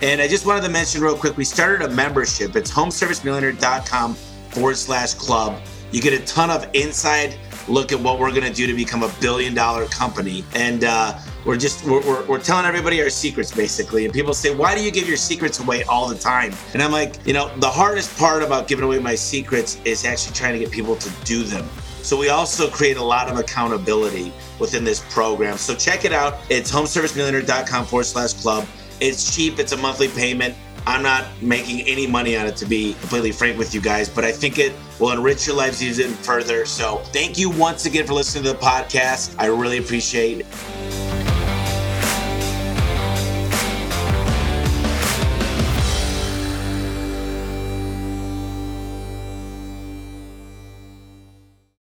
And 0.00 0.20
I 0.22 0.28
just 0.28 0.46
wanted 0.46 0.62
to 0.62 0.70
mention 0.70 1.02
real 1.02 1.16
quick, 1.16 1.36
we 1.36 1.44
started 1.44 1.90
a 1.90 1.94
membership. 1.94 2.56
It's 2.56 2.70
homeservicemillionaire.com 2.70 4.14
forward 4.14 4.76
slash 4.76 5.14
club. 5.14 5.60
You 5.92 6.00
get 6.00 6.12
a 6.12 6.24
ton 6.26 6.50
of 6.50 6.68
inside 6.74 7.36
look 7.68 7.92
at 7.92 8.00
what 8.00 8.18
we're 8.18 8.30
going 8.30 8.44
to 8.44 8.52
do 8.52 8.66
to 8.66 8.74
become 8.74 9.02
a 9.02 9.12
billion 9.20 9.54
dollar 9.54 9.86
company. 9.86 10.44
And 10.54 10.84
uh, 10.84 11.18
we're 11.44 11.56
just, 11.56 11.84
we're, 11.84 12.00
we're, 12.06 12.24
we're, 12.26 12.40
telling 12.40 12.64
everybody 12.64 13.02
our 13.02 13.10
secrets 13.10 13.52
basically. 13.52 14.04
And 14.04 14.14
people 14.14 14.34
say, 14.34 14.54
why 14.54 14.74
do 14.74 14.82
you 14.82 14.90
give 14.90 15.08
your 15.08 15.16
secrets 15.16 15.58
away 15.58 15.82
all 15.84 16.08
the 16.08 16.18
time? 16.18 16.52
And 16.74 16.82
I'm 16.82 16.92
like, 16.92 17.26
you 17.26 17.32
know, 17.32 17.54
the 17.58 17.68
hardest 17.68 18.16
part 18.18 18.42
about 18.42 18.68
giving 18.68 18.84
away 18.84 18.98
my 18.98 19.14
secrets 19.14 19.80
is 19.84 20.04
actually 20.04 20.34
trying 20.34 20.52
to 20.52 20.58
get 20.58 20.70
people 20.70 20.96
to 20.96 21.10
do 21.24 21.42
them. 21.42 21.68
So 22.02 22.16
we 22.16 22.28
also 22.28 22.70
create 22.70 22.98
a 22.98 23.02
lot 23.02 23.28
of 23.28 23.36
accountability 23.36 24.32
within 24.60 24.84
this 24.84 25.00
program. 25.12 25.56
So 25.56 25.74
check 25.74 26.04
it 26.04 26.12
out. 26.12 26.38
It's 26.48 26.70
homeservicemillionaire.com 26.70 27.86
forward 27.86 28.04
slash 28.04 28.34
club. 28.34 28.66
It's 29.00 29.34
cheap, 29.34 29.58
it's 29.58 29.72
a 29.72 29.76
monthly 29.76 30.08
payment. 30.08 30.54
I'm 30.86 31.02
not 31.02 31.26
making 31.42 31.80
any 31.82 32.06
money 32.06 32.36
on 32.36 32.46
it, 32.46 32.56
to 32.56 32.66
be 32.66 32.94
completely 33.00 33.32
frank 33.32 33.58
with 33.58 33.74
you 33.74 33.80
guys, 33.80 34.08
but 34.08 34.24
I 34.24 34.30
think 34.30 34.58
it 34.58 34.72
will 35.00 35.10
enrich 35.10 35.46
your 35.46 35.56
lives 35.56 35.82
even 35.82 36.12
further. 36.12 36.64
So, 36.64 36.98
thank 37.12 37.38
you 37.38 37.50
once 37.50 37.86
again 37.86 38.06
for 38.06 38.14
listening 38.14 38.44
to 38.44 38.52
the 38.52 38.58
podcast. 38.58 39.34
I 39.38 39.46
really 39.46 39.78
appreciate 39.78 40.40
it. 40.40 41.05